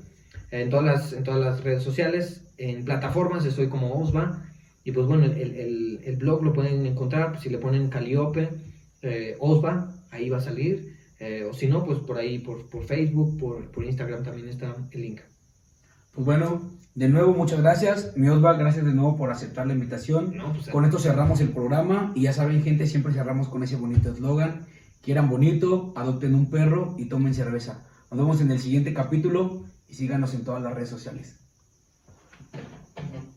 en 0.52 0.70
todas 0.70 0.86
las, 0.86 1.14
en 1.14 1.24
todas 1.24 1.42
las 1.42 1.64
redes 1.64 1.84
sociales, 1.84 2.42
en 2.58 2.86
plataformas 2.86 3.46
estoy 3.46 3.68
como 3.70 3.94
Osva. 4.00 4.42
Y 4.84 4.92
pues 4.92 5.08
bueno, 5.08 5.26
el, 5.26 5.34
el- 5.34 6.00
el 6.04 6.16
blog 6.18 6.44
lo 6.44 6.54
pueden 6.54 6.86
encontrar, 6.86 7.32
pues, 7.32 7.42
si 7.44 7.50
le 7.50 7.58
ponen 7.58 7.90
Caliope, 7.90 8.50
eh, 9.02 9.36
Osva, 9.40 9.94
ahí 10.12 10.30
va 10.30 10.38
a 10.38 10.42
salir. 10.42 10.96
eh, 11.20 11.48
o 11.50 11.54
si 11.54 11.68
no, 11.68 11.86
pues 11.86 12.00
por 12.00 12.18
ahí, 12.18 12.40
por, 12.40 12.68
por 12.70 12.84
Facebook, 12.84 13.38
por, 13.40 13.72
por 13.72 13.84
Instagram 13.86 14.24
también 14.24 14.50
está 14.50 14.76
el 14.92 15.02
link. 15.02 15.22
Pues 16.14 16.26
bueno, 16.26 16.72
de 16.94 17.08
nuevo 17.10 17.34
muchas 17.34 17.62
gracias. 17.62 18.16
Mi 18.18 18.28
Osva, 18.30 18.54
gracias 18.58 18.86
de 18.86 18.94
nuevo 18.94 19.16
por 19.18 19.32
aceptar 19.32 19.66
la 19.66 19.74
invitación. 19.74 20.36
No, 20.36 20.52
pues, 20.54 20.68
Con 20.70 20.84
esto 20.86 21.00
cerramos 21.00 21.40
el 21.42 21.50
programa 21.50 22.12
y 22.16 22.24
ya 22.24 22.34
saben 22.34 22.64
gente, 22.64 22.86
siempre 22.86 23.14
cerramos 23.14 23.48
con 23.48 23.64
ese 23.64 23.76
bonito 23.78 24.12
eslogan. 24.12 24.66
Quieran 25.02 25.30
bonito, 25.30 25.94
adopten 25.96 26.36
un 26.36 26.50
perro 26.50 26.96
y 26.98 27.06
tomen 27.06 27.34
cerveza. 27.34 27.86
Nos 28.12 28.20
vemos 28.20 28.42
en 28.42 28.52
el 28.52 28.60
siguiente 28.60 28.94
capítulo 28.94 29.64
y 29.88 29.94
síganos 29.96 30.34
en 30.34 30.44
todas 30.44 30.62
las 30.62 30.74
redes 30.74 30.90
sociales. 30.90 31.40
him. 33.14 33.35